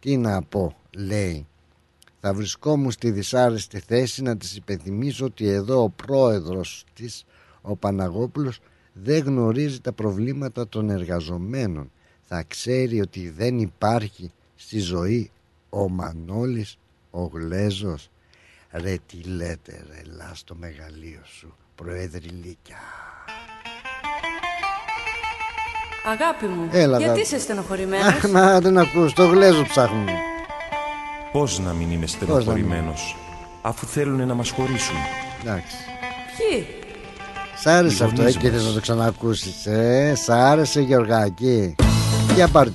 Τι 0.00 0.16
να 0.16 0.42
πω 0.42 0.76
λέει. 0.96 1.46
Θα 2.20 2.34
βρισκόμουν 2.34 2.90
στη 2.90 3.10
δυσάρεστη 3.10 3.78
θέση 3.78 4.22
να 4.22 4.36
της 4.36 4.56
υπενθυμίσω 4.56 5.24
ότι 5.24 5.48
εδώ 5.48 5.82
ο 5.82 5.88
πρόεδρος 5.88 6.84
της 6.94 7.24
ο 7.62 7.76
Παναγόπουλος 7.76 8.60
δεν 8.92 9.24
γνωρίζει 9.24 9.80
τα 9.80 9.92
προβλήματα 9.92 10.68
των 10.68 10.90
εργαζομένων. 10.90 11.90
Θα 12.24 12.42
ξέρει 12.42 13.00
ότι 13.00 13.30
δεν 13.30 13.58
υπάρχει 13.58 14.30
στη 14.54 14.78
ζωή 14.78 15.30
ο 15.70 15.88
Μανώλης 15.88 16.78
ο 17.10 17.24
Γλέζος. 17.24 18.10
Ρε 18.70 18.96
τι 19.06 19.22
λέτε 19.22 19.84
ρε 19.88 20.02
λά 20.16 20.30
στο 20.34 20.54
μεγαλείο 20.54 21.20
σου 21.24 21.54
Προέδρη 21.74 22.28
Λίκια 22.28 22.78
Αγάπη 26.04 26.46
μου, 26.46 26.68
Έλα, 26.70 26.86
γιατί 26.86 27.04
αγάπη. 27.04 27.20
είσαι 27.20 27.38
στενοχωρημένος; 27.38 28.20
Μα 28.32 28.60
δεν 28.60 28.78
ακούς, 28.78 29.12
το 29.12 29.26
γλέζο 29.26 29.62
ψάχνουμε 29.68 30.12
Πώς 31.32 31.58
να 31.58 31.72
μην 31.72 31.90
είμαι 31.90 32.06
στενοχωρημένος 32.06 33.16
αφού 33.62 33.86
θέλουν 33.86 34.26
να 34.26 34.34
μας 34.34 34.50
χωρίσουν; 34.50 34.96
Εντάξει. 35.42 35.76
Ποιοι; 36.36 36.66
Σ' 37.62 37.66
άρεσε 37.66 38.02
Οι 38.02 38.06
αυτό, 38.06 38.20
γονείς 38.20 38.36
ε, 38.36 38.38
και 38.38 38.50
μας. 38.50 38.56
θες 38.56 38.66
να 38.66 38.72
το 38.72 38.80
ξανακούσεις, 38.80 39.66
ε. 39.66 40.12
Σ' 40.24 40.28
άρεσε, 40.28 40.80
Γεωργάκη. 40.80 41.74
Για 42.34 42.48
πάρε 42.48 42.70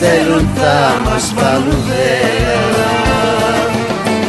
Θέλουν, 0.00 0.08
δεν 0.08 0.18
θέλουν, 0.24 0.48
θα 0.54 1.00
μας 1.04 1.34
βάλουν 1.36 1.82
βέρα. 1.88 2.90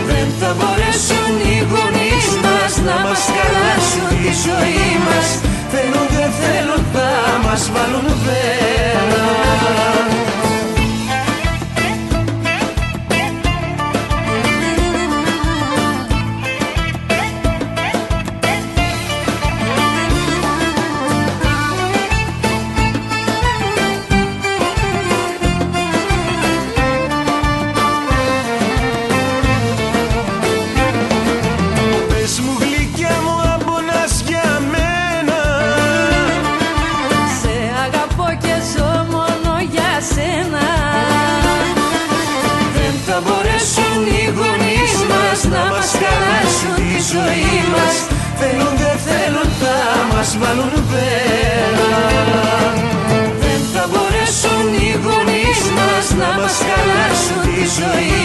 Δεν 0.08 0.28
θα 0.40 0.56
μπορέσουν 0.58 1.34
οι 1.48 1.58
γονείς 1.72 2.28
μας 2.44 2.74
να 2.88 2.96
μας 3.06 3.22
χαλάσουν 3.36 4.08
τη 4.10 4.32
ζωή 4.46 4.90
μας 5.08 5.28
Θέλουν 5.72 6.08
δεν 6.16 6.32
θέλουν 6.42 6.86
θα 6.94 7.10
μας 7.44 7.72
βάλουν 7.74 8.08
βέρα 8.26 9.47
βάλουν 50.40 50.74
πέρα. 50.92 51.94
Δεν 53.42 53.62
θα 53.74 53.84
μπορέσουν 53.92 54.66
οι 54.82 54.92
γονείς 55.04 55.62
μας 55.78 56.06
να 56.20 56.42
μας 56.42 56.56
χαλάσουν 56.68 57.42
τη 57.46 57.64
ζωή. 57.80 58.17